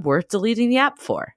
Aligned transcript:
worth 0.00 0.28
deleting 0.28 0.70
the 0.70 0.78
app 0.78 0.98
for. 0.98 1.34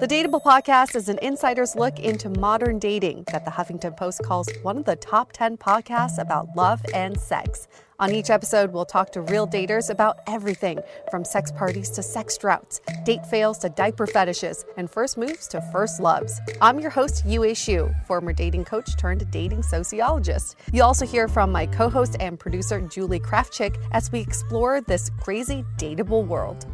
The 0.00 0.06
Dateable 0.06 0.42
podcast 0.42 0.96
is 0.96 1.10
an 1.10 1.18
insider's 1.20 1.76
look 1.76 1.98
into 1.98 2.30
modern 2.30 2.78
dating 2.78 3.24
that 3.32 3.44
the 3.44 3.50
Huffington 3.50 3.96
Post 3.96 4.22
calls 4.22 4.48
one 4.62 4.78
of 4.78 4.86
the 4.86 4.96
top 4.96 5.32
10 5.32 5.58
podcasts 5.58 6.18
about 6.18 6.56
love 6.56 6.80
and 6.94 7.20
sex. 7.20 7.68
On 8.00 8.10
each 8.14 8.30
episode, 8.30 8.72
we'll 8.72 8.86
talk 8.86 9.12
to 9.12 9.20
real 9.20 9.46
daters 9.46 9.90
about 9.90 10.20
everything 10.26 10.78
from 11.10 11.22
sex 11.22 11.52
parties 11.52 11.90
to 11.90 12.02
sex 12.02 12.38
droughts, 12.38 12.80
date 13.04 13.26
fails 13.26 13.58
to 13.58 13.68
diaper 13.68 14.06
fetishes, 14.06 14.64
and 14.78 14.90
first 14.90 15.18
moves 15.18 15.46
to 15.48 15.60
first 15.70 16.00
loves. 16.00 16.40
I'm 16.62 16.80
your 16.80 16.88
host, 16.88 17.26
Yue 17.26 17.40
Xu, 17.40 17.92
former 18.06 18.32
dating 18.32 18.64
coach 18.64 18.96
turned 18.96 19.30
dating 19.30 19.62
sociologist. 19.62 20.56
You'll 20.72 20.86
also 20.86 21.04
hear 21.04 21.28
from 21.28 21.52
my 21.52 21.66
co 21.66 21.90
host 21.90 22.16
and 22.20 22.40
producer, 22.40 22.80
Julie 22.80 23.20
Krafchick, 23.20 23.76
as 23.92 24.10
we 24.10 24.20
explore 24.20 24.80
this 24.80 25.10
crazy 25.20 25.62
dateable 25.76 26.26
world. 26.26 26.64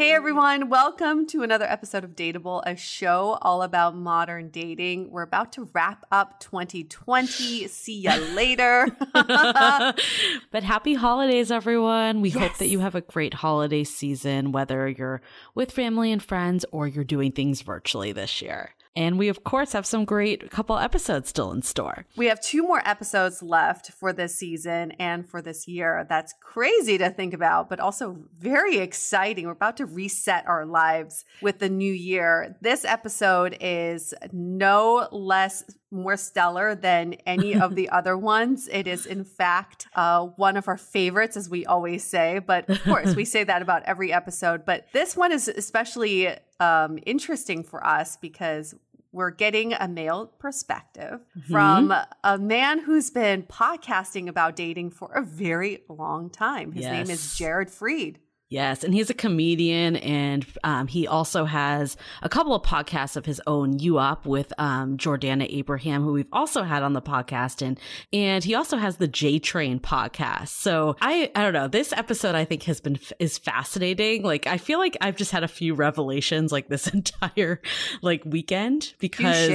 Hey 0.00 0.12
everyone, 0.12 0.70
welcome 0.70 1.26
to 1.26 1.42
another 1.42 1.66
episode 1.66 2.04
of 2.04 2.16
Dateable, 2.16 2.62
a 2.64 2.74
show 2.74 3.36
all 3.42 3.60
about 3.60 3.94
modern 3.94 4.48
dating. 4.48 5.10
We're 5.10 5.20
about 5.20 5.52
to 5.52 5.68
wrap 5.74 6.06
up 6.10 6.40
2020. 6.40 7.68
See 7.68 8.00
ya 8.00 8.14
later. 8.32 8.88
but 9.12 10.62
happy 10.62 10.94
holidays, 10.94 11.50
everyone. 11.50 12.22
We 12.22 12.30
yes. 12.30 12.38
hope 12.38 12.56
that 12.60 12.68
you 12.68 12.78
have 12.78 12.94
a 12.94 13.02
great 13.02 13.34
holiday 13.34 13.84
season, 13.84 14.52
whether 14.52 14.88
you're 14.88 15.20
with 15.54 15.70
family 15.70 16.12
and 16.12 16.22
friends 16.22 16.64
or 16.72 16.86
you're 16.86 17.04
doing 17.04 17.32
things 17.32 17.60
virtually 17.60 18.12
this 18.12 18.40
year. 18.40 18.70
And 18.96 19.18
we, 19.18 19.28
of 19.28 19.44
course, 19.44 19.72
have 19.72 19.86
some 19.86 20.04
great 20.04 20.50
couple 20.50 20.76
episodes 20.76 21.28
still 21.28 21.52
in 21.52 21.62
store. 21.62 22.06
We 22.16 22.26
have 22.26 22.40
two 22.40 22.62
more 22.62 22.82
episodes 22.84 23.42
left 23.42 23.92
for 23.92 24.12
this 24.12 24.36
season 24.36 24.92
and 24.92 25.28
for 25.28 25.40
this 25.40 25.68
year. 25.68 26.06
That's 26.08 26.34
crazy 26.42 26.98
to 26.98 27.10
think 27.10 27.32
about, 27.32 27.68
but 27.68 27.78
also 27.78 28.16
very 28.38 28.78
exciting. 28.78 29.46
We're 29.46 29.52
about 29.52 29.76
to 29.76 29.86
reset 29.86 30.46
our 30.48 30.66
lives 30.66 31.24
with 31.40 31.60
the 31.60 31.68
new 31.68 31.92
year. 31.92 32.56
This 32.60 32.84
episode 32.84 33.56
is 33.60 34.12
no 34.32 35.08
less 35.12 35.64
more 35.92 36.16
stellar 36.16 36.74
than 36.74 37.14
any 37.26 37.54
of 37.60 37.74
the 37.76 37.88
other 37.90 38.16
ones. 38.16 38.68
It 38.70 38.86
is, 38.86 39.06
in 39.06 39.24
fact, 39.24 39.86
uh, 39.94 40.26
one 40.36 40.56
of 40.56 40.66
our 40.68 40.76
favorites, 40.76 41.36
as 41.36 41.48
we 41.48 41.64
always 41.64 42.04
say. 42.04 42.40
But 42.40 42.68
of 42.68 42.82
course, 42.82 43.14
we 43.14 43.24
say 43.24 43.44
that 43.44 43.62
about 43.62 43.84
every 43.84 44.12
episode. 44.12 44.64
But 44.64 44.86
this 44.92 45.16
one 45.16 45.32
is 45.32 45.46
especially 45.46 46.34
um, 46.60 46.98
interesting 47.06 47.64
for 47.64 47.84
us 47.84 48.16
because 48.16 48.74
we're 49.12 49.30
getting 49.30 49.72
a 49.72 49.88
male 49.88 50.26
perspective 50.38 51.20
mm-hmm. 51.36 51.52
from 51.52 51.92
a 52.22 52.38
man 52.38 52.78
who's 52.80 53.10
been 53.10 53.42
podcasting 53.42 54.28
about 54.28 54.54
dating 54.54 54.90
for 54.90 55.10
a 55.12 55.22
very 55.22 55.82
long 55.88 56.30
time. 56.30 56.72
His 56.72 56.84
yes. 56.84 56.92
name 56.92 57.10
is 57.12 57.36
Jared 57.36 57.68
Freid. 57.68 58.16
Yes, 58.50 58.82
and 58.82 58.92
he's 58.92 59.10
a 59.10 59.14
comedian, 59.14 59.94
and 59.94 60.44
um, 60.64 60.88
he 60.88 61.06
also 61.06 61.44
has 61.44 61.96
a 62.20 62.28
couple 62.28 62.52
of 62.52 62.64
podcasts 62.64 63.16
of 63.16 63.24
his 63.24 63.40
own. 63.46 63.78
You 63.78 63.98
Up 63.98 64.26
with 64.26 64.52
um, 64.58 64.96
Jordana 64.96 65.46
Abraham, 65.48 66.02
who 66.02 66.12
we've 66.12 66.28
also 66.32 66.64
had 66.64 66.82
on 66.82 66.92
the 66.92 67.00
podcast, 67.00 67.64
and 67.64 67.78
and 68.12 68.42
he 68.42 68.56
also 68.56 68.76
has 68.76 68.96
the 68.96 69.06
J 69.06 69.38
Train 69.38 69.78
podcast. 69.78 70.48
So 70.48 70.96
I 71.00 71.30
I 71.36 71.42
don't 71.42 71.52
know. 71.52 71.68
This 71.68 71.92
episode 71.92 72.34
I 72.34 72.44
think 72.44 72.64
has 72.64 72.80
been 72.80 72.98
is 73.20 73.38
fascinating. 73.38 74.24
Like 74.24 74.48
I 74.48 74.58
feel 74.58 74.80
like 74.80 74.96
I've 75.00 75.16
just 75.16 75.30
had 75.30 75.44
a 75.44 75.48
few 75.48 75.74
revelations 75.74 76.50
like 76.50 76.68
this 76.68 76.88
entire 76.92 77.62
like 78.02 78.24
weekend 78.24 78.94
because 78.98 79.48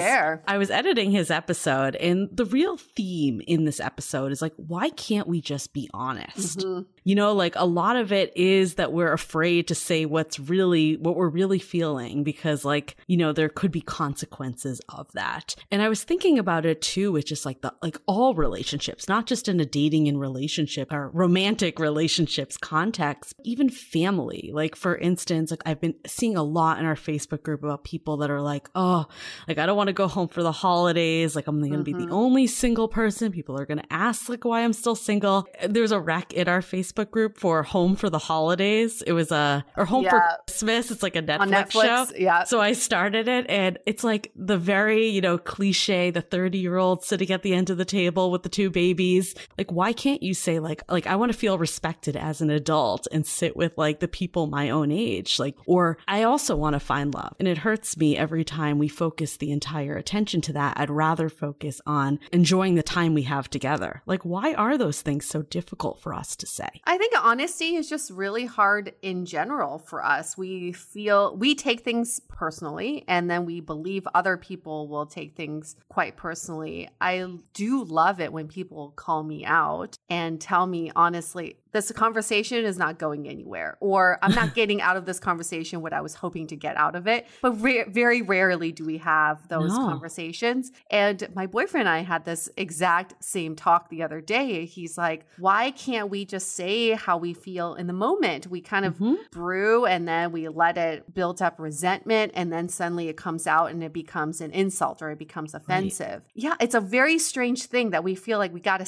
I 0.48 0.58
was 0.58 0.72
editing 0.72 1.12
his 1.12 1.30
episode, 1.30 1.98
and 1.98 2.30
the 2.32 2.46
real 2.46 2.78
theme 2.78 3.42
in 3.46 3.66
this 3.66 3.82
episode 3.82 4.32
is 4.32 4.42
like 4.42 4.54
why 4.56 4.90
can't 4.92 5.28
we 5.28 5.42
just 5.42 5.74
be 5.74 5.90
honest? 5.94 6.60
Mm-hmm 6.60 6.95
You 7.06 7.14
know, 7.14 7.34
like 7.34 7.56
a 7.56 7.66
lot 7.66 7.96
of 7.96 8.12
it 8.12 8.36
is 8.36 8.76
that 8.76 8.92
we're 8.92 9.14
afraid 9.14 9.68
to 9.68 9.76
say 9.76 10.06
what's 10.06 10.40
really, 10.40 10.98
what 10.98 11.16
we're 11.16 11.30
really 11.30 11.60
feeling 11.60 12.24
because, 12.24 12.66
like, 12.66 12.98
you 13.06 13.16
know, 13.16 13.32
there 13.32 13.48
could 13.48 13.72
be 13.72 13.82
consequences 13.82 14.82
of 14.90 15.12
that. 15.14 15.56
And 15.70 15.84
I 15.84 15.88
was 15.88 16.04
thinking 16.04 16.40
about 16.40 16.66
it 16.66 16.82
too, 16.82 17.12
with 17.12 17.28
just 17.28 17.46
like 17.46 17.62
the, 17.62 17.76
like 17.84 18.00
all 18.08 18.34
relationships, 18.34 19.08
not 19.08 19.28
just 19.28 19.48
in 19.48 19.60
a 19.60 19.66
dating 19.66 20.08
and 20.08 20.20
relationship 20.20 20.92
or 20.92 21.10
romantic 21.10 21.78
relationships 21.78 22.58
context, 22.58 23.36
even 23.44 23.70
family. 23.70 24.50
Like, 24.52 24.76
for 24.76 24.98
instance, 24.98 25.52
like 25.52 25.62
I've 25.64 25.80
been 25.80 25.94
seeing 26.08 26.36
a 26.36 26.44
lot 26.44 26.80
in 26.80 26.86
our 26.86 26.96
Facebook 26.96 27.44
group 27.44 27.64
about 27.64 27.84
people 27.84 28.18
that 28.18 28.32
are 28.32 28.42
like, 28.42 28.68
oh, 28.74 29.06
like 29.48 29.60
I 29.60 29.68
don't 29.68 29.78
want 29.78 29.90
to 29.90 29.94
go 29.94 30.08
home 30.08 30.28
for 30.28 30.42
the 30.42 30.52
holidays. 30.52 31.36
Like 31.36 31.46
I'm 31.46 31.60
going 31.60 31.72
to 31.72 31.78
mm-hmm. 31.78 32.00
be 32.00 32.06
the 32.08 32.12
only 32.12 32.48
single 32.48 32.88
person. 32.88 33.32
People 33.32 33.60
are 33.60 33.68
going 33.68 33.78
to 33.78 33.94
ask 33.94 34.28
like 34.28 34.44
why 34.44 34.62
I'm 34.62 34.74
still 34.74 34.96
single. 34.96 35.48
There's 35.68 35.92
a 35.92 36.00
rec 36.00 36.34
in 36.34 36.48
our 36.48 36.62
Facebook 36.62 36.95
group 37.04 37.38
for 37.38 37.64
home 37.64 37.98
for 37.98 38.10
the 38.10 38.20
holidays. 38.20 39.02
It 39.02 39.12
was 39.12 39.32
a, 39.32 39.66
or 39.76 39.84
home 39.84 40.06
yeah. 40.06 40.12
for 40.12 40.24
Christmas. 40.48 40.92
It's 40.92 41.04
like 41.04 41.18
a 41.18 41.22
Netflix, 41.22 41.72
Netflix, 41.72 41.82
show. 41.82 42.06
Yeah. 42.16 42.44
So 42.46 42.62
I 42.62 42.72
started 42.72 43.28
it 43.28 43.46
and 43.50 43.78
it's 43.86 44.04
like 44.04 44.32
the 44.36 44.58
very, 44.58 45.08
you 45.08 45.20
know, 45.20 45.38
cliche, 45.38 46.12
the 46.12 46.22
30 46.22 46.58
year 46.58 46.78
old 46.78 47.04
sitting 47.04 47.32
at 47.32 47.44
the 47.44 47.54
end 47.54 47.70
of 47.70 47.78
the 47.78 47.86
table 47.86 48.32
with 48.32 48.44
the 48.44 48.50
two 48.50 48.70
babies. 48.70 49.36
Like, 49.58 49.72
why 49.72 49.92
can't 49.92 50.24
you 50.24 50.34
say 50.34 50.60
like, 50.60 50.84
like 50.90 51.08
I 51.08 51.18
want 51.18 51.34
to 51.34 51.38
feel 51.38 51.58
respected 51.58 52.16
as 52.16 52.40
an 52.40 52.50
adult 52.50 53.08
and 53.12 53.26
sit 53.26 53.58
with 53.58 53.78
like 53.78 54.00
the 54.00 54.08
people 54.08 54.48
my 54.48 54.70
own 54.70 54.92
age? 54.92 55.40
Like, 55.40 55.56
or 55.66 55.98
I 56.08 56.24
also 56.24 56.56
want 56.56 56.74
to 56.74 56.80
find 56.80 57.14
love. 57.14 57.36
And 57.40 57.48
it 57.48 57.58
hurts 57.58 57.98
me 57.98 58.16
every 58.16 58.44
time 58.44 58.78
we 58.78 58.88
focus 58.88 59.38
the 59.38 59.52
entire 59.52 59.98
attention 59.98 60.42
to 60.42 60.54
that. 60.54 60.80
I'd 60.80 60.90
rather 60.90 61.30
focus 61.30 61.82
on 61.86 62.20
enjoying 62.32 62.76
the 62.76 62.84
time 62.84 63.14
we 63.14 63.24
have 63.24 63.50
together. 63.50 64.04
Like, 64.06 64.24
why 64.24 64.54
are 64.54 64.78
those 64.78 65.02
things 65.02 65.26
so 65.26 65.42
difficult 65.42 66.00
for 66.02 66.14
us 66.14 66.36
to 66.38 66.46
say? 66.46 66.70
I 66.88 66.98
think 67.00 67.14
honesty 67.20 67.76
is 67.76 67.90
just 67.90 68.12
really 68.12 68.46
hard 68.46 68.94
in 69.02 69.26
general 69.26 69.80
for 69.80 70.06
us. 70.06 70.38
We 70.38 70.72
feel 70.72 71.36
we 71.36 71.56
take 71.56 71.82
things 71.82 72.22
personally 72.30 73.04
and 73.08 73.30
then 73.30 73.46
we 73.46 73.60
believe 73.60 74.08
other 74.14 74.38
people 74.38 74.88
will 74.88 75.08
take 75.08 75.36
things 75.36 75.76
quite 75.90 76.16
personally. 76.16 76.90
I 77.02 77.28
do 77.54 77.84
love 77.84 78.20
it 78.20 78.32
when 78.32 78.48
people 78.48 78.94
call 78.96 79.24
me 79.24 79.46
out 79.46 79.98
and 80.10 80.40
tell 80.40 80.68
me 80.68 80.92
honestly, 80.96 81.58
this 81.76 81.92
conversation 81.92 82.64
is 82.64 82.78
not 82.78 82.98
going 82.98 83.28
anywhere, 83.28 83.78
or 83.82 84.18
I'm 84.22 84.34
not 84.34 84.56
getting 84.56 84.82
out 84.82 84.96
of 84.96 85.06
this 85.06 85.20
conversation 85.20 85.82
what 85.82 85.92
I 85.92 86.00
was 86.00 86.16
hoping 86.16 86.48
to 86.48 86.56
get 86.56 86.78
out 86.78 86.96
of 86.96 87.06
it. 87.06 87.28
But 87.42 87.62
ra- 87.62 87.84
very 87.90 88.22
rarely 88.22 88.72
do 88.72 88.86
we 88.86 88.98
have 89.00 89.46
those 89.50 89.74
no. 89.74 89.80
conversations. 89.80 90.72
And 90.90 91.28
my 91.36 91.48
boyfriend 91.48 91.90
and 91.90 91.90
I 91.90 92.04
had 92.04 92.24
this 92.24 92.48
exact 92.56 93.22
same 93.22 93.58
talk 93.58 93.90
the 93.90 94.04
other 94.04 94.22
day. 94.22 94.64
He's 94.66 94.98
like, 94.98 95.26
why 95.38 95.72
can't 95.72 96.10
we 96.10 96.24
just 96.24 96.54
say 96.54 96.92
how 96.92 97.18
we 97.18 97.34
feel 97.34 97.76
in 97.76 97.88
the 97.88 97.94
moment? 97.94 98.48
We 98.48 98.62
kind 98.62 98.86
of 98.86 98.94
mm-hmm. 98.94 99.16
brew 99.32 99.86
and 99.86 100.08
then 100.08 100.32
we 100.32 100.48
let 100.48 100.78
it 100.78 101.14
build 101.14 101.42
up 101.42 101.60
resentment, 101.60 102.32
and 102.36 102.54
then 102.54 102.70
suddenly 102.70 103.10
it 103.10 103.18
comes 103.18 103.48
out 103.48 103.72
and 103.72 103.84
it 103.84 103.92
becomes 103.92 104.40
an 104.40 104.52
insult 104.52 105.02
or 105.02 105.12
it 105.12 105.20
becomes 105.20 105.54
offensive. 105.54 106.22
Right. 106.24 106.32
Yeah, 106.34 106.56
it's 106.62 106.76
a 106.76 106.80
very 106.80 107.20
strange 107.20 107.66
thing 107.66 107.90
that 107.90 108.06
we 108.06 108.16
feel 108.16 108.38
like 108.38 108.54
we 108.54 108.62
got 108.62 108.78
to 108.78 108.86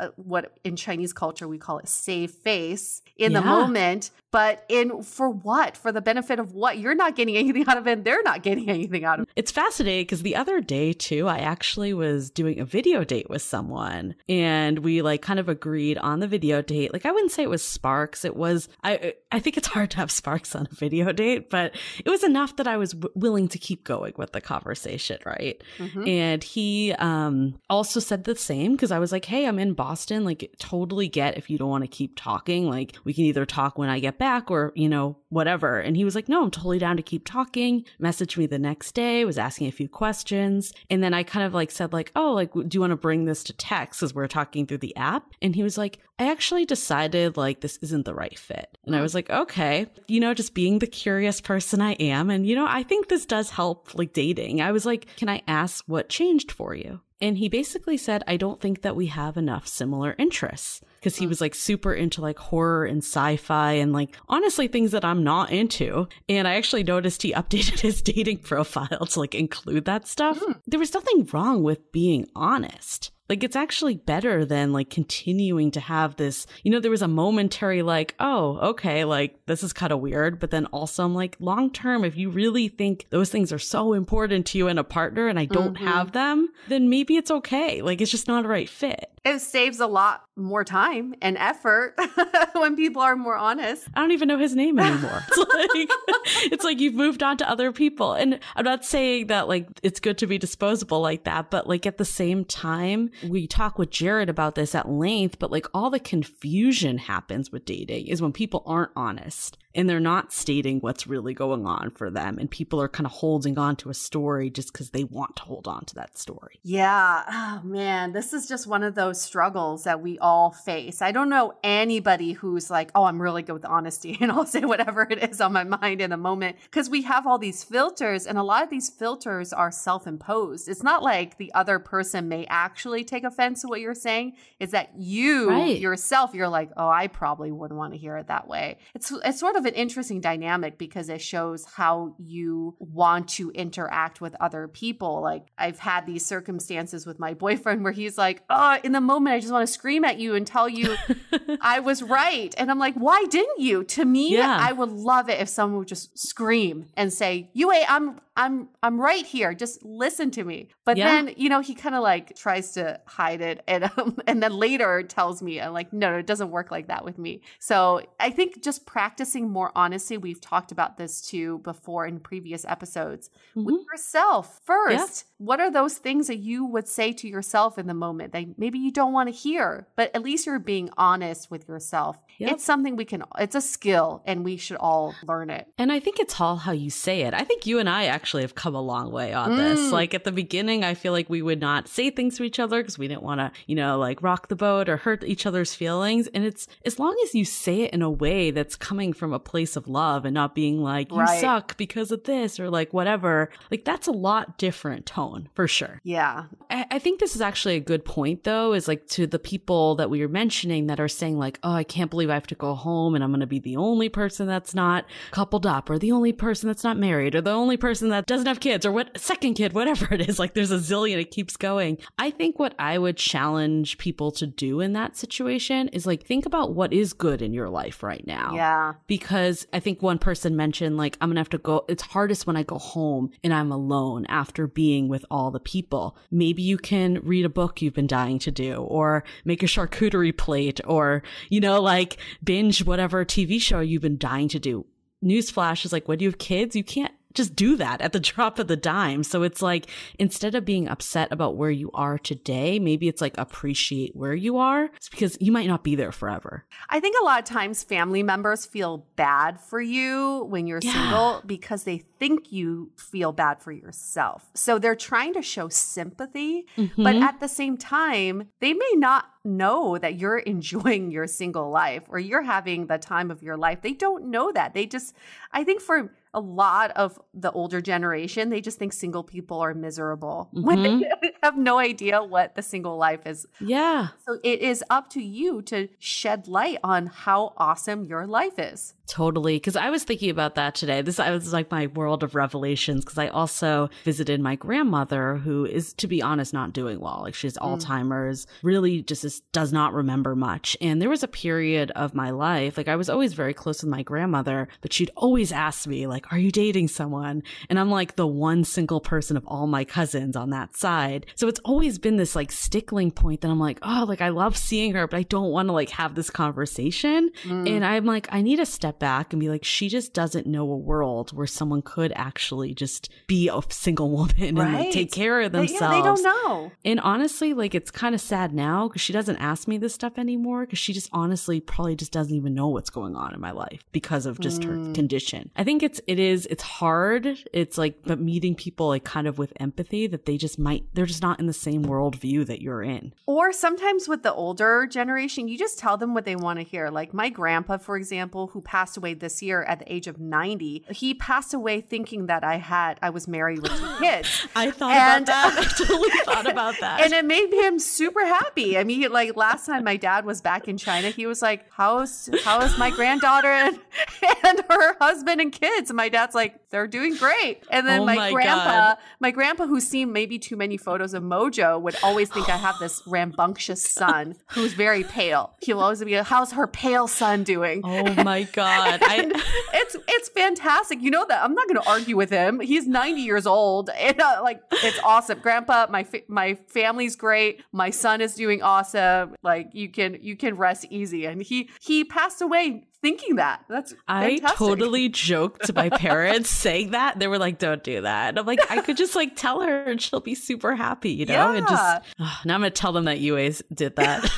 uh, 0.00 0.08
what 0.16 0.56
in 0.64 0.76
Chinese 0.76 1.12
culture 1.12 1.48
we 1.48 1.58
call 1.58 1.78
it 1.78 1.88
save 1.88 2.30
face 2.30 3.02
in 3.16 3.32
yeah. 3.32 3.40
the 3.40 3.46
moment 3.46 4.10
but 4.30 4.64
in 4.68 5.02
for 5.02 5.30
what? 5.30 5.76
For 5.76 5.92
the 5.92 6.02
benefit 6.02 6.38
of 6.38 6.52
what? 6.52 6.78
You're 6.78 6.94
not 6.94 7.16
getting 7.16 7.36
anything 7.36 7.66
out 7.66 7.78
of 7.78 7.86
it. 7.86 8.04
They're 8.04 8.22
not 8.22 8.42
getting 8.42 8.68
anything 8.68 9.04
out 9.04 9.20
of 9.20 9.24
it. 9.24 9.32
It's 9.36 9.50
fascinating 9.50 10.04
because 10.04 10.22
the 10.22 10.36
other 10.36 10.60
day 10.60 10.92
too, 10.92 11.28
I 11.28 11.38
actually 11.38 11.94
was 11.94 12.30
doing 12.30 12.60
a 12.60 12.64
video 12.64 13.04
date 13.04 13.30
with 13.30 13.42
someone 13.42 14.14
and 14.28 14.80
we 14.80 15.02
like 15.02 15.22
kind 15.22 15.38
of 15.38 15.48
agreed 15.48 15.96
on 15.98 16.20
the 16.20 16.28
video 16.28 16.60
date. 16.60 16.92
Like 16.92 17.06
I 17.06 17.12
wouldn't 17.12 17.32
say 17.32 17.42
it 17.42 17.50
was 17.50 17.62
sparks. 17.62 18.24
It 18.24 18.36
was, 18.36 18.68
I, 18.84 19.14
I 19.32 19.40
think 19.40 19.56
it's 19.56 19.68
hard 19.68 19.90
to 19.92 19.96
have 19.98 20.10
sparks 20.10 20.54
on 20.54 20.68
a 20.70 20.74
video 20.74 21.12
date, 21.12 21.48
but 21.48 21.74
it 22.04 22.10
was 22.10 22.22
enough 22.22 22.56
that 22.56 22.68
I 22.68 22.76
was 22.76 22.92
w- 22.92 23.12
willing 23.14 23.48
to 23.48 23.58
keep 23.58 23.84
going 23.84 24.12
with 24.16 24.32
the 24.32 24.40
conversation. 24.40 25.18
Right. 25.24 25.62
Mm-hmm. 25.78 26.06
And 26.06 26.44
he, 26.44 26.92
um, 26.92 27.58
also 27.70 28.00
said 28.00 28.24
the 28.24 28.36
same 28.36 28.72
because 28.72 28.92
I 28.92 28.98
was 28.98 29.12
like, 29.12 29.24
Hey, 29.24 29.46
I'm 29.46 29.58
in 29.58 29.72
Boston. 29.72 30.24
Like 30.24 30.54
totally 30.58 31.08
get 31.08 31.38
if 31.38 31.48
you 31.48 31.56
don't 31.56 31.70
want 31.70 31.84
to 31.84 31.88
keep 31.88 32.12
talking. 32.16 32.68
Like 32.68 32.94
we 33.04 33.14
can 33.14 33.24
either 33.24 33.46
talk 33.46 33.78
when 33.78 33.88
I 33.88 34.00
get 34.00 34.17
back 34.18 34.50
or, 34.50 34.72
you 34.74 34.88
know, 34.88 35.16
whatever. 35.28 35.78
And 35.78 35.96
he 35.96 36.04
was 36.04 36.14
like, 36.14 36.28
no, 36.28 36.42
I'm 36.42 36.50
totally 36.50 36.78
down 36.78 36.96
to 36.96 37.02
keep 37.02 37.24
talking. 37.24 37.84
Messaged 38.00 38.36
me 38.36 38.46
the 38.46 38.58
next 38.58 38.92
day, 38.92 39.24
was 39.24 39.38
asking 39.38 39.68
a 39.68 39.72
few 39.72 39.88
questions. 39.88 40.72
And 40.90 41.02
then 41.02 41.14
I 41.14 41.22
kind 41.22 41.46
of 41.46 41.54
like 41.54 41.70
said 41.70 41.92
like, 41.92 42.12
oh, 42.16 42.32
like, 42.32 42.52
do 42.52 42.68
you 42.72 42.80
want 42.80 42.92
to 42.92 42.96
bring 42.96 43.24
this 43.24 43.44
to 43.44 43.52
text 43.52 44.02
as 44.02 44.14
we're 44.14 44.26
talking 44.26 44.66
through 44.66 44.78
the 44.78 44.96
app? 44.96 45.32
And 45.40 45.54
he 45.54 45.62
was 45.62 45.78
like, 45.78 45.98
I 46.18 46.30
actually 46.30 46.64
decided 46.64 47.36
like 47.36 47.60
this 47.60 47.78
isn't 47.82 48.04
the 48.04 48.14
right 48.14 48.38
fit. 48.38 48.76
And 48.84 48.96
I 48.96 49.02
was 49.02 49.14
like, 49.14 49.30
okay, 49.30 49.86
you 50.08 50.20
know, 50.20 50.34
just 50.34 50.54
being 50.54 50.78
the 50.80 50.86
curious 50.86 51.40
person 51.40 51.80
I 51.80 51.92
am. 51.92 52.30
And, 52.30 52.46
you 52.46 52.56
know, 52.56 52.66
I 52.68 52.82
think 52.82 53.08
this 53.08 53.26
does 53.26 53.50
help 53.50 53.94
like 53.94 54.12
dating. 54.12 54.60
I 54.60 54.72
was 54.72 54.84
like, 54.84 55.06
can 55.16 55.28
I 55.28 55.42
ask 55.46 55.84
what 55.86 56.08
changed 56.08 56.50
for 56.50 56.74
you? 56.74 57.00
And 57.20 57.38
he 57.38 57.48
basically 57.48 57.96
said, 57.96 58.22
I 58.26 58.36
don't 58.36 58.60
think 58.60 58.82
that 58.82 58.94
we 58.94 59.06
have 59.06 59.36
enough 59.36 59.66
similar 59.66 60.14
interests 60.18 60.80
because 61.00 61.16
he 61.16 61.26
was 61.26 61.40
like 61.40 61.54
super 61.54 61.92
into 61.92 62.20
like 62.20 62.38
horror 62.38 62.84
and 62.84 62.98
sci-fi 62.98 63.72
and 63.72 63.92
like 63.92 64.16
honestly 64.28 64.68
things 64.68 64.92
that 64.92 65.04
I'm 65.04 65.24
not 65.24 65.50
into. 65.50 66.08
And 66.28 66.46
I 66.46 66.54
actually 66.54 66.84
noticed 66.84 67.22
he 67.22 67.32
updated 67.34 67.80
his 67.80 68.02
dating 68.02 68.38
profile 68.38 69.06
to 69.06 69.20
like 69.20 69.34
include 69.34 69.84
that 69.86 70.06
stuff. 70.06 70.38
Mm. 70.40 70.60
There 70.66 70.80
was 70.80 70.94
nothing 70.94 71.28
wrong 71.32 71.62
with 71.62 71.90
being 71.92 72.26
honest. 72.36 73.10
Like 73.28 73.44
it's 73.44 73.56
actually 73.56 73.96
better 73.96 74.44
than 74.44 74.72
like 74.72 74.90
continuing 74.90 75.70
to 75.72 75.80
have 75.80 76.16
this, 76.16 76.46
you 76.62 76.70
know, 76.70 76.80
there 76.80 76.90
was 76.90 77.02
a 77.02 77.08
momentary 77.08 77.82
like, 77.82 78.14
oh, 78.20 78.58
okay, 78.70 79.04
like 79.04 79.44
this 79.46 79.62
is 79.62 79.72
kind 79.72 79.92
of 79.92 80.00
weird. 80.00 80.38
But 80.40 80.50
then 80.50 80.66
also 80.66 81.04
I'm 81.04 81.14
like, 81.14 81.36
long 81.38 81.70
term, 81.70 82.04
if 82.04 82.16
you 82.16 82.30
really 82.30 82.68
think 82.68 83.06
those 83.10 83.30
things 83.30 83.52
are 83.52 83.58
so 83.58 83.92
important 83.92 84.46
to 84.46 84.58
you 84.58 84.68
and 84.68 84.78
a 84.78 84.84
partner 84.84 85.28
and 85.28 85.38
I 85.38 85.44
don't 85.44 85.74
mm-hmm. 85.74 85.86
have 85.86 86.12
them, 86.12 86.48
then 86.68 86.88
maybe 86.88 87.16
it's 87.16 87.30
okay. 87.30 87.82
Like 87.82 88.00
it's 88.00 88.10
just 88.10 88.28
not 88.28 88.44
a 88.44 88.48
right 88.48 88.68
fit. 88.68 89.10
It 89.24 89.40
saves 89.40 89.80
a 89.80 89.86
lot 89.86 90.24
more 90.36 90.64
time 90.64 91.14
and 91.20 91.36
effort 91.36 91.98
when 92.52 92.76
people 92.76 93.02
are 93.02 93.16
more 93.16 93.36
honest. 93.36 93.86
I 93.94 94.00
don't 94.00 94.12
even 94.12 94.28
know 94.28 94.38
his 94.38 94.54
name 94.54 94.78
anymore. 94.78 95.22
it's 95.28 95.36
like 95.38 96.52
it's 96.52 96.64
like 96.64 96.80
you've 96.80 96.94
moved 96.94 97.22
on 97.22 97.36
to 97.38 97.50
other 97.50 97.72
people. 97.72 98.14
And 98.14 98.38
I'm 98.56 98.64
not 98.64 98.84
saying 98.84 99.26
that 99.26 99.48
like 99.48 99.68
it's 99.82 100.00
good 100.00 100.16
to 100.18 100.26
be 100.26 100.38
disposable 100.38 101.00
like 101.00 101.24
that, 101.24 101.50
but 101.50 101.68
like 101.68 101.84
at 101.84 101.98
the 101.98 102.04
same 102.04 102.44
time, 102.44 103.10
we 103.26 103.46
talk 103.46 103.78
with 103.78 103.90
Jared 103.90 104.28
about 104.28 104.54
this 104.54 104.74
at 104.74 104.88
length, 104.88 105.38
but 105.38 105.50
like 105.50 105.66
all 105.72 105.90
the 105.90 106.00
confusion 106.00 106.98
happens 106.98 107.50
with 107.50 107.64
dating 107.64 108.06
is 108.06 108.22
when 108.22 108.32
people 108.32 108.62
aren't 108.66 108.92
honest 108.96 109.58
and 109.78 109.88
they're 109.88 110.00
not 110.00 110.32
stating 110.32 110.80
what's 110.80 111.06
really 111.06 111.32
going 111.32 111.64
on 111.64 111.92
for 111.92 112.10
them. 112.10 112.36
And 112.40 112.50
people 112.50 112.82
are 112.82 112.88
kind 112.88 113.06
of 113.06 113.12
holding 113.12 113.56
on 113.60 113.76
to 113.76 113.90
a 113.90 113.94
story 113.94 114.50
just 114.50 114.72
because 114.72 114.90
they 114.90 115.04
want 115.04 115.36
to 115.36 115.42
hold 115.42 115.68
on 115.68 115.84
to 115.84 115.94
that 115.94 116.18
story. 116.18 116.58
Yeah. 116.64 117.22
Oh, 117.30 117.60
man, 117.62 118.10
this 118.12 118.32
is 118.32 118.48
just 118.48 118.66
one 118.66 118.82
of 118.82 118.96
those 118.96 119.20
struggles 119.20 119.84
that 119.84 120.02
we 120.02 120.18
all 120.18 120.50
face. 120.50 121.00
I 121.00 121.12
don't 121.12 121.28
know 121.28 121.52
anybody 121.62 122.32
who's 122.32 122.72
like, 122.72 122.90
oh, 122.96 123.04
I'm 123.04 123.22
really 123.22 123.42
good 123.42 123.52
with 123.52 123.64
honesty 123.64 124.18
and 124.20 124.32
I'll 124.32 124.46
say 124.46 124.62
whatever 124.64 125.06
it 125.08 125.22
is 125.30 125.40
on 125.40 125.52
my 125.52 125.62
mind 125.62 126.00
in 126.00 126.10
the 126.10 126.16
moment 126.16 126.56
because 126.64 126.90
we 126.90 127.02
have 127.02 127.24
all 127.24 127.38
these 127.38 127.62
filters 127.62 128.26
and 128.26 128.36
a 128.36 128.42
lot 128.42 128.64
of 128.64 128.70
these 128.70 128.88
filters 128.88 129.52
are 129.52 129.70
self 129.70 130.08
imposed. 130.08 130.68
It's 130.68 130.82
not 130.82 131.04
like 131.04 131.38
the 131.38 131.54
other 131.54 131.78
person 131.78 132.26
may 132.26 132.46
actually 132.46 133.04
take 133.04 133.22
offense 133.22 133.60
to 133.62 133.68
what 133.68 133.80
you're 133.80 133.94
saying, 133.94 134.32
is 134.58 134.72
that 134.72 134.90
you 134.96 135.50
right. 135.50 135.78
yourself, 135.78 136.34
you're 136.34 136.48
like, 136.48 136.72
oh, 136.76 136.88
I 136.88 137.06
probably 137.06 137.52
wouldn't 137.52 137.78
want 137.78 137.92
to 137.92 137.98
hear 137.98 138.16
it 138.16 138.26
that 138.26 138.48
way. 138.48 138.78
It's, 138.92 139.12
it's 139.24 139.38
sort 139.38 139.54
of 139.54 139.67
an 139.68 139.74
interesting 139.74 140.20
dynamic 140.20 140.78
because 140.78 141.08
it 141.08 141.20
shows 141.20 141.64
how 141.64 142.16
you 142.18 142.74
want 142.78 143.28
to 143.28 143.50
interact 143.50 144.20
with 144.20 144.34
other 144.40 144.66
people. 144.66 145.20
Like 145.22 145.46
I've 145.56 145.78
had 145.78 146.06
these 146.06 146.26
circumstances 146.26 147.06
with 147.06 147.18
my 147.18 147.34
boyfriend 147.34 147.84
where 147.84 147.92
he's 147.92 148.18
like, 148.18 148.42
"Oh, 148.50 148.78
in 148.82 148.92
the 148.92 149.00
moment 149.00 149.34
I 149.34 149.40
just 149.40 149.52
want 149.52 149.66
to 149.66 149.72
scream 149.72 150.04
at 150.04 150.18
you 150.18 150.34
and 150.34 150.46
tell 150.46 150.68
you 150.68 150.96
I 151.60 151.80
was 151.80 152.02
right." 152.02 152.54
And 152.58 152.70
I'm 152.70 152.78
like, 152.78 152.94
"Why 152.94 153.24
didn't 153.30 153.60
you?" 153.60 153.84
To 153.84 154.04
me, 154.04 154.34
yeah. 154.34 154.58
I 154.60 154.72
would 154.72 154.90
love 154.90 155.28
it 155.28 155.40
if 155.40 155.48
someone 155.48 155.78
would 155.78 155.88
just 155.88 156.18
scream 156.18 156.86
and 156.96 157.12
say, 157.12 157.50
"You, 157.52 157.70
I'm 157.70 158.20
I'm 158.38 158.68
I'm 158.84 159.00
right 159.00 159.26
here. 159.26 159.52
Just 159.52 159.84
listen 159.84 160.30
to 160.30 160.44
me. 160.44 160.68
But 160.84 160.96
yeah. 160.96 161.08
then, 161.08 161.34
you 161.36 161.48
know, 161.48 161.60
he 161.60 161.74
kind 161.74 161.96
of 161.96 162.02
like 162.02 162.36
tries 162.36 162.70
to 162.74 163.00
hide 163.04 163.40
it 163.40 163.64
and 163.66 163.90
um, 163.96 164.16
and 164.28 164.40
then 164.40 164.52
later 164.52 165.02
tells 165.02 165.42
me 165.42 165.60
I'm 165.60 165.72
like, 165.72 165.92
no, 165.92 166.12
no, 166.12 166.18
it 166.18 166.26
doesn't 166.26 166.52
work 166.52 166.70
like 166.70 166.86
that 166.86 167.04
with 167.04 167.18
me. 167.18 167.42
So 167.58 168.02
I 168.20 168.30
think 168.30 168.62
just 168.62 168.86
practicing 168.86 169.47
more 169.48 169.72
honesty. 169.74 170.16
We've 170.16 170.40
talked 170.40 170.72
about 170.72 170.96
this 170.98 171.20
too 171.20 171.58
before 171.58 172.06
in 172.06 172.20
previous 172.20 172.64
episodes 172.64 173.30
Mhm. 173.56 173.64
with 173.64 173.84
yourself 173.90 174.60
first. 174.64 175.24
What 175.38 175.60
are 175.60 175.70
those 175.70 175.94
things 175.98 176.26
that 176.26 176.38
you 176.38 176.64
would 176.64 176.88
say 176.88 177.12
to 177.12 177.28
yourself 177.28 177.78
in 177.78 177.86
the 177.86 177.94
moment 177.94 178.32
that 178.32 178.58
maybe 178.58 178.78
you 178.78 178.90
don't 178.90 179.12
want 179.12 179.28
to 179.28 179.34
hear, 179.34 179.86
but 179.96 180.10
at 180.14 180.22
least 180.22 180.46
you're 180.46 180.58
being 180.58 180.90
honest 180.96 181.50
with 181.50 181.68
yourself? 181.68 182.18
Yep. 182.38 182.52
It's 182.52 182.64
something 182.64 182.96
we 182.96 183.04
can, 183.04 183.22
it's 183.38 183.54
a 183.54 183.60
skill 183.60 184.22
and 184.26 184.44
we 184.44 184.56
should 184.56 184.76
all 184.78 185.14
learn 185.26 185.50
it. 185.50 185.66
And 185.78 185.92
I 185.92 186.00
think 186.00 186.18
it's 186.18 186.40
all 186.40 186.56
how 186.56 186.72
you 186.72 186.90
say 186.90 187.22
it. 187.22 187.34
I 187.34 187.44
think 187.44 187.66
you 187.66 187.78
and 187.78 187.88
I 187.88 188.04
actually 188.06 188.42
have 188.42 188.54
come 188.54 188.74
a 188.74 188.82
long 188.82 189.10
way 189.12 189.32
on 189.32 189.56
this. 189.56 189.78
Mm. 189.80 189.92
Like 189.92 190.14
at 190.14 190.24
the 190.24 190.32
beginning, 190.32 190.84
I 190.84 190.94
feel 190.94 191.12
like 191.12 191.28
we 191.30 191.42
would 191.42 191.60
not 191.60 191.88
say 191.88 192.10
things 192.10 192.36
to 192.36 192.42
each 192.44 192.58
other 192.58 192.80
because 192.82 192.98
we 192.98 193.08
didn't 193.08 193.22
want 193.22 193.40
to, 193.40 193.52
you 193.66 193.74
know, 193.76 193.98
like 193.98 194.22
rock 194.22 194.48
the 194.48 194.56
boat 194.56 194.88
or 194.88 194.96
hurt 194.96 195.22
each 195.24 195.46
other's 195.46 195.74
feelings. 195.74 196.26
And 196.28 196.44
it's 196.44 196.66
as 196.84 196.98
long 196.98 197.16
as 197.24 197.34
you 197.34 197.44
say 197.44 197.82
it 197.82 197.92
in 197.94 198.02
a 198.02 198.10
way 198.10 198.50
that's 198.50 198.76
coming 198.76 199.12
from 199.12 199.32
a 199.32 199.37
place 199.38 199.76
of 199.76 199.88
love 199.88 200.24
and 200.24 200.34
not 200.34 200.54
being 200.54 200.82
like, 200.82 201.10
you 201.10 201.18
Right. 201.18 201.40
suck 201.40 201.76
because 201.76 202.10
of 202.12 202.24
this 202.24 202.58
or 202.60 202.70
like 202.70 202.92
whatever, 202.92 203.50
like 203.70 203.84
that's 203.84 204.06
a 204.06 204.12
lot 204.12 204.58
different 204.58 205.06
tone 205.06 205.48
for 205.54 205.66
sure. 205.68 206.00
Yeah. 206.04 206.44
I, 206.70 206.86
I 206.92 206.98
think 206.98 207.20
this 207.20 207.34
is 207.34 207.40
actually 207.40 207.76
a 207.76 207.80
good 207.80 208.04
point, 208.04 208.44
though, 208.44 208.72
is 208.72 208.88
like 208.88 209.06
to 209.08 209.26
the 209.26 209.38
people 209.38 209.94
that 209.96 210.10
we 210.10 210.20
were 210.20 210.28
mentioning 210.28 210.86
that 210.86 211.00
are 211.00 211.08
saying, 211.08 211.38
like, 211.38 211.58
oh, 211.62 211.72
I 211.72 211.84
can't 211.84 212.10
believe 212.10 212.30
I 212.30 212.34
have 212.34 212.46
to 212.48 212.54
go 212.54 212.74
home 212.74 213.14
and 213.14 213.22
I'm 213.24 213.30
going 213.30 213.40
to 213.40 213.46
be 213.46 213.58
the 213.58 213.76
only 213.76 214.08
person 214.08 214.46
that's 214.46 214.74
not 214.74 215.04
coupled 215.30 215.66
up 215.66 215.90
or 215.90 215.98
the 215.98 216.12
only 216.12 216.32
person 216.32 216.66
that's 216.68 216.84
not 216.84 216.96
married 216.96 217.34
or 217.34 217.40
the 217.40 217.50
only 217.52 217.76
person 217.76 218.08
that 218.10 218.26
doesn't 218.26 218.46
have 218.46 218.60
kids 218.60 218.84
or 218.86 218.92
what 218.92 219.18
second 219.18 219.54
kid, 219.54 219.72
whatever 219.78 220.12
it 220.14 220.28
is. 220.28 220.38
Like, 220.38 220.54
there's 220.54 220.70
a 220.70 220.76
zillion, 220.78 221.18
it 221.20 221.30
keeps 221.30 221.56
going. 221.56 221.98
I 222.18 222.30
think 222.30 222.58
what 222.58 222.74
I 222.78 222.98
would 222.98 223.16
challenge 223.16 223.98
people 223.98 224.30
to 224.32 224.46
do 224.46 224.80
in 224.80 224.92
that 224.94 225.16
situation 225.16 225.88
is 225.88 226.06
like, 226.06 226.24
think 226.24 226.46
about 226.46 226.74
what 226.74 226.92
is 226.92 227.12
good 227.12 227.42
in 227.42 227.52
your 227.52 227.68
life 227.68 228.02
right 228.02 228.26
now 228.26 228.52
Yeah. 228.54 228.94
because 229.06 229.27
I 229.30 229.80
think 229.80 230.02
one 230.02 230.18
person 230.18 230.56
mentioned 230.56 230.96
like 230.96 231.16
I'm 231.20 231.28
gonna 231.28 231.40
have 231.40 231.48
to 231.50 231.58
go. 231.58 231.84
It's 231.88 232.02
hardest 232.02 232.46
when 232.46 232.56
I 232.56 232.62
go 232.62 232.78
home 232.78 233.30
and 233.44 233.52
I'm 233.52 233.70
alone 233.70 234.26
after 234.26 234.66
being 234.66 235.08
with 235.08 235.24
all 235.30 235.50
the 235.50 235.60
people. 235.60 236.16
Maybe 236.30 236.62
you 236.62 236.78
can 236.78 237.20
read 237.22 237.44
a 237.44 237.50
book 237.50 237.82
you've 237.82 237.94
been 237.94 238.06
dying 238.06 238.38
to 238.40 238.50
do, 238.50 238.76
or 238.76 239.24
make 239.44 239.62
a 239.62 239.66
charcuterie 239.66 240.36
plate, 240.36 240.80
or 240.86 241.22
you 241.48 241.60
know 241.60 241.80
like 241.80 242.16
binge 242.42 242.84
whatever 242.84 243.24
TV 243.24 243.60
show 243.60 243.80
you've 243.80 244.02
been 244.02 244.18
dying 244.18 244.48
to 244.48 244.58
do. 244.58 244.86
Newsflash 245.24 245.84
is 245.84 245.92
like 245.92 246.06
when 246.06 246.20
you 246.20 246.28
have 246.28 246.38
kids, 246.38 246.76
you 246.76 246.84
can't 246.84 247.12
just 247.38 247.56
do 247.56 247.74
that 247.76 248.02
at 248.02 248.12
the 248.12 248.20
drop 248.30 248.58
of 248.58 248.66
the 248.68 248.76
dime. 248.76 249.22
So 249.24 249.42
it's 249.42 249.62
like 249.62 249.86
instead 250.18 250.54
of 250.54 250.66
being 250.66 250.86
upset 250.88 251.28
about 251.32 251.56
where 251.56 251.70
you 251.70 251.90
are 251.94 252.18
today, 252.18 252.78
maybe 252.78 253.08
it's 253.08 253.22
like 253.22 253.36
appreciate 253.38 254.14
where 254.14 254.34
you 254.34 254.58
are. 254.58 254.84
It's 254.96 255.08
because 255.08 255.38
you 255.40 255.50
might 255.52 255.66
not 255.66 255.82
be 255.82 255.94
there 255.94 256.12
forever. 256.12 256.66
I 256.90 257.00
think 257.00 257.16
a 257.18 257.24
lot 257.24 257.38
of 257.38 257.46
times 257.46 257.82
family 257.82 258.22
members 258.22 258.66
feel 258.66 259.06
bad 259.16 259.58
for 259.60 259.80
you 259.80 260.44
when 260.50 260.66
you're 260.66 260.80
Yeah. 260.82 260.92
single 260.92 261.42
because 261.46 261.84
they 261.84 261.98
think 262.18 262.52
you 262.52 262.90
feel 262.96 263.32
bad 263.32 263.62
for 263.62 263.72
yourself. 263.72 264.50
So 264.54 264.78
they're 264.78 264.94
trying 264.96 265.32
to 265.34 265.42
show 265.42 265.68
sympathy, 265.68 266.66
but 266.76 267.14
Mhm. 267.16 267.22
at 267.22 267.40
the 267.40 267.48
same 267.48 267.76
time, 267.76 268.48
they 268.60 268.72
may 268.74 268.92
not 268.96 269.26
know 269.44 269.96
that 269.98 270.16
you're 270.18 270.38
enjoying 270.54 271.10
your 271.10 271.26
single 271.26 271.70
life 271.70 272.02
or 272.08 272.18
you're 272.18 272.42
having 272.42 272.86
the 272.86 272.98
time 272.98 273.30
of 273.30 273.42
your 273.42 273.56
life. 273.56 273.80
They 273.82 273.92
don't 273.92 274.26
know 274.30 274.50
that. 274.52 274.74
They 274.74 274.84
just, 274.86 275.14
I 275.52 275.64
think 275.64 275.80
for 275.80 276.12
a 276.34 276.40
lot 276.40 276.90
of 276.92 277.20
the 277.34 277.50
older 277.52 277.80
generation, 277.80 278.50
they 278.50 278.60
just 278.60 278.78
think 278.78 278.92
single 278.92 279.22
people 279.22 279.60
are 279.60 279.74
miserable 279.74 280.48
when 280.52 280.78
mm-hmm. 280.78 281.02
they 281.20 281.32
have 281.42 281.56
no 281.56 281.78
idea 281.78 282.22
what 282.22 282.54
the 282.54 282.62
single 282.62 282.96
life 282.96 283.20
is 283.26 283.46
yeah. 283.60 284.08
so 284.26 284.38
it 284.42 284.60
is 284.60 284.84
up 284.90 285.10
to 285.10 285.22
you 285.22 285.62
to 285.62 285.88
shed 285.98 286.48
light 286.48 286.78
on 286.82 287.06
how 287.06 287.52
awesome 287.56 288.04
your 288.04 288.26
life 288.26 288.58
is. 288.58 288.94
Totally. 289.08 289.56
Because 289.56 289.74
I 289.74 289.90
was 289.90 290.04
thinking 290.04 290.30
about 290.30 290.54
that 290.56 290.74
today. 290.74 291.02
This 291.02 291.18
I 291.18 291.30
was 291.30 291.52
like 291.52 291.70
my 291.70 291.86
world 291.88 292.22
of 292.22 292.34
revelations. 292.34 293.04
Because 293.04 293.18
I 293.18 293.28
also 293.28 293.88
visited 294.04 294.40
my 294.40 294.54
grandmother, 294.54 295.36
who 295.36 295.64
is, 295.64 295.94
to 295.94 296.06
be 296.06 296.22
honest, 296.22 296.52
not 296.52 296.72
doing 296.72 297.00
well. 297.00 297.20
Like 297.22 297.34
she 297.34 297.46
has 297.46 297.56
mm. 297.56 297.78
Alzheimer's, 297.78 298.46
really 298.62 299.02
just 299.02 299.24
is, 299.24 299.40
does 299.52 299.72
not 299.72 299.94
remember 299.94 300.36
much. 300.36 300.76
And 300.80 301.00
there 301.00 301.08
was 301.08 301.22
a 301.22 301.28
period 301.28 301.90
of 301.92 302.14
my 302.14 302.30
life, 302.30 302.76
like 302.76 302.88
I 302.88 302.96
was 302.96 303.08
always 303.08 303.32
very 303.32 303.54
close 303.54 303.82
with 303.82 303.90
my 303.90 304.02
grandmother, 304.02 304.68
but 304.80 304.92
she'd 304.92 305.10
always 305.16 305.52
ask 305.52 305.86
me, 305.86 306.06
like, 306.06 306.32
"Are 306.32 306.38
you 306.38 306.50
dating 306.50 306.88
someone?" 306.88 307.42
And 307.70 307.78
I'm 307.78 307.90
like 307.90 308.16
the 308.16 308.26
one 308.26 308.64
single 308.64 309.00
person 309.00 309.36
of 309.36 309.46
all 309.46 309.66
my 309.66 309.84
cousins 309.84 310.36
on 310.36 310.50
that 310.50 310.76
side. 310.76 311.26
So 311.34 311.48
it's 311.48 311.60
always 311.64 311.98
been 311.98 312.16
this 312.16 312.36
like 312.36 312.52
stickling 312.52 313.10
point 313.10 313.40
that 313.40 313.50
I'm 313.50 313.60
like, 313.60 313.78
oh, 313.82 314.04
like 314.08 314.20
I 314.20 314.28
love 314.28 314.56
seeing 314.56 314.94
her, 314.94 315.06
but 315.06 315.16
I 315.16 315.22
don't 315.22 315.50
want 315.50 315.68
to 315.68 315.72
like 315.72 315.90
have 315.90 316.14
this 316.14 316.30
conversation. 316.30 317.30
Mm. 317.44 317.68
And 317.68 317.84
I'm 317.84 318.04
like, 318.04 318.28
I 318.30 318.42
need 318.42 318.60
a 318.60 318.66
step 318.66 318.97
back 318.98 319.32
and 319.32 319.40
be 319.40 319.48
like, 319.48 319.64
she 319.64 319.88
just 319.88 320.12
doesn't 320.12 320.46
know 320.46 320.70
a 320.70 320.76
world 320.76 321.36
where 321.36 321.46
someone 321.46 321.82
could 321.82 322.12
actually 322.14 322.74
just 322.74 323.10
be 323.26 323.48
a 323.48 323.60
single 323.70 324.10
woman 324.18 324.58
and 324.58 324.58
like 324.58 324.90
take 324.90 325.12
care 325.12 325.40
of 325.40 325.52
They- 325.52 325.58
themselves. 325.58 325.82
yeah, 325.82 325.90
they 325.90 326.02
don't 326.02 326.22
know. 326.22 326.72
And 326.84 327.00
honestly, 327.00 327.54
like 327.54 327.74
it's 327.74 327.90
kind 327.90 328.14
of 328.14 328.20
sad 328.20 328.52
now 328.52 328.88
because 328.88 329.02
she 329.02 329.12
doesn't 329.12 329.36
ask 329.36 329.68
me 329.68 329.78
this 329.78 329.94
stuff 329.94 330.18
anymore 330.18 330.66
because 330.66 330.78
she 330.78 330.92
just 330.92 331.08
honestly 331.12 331.60
probably 331.60 331.96
just 331.96 332.12
doesn't 332.12 332.34
even 332.34 332.54
know 332.54 332.68
what's 332.68 332.90
going 332.90 333.16
on 333.16 333.34
in 333.34 333.40
my 333.40 333.50
life 333.50 333.82
because 333.92 334.26
of 334.26 334.40
just 334.40 334.64
her 334.64 334.72
mm. 334.72 334.94
condition. 334.94 335.50
I 335.56 335.64
think 335.64 335.82
it's 335.82 336.00
it 336.06 336.18
is 336.18 336.46
it's 336.46 336.62
hard. 336.62 337.38
It's 337.52 337.78
like 337.78 338.02
but 338.04 338.20
meeting 338.20 338.54
people 338.54 338.88
like 338.88 339.04
kind 339.04 339.26
of 339.26 339.38
with 339.38 339.52
empathy 339.60 340.06
that 340.06 340.26
they 340.26 340.36
just 340.36 340.58
might 340.58 340.84
they're 340.94 341.06
just 341.06 341.22
not 341.22 341.40
in 341.40 341.46
the 341.46 341.52
same 341.52 341.84
worldview 341.84 342.46
that 342.46 342.60
you're 342.62 342.82
in. 342.82 343.12
Or 343.26 343.52
sometimes 343.52 344.08
with 344.08 344.22
the 344.22 344.32
older 344.32 344.86
generation, 344.86 345.48
you 345.48 345.58
just 345.58 345.78
tell 345.78 345.96
them 345.96 346.14
what 346.14 346.24
they 346.24 346.36
want 346.36 346.58
to 346.58 346.64
hear. 346.64 346.88
Like 346.90 347.12
my 347.12 347.28
grandpa, 347.28 347.78
for 347.78 347.96
example, 347.96 348.48
who 348.48 348.60
passed 348.60 348.87
away 348.96 349.14
this 349.14 349.42
year 349.42 349.62
at 349.64 349.80
the 349.80 349.92
age 349.92 350.06
of 350.06 350.18
90, 350.18 350.84
he 350.90 351.14
passed 351.14 351.52
away 351.54 351.80
thinking 351.80 352.26
that 352.26 352.44
I 352.44 352.56
had, 352.56 352.98
I 353.02 353.10
was 353.10 353.28
married 353.28 353.60
with 353.62 353.72
two 353.78 353.88
kids. 354.00 354.46
I 354.56 354.70
thought 354.70 354.92
And- 354.92 355.24
about 355.28 355.54
that. 355.54 355.58
I 355.58 355.84
totally 355.84 356.10
thought 356.24 356.50
about 356.50 356.74
that. 356.80 357.00
And 357.02 357.12
it 357.12 357.24
made 357.24 357.52
him 357.52 357.78
super 357.78 358.24
happy. 358.26 358.78
I 358.78 358.84
mean, 358.84 359.10
like 359.12 359.36
last 359.36 359.66
time 359.66 359.84
my 359.84 359.96
dad 359.96 360.24
was 360.24 360.40
back 360.40 360.68
in 360.68 360.76
China, 360.78 361.10
he 361.10 361.26
was 361.26 361.42
like, 361.42 361.66
"How's 361.70 362.28
how's 362.44 362.76
my 362.78 362.90
granddaughter 362.90 363.48
and, 363.48 363.78
and 364.44 364.62
her 364.68 364.96
husband 365.00 365.40
and 365.40 365.52
kids?" 365.52 365.90
And 365.90 365.96
my 365.96 366.08
dad's 366.08 366.34
like, 366.34 366.68
"They're 366.70 366.86
doing 366.86 367.16
great." 367.16 367.62
And 367.70 367.86
then 367.86 368.00
Oh 368.00 368.04
my, 368.06 368.14
my 368.14 368.32
grandpa, 368.32 368.64
God. 368.64 368.96
my 369.20 369.30
grandpa, 369.30 369.66
who's 369.66 369.86
seen 369.86 370.12
maybe 370.12 370.38
too 370.38 370.56
many 370.56 370.76
photos 370.76 371.14
of 371.14 371.22
Mojo, 371.22 371.80
would 371.80 371.96
always 372.02 372.28
think 372.30 372.48
I 372.48 372.56
have 372.56 372.76
this 372.80 373.02
rambunctious 373.06 373.82
son 373.82 374.36
who's 374.52 374.72
very 374.74 375.04
pale. 375.04 375.54
He'll 375.62 375.80
always 375.80 376.02
be, 376.02 376.12
"How's 376.14 376.52
her 376.52 376.66
pale 376.66 377.06
son 377.08 377.44
doing?" 377.44 377.82
oh 377.84 378.14
my 378.24 378.42
god. 378.44 378.77
I 378.80 379.30
it's 379.74 379.96
it's 380.08 380.28
fantastic. 380.28 381.00
You 381.00 381.10
know 381.10 381.26
that 381.26 381.42
I'm 381.42 381.54
not 381.54 381.68
going 381.68 381.80
to 381.80 381.88
argue 381.88 382.16
with 382.16 382.30
him. 382.30 382.60
He's 382.60 382.86
90 382.86 383.20
years 383.20 383.46
old, 383.46 383.90
and 383.90 384.20
uh, 384.20 384.40
like 384.42 384.62
it's 384.72 384.98
awesome. 385.04 385.40
Grandpa, 385.40 385.86
my 385.90 386.04
fa- 386.04 386.22
my 386.28 386.54
family's 386.68 387.16
great. 387.16 387.62
My 387.72 387.90
son 387.90 388.20
is 388.20 388.34
doing 388.34 388.62
awesome. 388.62 389.34
Like 389.42 389.70
you 389.72 389.88
can 389.88 390.18
you 390.20 390.36
can 390.36 390.56
rest 390.56 390.86
easy. 390.90 391.26
And 391.26 391.42
he 391.42 391.70
he 391.80 392.04
passed 392.04 392.42
away 392.42 392.84
thinking 393.02 393.36
that. 393.36 393.64
That's 393.68 393.94
I 394.06 394.30
fantastic. 394.30 394.58
totally 394.58 395.08
joked 395.08 395.66
to 395.66 395.72
my 395.72 395.88
parents 395.90 396.50
saying 396.50 396.90
that. 396.92 397.18
They 397.18 397.26
were 397.26 397.38
like, 397.38 397.58
don't 397.58 397.82
do 397.82 398.02
that. 398.02 398.30
And 398.30 398.38
I'm 398.38 398.46
like, 398.46 398.60
I 398.70 398.80
could 398.80 398.96
just 398.96 399.14
like 399.14 399.36
tell 399.36 399.60
her 399.62 399.82
and 399.84 400.00
she'll 400.00 400.20
be 400.20 400.34
super 400.34 400.74
happy, 400.74 401.10
you 401.10 401.26
know? 401.26 401.52
And 401.52 401.66
just 401.66 402.00
Ugh, 402.18 402.46
now 402.46 402.54
I'm 402.54 402.60
gonna 402.60 402.70
tell 402.70 402.92
them 402.92 403.04
that 403.04 403.20
you 403.20 403.36
did 403.72 403.96
that. 403.96 404.22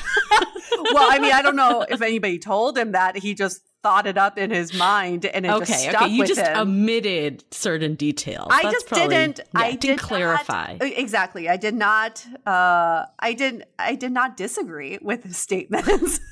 well, 0.93 1.11
I 1.11 1.19
mean, 1.19 1.33
I 1.33 1.41
don't 1.41 1.55
know 1.55 1.85
if 1.87 2.01
anybody 2.01 2.39
told 2.39 2.77
him 2.77 2.91
that. 2.93 3.17
He 3.17 3.33
just 3.33 3.61
thought 3.83 4.05
it 4.07 4.17
up 4.17 4.37
in 4.37 4.51
his 4.51 4.73
mind, 4.73 5.25
and 5.25 5.45
it 5.45 5.49
just 5.49 5.71
okay, 5.71 5.89
stuck 5.89 6.01
okay. 6.03 6.11
You 6.11 6.19
with 6.19 6.27
just 6.27 6.41
him. 6.41 6.57
omitted 6.57 7.43
certain 7.51 7.95
details. 7.95 8.47
I 8.51 8.61
That's 8.63 8.73
just 8.75 8.87
probably- 8.87 9.07
didn't. 9.09 9.39
yeah, 9.39 9.45
I 9.59 9.71
didn't 9.71 9.81
did 9.81 9.99
clarify. 9.99 10.77
Not, 10.79 10.91
exactly. 10.97 11.49
I 11.49 11.57
did 11.57 11.73
not. 11.73 12.25
Uh, 12.45 13.05
I 13.19 13.33
did. 13.33 13.65
I 13.79 13.95
did 13.95 14.11
not 14.11 14.37
disagree 14.37 14.99
with 15.01 15.23
his 15.23 15.37
statements. 15.37 16.19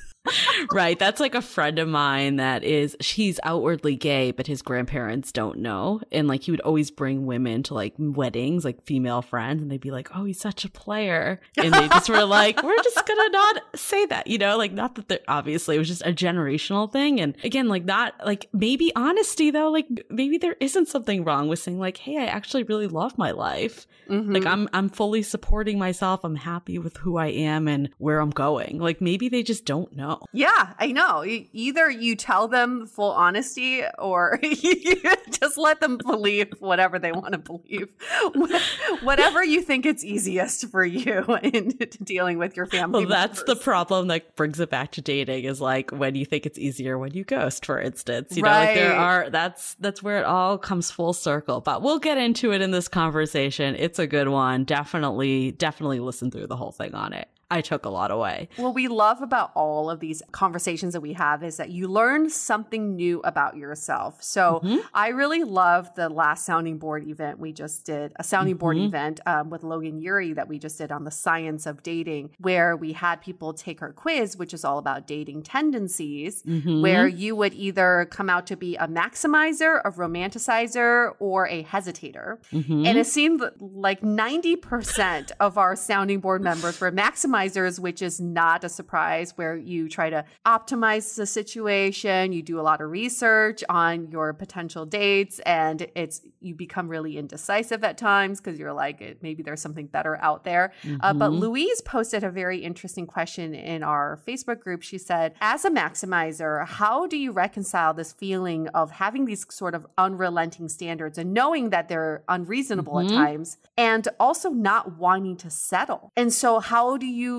right. 0.72 0.98
That's 0.98 1.20
like 1.20 1.34
a 1.34 1.42
friend 1.42 1.78
of 1.78 1.88
mine 1.88 2.36
that 2.36 2.62
is 2.62 2.96
he's 3.00 3.40
outwardly 3.42 3.96
gay, 3.96 4.30
but 4.30 4.46
his 4.46 4.62
grandparents 4.62 5.32
don't 5.32 5.58
know. 5.58 6.00
And 6.12 6.28
like 6.28 6.42
he 6.42 6.50
would 6.50 6.60
always 6.60 6.90
bring 6.90 7.26
women 7.26 7.62
to 7.64 7.74
like 7.74 7.94
weddings, 7.98 8.64
like 8.64 8.82
female 8.84 9.22
friends, 9.22 9.62
and 9.62 9.70
they'd 9.70 9.80
be 9.80 9.90
like, 9.90 10.08
Oh, 10.14 10.24
he's 10.24 10.40
such 10.40 10.64
a 10.64 10.68
player. 10.70 11.40
And 11.56 11.72
they 11.72 11.88
just 11.88 12.08
were 12.08 12.24
like, 12.24 12.62
We're 12.62 12.82
just 12.82 13.06
gonna 13.06 13.28
not 13.30 13.62
say 13.74 14.06
that, 14.06 14.26
you 14.26 14.38
know, 14.38 14.56
like 14.56 14.72
not 14.72 14.94
that 14.96 15.08
they're 15.08 15.20
obviously 15.28 15.76
it 15.76 15.78
was 15.78 15.88
just 15.88 16.02
a 16.06 16.12
generational 16.12 16.92
thing. 16.92 17.20
And 17.20 17.36
again, 17.42 17.68
like 17.68 17.84
not 17.84 18.14
like 18.24 18.48
maybe 18.52 18.92
honesty 18.94 19.50
though, 19.50 19.70
like 19.70 19.86
maybe 20.10 20.38
there 20.38 20.56
isn't 20.60 20.88
something 20.88 21.24
wrong 21.24 21.48
with 21.48 21.58
saying 21.60 21.78
like, 21.78 21.96
Hey, 21.96 22.18
I 22.18 22.26
actually 22.26 22.64
really 22.64 22.86
love 22.86 23.16
my 23.18 23.30
life. 23.30 23.86
Mhm. 24.08 24.34
Like 24.34 24.46
I'm 24.46 24.68
I'm 24.72 24.88
fully 24.88 25.22
supporting 25.22 25.78
myself. 25.78 26.24
I'm 26.24 26.36
happy 26.36 26.78
with 26.78 26.96
who 26.98 27.16
I 27.16 27.28
am 27.28 27.68
and 27.68 27.90
where 27.98 28.20
I'm 28.20 28.30
going. 28.30 28.78
Like 28.78 29.00
maybe 29.00 29.28
they 29.28 29.42
just 29.42 29.64
don't 29.64 29.94
know. 29.96 30.09
Know. 30.10 30.26
Yeah, 30.32 30.74
I 30.78 30.92
know. 30.92 31.24
Either 31.24 31.90
you 31.90 32.16
tell 32.16 32.48
them 32.48 32.86
full 32.86 33.12
honesty 33.12 33.82
or 33.98 34.38
you 34.42 35.02
just 35.30 35.56
let 35.56 35.80
them 35.80 35.98
believe 35.98 36.54
whatever 36.58 36.98
they 36.98 37.12
want 37.12 37.32
to 37.32 37.38
believe. 37.38 37.88
Whatever 39.02 39.42
you 39.44 39.62
think 39.62 39.86
it's 39.86 40.04
easiest 40.04 40.68
for 40.70 40.84
you 40.84 41.38
in 41.42 41.78
dealing 42.02 42.38
with 42.38 42.56
your 42.56 42.66
family. 42.66 43.06
Well, 43.06 43.08
that's 43.08 43.42
the 43.44 43.56
problem 43.56 44.08
that 44.08 44.36
brings 44.36 44.60
it 44.60 44.70
back 44.70 44.92
to 44.92 45.00
dating 45.00 45.44
is 45.44 45.60
like 45.60 45.90
when 45.90 46.14
you 46.14 46.24
think 46.24 46.46
it's 46.46 46.58
easier 46.58 46.98
when 46.98 47.12
you 47.12 47.24
ghost, 47.24 47.64
for 47.64 47.80
instance. 47.80 48.36
You 48.36 48.42
right. 48.42 48.52
know, 48.52 48.66
like 48.66 48.74
there 48.74 48.96
are 48.96 49.30
that's 49.30 49.74
that's 49.74 50.02
where 50.02 50.18
it 50.18 50.24
all 50.24 50.58
comes 50.58 50.90
full 50.90 51.12
circle. 51.12 51.60
But 51.60 51.82
we'll 51.82 51.98
get 51.98 52.18
into 52.18 52.52
it 52.52 52.60
in 52.60 52.70
this 52.70 52.88
conversation. 52.88 53.74
It's 53.76 53.98
a 53.98 54.06
good 54.06 54.28
one. 54.28 54.64
Definitely, 54.64 55.52
definitely 55.52 56.00
listen 56.00 56.30
through 56.30 56.46
the 56.46 56.56
whole 56.56 56.72
thing 56.72 56.94
on 56.94 57.12
it. 57.12 57.28
I 57.50 57.60
took 57.62 57.84
a 57.84 57.88
lot 57.88 58.10
away. 58.12 58.48
What 58.56 58.74
we 58.74 58.86
love 58.86 59.22
about 59.22 59.50
all 59.54 59.90
of 59.90 59.98
these 59.98 60.22
conversations 60.30 60.92
that 60.92 61.00
we 61.00 61.14
have 61.14 61.42
is 61.42 61.56
that 61.56 61.70
you 61.70 61.88
learn 61.88 62.30
something 62.30 62.94
new 62.94 63.20
about 63.24 63.56
yourself. 63.56 64.22
So 64.22 64.60
mm-hmm. 64.62 64.78
I 64.94 65.08
really 65.08 65.42
love 65.42 65.92
the 65.96 66.08
last 66.08 66.46
sounding 66.46 66.78
board 66.78 67.08
event 67.08 67.40
we 67.40 67.52
just 67.52 67.84
did, 67.84 68.12
a 68.16 68.24
sounding 68.24 68.54
mm-hmm. 68.54 68.60
board 68.60 68.76
event 68.76 69.20
um, 69.26 69.50
with 69.50 69.64
Logan 69.64 70.00
Ury 70.00 70.32
that 70.34 70.48
we 70.48 70.60
just 70.60 70.78
did 70.78 70.92
on 70.92 71.02
the 71.02 71.10
science 71.10 71.66
of 71.66 71.82
dating, 71.82 72.30
where 72.38 72.76
we 72.76 72.92
had 72.92 73.20
people 73.20 73.52
take 73.52 73.82
our 73.82 73.92
quiz, 73.92 74.36
which 74.36 74.54
is 74.54 74.64
all 74.64 74.78
about 74.78 75.08
dating 75.08 75.42
tendencies, 75.42 76.44
mm-hmm. 76.44 76.82
where 76.82 77.08
you 77.08 77.34
would 77.34 77.54
either 77.54 78.06
come 78.10 78.30
out 78.30 78.46
to 78.46 78.56
be 78.56 78.76
a 78.76 78.86
maximizer, 78.86 79.80
a 79.84 79.90
romanticizer, 79.90 81.14
or 81.18 81.48
a 81.48 81.64
hesitator. 81.64 82.38
Mm-hmm. 82.52 82.86
And 82.86 82.96
it 82.96 83.06
seemed 83.06 83.42
like 83.58 84.02
90% 84.02 85.32
of 85.40 85.58
our 85.58 85.74
sounding 85.74 86.20
board 86.20 86.42
members 86.42 86.80
were 86.80 86.92
maximizers 86.92 87.39
optimizers, 87.40 87.78
which 87.78 88.02
is 88.02 88.20
not 88.20 88.64
a 88.64 88.68
surprise, 88.68 89.36
where 89.36 89.56
you 89.56 89.88
try 89.88 90.10
to 90.10 90.24
optimize 90.46 91.14
the 91.16 91.26
situation, 91.26 92.32
you 92.32 92.42
do 92.42 92.60
a 92.60 92.62
lot 92.62 92.80
of 92.80 92.90
research 92.90 93.62
on 93.68 94.10
your 94.10 94.32
potential 94.32 94.86
dates, 94.86 95.38
and 95.40 95.86
it's 95.94 96.22
you 96.40 96.54
become 96.54 96.88
really 96.88 97.16
indecisive 97.16 97.84
at 97.84 97.98
times 97.98 98.40
because 98.40 98.58
you're 98.58 98.72
like, 98.72 99.18
maybe 99.22 99.42
there's 99.42 99.60
something 99.60 99.86
better 99.86 100.16
out 100.20 100.44
there. 100.44 100.72
Mm-hmm. 100.82 100.96
Uh, 101.00 101.12
but 101.12 101.30
mm-hmm. 101.30 101.40
Louise 101.40 101.80
posted 101.82 102.24
a 102.24 102.30
very 102.30 102.58
interesting 102.58 103.06
question 103.06 103.54
in 103.54 103.82
our 103.82 104.20
Facebook 104.26 104.60
group. 104.60 104.82
She 104.82 104.98
said, 104.98 105.34
as 105.40 105.64
a 105.64 105.70
maximizer, 105.70 106.66
how 106.66 107.06
do 107.06 107.16
you 107.16 107.32
reconcile 107.32 107.94
this 107.94 108.12
feeling 108.12 108.68
of 108.68 108.90
having 108.92 109.24
these 109.24 109.46
sort 109.52 109.74
of 109.74 109.86
unrelenting 109.98 110.68
standards 110.68 111.18
and 111.18 111.32
knowing 111.32 111.70
that 111.70 111.88
they're 111.88 112.22
unreasonable 112.28 112.94
mm-hmm. 112.94 113.14
at 113.14 113.16
times 113.16 113.58
and 113.76 114.08
also 114.18 114.50
not 114.50 114.96
wanting 114.98 115.36
to 115.36 115.50
settle? 115.50 116.12
And 116.16 116.32
so, 116.32 116.60
how 116.60 116.96
do 116.96 117.06
you 117.06 117.29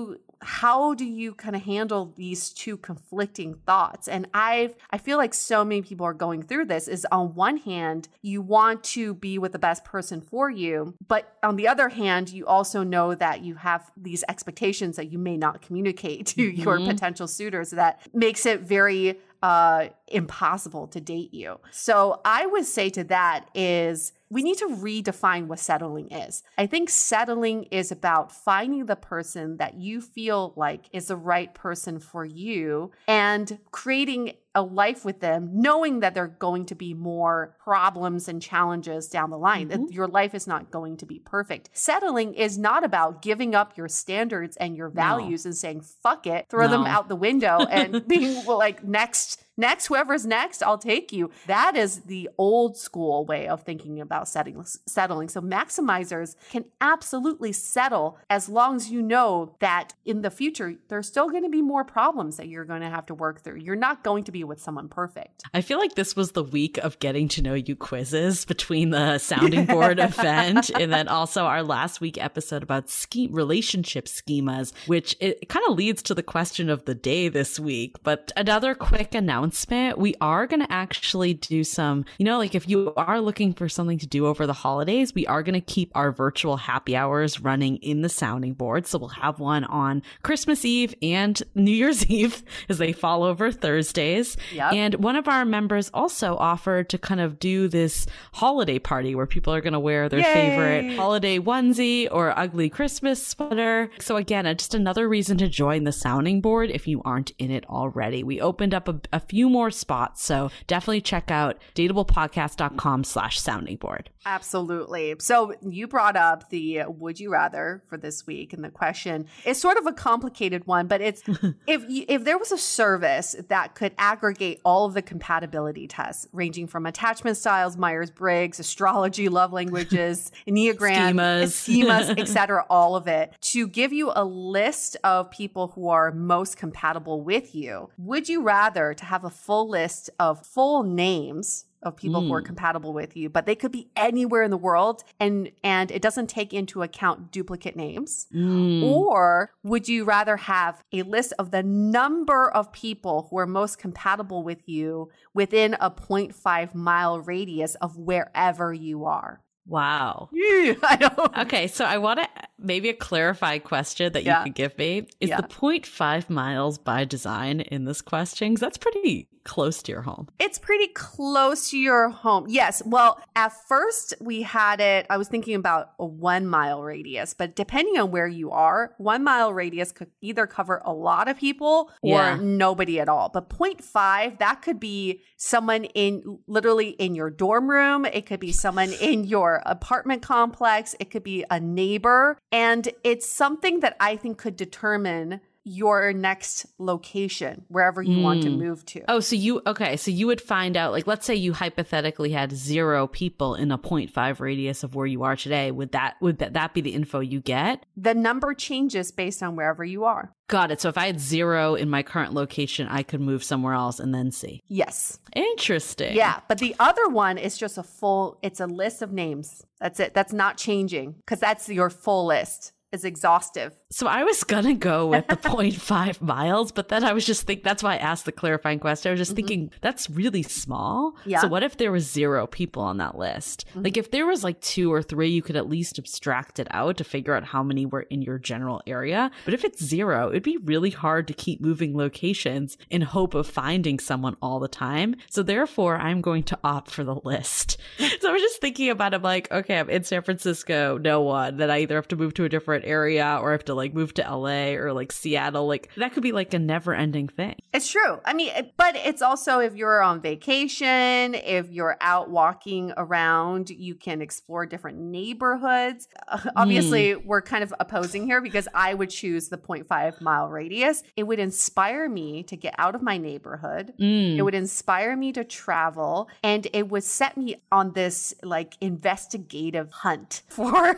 how 0.42 0.94
do 0.94 1.04
you 1.04 1.34
kind 1.34 1.54
of 1.54 1.62
handle 1.62 2.12
these 2.16 2.50
two 2.50 2.76
conflicting 2.76 3.54
thoughts 3.66 4.08
and 4.08 4.26
i've 4.34 4.74
i 4.90 4.98
feel 4.98 5.16
like 5.16 5.32
so 5.32 5.64
many 5.64 5.82
people 5.82 6.04
are 6.04 6.12
going 6.12 6.42
through 6.42 6.64
this 6.64 6.88
is 6.88 7.06
on 7.12 7.34
one 7.34 7.56
hand 7.56 8.08
you 8.22 8.42
want 8.42 8.82
to 8.82 9.14
be 9.14 9.38
with 9.38 9.52
the 9.52 9.58
best 9.58 9.84
person 9.84 10.20
for 10.20 10.50
you 10.50 10.94
but 11.06 11.36
on 11.42 11.56
the 11.56 11.68
other 11.68 11.88
hand 11.88 12.30
you 12.30 12.46
also 12.46 12.82
know 12.82 13.14
that 13.14 13.42
you 13.42 13.54
have 13.54 13.90
these 13.96 14.24
expectations 14.28 14.96
that 14.96 15.10
you 15.12 15.18
may 15.18 15.36
not 15.36 15.62
communicate 15.62 16.26
to 16.26 16.50
mm-hmm. 16.50 16.60
your 16.60 16.78
potential 16.78 17.28
suitors 17.28 17.70
that 17.70 18.00
makes 18.12 18.44
it 18.44 18.60
very 18.60 19.18
uh, 19.42 19.88
impossible 20.06 20.86
to 20.86 21.00
date 21.00 21.34
you. 21.34 21.58
So 21.70 22.20
I 22.24 22.46
would 22.46 22.64
say 22.64 22.90
to 22.90 23.04
that 23.04 23.48
is 23.54 24.12
we 24.30 24.42
need 24.42 24.56
to 24.58 24.68
redefine 24.68 25.46
what 25.46 25.58
settling 25.58 26.10
is. 26.10 26.42
I 26.56 26.66
think 26.66 26.88
settling 26.88 27.64
is 27.64 27.92
about 27.92 28.32
finding 28.32 28.86
the 28.86 28.96
person 28.96 29.58
that 29.58 29.74
you 29.74 30.00
feel 30.00 30.54
like 30.56 30.88
is 30.92 31.08
the 31.08 31.16
right 31.16 31.52
person 31.52 31.98
for 31.98 32.24
you 32.24 32.92
and 33.06 33.58
creating 33.72 34.34
a 34.54 34.62
life 34.62 35.04
with 35.04 35.20
them, 35.20 35.48
knowing 35.52 36.00
that 36.00 36.14
there 36.14 36.24
are 36.24 36.28
going 36.28 36.66
to 36.66 36.74
be 36.74 36.92
more 36.92 37.56
problems 37.62 38.28
and 38.28 38.42
challenges 38.42 39.08
down 39.08 39.30
the 39.30 39.38
line, 39.38 39.68
mm-hmm. 39.68 39.86
that 39.86 39.92
your 39.92 40.06
life 40.06 40.34
is 40.34 40.46
not 40.46 40.70
going 40.70 40.96
to 40.98 41.06
be 41.06 41.18
perfect. 41.18 41.70
Settling 41.72 42.34
is 42.34 42.58
not 42.58 42.84
about 42.84 43.22
giving 43.22 43.54
up 43.54 43.76
your 43.76 43.88
standards 43.88 44.56
and 44.58 44.76
your 44.76 44.90
values 44.90 45.44
no. 45.44 45.50
and 45.50 45.56
saying, 45.56 45.80
fuck 45.80 46.26
it, 46.26 46.46
throw 46.50 46.66
no. 46.66 46.72
them 46.72 46.86
out 46.86 47.08
the 47.08 47.16
window 47.16 47.60
and 47.70 48.06
being 48.08 48.44
like, 48.44 48.84
next 48.84 49.42
next 49.56 49.86
whoever's 49.86 50.26
next 50.26 50.62
i'll 50.62 50.78
take 50.78 51.12
you. 51.12 51.30
That 51.46 51.76
is 51.76 52.00
the 52.00 52.28
old 52.38 52.76
school 52.76 53.24
way 53.24 53.46
of 53.46 53.62
thinking 53.62 54.00
about 54.00 54.28
setting, 54.28 54.64
settling. 54.86 55.28
So 55.28 55.40
maximizers 55.40 56.36
can 56.50 56.64
absolutely 56.80 57.52
settle 57.52 58.18
as 58.30 58.48
long 58.48 58.76
as 58.76 58.90
you 58.90 59.02
know 59.02 59.56
that 59.60 59.94
in 60.04 60.22
the 60.22 60.30
future 60.30 60.74
there's 60.88 61.06
still 61.06 61.28
going 61.28 61.42
to 61.42 61.48
be 61.48 61.62
more 61.62 61.84
problems 61.84 62.36
that 62.36 62.48
you're 62.48 62.64
going 62.64 62.80
to 62.80 62.88
have 62.88 63.06
to 63.06 63.14
work 63.14 63.42
through. 63.42 63.58
You're 63.58 63.76
not 63.76 64.02
going 64.02 64.24
to 64.24 64.32
be 64.32 64.44
with 64.44 64.60
someone 64.60 64.88
perfect. 64.88 65.42
I 65.54 65.60
feel 65.60 65.78
like 65.78 65.94
this 65.94 66.16
was 66.16 66.32
the 66.32 66.44
week 66.44 66.78
of 66.78 66.98
getting 66.98 67.28
to 67.28 67.42
know 67.42 67.54
you 67.54 67.76
quizzes 67.76 68.44
between 68.44 68.90
the 68.90 69.18
sounding 69.18 69.66
board 69.66 69.98
event 70.00 70.70
and 70.70 70.92
then 70.92 71.08
also 71.08 71.44
our 71.44 71.62
last 71.62 72.00
week 72.00 72.22
episode 72.22 72.62
about 72.62 72.90
ski 72.90 73.28
relationship 73.30 74.06
schemas 74.06 74.72
which 74.86 75.16
it 75.20 75.48
kind 75.48 75.64
of 75.68 75.76
leads 75.76 76.02
to 76.02 76.14
the 76.14 76.22
question 76.22 76.68
of 76.70 76.84
the 76.84 76.94
day 76.94 77.28
this 77.28 77.60
week. 77.60 77.96
But 78.02 78.32
another 78.36 78.74
quick 78.74 79.14
announcement 79.14 79.41
announcement, 79.42 79.98
we 79.98 80.14
are 80.20 80.46
going 80.46 80.60
to 80.60 80.72
actually 80.72 81.34
do 81.34 81.64
some, 81.64 82.04
you 82.18 82.24
know, 82.24 82.38
like 82.38 82.54
if 82.54 82.68
you 82.68 82.92
are 82.96 83.20
looking 83.20 83.52
for 83.52 83.68
something 83.68 83.98
to 83.98 84.06
do 84.06 84.26
over 84.26 84.46
the 84.46 84.52
holidays, 84.52 85.14
we 85.14 85.26
are 85.26 85.42
going 85.42 85.54
to 85.54 85.60
keep 85.60 85.90
our 85.94 86.12
virtual 86.12 86.56
happy 86.56 86.96
hours 86.96 87.40
running 87.40 87.76
in 87.76 88.02
the 88.02 88.08
sounding 88.08 88.54
board. 88.54 88.86
So 88.86 88.98
we'll 88.98 89.08
have 89.08 89.38
one 89.38 89.64
on 89.64 90.02
Christmas 90.22 90.64
Eve 90.64 90.94
and 91.02 91.42
New 91.54 91.72
Year's 91.72 92.06
Eve 92.10 92.42
as 92.68 92.78
they 92.78 92.92
fall 92.92 93.22
over 93.22 93.50
Thursdays. 93.50 94.36
Yep. 94.52 94.72
And 94.72 94.94
one 94.96 95.16
of 95.16 95.28
our 95.28 95.44
members 95.44 95.90
also 95.94 96.36
offered 96.36 96.88
to 96.90 96.98
kind 96.98 97.20
of 97.20 97.38
do 97.38 97.68
this 97.68 98.06
holiday 98.32 98.78
party 98.78 99.14
where 99.14 99.26
people 99.26 99.52
are 99.54 99.60
going 99.60 99.72
to 99.72 99.80
wear 99.80 100.08
their 100.08 100.20
Yay! 100.20 100.34
favorite 100.34 100.96
holiday 100.96 101.38
onesie 101.38 102.08
or 102.10 102.36
ugly 102.38 102.68
Christmas 102.68 103.24
sweater. 103.26 103.90
So 104.00 104.16
again, 104.16 104.46
uh, 104.46 104.54
just 104.54 104.74
another 104.74 105.08
reason 105.08 105.38
to 105.38 105.48
join 105.48 105.84
the 105.84 105.92
sounding 105.92 106.40
board 106.40 106.70
if 106.70 106.86
you 106.86 107.02
aren't 107.04 107.32
in 107.38 107.50
it 107.50 107.64
already. 107.68 108.22
We 108.22 108.40
opened 108.40 108.74
up 108.74 108.88
a, 108.88 109.00
a 109.12 109.20
few 109.32 109.48
more 109.48 109.70
spots. 109.70 110.22
So 110.22 110.50
definitely 110.66 111.00
check 111.00 111.30
out 111.30 111.58
dateablepodcast.com 111.74 113.02
slash 113.04 113.40
sounding 113.40 113.76
board. 113.76 114.10
Absolutely. 114.26 115.16
So 115.20 115.54
you 115.62 115.88
brought 115.88 116.16
up 116.16 116.50
the 116.50 116.82
would 116.86 117.18
you 117.18 117.32
rather 117.32 117.82
for 117.88 117.96
this 117.96 118.26
week 118.26 118.52
and 118.52 118.62
the 118.62 118.68
question 118.68 119.26
is 119.46 119.58
sort 119.58 119.78
of 119.78 119.86
a 119.86 119.92
complicated 119.92 120.66
one, 120.66 120.86
but 120.86 121.00
it's 121.00 121.22
if 121.66 121.88
you, 121.88 122.04
if 122.08 122.24
there 122.24 122.36
was 122.36 122.52
a 122.52 122.58
service 122.58 123.34
that 123.48 123.74
could 123.74 123.94
aggregate 123.96 124.60
all 124.66 124.84
of 124.84 124.92
the 124.92 125.00
compatibility 125.00 125.88
tests 125.88 126.28
ranging 126.32 126.66
from 126.66 126.84
attachment 126.84 127.38
styles, 127.38 127.78
Myers-Briggs, 127.78 128.60
astrology, 128.60 129.30
love 129.30 129.52
languages, 129.52 130.30
Enneagram, 130.46 131.14
schemas, 131.14 131.46
schemas 131.46 132.18
etc., 132.18 132.66
all 132.68 132.96
of 132.96 133.08
it 133.08 133.32
to 133.40 133.66
give 133.66 133.94
you 133.94 134.12
a 134.14 134.24
list 134.24 134.98
of 135.02 135.30
people 135.30 135.68
who 135.68 135.88
are 135.88 136.12
most 136.12 136.58
compatible 136.58 137.22
with 137.22 137.54
you, 137.54 137.88
would 137.96 138.28
you 138.28 138.42
rather 138.42 138.92
to 138.92 139.04
have 139.06 139.21
a 139.24 139.30
full 139.30 139.68
list 139.68 140.10
of 140.18 140.44
full 140.46 140.82
names 140.82 141.66
of 141.82 141.96
people 141.96 142.22
mm. 142.22 142.28
who 142.28 142.34
are 142.34 142.42
mm. 142.42 142.46
compatible 142.46 142.92
with 142.92 143.16
you, 143.16 143.28
but 143.28 143.46
they 143.46 143.54
could 143.54 143.72
be 143.72 143.90
anywhere 143.96 144.42
in 144.42 144.50
the 144.50 144.56
world 144.56 145.02
and 145.18 145.50
and 145.64 145.90
it 145.90 146.02
doesn't 146.02 146.28
take 146.28 146.52
into 146.54 146.82
account 146.82 147.30
duplicate 147.30 147.76
names. 147.76 148.26
Mm. 148.34 148.82
Or 148.84 149.52
would 149.62 149.88
you 149.88 150.04
rather 150.04 150.36
have 150.36 150.82
a 150.92 151.02
list 151.02 151.32
of 151.38 151.50
the 151.50 151.62
number 151.62 152.50
of 152.50 152.72
people 152.72 153.26
who 153.30 153.38
are 153.38 153.46
most 153.46 153.78
compatible 153.78 154.42
with 154.42 154.68
you 154.68 155.10
within 155.34 155.74
a 155.80 155.90
0.5 155.90 156.74
mile 156.74 157.20
radius 157.20 157.74
of 157.76 157.96
wherever 157.96 158.72
you 158.72 159.04
are? 159.04 159.40
Wow. 159.66 160.28
I 160.34 160.98
know. 161.00 161.42
Okay, 161.42 161.66
so 161.66 161.84
I 161.84 161.98
want 161.98 162.20
to 162.20 162.28
maybe 162.58 162.88
a 162.88 162.94
clarified 162.94 163.64
question 163.64 164.12
that 164.12 164.22
you 164.22 164.30
yeah. 164.30 164.44
could 164.44 164.54
give 164.54 164.76
me. 164.78 165.06
Is 165.20 165.30
yeah. 165.30 165.40
the 165.40 165.48
0.5 165.48 166.30
miles 166.30 166.78
by 166.78 167.04
design 167.04 167.60
in 167.60 167.84
this 167.84 168.02
question? 168.02 168.50
Because 168.50 168.60
that's 168.60 168.78
pretty 168.78 169.28
close 169.44 169.82
to 169.82 169.92
your 169.92 170.02
home. 170.02 170.28
It's 170.38 170.58
pretty 170.58 170.88
close 170.88 171.70
to 171.70 171.78
your 171.78 172.10
home. 172.10 172.46
Yes. 172.48 172.82
Well, 172.84 173.20
at 173.34 173.52
first 173.66 174.14
we 174.20 174.42
had 174.42 174.80
it, 174.80 175.06
I 175.10 175.16
was 175.16 175.28
thinking 175.28 175.54
about 175.54 175.92
a 175.98 176.06
one 176.06 176.46
mile 176.46 176.82
radius, 176.82 177.34
but 177.34 177.56
depending 177.56 177.98
on 177.98 178.10
where 178.10 178.26
you 178.26 178.50
are, 178.50 178.94
one 178.98 179.24
mile 179.24 179.52
radius 179.52 179.92
could 179.92 180.10
either 180.20 180.46
cover 180.46 180.80
a 180.84 180.92
lot 180.92 181.28
of 181.28 181.36
people 181.36 181.90
or 182.02 182.10
yeah. 182.10 182.38
nobody 182.40 183.00
at 183.00 183.08
all. 183.08 183.30
But 183.30 183.48
0.5, 183.48 184.38
that 184.38 184.62
could 184.62 184.78
be 184.78 185.22
someone 185.36 185.84
in 185.84 186.38
literally 186.46 186.90
in 186.90 187.14
your 187.14 187.30
dorm 187.30 187.68
room. 187.68 188.04
It 188.04 188.26
could 188.26 188.40
be 188.40 188.52
someone 188.52 188.92
in 188.92 189.24
your 189.24 189.51
apartment 189.66 190.22
complex. 190.22 190.94
It 191.00 191.10
could 191.10 191.24
be 191.24 191.44
a 191.50 191.60
neighbor. 191.60 192.38
And 192.50 192.88
it's 193.04 193.26
something 193.26 193.80
that 193.80 193.96
I 194.00 194.16
think 194.16 194.38
could 194.38 194.56
determine 194.56 195.40
your 195.64 196.12
next 196.12 196.66
location, 196.78 197.64
wherever 197.68 198.02
you 198.02 198.20
want 198.20 198.42
to 198.42 198.48
Mm. 198.48 198.58
move 198.58 198.84
to. 198.86 199.02
Oh, 199.08 199.20
so 199.20 199.36
you 199.36 199.62
okay? 199.66 199.96
So 199.96 200.10
you 200.10 200.26
would 200.26 200.40
find 200.40 200.76
out, 200.76 200.92
like, 200.92 201.06
let's 201.06 201.24
say 201.24 201.34
you 201.34 201.52
hypothetically 201.52 202.30
had 202.32 202.52
zero 202.52 203.06
people 203.06 203.54
in 203.54 203.70
a 203.70 203.78
0.5 203.78 204.40
radius 204.40 204.82
of 204.82 204.94
where 204.94 205.06
you 205.06 205.22
are 205.22 205.36
today. 205.36 205.70
Would 205.70 205.92
that 205.92 206.16
would 206.20 206.38
that, 206.38 206.54
that 206.54 206.74
be 206.74 206.80
the 206.80 206.94
info 206.94 207.20
you 207.20 207.40
get? 207.40 207.86
The 207.96 208.14
number 208.14 208.54
changes 208.54 209.12
based 209.12 209.42
on 209.42 209.54
wherever 209.56 209.84
you 209.84 210.04
are. 210.04 210.32
Got 210.48 210.70
it. 210.72 210.80
So 210.80 210.88
if 210.88 210.98
I 210.98 211.06
had 211.06 211.20
zero 211.20 211.74
in 211.76 211.88
my 211.88 212.02
current 212.02 212.34
location, 212.34 212.88
I 212.88 213.02
could 213.02 213.20
move 213.20 213.42
somewhere 213.44 213.74
else 213.74 214.00
and 214.00 214.12
then 214.14 214.32
see. 214.32 214.60
Yes. 214.68 215.18
Interesting. 215.34 216.14
Yeah. 216.14 216.40
But 216.48 216.58
the 216.58 216.74
other 216.80 217.08
one 217.08 217.38
is 217.38 217.56
just 217.56 217.78
a 217.78 217.82
full, 217.82 218.38
it's 218.42 218.60
a 218.60 218.66
list 218.66 219.00
of 219.00 219.12
names. 219.12 219.64
That's 219.80 219.98
it. 220.00 220.12
That's 220.12 220.32
not 220.32 220.58
changing 220.58 221.12
because 221.24 221.40
that's 221.40 221.68
your 221.68 221.88
full 221.90 222.26
list. 222.26 222.72
Is 222.92 223.06
exhaustive. 223.06 223.74
So 223.92 224.06
I 224.06 224.24
was 224.24 224.42
gonna 224.42 224.72
go 224.74 225.06
with 225.08 225.26
the 225.26 225.36
0.5 225.52 226.22
miles, 226.22 226.72
but 226.72 226.88
then 226.88 227.04
I 227.04 227.12
was 227.12 227.26
just 227.26 227.46
think 227.46 227.62
that's 227.62 227.82
why 227.82 227.94
I 227.94 227.98
asked 227.98 228.24
the 228.24 228.32
clarifying 228.32 228.78
question. 228.78 229.10
I 229.10 229.12
was 229.12 229.20
just 229.20 229.36
thinking 229.36 229.70
that's 229.82 230.08
really 230.08 230.42
small. 230.42 231.12
Mm-hmm. 231.12 231.30
Yeah. 231.30 231.40
So 231.40 231.48
what 231.48 231.62
if 231.62 231.76
there 231.76 231.92
was 231.92 232.10
zero 232.10 232.46
people 232.46 232.82
on 232.82 232.96
that 232.96 233.18
list? 233.18 233.66
Mm-hmm. 233.68 233.82
Like 233.82 233.96
if 233.98 234.10
there 234.10 234.26
was 234.26 234.42
like 234.42 234.60
two 234.62 234.90
or 234.90 235.02
three, 235.02 235.28
you 235.28 235.42
could 235.42 235.56
at 235.56 235.68
least 235.68 235.98
abstract 235.98 236.58
it 236.58 236.68
out 236.70 236.96
to 236.96 237.04
figure 237.04 237.34
out 237.34 237.44
how 237.44 237.62
many 237.62 237.84
were 237.84 238.00
in 238.00 238.22
your 238.22 238.38
general 238.38 238.80
area. 238.86 239.30
But 239.44 239.52
if 239.52 239.62
it's 239.62 239.84
zero, 239.84 240.30
it'd 240.30 240.42
be 240.42 240.56
really 240.56 240.90
hard 240.90 241.28
to 241.28 241.34
keep 241.34 241.60
moving 241.60 241.94
locations 241.94 242.78
in 242.88 243.02
hope 243.02 243.34
of 243.34 243.46
finding 243.46 243.98
someone 243.98 244.38
all 244.40 244.58
the 244.58 244.68
time. 244.68 245.16
So 245.28 245.42
therefore, 245.42 245.98
I'm 245.98 246.22
going 246.22 246.44
to 246.44 246.58
opt 246.64 246.90
for 246.90 247.04
the 247.04 247.16
list. 247.16 247.76
so 247.98 248.28
I 248.30 248.32
was 248.32 248.40
just 248.40 248.62
thinking 248.62 248.88
about 248.88 249.12
it 249.12 249.20
like, 249.20 249.52
okay, 249.52 249.78
I'm 249.78 249.90
in 249.90 250.04
San 250.04 250.22
Francisco, 250.22 250.96
no 250.96 251.20
one. 251.20 251.58
Then 251.58 251.70
I 251.70 251.80
either 251.82 251.96
have 251.96 252.08
to 252.08 252.16
move 252.16 252.32
to 252.34 252.44
a 252.44 252.48
different 252.48 252.86
area 252.86 253.38
or 253.40 253.50
I 253.50 253.52
have 253.52 253.66
to 253.66 253.81
like 253.82 253.94
move 253.94 254.14
to 254.14 254.22
LA 254.22 254.74
or 254.74 254.92
like 254.92 255.12
Seattle. 255.12 255.66
Like 255.66 255.90
that 255.96 256.12
could 256.12 256.22
be 256.22 256.32
like 256.32 256.54
a 256.54 256.58
never 256.58 256.94
ending 256.94 257.28
thing. 257.28 257.56
It's 257.74 257.90
true. 257.90 258.20
I 258.24 258.32
mean, 258.32 258.50
but 258.76 258.96
it's 258.96 259.22
also 259.22 259.58
if 259.58 259.74
you're 259.74 260.02
on 260.02 260.20
vacation, 260.20 261.34
if 261.34 261.70
you're 261.70 261.96
out 262.00 262.30
walking 262.30 262.92
around, 262.96 263.70
you 263.70 263.94
can 263.94 264.22
explore 264.22 264.66
different 264.66 264.98
neighborhoods. 264.98 266.08
Uh, 266.28 266.38
obviously, 266.56 267.16
we're 267.16 267.42
kind 267.42 267.64
of 267.64 267.74
opposing 267.80 268.24
here 268.24 268.40
because 268.40 268.68
I 268.74 268.94
would 268.94 269.10
choose 269.10 269.48
the 269.48 269.58
0.5 269.58 270.20
mile 270.20 270.48
radius. 270.48 271.02
It 271.16 271.24
would 271.24 271.40
inspire 271.40 272.08
me 272.08 272.42
to 272.44 272.56
get 272.56 272.74
out 272.78 272.94
of 272.94 273.02
my 273.02 273.18
neighborhood. 273.18 273.94
Mm. 273.98 274.36
It 274.36 274.42
would 274.42 274.54
inspire 274.54 275.16
me 275.16 275.32
to 275.32 275.44
travel 275.44 276.28
and 276.42 276.66
it 276.72 276.88
would 276.88 277.04
set 277.04 277.36
me 277.36 277.56
on 277.70 277.92
this 277.92 278.34
like 278.42 278.76
investigative 278.80 279.90
hunt 279.90 280.42
for 280.48 280.96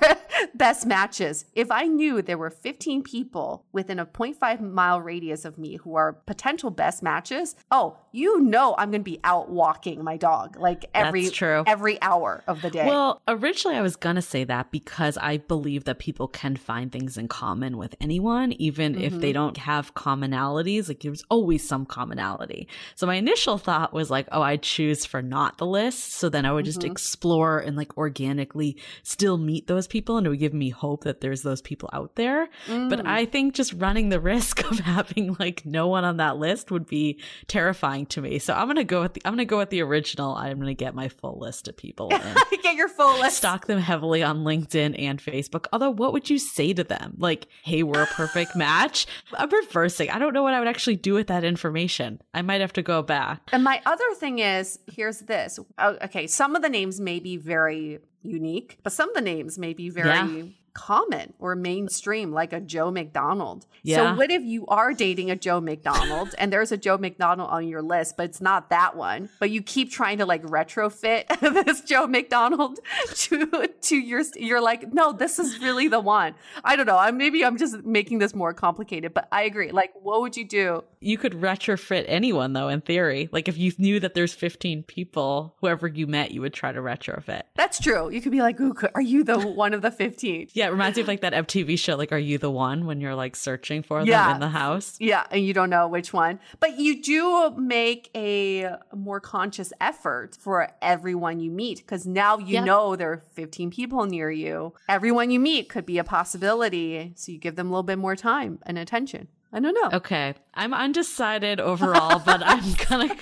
best 0.54 0.86
matches. 0.86 1.46
If 1.54 1.70
I 1.70 1.86
knew 1.86 2.20
there 2.22 2.38
were 2.38 2.50
15 2.74 3.04
people 3.04 3.64
within 3.70 4.00
a 4.00 4.06
0.5 4.06 4.60
mile 4.60 5.00
radius 5.00 5.44
of 5.44 5.56
me 5.56 5.76
who 5.76 5.94
are 5.94 6.12
potential 6.12 6.70
best 6.70 7.04
matches, 7.04 7.54
oh, 7.70 7.98
you 8.14 8.40
know 8.42 8.74
I'm 8.78 8.90
going 8.90 9.00
to 9.00 9.10
be 9.10 9.18
out 9.24 9.50
walking 9.50 10.04
my 10.04 10.16
dog 10.16 10.56
like 10.56 10.84
every 10.94 11.28
every 11.66 12.00
hour 12.00 12.44
of 12.46 12.62
the 12.62 12.70
day. 12.70 12.86
Well, 12.86 13.20
originally 13.26 13.76
I 13.76 13.82
was 13.82 13.96
going 13.96 14.14
to 14.16 14.22
say 14.22 14.44
that 14.44 14.70
because 14.70 15.18
I 15.18 15.38
believe 15.38 15.84
that 15.84 15.98
people 15.98 16.28
can 16.28 16.54
find 16.56 16.92
things 16.92 17.18
in 17.18 17.26
common 17.26 17.76
with 17.76 17.96
anyone, 18.00 18.52
even 18.52 18.94
if 18.94 19.18
they 19.20 19.32
don't 19.32 19.56
have 19.56 19.94
commonalities. 19.94 20.88
Like 20.88 21.00
there's 21.00 21.24
always 21.28 21.66
some 21.66 21.84
commonality. 21.86 22.68
So 22.94 23.06
my 23.06 23.16
initial 23.16 23.58
thought 23.58 23.92
was 23.92 24.10
like, 24.10 24.28
oh, 24.30 24.42
I'd 24.42 24.62
choose 24.62 25.04
for 25.04 25.20
not 25.20 25.58
the 25.58 25.66
list. 25.66 26.12
So 26.12 26.28
then 26.28 26.46
I 26.46 26.52
would 26.52 26.64
just 26.64 26.80
Mhm. 26.82 26.90
explore 26.92 27.58
and 27.58 27.76
like 27.76 27.96
organically 27.98 28.76
still 29.02 29.38
meet 29.38 29.66
those 29.66 29.86
people 29.88 30.18
and 30.18 30.26
it 30.26 30.30
would 30.30 30.38
give 30.38 30.54
me 30.54 30.70
hope 30.70 31.02
that 31.04 31.20
there's 31.20 31.42
those 31.42 31.60
people 31.62 31.90
out 31.92 32.14
there. 32.14 32.48
But 32.68 33.00
Mm. 33.00 33.06
I 33.06 33.24
think 33.24 33.54
just 33.54 33.72
running 33.72 34.08
the 34.10 34.20
risk 34.34 34.62
of 34.70 34.78
having 34.78 35.34
like 35.40 35.66
no 35.66 35.88
one 35.88 36.04
on 36.04 36.18
that 36.18 36.36
list 36.36 36.70
would 36.70 36.86
be 36.86 37.18
terrifying 37.48 38.03
to 38.06 38.20
me. 38.20 38.38
So 38.38 38.54
I'm 38.54 38.66
gonna 38.66 38.84
go 38.84 39.02
with 39.02 39.14
the 39.14 39.22
I'm 39.24 39.32
gonna 39.32 39.44
go 39.44 39.58
with 39.58 39.70
the 39.70 39.82
original. 39.82 40.34
I'm 40.34 40.58
gonna 40.58 40.74
get 40.74 40.94
my 40.94 41.08
full 41.08 41.38
list 41.38 41.68
of 41.68 41.76
people 41.76 42.08
get 42.62 42.74
your 42.74 42.88
full 42.88 43.18
list. 43.20 43.38
Stock 43.38 43.66
them 43.66 43.78
heavily 43.78 44.22
on 44.22 44.44
LinkedIn 44.44 44.94
and 44.98 45.20
Facebook. 45.22 45.66
Although, 45.72 45.90
what 45.90 46.12
would 46.12 46.28
you 46.30 46.38
say 46.38 46.72
to 46.72 46.84
them? 46.84 47.14
Like, 47.18 47.46
hey, 47.62 47.82
we're 47.82 48.02
a 48.02 48.06
perfect 48.06 48.56
match? 48.56 49.06
I'm 49.34 49.50
reversing. 49.50 50.10
I 50.10 50.18
don't 50.18 50.32
know 50.32 50.42
what 50.42 50.54
I 50.54 50.58
would 50.58 50.68
actually 50.68 50.96
do 50.96 51.14
with 51.14 51.26
that 51.28 51.44
information. 51.44 52.20
I 52.32 52.42
might 52.42 52.60
have 52.60 52.72
to 52.74 52.82
go 52.82 53.02
back. 53.02 53.48
And 53.52 53.62
my 53.64 53.80
other 53.86 54.04
thing 54.16 54.38
is 54.40 54.78
here's 54.86 55.20
this. 55.20 55.58
Oh, 55.78 55.96
okay, 56.04 56.26
some 56.26 56.56
of 56.56 56.62
the 56.62 56.68
names 56.68 57.00
may 57.00 57.20
be 57.20 57.36
very 57.36 57.98
unique, 58.22 58.78
but 58.82 58.92
some 58.92 59.08
of 59.10 59.14
the 59.14 59.20
names 59.20 59.58
may 59.58 59.74
be 59.74 59.90
very 59.90 60.08
Yeah. 60.08 60.44
Common 60.74 61.32
or 61.38 61.54
mainstream, 61.54 62.32
like 62.32 62.52
a 62.52 62.60
Joe 62.60 62.90
McDonald. 62.90 63.66
Yeah. 63.82 63.96
So, 63.96 64.16
what 64.16 64.30
if 64.30 64.42
you 64.42 64.66
are 64.66 64.92
dating 64.92 65.30
a 65.30 65.36
Joe 65.36 65.60
McDonald 65.60 66.34
and 66.38 66.52
there's 66.52 66.72
a 66.72 66.76
Joe 66.76 66.98
McDonald 66.98 67.48
on 67.50 67.66
your 67.66 67.82
list, 67.82 68.16
but 68.16 68.24
it's 68.24 68.40
not 68.40 68.70
that 68.70 68.96
one, 68.96 69.30
but 69.40 69.50
you 69.50 69.62
keep 69.62 69.90
trying 69.90 70.18
to 70.18 70.26
like 70.26 70.42
retrofit 70.42 71.40
this 71.64 71.80
Joe 71.82 72.06
McDonald 72.06 72.80
to 73.14 73.68
to 73.68 73.96
your 73.96 74.22
you're 74.36 74.60
like, 74.60 74.92
no, 74.92 75.12
this 75.12 75.38
is 75.38 75.60
really 75.60 75.88
the 75.88 76.00
one. 76.00 76.34
I 76.64 76.76
don't 76.76 76.86
know. 76.86 76.98
I 76.98 77.10
maybe 77.10 77.44
I'm 77.44 77.56
just 77.56 77.84
making 77.84 78.18
this 78.18 78.34
more 78.34 78.52
complicated, 78.52 79.14
but 79.14 79.28
I 79.30 79.42
agree. 79.42 79.70
Like, 79.70 79.92
what 80.02 80.20
would 80.20 80.36
you 80.36 80.46
do? 80.46 80.84
You 81.00 81.18
could 81.18 81.34
retrofit 81.34 82.04
anyone, 82.08 82.52
though, 82.52 82.68
in 82.68 82.80
theory. 82.80 83.28
Like, 83.30 83.48
if 83.48 83.58
you 83.58 83.72
knew 83.78 84.00
that 84.00 84.14
there's 84.14 84.32
15 84.32 84.84
people, 84.84 85.54
whoever 85.60 85.86
you 85.86 86.06
met, 86.06 86.30
you 86.30 86.40
would 86.40 86.54
try 86.54 86.72
to 86.72 86.80
retrofit. 86.80 87.42
That's 87.54 87.78
true. 87.78 88.10
You 88.10 88.20
could 88.20 88.32
be 88.32 88.40
like, 88.40 88.60
Ooh, 88.60 88.74
are 88.94 89.02
you 89.02 89.24
the 89.24 89.38
one 89.38 89.74
of 89.74 89.82
the 89.82 89.90
15? 89.90 90.48
Yeah, 90.52 90.63
it 90.66 90.70
reminds 90.72 90.96
me 90.96 91.02
of 91.02 91.08
like 91.08 91.20
that 91.22 91.32
MTV 91.32 91.78
show, 91.78 91.96
like, 91.96 92.12
Are 92.12 92.18
You 92.18 92.38
the 92.38 92.50
One? 92.50 92.86
when 92.86 93.00
you're 93.00 93.14
like 93.14 93.36
searching 93.36 93.82
for 93.82 94.04
them 94.04 94.34
in 94.34 94.40
the 94.40 94.48
house. 94.48 94.96
Yeah, 95.00 95.26
and 95.30 95.44
you 95.44 95.54
don't 95.54 95.70
know 95.70 95.88
which 95.88 96.12
one. 96.12 96.38
But 96.60 96.78
you 96.78 97.02
do 97.02 97.50
make 97.56 98.10
a 98.14 98.76
more 98.94 99.20
conscious 99.20 99.72
effort 99.80 100.36
for 100.40 100.70
everyone 100.82 101.40
you 101.40 101.50
meet 101.50 101.78
because 101.78 102.06
now 102.06 102.38
you 102.38 102.54
Yeah. 102.54 102.64
know 102.64 102.96
there 102.96 103.12
are 103.12 103.22
15 103.32 103.70
people 103.70 104.06
near 104.06 104.30
you. 104.30 104.74
Everyone 104.88 105.30
you 105.30 105.40
meet 105.40 105.68
could 105.68 105.86
be 105.86 105.98
a 105.98 106.04
possibility. 106.04 107.12
So 107.16 107.32
you 107.32 107.38
give 107.38 107.56
them 107.56 107.68
a 107.68 107.70
little 107.70 107.82
bit 107.82 107.98
more 107.98 108.16
time 108.16 108.58
and 108.66 108.78
attention. 108.78 109.28
I 109.52 109.60
don't 109.60 109.74
know. 109.74 109.96
Okay. 109.98 110.34
I'm 110.54 110.74
undecided 110.74 111.60
overall, 111.60 112.18
but 112.24 112.42
I'm 112.44 112.62
gonna. 112.88 113.14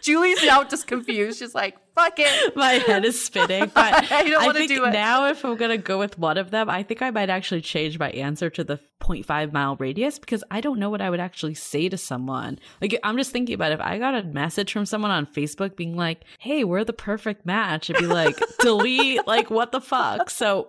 Julie's 0.00 0.42
now 0.44 0.64
just 0.64 0.86
confused. 0.86 1.38
She's 1.40 1.54
like, 1.54 1.76
fuck 1.94 2.14
it. 2.18 2.56
My 2.56 2.72
head 2.72 3.04
is 3.04 3.24
spinning. 3.24 3.70
But 3.74 4.10
I 4.12 4.28
don't 4.28 4.44
wanna 4.44 4.66
do 4.66 4.84
it. 4.84 4.92
now, 4.92 5.26
if 5.26 5.44
I'm 5.44 5.56
gonna 5.56 5.78
go 5.78 5.98
with 5.98 6.18
one 6.18 6.38
of 6.38 6.50
them, 6.50 6.68
I 6.70 6.82
think 6.82 7.02
I 7.02 7.10
might 7.10 7.30
actually 7.30 7.60
change 7.60 7.98
my 7.98 8.10
answer 8.10 8.50
to 8.50 8.64
the 8.64 8.78
0.5 9.00 9.52
mile 9.52 9.76
radius 9.76 10.18
because 10.18 10.44
I 10.50 10.60
don't 10.60 10.78
know 10.78 10.88
what 10.90 11.00
I 11.00 11.10
would 11.10 11.18
actually 11.20 11.54
say 11.54 11.88
to 11.88 11.98
someone. 11.98 12.58
Like, 12.80 12.98
I'm 13.02 13.16
just 13.16 13.32
thinking 13.32 13.54
about 13.54 13.72
if 13.72 13.80
I 13.80 13.98
got 13.98 14.14
a 14.14 14.22
message 14.22 14.72
from 14.72 14.86
someone 14.86 15.10
on 15.10 15.26
Facebook 15.26 15.76
being 15.76 15.96
like, 15.96 16.24
"Hey, 16.38 16.62
we're 16.64 16.84
the 16.84 16.92
perfect 16.92 17.44
match," 17.44 17.90
I'd 17.90 17.98
be 17.98 18.06
like, 18.06 18.40
"Delete!" 18.60 19.26
Like, 19.26 19.50
what 19.50 19.72
the 19.72 19.80
fuck? 19.80 20.30
So, 20.30 20.68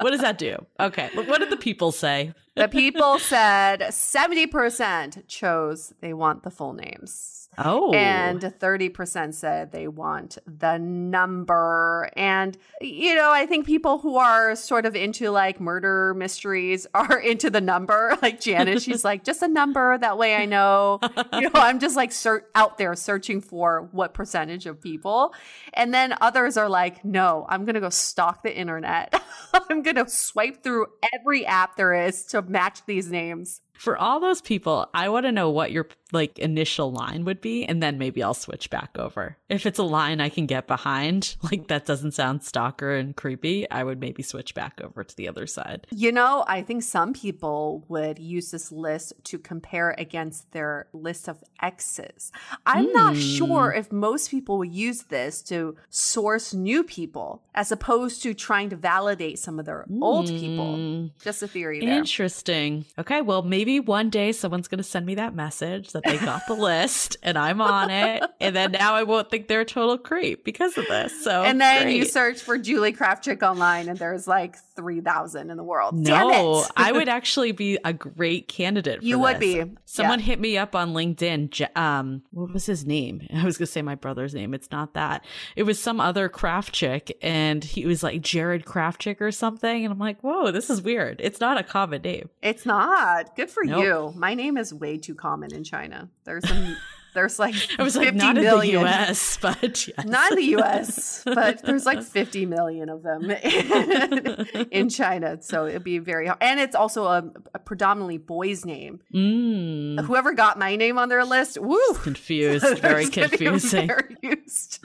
what 0.00 0.10
does 0.10 0.20
that 0.20 0.38
do? 0.38 0.64
Okay, 0.78 1.10
what 1.14 1.38
did 1.40 1.50
the 1.50 1.56
people 1.56 1.90
say? 1.92 2.32
The 2.54 2.68
people 2.68 3.20
said 3.20 3.80
70% 3.82 5.28
chose 5.28 5.92
they 6.00 6.12
want 6.12 6.42
the 6.42 6.50
full 6.50 6.72
names. 6.72 7.48
Oh, 7.56 7.92
And 7.92 8.40
30% 8.40 9.34
said 9.34 9.72
they 9.72 9.88
want 9.88 10.37
the 10.46 10.78
number. 10.78 12.10
And, 12.16 12.56
you 12.80 13.14
know, 13.14 13.30
I 13.32 13.46
think 13.46 13.66
people 13.66 13.98
who 13.98 14.16
are 14.16 14.54
sort 14.56 14.86
of 14.86 14.94
into 14.96 15.30
like 15.30 15.60
murder 15.60 16.14
mysteries 16.14 16.86
are 16.94 17.18
into 17.18 17.50
the 17.50 17.60
number. 17.60 18.16
Like 18.28 18.40
Janice, 18.40 18.82
she's 18.82 19.04
like, 19.04 19.22
just 19.22 19.42
a 19.42 19.48
number. 19.48 19.96
That 19.96 20.18
way 20.18 20.34
I 20.34 20.44
know. 20.44 20.98
You 21.32 21.42
know, 21.42 21.50
I'm 21.54 21.78
just 21.78 21.94
like 21.94 22.10
ser- 22.10 22.46
out 22.54 22.76
there 22.76 22.94
searching 22.96 23.40
for 23.40 23.88
what 23.92 24.12
percentage 24.12 24.66
of 24.66 24.80
people. 24.80 25.32
And 25.72 25.94
then 25.94 26.14
others 26.20 26.56
are 26.56 26.68
like, 26.68 27.04
no, 27.04 27.46
I'm 27.48 27.64
going 27.64 27.74
to 27.74 27.80
go 27.80 27.90
stalk 27.90 28.42
the 28.42 28.54
internet. 28.54 29.22
I'm 29.70 29.82
going 29.82 29.96
to 29.96 30.08
swipe 30.08 30.62
through 30.62 30.86
every 31.14 31.46
app 31.46 31.76
there 31.76 31.94
is 31.94 32.24
to 32.26 32.42
match 32.42 32.84
these 32.86 33.10
names. 33.10 33.60
For 33.78 33.96
all 33.96 34.20
those 34.20 34.40
people, 34.40 34.88
I 34.92 35.08
want 35.08 35.24
to 35.26 35.32
know 35.32 35.50
what 35.50 35.70
your 35.72 35.88
like 36.10 36.38
initial 36.38 36.90
line 36.90 37.26
would 37.26 37.40
be, 37.42 37.64
and 37.66 37.82
then 37.82 37.98
maybe 37.98 38.22
I'll 38.22 38.32
switch 38.32 38.70
back 38.70 38.96
over. 38.98 39.36
If 39.50 39.66
it's 39.66 39.78
a 39.78 39.82
line 39.82 40.22
I 40.22 40.30
can 40.30 40.46
get 40.46 40.66
behind, 40.66 41.36
like 41.42 41.68
that 41.68 41.84
doesn't 41.84 42.12
sound 42.12 42.42
stalker 42.44 42.94
and 42.94 43.14
creepy, 43.14 43.70
I 43.70 43.84
would 43.84 44.00
maybe 44.00 44.22
switch 44.22 44.54
back 44.54 44.80
over 44.82 45.04
to 45.04 45.16
the 45.16 45.28
other 45.28 45.46
side. 45.46 45.86
You 45.90 46.10
know, 46.12 46.44
I 46.48 46.62
think 46.62 46.82
some 46.82 47.12
people 47.12 47.84
would 47.88 48.18
use 48.18 48.50
this 48.50 48.72
list 48.72 49.12
to 49.24 49.38
compare 49.38 49.94
against 49.98 50.50
their 50.52 50.86
list 50.94 51.28
of 51.28 51.44
exes. 51.60 52.32
I'm 52.64 52.90
not 52.92 53.14
Hmm. 53.14 53.20
sure 53.20 53.72
if 53.76 53.92
most 53.92 54.30
people 54.30 54.56
would 54.58 54.72
use 54.72 55.02
this 55.04 55.42
to 55.42 55.76
source 55.90 56.54
new 56.54 56.84
people 56.84 57.42
as 57.54 57.70
opposed 57.70 58.22
to 58.22 58.32
trying 58.32 58.70
to 58.70 58.76
validate 58.76 59.38
some 59.38 59.58
of 59.58 59.66
their 59.66 59.84
old 60.00 60.26
people. 60.28 60.76
Mm, 60.78 61.10
Just 61.22 61.42
a 61.42 61.48
theory 61.48 61.80
there. 61.80 61.90
Interesting. 61.98 62.86
Okay, 62.98 63.20
well, 63.20 63.42
maybe 63.42 63.67
one 63.78 64.10
day 64.10 64.32
someone's 64.32 64.68
going 64.68 64.78
to 64.78 64.84
send 64.84 65.06
me 65.06 65.14
that 65.16 65.34
message 65.34 65.92
that 65.92 66.02
they 66.04 66.18
got 66.18 66.46
the 66.46 66.54
list 66.68 67.16
and 67.22 67.36
I'm 67.36 67.60
on 67.60 67.90
it. 67.90 68.22
And 68.40 68.54
then 68.56 68.72
now 68.72 68.94
I 68.94 69.02
won't 69.02 69.30
think 69.30 69.48
they're 69.48 69.60
a 69.60 69.64
total 69.64 69.98
creep 69.98 70.44
because 70.44 70.76
of 70.78 70.86
this. 70.88 71.24
So, 71.24 71.42
and 71.42 71.60
then 71.60 71.90
you 71.90 72.04
search 72.04 72.40
for 72.40 72.56
Julie 72.56 72.92
Krafchick 72.92 73.42
online, 73.42 73.88
and 73.88 73.98
there's 73.98 74.26
like 74.26 74.56
3000 74.82 75.50
in 75.50 75.56
the 75.56 75.64
world. 75.64 75.94
No, 75.98 76.64
I 76.76 76.92
would 76.92 77.08
actually 77.08 77.50
be 77.50 77.78
a 77.84 77.92
great 77.92 78.46
candidate. 78.46 79.02
you 79.02 79.18
would 79.18 79.40
this. 79.40 79.64
be. 79.64 79.72
Someone 79.84 80.20
Yeah. 80.20 80.26
hit 80.26 80.40
me 80.40 80.56
up 80.56 80.76
on 80.76 80.94
LinkedIn. 80.94 81.76
Um, 81.76 82.22
what 82.30 82.52
was 82.52 82.66
his 82.66 82.86
name? 82.86 83.26
I 83.34 83.44
was 83.44 83.58
gonna 83.58 83.66
say 83.66 83.82
my 83.82 83.96
brother's 83.96 84.34
name. 84.34 84.54
It's 84.54 84.70
not 84.70 84.94
that. 84.94 85.24
It 85.56 85.64
was 85.64 85.80
some 85.82 85.98
other 86.00 86.28
Krafchick, 86.28 87.10
and 87.20 87.64
he 87.64 87.86
was 87.86 88.02
like 88.04 88.20
Jared 88.22 88.64
Krafchick 88.64 89.20
or 89.20 89.32
something. 89.32 89.84
And 89.84 89.92
I'm 89.92 89.98
like, 89.98 90.20
whoa, 90.20 90.52
this 90.52 90.70
is 90.70 90.80
weird. 90.80 91.20
It's 91.20 91.40
not 91.40 91.58
a 91.58 91.64
common 91.64 92.02
name. 92.02 92.30
It's 92.40 92.64
not. 92.64 93.34
Good 93.34 93.50
for 93.50 93.64
Nope. 93.64 93.82
you. 93.82 94.12
My 94.16 94.34
name 94.34 94.56
is 94.56 94.72
way 94.72 94.96
too 94.96 95.16
common 95.16 95.52
in 95.52 95.64
China. 95.64 96.08
There's 96.24 96.48
some 96.48 96.76
there's 97.18 97.38
like 97.40 97.54
I 97.78 97.82
was 97.82 97.94
50 97.96 98.06
like, 98.06 98.14
not 98.14 98.34
million. 98.36 98.54
in 98.54 98.84
the 98.84 98.90
U.S., 98.90 99.38
but 99.42 99.88
yes. 99.88 100.06
Not 100.06 100.30
in 100.32 100.36
the 100.38 100.56
US, 100.62 101.22
but 101.26 101.62
there's 101.62 101.84
like 101.84 102.02
50 102.02 102.46
million 102.46 102.88
of 102.88 103.02
them 103.02 103.28
in 104.70 104.88
China. 104.88 105.38
So 105.42 105.66
it'd 105.66 105.82
be 105.82 105.98
very 105.98 106.26
hard. 106.28 106.38
And 106.40 106.60
it's 106.60 106.76
also 106.76 107.06
a, 107.06 107.24
a 107.54 107.58
predominantly 107.58 108.18
boy's 108.18 108.64
name. 108.64 109.00
Mm, 109.12 110.04
Whoever 110.04 110.32
got 110.32 110.60
my 110.60 110.76
name 110.76 110.96
on 110.96 111.08
their 111.08 111.24
list, 111.24 111.58
woo. 111.60 111.76
confused. 111.94 112.64
Very 112.78 113.06
There's 113.06 113.10
gonna 113.10 113.28
be 113.30 113.36
confusing. 113.38 113.88
Very 113.88 114.02
confused. 114.14 114.84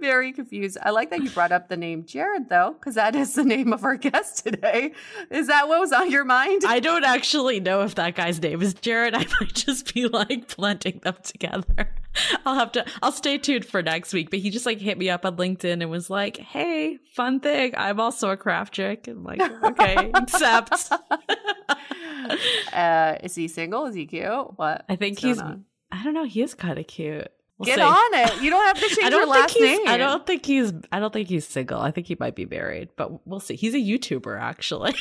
Very 0.00 0.32
confused. 0.32 0.78
I 0.82 0.90
like 0.90 1.10
that 1.10 1.22
you 1.22 1.28
brought 1.30 1.52
up 1.52 1.68
the 1.68 1.76
name 1.76 2.06
Jared 2.06 2.48
though, 2.48 2.72
because 2.78 2.94
that 2.94 3.14
is 3.14 3.34
the 3.34 3.44
name 3.44 3.74
of 3.74 3.84
our 3.84 3.96
guest 3.96 4.44
today. 4.44 4.92
Is 5.30 5.48
that 5.48 5.68
what 5.68 5.80
was 5.80 5.92
on 5.92 6.10
your 6.10 6.24
mind? 6.24 6.62
I 6.66 6.80
don't 6.80 7.04
actually 7.04 7.60
know 7.60 7.82
if 7.82 7.96
that 7.96 8.14
guy's 8.14 8.40
name 8.40 8.62
is 8.62 8.72
Jared. 8.72 9.14
I 9.14 9.26
might 9.40 9.52
just 9.54 9.92
be 9.92 10.06
like 10.08 10.56
blending 10.56 11.00
them 11.02 11.16
together. 11.22 11.65
I'll 12.46 12.54
have 12.54 12.72
to 12.72 12.84
I'll 13.02 13.12
stay 13.12 13.38
tuned 13.38 13.64
for 13.64 13.82
next 13.82 14.12
week. 14.12 14.30
But 14.30 14.40
he 14.40 14.50
just 14.50 14.66
like 14.66 14.78
hit 14.78 14.98
me 14.98 15.10
up 15.10 15.24
on 15.24 15.36
LinkedIn 15.36 15.82
and 15.82 15.90
was 15.90 16.10
like, 16.10 16.36
Hey, 16.36 16.98
fun 17.14 17.40
thing. 17.40 17.74
I'm 17.76 18.00
also 18.00 18.30
a 18.30 18.36
Krafchick. 18.36 19.08
I'm 19.08 19.24
like, 19.24 19.40
okay, 19.40 20.10
accept. 20.14 20.90
uh, 22.72 23.16
is 23.22 23.34
he 23.34 23.48
single? 23.48 23.86
Is 23.86 23.94
he 23.94 24.06
cute? 24.06 24.58
What? 24.58 24.84
I 24.88 24.96
think 24.96 25.18
he's 25.18 25.38
on? 25.38 25.64
I 25.90 26.02
don't 26.02 26.14
know, 26.14 26.24
he 26.24 26.42
is 26.42 26.54
kinda 26.54 26.84
cute. 26.84 27.28
We'll 27.58 27.66
Get 27.66 27.76
see. 27.76 27.82
on 27.82 28.14
it. 28.14 28.42
You 28.42 28.50
don't 28.50 28.66
have 28.66 28.78
to 28.78 28.94
change 28.94 29.10
your 29.10 29.26
last 29.26 29.58
name. 29.58 29.80
I 29.86 29.96
don't 29.96 30.26
think 30.26 30.44
he's 30.44 30.72
I 30.92 31.00
don't 31.00 31.12
think 31.12 31.28
he's 31.28 31.46
single. 31.46 31.80
I 31.80 31.90
think 31.90 32.06
he 32.06 32.16
might 32.18 32.34
be 32.34 32.44
married, 32.44 32.90
but 32.96 33.26
we'll 33.26 33.40
see. 33.40 33.56
He's 33.56 33.74
a 33.74 33.78
YouTuber 33.78 34.38
actually. 34.38 34.94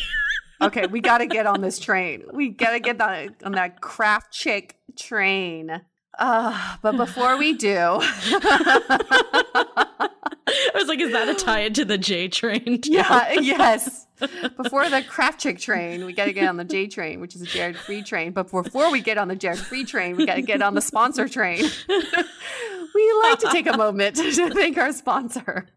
Okay, 0.61 0.87
we 0.87 1.01
got 1.01 1.17
to 1.17 1.25
get 1.25 1.47
on 1.47 1.61
this 1.61 1.79
train. 1.79 2.23
We 2.33 2.49
got 2.49 2.71
to 2.71 2.79
get 2.79 2.99
on, 3.01 3.35
on 3.43 3.51
that 3.53 3.81
Krafchick 3.81 4.71
train. 4.97 5.81
Uh, 6.17 6.77
but 6.81 6.97
before 6.97 7.37
we 7.37 7.53
do, 7.53 7.77
I 10.47 10.71
was 10.73 10.87
like, 10.87 10.99
is 10.99 11.11
that 11.11 11.27
a 11.27 11.33
tie 11.35 11.61
into 11.61 11.85
the 11.85 11.97
J 11.97 12.27
train? 12.27 12.81
too? 12.81 12.91
yeah, 12.91 13.33
yes. 13.33 14.07
Before 14.17 14.87
the 14.89 15.01
Krafchick 15.01 15.59
train, 15.59 16.05
we 16.05 16.13
got 16.13 16.25
to 16.25 16.33
get 16.33 16.47
on 16.47 16.55
the 16.55 16.63
J 16.63 16.87
train, 16.87 17.19
which 17.19 17.35
is 17.35 17.41
a 17.41 17.45
Jared 17.45 17.75
Freid 17.75 18.05
train. 18.05 18.31
But 18.31 18.49
before 18.49 18.89
we 18.89 19.01
get 19.01 19.17
on 19.17 19.27
the 19.27 19.35
Jared 19.35 19.59
Freid 19.59 19.87
train, 19.87 20.15
we 20.15 20.25
got 20.25 20.35
to 20.35 20.41
get 20.41 20.61
on 20.61 20.73
the 20.73 20.81
sponsor 20.81 21.27
train. 21.27 21.61
we 21.89 23.13
like 23.23 23.39
to 23.39 23.49
take 23.51 23.67
a 23.67 23.75
moment 23.75 24.15
to 24.15 24.49
thank 24.51 24.77
our 24.77 24.93
sponsor. 24.93 25.67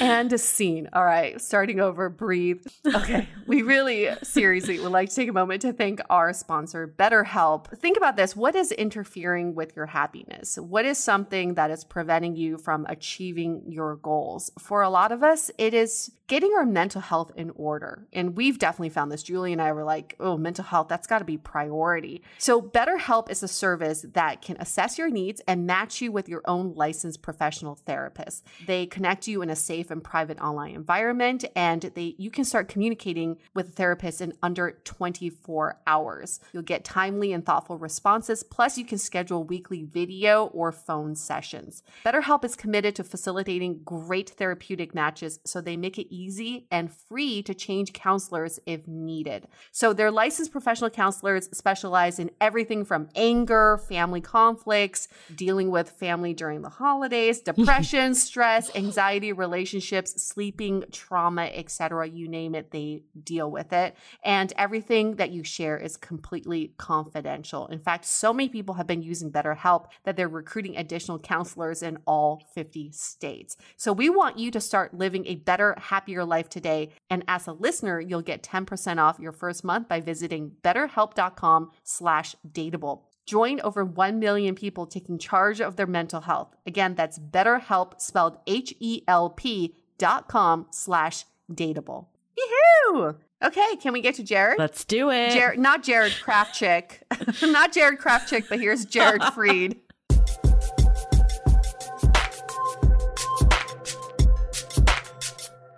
And 0.00 0.32
a 0.32 0.38
scene. 0.38 0.88
All 0.92 1.04
right, 1.04 1.40
starting 1.40 1.80
over, 1.80 2.08
breathe. 2.08 2.66
Okay, 2.86 3.28
we 3.46 3.62
really 3.62 4.08
seriously 4.22 4.78
would 4.80 4.92
like 4.92 5.10
to 5.10 5.14
take 5.14 5.28
a 5.28 5.32
moment 5.32 5.62
to 5.62 5.72
thank 5.72 6.00
our 6.10 6.32
sponsor, 6.32 6.92
BetterHelp. 6.98 7.78
Think 7.78 7.96
about 7.96 8.16
this 8.16 8.34
what 8.34 8.54
is 8.54 8.72
interfering 8.72 9.54
with 9.54 9.76
your 9.76 9.86
happiness? 9.86 10.56
What 10.58 10.84
is 10.84 10.98
something 10.98 11.54
that 11.54 11.70
is 11.70 11.84
preventing 11.84 12.36
you 12.36 12.58
from 12.58 12.86
achieving 12.88 13.62
your 13.68 13.96
goals? 13.96 14.50
For 14.58 14.82
a 14.82 14.90
lot 14.90 15.12
of 15.12 15.22
us, 15.22 15.50
it 15.58 15.74
is 15.74 16.12
getting 16.28 16.52
our 16.52 16.66
mental 16.66 17.00
health 17.00 17.32
in 17.36 17.50
order. 17.56 18.06
And 18.12 18.36
we've 18.36 18.58
definitely 18.58 18.90
found 18.90 19.10
this. 19.10 19.22
Julie 19.22 19.52
and 19.52 19.62
I 19.62 19.72
were 19.72 19.82
like, 19.82 20.14
oh, 20.20 20.36
mental 20.36 20.64
health, 20.64 20.88
that's 20.88 21.06
got 21.06 21.18
to 21.18 21.24
be 21.24 21.38
priority. 21.38 22.22
So, 22.36 22.60
BetterHelp 22.60 23.30
is 23.30 23.42
a 23.42 23.48
service 23.48 24.04
that 24.12 24.42
can 24.42 24.56
assess 24.60 24.98
your 24.98 25.10
needs 25.10 25.40
and 25.48 25.66
match 25.66 26.00
you 26.00 26.12
with 26.12 26.28
your 26.28 26.42
own 26.44 26.74
licensed 26.74 27.22
professional 27.22 27.74
therapist. 27.74 28.46
They 28.66 28.86
connect 28.86 29.26
you 29.26 29.42
in 29.42 29.50
a 29.50 29.56
safe 29.56 29.77
and 29.90 30.02
private 30.02 30.40
online 30.40 30.74
environment, 30.74 31.44
and 31.54 31.82
they 31.94 32.14
you 32.18 32.30
can 32.30 32.44
start 32.44 32.68
communicating 32.68 33.38
with 33.54 33.68
a 33.68 33.72
therapist 33.72 34.20
in 34.20 34.32
under 34.42 34.78
24 34.84 35.80
hours. 35.86 36.40
You'll 36.52 36.62
get 36.62 36.84
timely 36.84 37.32
and 37.32 37.44
thoughtful 37.44 37.78
responses, 37.78 38.42
plus, 38.42 38.76
you 38.76 38.84
can 38.84 38.98
schedule 38.98 39.44
weekly 39.44 39.84
video 39.84 40.46
or 40.46 40.72
phone 40.72 41.14
sessions. 41.14 41.82
BetterHelp 42.04 42.44
is 42.44 42.56
committed 42.56 42.94
to 42.96 43.04
facilitating 43.04 43.80
great 43.84 44.30
therapeutic 44.30 44.94
matches, 44.94 45.40
so 45.44 45.60
they 45.60 45.76
make 45.76 45.98
it 45.98 46.12
easy 46.14 46.66
and 46.70 46.92
free 46.92 47.42
to 47.42 47.54
change 47.54 47.92
counselors 47.92 48.58
if 48.66 48.86
needed. 48.86 49.48
So, 49.72 49.92
their 49.92 50.10
licensed 50.10 50.52
professional 50.52 50.90
counselors 50.90 51.48
specialize 51.56 52.18
in 52.18 52.30
everything 52.40 52.84
from 52.84 53.08
anger, 53.14 53.78
family 53.88 54.20
conflicts, 54.20 55.08
dealing 55.34 55.70
with 55.70 55.90
family 55.90 56.34
during 56.34 56.62
the 56.62 56.68
holidays, 56.68 57.40
depression, 57.48 58.14
stress, 58.14 58.74
anxiety, 58.74 59.32
relationships, 59.32 59.57
sleeping, 59.64 60.84
trauma, 60.92 61.44
etc. 61.44 62.08
You 62.08 62.28
name 62.28 62.54
it, 62.54 62.70
they 62.70 63.02
deal 63.22 63.50
with 63.50 63.72
it. 63.72 63.96
And 64.24 64.52
everything 64.56 65.16
that 65.16 65.30
you 65.30 65.44
share 65.44 65.76
is 65.76 65.96
completely 65.96 66.72
confidential. 66.78 67.66
In 67.68 67.78
fact, 67.78 68.04
so 68.04 68.32
many 68.32 68.48
people 68.48 68.74
have 68.74 68.86
been 68.86 69.02
using 69.02 69.30
BetterHelp 69.30 69.86
that 70.04 70.16
they're 70.16 70.28
recruiting 70.28 70.76
additional 70.76 71.18
counselors 71.18 71.82
in 71.82 71.98
all 72.06 72.42
50 72.54 72.92
states. 72.92 73.56
So 73.76 73.92
we 73.92 74.08
want 74.08 74.38
you 74.38 74.50
to 74.50 74.60
start 74.60 74.94
living 74.94 75.26
a 75.26 75.36
better, 75.36 75.74
happier 75.78 76.24
life 76.24 76.48
today. 76.48 76.90
And 77.10 77.24
as 77.28 77.46
a 77.46 77.52
listener, 77.52 78.00
you'll 78.00 78.22
get 78.22 78.42
10% 78.42 78.98
off 78.98 79.18
your 79.18 79.32
first 79.32 79.64
month 79.64 79.88
by 79.88 80.00
visiting 80.00 80.52
betterhelp.com 80.62 81.70
slash 81.84 82.36
dateable. 82.50 83.07
Join 83.28 83.60
over 83.60 83.84
1 83.84 84.18
million 84.18 84.54
people 84.54 84.86
taking 84.86 85.18
charge 85.18 85.60
of 85.60 85.76
their 85.76 85.86
mental 85.86 86.22
health. 86.22 86.56
Again, 86.66 86.94
that's 86.94 87.18
BetterHelp 87.18 88.00
spelled 88.00 88.38
H-E-L-P 88.46 89.74
dot 89.98 90.28
com 90.28 90.66
slash 90.70 91.26
dateable. 91.52 92.06
Yahoo! 92.38 93.16
Okay, 93.44 93.76
can 93.76 93.92
we 93.92 94.00
get 94.00 94.14
to 94.14 94.22
Jared? 94.22 94.58
Let's 94.58 94.82
do 94.86 95.10
it. 95.10 95.32
Jared, 95.32 95.58
not 95.58 95.82
Jared 95.82 96.12
Krafchick, 96.12 97.02
not 97.52 97.70
Jared 97.70 97.98
Krafchick, 97.98 98.48
but 98.48 98.60
here's 98.60 98.86
Jared 98.86 99.20
Freid. 99.34 99.76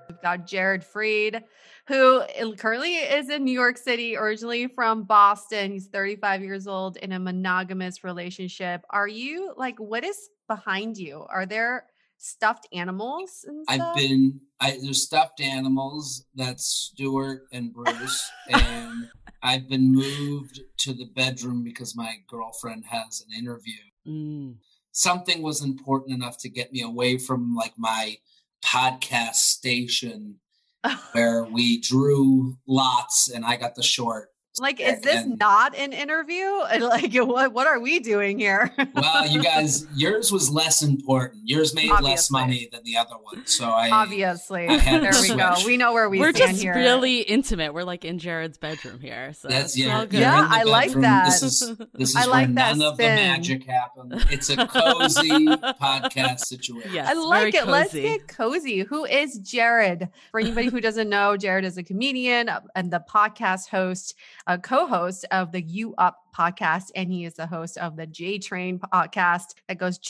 We've 0.09 0.23
got 0.23 0.47
Jared 0.47 0.85
Freid, 0.85 1.43
who 1.91 2.55
currently 2.57 2.95
is 2.95 3.29
in 3.31 3.43
New 3.43 3.53
York 3.53 3.77
City, 3.77 4.17
originally 4.17 4.69
from 4.69 5.03
Boston. 5.03 5.73
He's 5.73 5.89
35 5.89 6.43
years 6.45 6.69
old 6.69 6.97
in 6.99 7.11
a 7.11 7.19
monogamous 7.19 8.05
relationship. 8.05 8.83
Are 8.91 9.09
you 9.09 9.53
like, 9.57 9.77
what 9.79 10.05
is 10.05 10.31
behind 10.47 10.97
you? 10.97 11.27
Are 11.29 11.47
there 11.47 11.87
stuffed 12.17 12.69
animals 12.73 13.45
and 13.45 13.65
stuff? 13.65 13.89
I've 13.89 13.97
been 13.97 14.41
I 14.61 14.79
there's 14.81 15.03
stuffed 15.03 15.41
animals 15.41 16.27
that's 16.37 16.65
Stuart 16.65 17.47
and 17.53 17.73
Bruce 17.73 18.31
and 18.49 19.09
I've 19.43 19.69
been 19.69 19.91
moved 19.91 20.61
to 20.79 20.93
the 20.93 21.07
bedroom 21.07 21.65
because 21.65 21.97
my 21.97 22.15
girlfriend 22.29 22.85
has 22.89 23.25
an 23.27 23.37
interview. 23.37 23.81
Mm. 24.07 24.57
Something 24.93 25.43
was 25.43 25.65
important 25.65 26.15
enough 26.15 26.39
to 26.39 26.49
get 26.49 26.73
me 26.73 26.83
away 26.83 27.19
from 27.19 27.57
like 27.57 27.73
my 27.77 28.19
podcast 28.63 29.37
station 29.37 30.37
where 31.13 31.45
we 31.45 31.81
drew 31.81 32.57
lots 32.67 33.29
and 33.29 33.45
I 33.45 33.57
got 33.57 33.75
the 33.75 33.83
short. 33.83 34.30
Like, 34.61 34.81
is 34.81 35.01
this 35.01 35.25
And- 35.25 35.39
not 35.39 35.75
an 35.77 35.93
interview? 35.93 36.47
Like, 36.81 37.15
what 37.15 37.53
what 37.53 37.67
are 37.67 37.79
we 37.81 37.99
doing 38.01 38.39
here? 38.39 38.71
Well, 38.95 39.27
you 39.27 39.43
guys, 39.43 39.87
yours 39.95 40.31
was 40.33 40.51
less 40.51 40.83
important. 40.83 41.43
Yours 41.45 41.75
made 41.75 41.91
less 42.03 42.31
money 42.31 42.69
than 42.73 42.83
the 42.85 42.97
other 42.97 43.15
one. 43.23 43.47
So 43.47 43.67
I 43.71 43.89
Obviously, 43.91 44.67
I 44.69 44.75
had 44.75 45.03
there 45.03 45.13
to 45.13 45.21
we 45.23 45.29
go. 45.37 45.55
We 45.67 45.77
know 45.77 45.93
where 45.93 46.09
we 46.11 46.19
We're 46.21 46.33
stand 46.35 46.51
just 46.53 46.63
here. 46.63 46.75
really 46.75 47.21
intimate. 47.21 47.73
We're 47.73 47.85
like 47.85 48.05
in 48.05 48.19
Jared's 48.19 48.59
bedroom 48.59 49.01
here. 49.01 49.33
So 49.33 49.49
That's 49.49 49.75
it's 49.75 49.79
yeah. 49.79 49.99
all 49.99 50.07
good. 50.07 50.21
Yeah, 50.21 50.41
you're 50.41 50.49
I 50.49 50.63
like 50.65 50.93
that. 50.93 51.25
This 51.27 51.43
is 51.43 51.77
this 51.95 52.11
is 52.11 52.17
I 52.17 52.25
like 52.27 52.49
where 52.49 52.55
that 52.57 52.77
none 52.77 52.83
of 52.83 52.97
the 52.97 53.03
magic 53.05 53.65
happens. 53.65 54.25
It's 54.31 54.51
a 54.51 54.57
cozy 54.67 55.47
podcast 55.81 56.41
situation. 56.41 56.93
Yes, 56.93 57.09
I 57.09 57.15
like 57.15 57.53
very 57.55 57.65
it. 57.65 57.69
Let's 57.71 57.93
cozy. 57.93 58.03
get 58.03 58.29
cozy. 58.29 58.79
Who 58.81 59.05
is 59.05 59.39
Jared? 59.39 60.09
For 60.31 60.41
anybody 60.41 60.69
who 60.69 60.81
doesn't 60.81 61.09
know, 61.09 61.37
Jared 61.37 61.65
is 61.65 61.79
a 61.79 61.83
comedian 61.83 62.51
and 62.75 62.91
the 62.93 63.03
podcast 63.09 63.69
host, 63.69 64.15
a 64.51 64.59
co-host 64.59 65.25
of 65.31 65.53
the 65.53 65.63
You 65.63 65.95
Up 65.97 66.19
podcast, 66.37 66.91
and 66.97 67.11
he 67.11 67.25
is 67.25 67.35
the 67.35 67.47
host 67.47 67.79
of 67.79 67.97
the 67.97 68.07
J 68.07 68.39
Train 68.39 68.81
podcast 68.81 69.55
that 69.69 69.79
goes. 69.79 70.01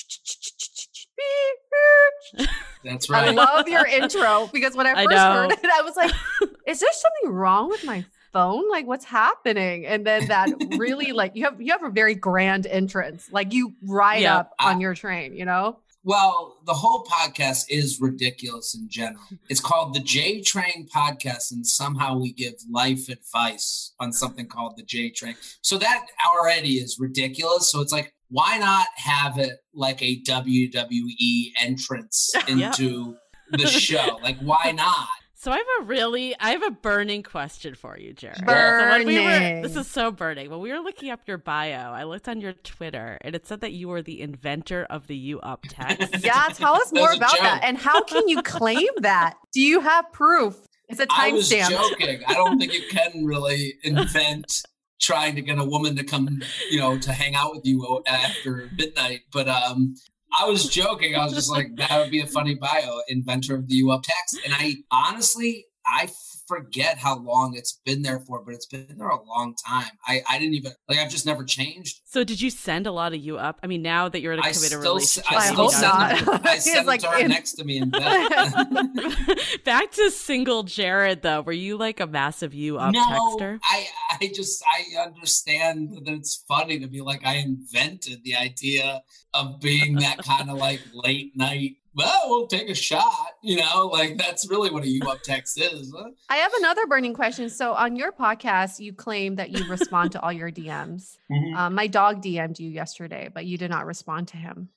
That's 2.84 3.10
right. 3.10 3.28
I 3.28 3.30
love 3.32 3.68
your 3.68 3.86
intro 3.86 4.48
because 4.52 4.74
when 4.74 4.86
I 4.86 4.92
I 4.92 5.04
first 5.04 5.16
heard 5.18 5.52
it, 5.52 5.70
I 5.70 5.82
was 5.82 5.96
like, 5.96 6.10
"Is 6.66 6.80
there 6.80 6.88
something 6.92 7.30
wrong 7.36 7.68
with 7.68 7.84
my 7.84 8.04
phone? 8.32 8.68
Like, 8.70 8.86
what's 8.86 9.04
happening?" 9.04 9.84
And 9.86 10.06
then 10.06 10.28
that 10.28 10.48
really, 10.78 11.12
like, 11.12 11.32
you 11.36 11.44
have 11.44 11.60
you 11.60 11.72
have 11.72 11.84
a 11.84 11.90
very 11.90 12.14
grand 12.14 12.66
entrance, 12.66 13.28
like 13.30 13.52
you 13.52 13.74
ride 13.82 14.22
Yeah. 14.22 14.38
up 14.38 14.52
on 14.58 14.80
your 14.80 14.94
train, 14.94 15.34
you 15.34 15.44
know. 15.44 15.78
Well, 16.02 16.56
the 16.64 16.72
whole 16.72 17.04
podcast 17.04 17.66
is 17.68 18.00
ridiculous 18.00 18.74
in 18.74 18.88
general. 18.88 19.22
It's 19.50 19.60
called 19.60 19.94
the 19.94 20.00
J 20.00 20.40
Train 20.40 20.88
Podcast, 20.94 21.52
and 21.52 21.66
somehow 21.66 22.18
we 22.18 22.32
give 22.32 22.54
life 22.70 23.08
advice 23.10 23.92
on 24.00 24.12
something 24.12 24.46
called 24.46 24.76
the 24.76 24.82
J 24.82 25.10
Train. 25.10 25.36
So 25.60 25.76
that 25.78 26.06
already 26.34 26.74
is 26.74 26.96
ridiculous. 26.98 27.70
So 27.70 27.82
it's 27.82 27.92
like, 27.92 28.14
why 28.30 28.58
not 28.58 28.86
have 28.96 29.38
it 29.38 29.58
like 29.74 30.00
a 30.02 30.22
WWE 30.22 31.52
entrance 31.60 32.30
into 32.48 33.16
the 33.50 33.66
show? 33.66 34.18
Like, 34.22 34.38
why 34.38 34.72
not? 34.74 35.08
So 35.40 35.50
I 35.50 35.56
have 35.56 35.66
a 35.80 35.84
really, 35.84 36.38
I 36.38 36.50
have 36.50 36.62
a 36.62 36.70
burning 36.70 37.22
question 37.22 37.74
for 37.74 37.98
you, 37.98 38.12
Jared. 38.12 38.44
Burning. 38.44 39.06
So 39.06 39.06
we 39.06 39.24
were, 39.24 39.62
this 39.62 39.74
is 39.74 39.86
so 39.86 40.10
burning. 40.10 40.50
When 40.50 40.60
we 40.60 40.70
were 40.70 40.80
looking 40.80 41.08
up 41.08 41.20
your 41.26 41.38
bio, 41.38 41.92
I 41.92 42.04
looked 42.04 42.28
on 42.28 42.42
your 42.42 42.52
Twitter, 42.52 43.16
and 43.22 43.34
it 43.34 43.46
said 43.46 43.62
that 43.62 43.72
you 43.72 43.88
were 43.88 44.02
the 44.02 44.20
inventor 44.20 44.86
of 44.90 45.06
the 45.06 45.16
U 45.16 45.40
Up 45.40 45.64
text. 45.66 46.14
yeah, 46.22 46.48
tell 46.52 46.74
us 46.74 46.92
more 46.92 47.06
That's 47.06 47.14
a 47.14 47.16
about 47.16 47.38
that. 47.38 47.60
And 47.64 47.78
how 47.78 48.02
can 48.02 48.28
you 48.28 48.42
claim 48.42 48.90
that? 48.98 49.38
Do 49.54 49.62
you 49.62 49.80
have 49.80 50.12
proof? 50.12 50.58
It's 50.90 51.00
a 51.00 51.06
I 51.08 51.32
was 51.32 51.50
timestamp. 51.50 51.70
joking. 51.70 52.20
I 52.26 52.34
don't 52.34 52.58
think 52.58 52.74
you 52.74 52.82
can 52.90 53.24
really 53.24 53.76
invent 53.82 54.62
trying 55.00 55.36
to 55.36 55.40
get 55.40 55.58
a 55.58 55.64
woman 55.64 55.96
to 55.96 56.04
come, 56.04 56.42
you 56.70 56.80
know, 56.80 56.98
to 56.98 57.12
hang 57.14 57.34
out 57.34 57.54
with 57.54 57.64
you 57.64 58.02
after 58.06 58.68
midnight. 58.76 59.20
But 59.32 59.48
um, 59.48 59.94
I 60.38 60.46
was 60.46 60.68
joking. 60.68 61.16
I 61.16 61.24
was 61.24 61.34
just 61.34 61.50
like, 61.50 61.76
that 61.76 61.98
would 61.98 62.10
be 62.10 62.20
a 62.20 62.26
funny 62.26 62.54
bio, 62.54 63.00
inventor 63.08 63.54
of 63.56 63.68
the 63.68 63.74
U 63.76 63.90
Up 63.90 64.02
text. 64.02 64.38
And 64.44 64.54
I 64.54 64.76
honestly, 64.90 65.66
I 65.86 66.08
forget 66.50 66.98
how 66.98 67.18
long 67.18 67.54
it's 67.56 67.80
been 67.84 68.02
there 68.02 68.20
for, 68.20 68.42
but 68.44 68.54
it's 68.54 68.66
been 68.66 68.86
there 68.98 69.08
a 69.08 69.22
long 69.24 69.54
time. 69.66 69.90
I, 70.06 70.22
I 70.28 70.38
didn't 70.38 70.54
even 70.54 70.72
like. 70.88 70.98
I've 70.98 71.10
just 71.10 71.24
never 71.24 71.44
changed. 71.44 72.00
So 72.04 72.24
did 72.24 72.40
you 72.40 72.50
send 72.50 72.86
a 72.86 72.92
lot 72.92 73.14
of 73.14 73.20
"You 73.20 73.38
Up"? 73.38 73.60
I 73.62 73.66
mean, 73.68 73.82
now 73.82 74.08
that 74.08 74.20
you're 74.20 74.32
in 74.32 74.40
a 74.40 74.42
I 74.42 74.52
committed 74.52 74.80
still, 74.80 74.94
relationship, 74.94 75.32
I 75.32 75.36
I 75.36 75.44
still 75.46 75.56
hope 75.56 75.70
don't 75.70 75.80
send 75.80 75.92
not. 75.92 76.24
Them, 76.26 76.40
I 76.44 76.54
It's 76.56 76.72
send 76.72 76.86
like 76.86 77.00
to 77.02 77.06
her 77.08 77.18
in- 77.20 77.28
next 77.28 77.52
to 77.54 77.64
me 77.64 77.78
in 77.78 77.90
bed. 77.90 78.02
Back 79.64 79.92
to 79.92 80.10
single 80.10 80.62
Jared 80.64 81.22
though. 81.22 81.42
Were 81.42 81.52
you 81.52 81.76
like 81.76 82.00
a 82.00 82.06
massive 82.06 82.52
"You 82.54 82.78
Up" 82.78 82.92
no, 82.92 83.00
texter? 83.00 83.58
I 83.62 83.86
I 84.20 84.32
just 84.34 84.62
I 84.68 85.00
understand 85.02 85.90
that 85.94 86.08
it's 86.12 86.44
funny 86.48 86.78
to 86.80 86.88
be 86.88 87.00
like 87.00 87.24
I 87.24 87.36
invented 87.36 88.24
the 88.24 88.34
idea 88.36 89.02
of 89.32 89.60
being 89.60 89.94
that 89.96 90.18
kind 90.18 90.50
of 90.50 90.58
like 90.58 90.80
late 90.92 91.36
night. 91.36 91.76
Well, 92.04 92.22
we'll 92.26 92.46
take 92.46 92.68
a 92.68 92.74
shot, 92.74 93.26
you 93.42 93.56
know, 93.56 93.86
like 93.92 94.16
that's 94.16 94.48
really 94.48 94.70
what 94.70 94.82
a 94.84 94.88
U 94.88 95.02
up 95.08 95.22
text 95.22 95.60
is. 95.60 95.92
huh? 95.96 96.10
I 96.28 96.36
have 96.36 96.52
another 96.58 96.86
burning 96.86 97.14
question. 97.14 97.48
So 97.50 97.72
on 97.74 97.96
your 97.96 98.12
podcast, 98.12 98.80
you 98.80 98.92
claim 98.92 99.36
that 99.36 99.50
you 99.50 99.68
respond 99.68 100.12
to 100.12 100.20
all 100.20 100.32
your 100.32 100.50
DMs. 100.50 101.16
Um, 101.56 101.74
my 101.74 101.86
dog 101.86 102.22
DM'd 102.22 102.58
you 102.58 102.70
yesterday, 102.70 103.28
but 103.32 103.44
you 103.46 103.58
did 103.58 103.70
not 103.70 103.86
respond 103.86 104.28
to 104.28 104.36
him. 104.36 104.68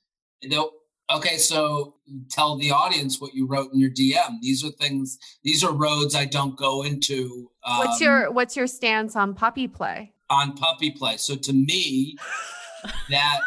Nope. 0.42 0.72
Okay, 1.14 1.36
so 1.36 1.96
tell 2.30 2.56
the 2.56 2.70
audience 2.70 3.20
what 3.20 3.34
you 3.34 3.46
wrote 3.46 3.70
in 3.74 3.78
your 3.78 3.90
DM. 3.90 4.40
These 4.40 4.64
are 4.64 4.70
things. 4.70 5.18
These 5.42 5.62
are 5.62 5.72
roads 5.72 6.14
I 6.14 6.24
don't 6.24 6.56
go 6.56 6.82
into. 6.82 7.50
Um, 7.64 7.78
What's 7.78 8.00
your 8.00 8.30
What's 8.32 8.56
your 8.56 8.66
stance 8.66 9.14
on 9.16 9.34
puppy 9.34 9.68
play? 9.68 10.12
on 10.30 10.54
puppy 10.56 10.90
play? 10.90 11.18
So 11.18 11.36
to 11.36 11.52
me, 11.52 12.16
that 13.10 13.40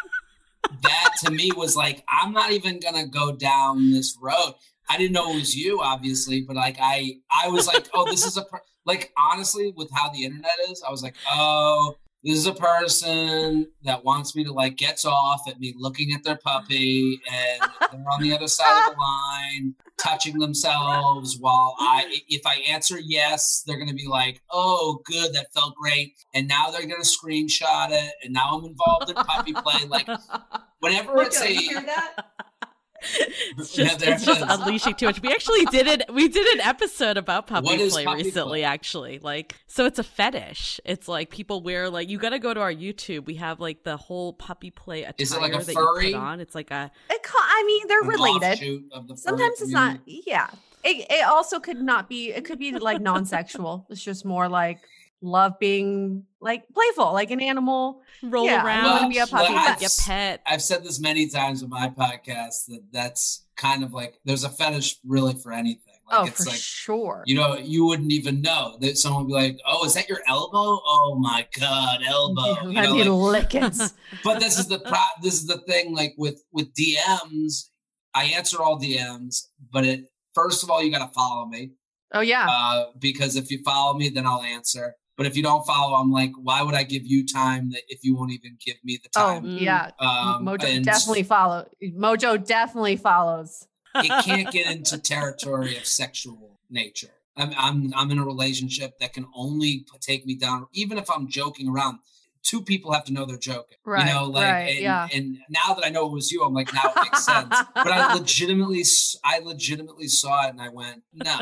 that 0.82 1.14
to 1.24 1.30
me 1.30 1.50
was 1.56 1.76
like 1.76 2.04
I'm 2.08 2.32
not 2.32 2.52
even 2.52 2.80
gonna 2.80 3.06
go 3.06 3.32
down 3.32 3.90
this 3.90 4.16
road. 4.20 4.54
I 4.90 4.96
didn't 4.96 5.12
know 5.12 5.32
it 5.32 5.40
was 5.40 5.54
you, 5.54 5.80
obviously, 5.80 6.42
but 6.42 6.56
like 6.56 6.78
I 6.80 7.16
I 7.30 7.48
was 7.48 7.66
like, 7.66 7.88
oh, 7.94 8.04
this 8.06 8.24
is 8.24 8.36
a 8.36 8.42
per-. 8.42 8.60
like 8.86 9.12
honestly 9.16 9.72
with 9.76 9.90
how 9.92 10.10
the 10.10 10.24
internet 10.24 10.52
is, 10.70 10.82
I 10.86 10.90
was 10.90 11.02
like, 11.02 11.16
oh, 11.30 11.96
this 12.24 12.36
is 12.36 12.46
a 12.46 12.54
person 12.54 13.68
that 13.84 14.04
wants 14.04 14.34
me 14.34 14.44
to 14.44 14.52
like 14.52 14.76
gets 14.76 15.04
off 15.04 15.42
at 15.48 15.60
me 15.60 15.74
looking 15.76 16.12
at 16.12 16.24
their 16.24 16.36
puppy 16.36 17.20
and 17.32 17.70
they're 17.92 18.12
on 18.12 18.22
the 18.22 18.34
other 18.34 18.48
side 18.48 18.88
of 18.88 18.94
the 18.94 19.00
line 19.00 19.74
touching 20.02 20.38
themselves 20.38 21.36
while 21.38 21.74
I 21.78 22.20
if 22.28 22.46
I 22.46 22.56
answer 22.68 22.98
yes, 22.98 23.62
they're 23.66 23.78
gonna 23.78 23.94
be 23.94 24.06
like, 24.06 24.42
oh 24.50 25.00
good, 25.04 25.34
that 25.34 25.52
felt 25.52 25.74
great. 25.74 26.14
And 26.34 26.48
now 26.48 26.70
they're 26.70 26.82
gonna 26.82 27.02
screenshot 27.02 27.90
it 27.90 28.12
and 28.22 28.32
now 28.32 28.50
I'm 28.52 28.64
involved 28.64 29.10
in 29.10 29.16
puppy 29.16 29.52
play. 29.52 29.86
Like 29.88 30.08
whenever 30.80 31.20
it's 31.22 31.40
a 31.42 31.56
It's 33.58 33.72
just, 33.72 33.98
there 33.98 34.14
it's 34.14 34.24
just 34.24 34.42
unleashing 34.46 34.94
too 34.94 35.06
much. 35.06 35.20
We 35.22 35.30
actually 35.30 35.64
did 35.66 35.86
it. 35.86 36.12
We 36.12 36.28
did 36.28 36.46
an 36.54 36.60
episode 36.60 37.16
about 37.16 37.46
puppy 37.46 37.66
What 37.66 37.80
is 37.80 37.92
play 37.92 38.04
puppy 38.04 38.24
recently. 38.24 38.60
play? 38.60 38.64
Actually, 38.64 39.18
like, 39.20 39.54
so 39.66 39.84
it's 39.86 39.98
a 39.98 40.02
fetish. 40.04 40.80
It's 40.84 41.08
like 41.08 41.30
people 41.30 41.62
wear 41.62 41.88
like 41.90 42.08
you 42.08 42.18
got 42.18 42.30
to 42.30 42.38
go 42.38 42.52
to 42.54 42.60
our 42.60 42.72
YouTube. 42.72 43.26
We 43.26 43.34
have 43.36 43.58
like 43.60 43.82
the 43.84 43.96
whole 43.96 44.32
puppy 44.34 44.70
play 44.70 45.02
attire 45.02 45.14
Is 45.18 45.32
it 45.32 45.40
like 45.40 45.54
a 45.54 45.58
that 45.64 45.72
furry? 45.74 46.08
you 46.08 46.12
put 46.14 46.20
on. 46.20 46.40
It's 46.40 46.54
like 46.54 46.70
a 46.70 46.90
It 47.10 47.22
ca- 47.22 47.38
I 47.40 47.64
mean, 47.66 47.88
they're 47.88 48.02
related. 48.02 48.58
the 48.90 49.00
furry 49.00 49.16
Sometimes 49.16 49.60
it's 49.60 49.70
not. 49.70 49.98
Yeah. 50.06 50.48
It, 50.84 51.06
it 51.10 51.24
also 51.26 51.58
could 51.58 51.80
not 51.80 52.08
be. 52.08 52.30
It 52.32 52.44
could 52.44 52.58
be 52.58 52.72
like 52.78 53.00
non-sexual. 53.00 53.86
it's 53.90 54.02
just 54.02 54.24
more 54.24 54.48
like 54.48 54.78
love 55.20 55.58
being 55.58 56.24
like 56.40 56.64
playful, 56.72 57.12
like 57.12 57.30
an 57.30 57.40
animal. 57.40 58.02
roll 58.22 58.44
Yeah, 58.46 58.64
around. 58.64 58.84
wanna 58.84 59.08
be 59.08 59.18
a 59.18 59.26
puppy, 59.26 59.52
like 59.52 59.80
but- 59.80 59.86
a 59.92 60.02
pet. 60.02 60.42
I've 60.46 60.62
said 60.62 60.84
this 60.84 61.00
many 61.00 61.28
times 61.28 61.62
in 61.62 61.68
my 61.70 61.88
podcast 61.88 62.66
that 62.68 62.80
that's 62.92 63.46
kind 63.56 63.82
of 63.82 63.92
like 63.92 64.18
there's 64.24 64.44
a 64.44 64.48
fetish 64.48 64.96
really 65.06 65.34
for 65.34 65.52
anything. 65.52 65.82
Like 66.10 66.20
oh, 66.20 66.24
it's 66.24 66.42
for 66.44 66.48
like 66.50 66.58
sure. 66.58 67.22
you 67.26 67.34
know 67.34 67.56
you 67.58 67.84
wouldn't 67.84 68.12
even 68.12 68.40
know 68.40 68.78
that 68.80 68.96
someone 68.96 69.24
would 69.24 69.28
be 69.28 69.34
like, 69.34 69.58
"Oh, 69.66 69.84
is 69.84 69.92
that 69.94 70.08
your 70.08 70.20
elbow? 70.26 70.80
Oh 70.86 71.16
my 71.20 71.46
god, 71.60 71.98
elbow!" 72.06 72.68
You 72.70 72.78
I 72.78 72.86
know, 72.86 72.94
mean, 72.94 73.08
like- 73.08 73.52
lickets. 73.52 73.92
but 74.24 74.40
this 74.40 74.58
is 74.58 74.68
the 74.68 74.78
pro- 74.86 75.22
this 75.22 75.34
is 75.34 75.46
the 75.46 75.58
thing. 75.68 75.94
Like 75.94 76.14
with 76.16 76.42
with 76.52 76.72
DMs, 76.74 77.64
I 78.14 78.24
answer 78.24 78.62
all 78.62 78.80
DMs, 78.80 79.48
but 79.72 79.84
it 79.84 80.04
first 80.34 80.62
of 80.62 80.70
all 80.70 80.82
you 80.82 80.90
got 80.90 81.06
to 81.06 81.12
follow 81.12 81.44
me 81.46 81.72
Oh 82.12 82.20
yeah. 82.20 82.46
uh, 82.48 82.84
because 82.98 83.36
if 83.36 83.50
you 83.50 83.60
follow 83.62 83.92
me, 83.98 84.08
then 84.08 84.26
I'll 84.26 84.40
answer. 84.42 84.94
But 85.18 85.26
if 85.26 85.36
you 85.36 85.42
don't 85.42 85.66
follow, 85.66 85.96
I'm 85.96 86.12
like, 86.12 86.30
why 86.40 86.62
would 86.62 86.76
I 86.76 86.84
give 86.84 87.04
you 87.04 87.26
time 87.26 87.70
that 87.72 87.82
if 87.88 88.04
you 88.04 88.14
won't 88.14 88.30
even 88.30 88.56
give 88.64 88.76
me 88.84 88.98
the 89.02 89.10
oh 89.16 89.20
time? 89.20 89.42
Mm. 89.44 89.60
yeah. 89.60 89.90
Um, 89.98 90.46
Mojo 90.46 90.64
and 90.64 90.84
definitely 90.84 91.24
follow. 91.24 91.68
Mojo 91.82 92.42
definitely 92.46 92.96
follows. 92.96 93.66
it 93.96 94.24
can't 94.24 94.50
get 94.52 94.66
into 94.74 94.96
territory 94.96 95.76
of 95.76 95.84
sexual 95.84 96.60
nature. 96.70 97.10
I'm, 97.36 97.52
I'm 97.58 97.92
I'm 97.94 98.10
in 98.12 98.18
a 98.18 98.24
relationship 98.24 98.98
that 99.00 99.12
can 99.12 99.26
only 99.34 99.84
take 100.00 100.24
me 100.24 100.36
down, 100.36 100.66
even 100.72 100.98
if 100.98 101.10
I'm 101.10 101.28
joking 101.28 101.68
around. 101.68 101.98
Two 102.44 102.62
people 102.62 102.92
have 102.92 103.04
to 103.06 103.12
know 103.12 103.26
they're 103.26 103.36
joking, 103.36 103.76
Right, 103.84 104.06
You 104.06 104.14
know, 104.14 104.24
like, 104.26 104.44
right, 104.44 104.68
and, 104.70 104.78
yeah. 104.78 105.08
and 105.12 105.38
now 105.50 105.74
that 105.74 105.84
I 105.84 105.90
know 105.90 106.06
it 106.06 106.12
was 106.12 106.30
you, 106.30 106.44
I'm 106.44 106.54
like, 106.54 106.72
now 106.72 106.92
it 106.94 107.02
makes 107.02 107.24
sense. 107.26 107.52
But 107.74 107.88
I 107.88 108.14
legitimately, 108.14 108.80
s- 108.80 109.16
I 109.24 109.40
legitimately 109.40 110.06
saw 110.06 110.46
it, 110.46 110.50
and 110.50 110.60
I 110.60 110.68
went, 110.68 111.02
no, 111.12 111.40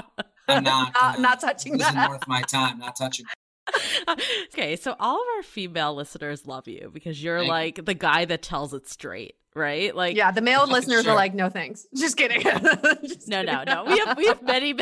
I'm 0.48 0.64
not, 0.72 0.94
Not, 1.00 1.20
not 1.20 1.40
touching 1.40 1.76
This 1.76 1.86
isn't 1.86 2.08
worth 2.08 2.26
my 2.26 2.40
time. 2.42 2.78
Not 2.78 2.96
touching. 2.96 3.26
okay, 4.52 4.76
so 4.76 4.94
all 5.00 5.16
of 5.16 5.26
our 5.36 5.42
female 5.42 5.94
listeners 5.94 6.46
love 6.46 6.68
you 6.68 6.90
because 6.92 7.22
you're 7.22 7.38
Thank 7.38 7.46
you. 7.46 7.52
like 7.52 7.84
the 7.84 7.94
guy 7.94 8.24
that 8.24 8.42
tells 8.42 8.72
it 8.74 8.88
straight, 8.88 9.34
right? 9.54 9.94
Like, 9.94 10.16
yeah, 10.16 10.30
the 10.30 10.40
male 10.40 10.66
listeners 10.68 11.02
Sure. 11.04 11.12
are 11.12 11.16
like, 11.16 11.34
no 11.34 11.48
thanks. 11.48 11.86
Just 11.96 12.16
kidding. 12.16 12.42
Just 12.42 13.28
No, 13.28 13.42
no, 13.42 13.58
kidding. 13.60 13.74
no. 13.74 13.84
We 13.84 13.98
have 13.98 14.16
we 14.16 14.26
have 14.26 14.42
many 14.42 14.74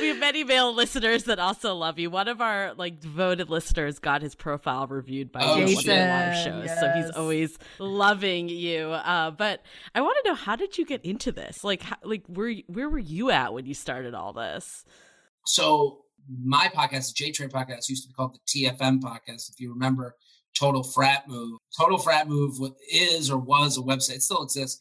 we 0.00 0.08
have 0.08 0.18
many 0.18 0.44
male 0.44 0.72
listeners 0.72 1.24
that 1.24 1.38
also 1.38 1.74
love 1.74 1.98
you. 1.98 2.10
One 2.10 2.28
of 2.28 2.40
our 2.40 2.72
like 2.74 3.00
devoted 3.00 3.50
listeners 3.50 3.98
got 3.98 4.22
his 4.22 4.34
profile 4.34 4.86
reviewed 4.86 5.30
by 5.30 5.40
Oh, 5.42 5.56
you 5.56 5.62
at 5.64 5.68
one 5.68 5.78
of 5.78 5.84
the 5.84 5.92
live 5.92 6.34
Jason, 6.34 6.66
shows, 6.66 6.80
so 6.80 6.92
he's 6.96 7.10
always 7.10 7.58
loving 7.78 8.48
you. 8.48 8.86
Uh, 8.88 9.30
but 9.32 9.62
I 9.94 10.00
want 10.00 10.16
to 10.24 10.30
know 10.30 10.34
how 10.34 10.56
did 10.56 10.78
you 10.78 10.86
get 10.86 11.04
into 11.04 11.30
this? 11.32 11.62
Like, 11.62 11.82
how, 11.82 11.96
like 12.02 12.24
where 12.28 12.54
where 12.68 12.88
were 12.88 12.98
you 12.98 13.30
at 13.30 13.52
when 13.52 13.66
you 13.66 13.74
started 13.74 14.14
all 14.14 14.32
this? 14.32 14.84
So 15.46 16.03
my 16.28 16.68
podcast, 16.68 17.08
the 17.08 17.14
J 17.14 17.32
Train 17.32 17.50
podcast, 17.50 17.88
used 17.88 18.04
to 18.04 18.08
be 18.08 18.14
called 18.14 18.34
the 18.34 18.64
TFM 18.64 19.00
podcast. 19.00 19.50
If 19.50 19.58
you 19.58 19.72
remember, 19.72 20.16
Total 20.58 20.82
Frat 20.82 21.28
Move. 21.28 21.58
Total 21.78 21.98
Frat 21.98 22.28
Move 22.28 22.58
is 22.90 23.30
or 23.30 23.38
was 23.38 23.76
a 23.76 23.82
website, 23.82 24.16
it 24.16 24.22
still 24.22 24.42
exists, 24.42 24.80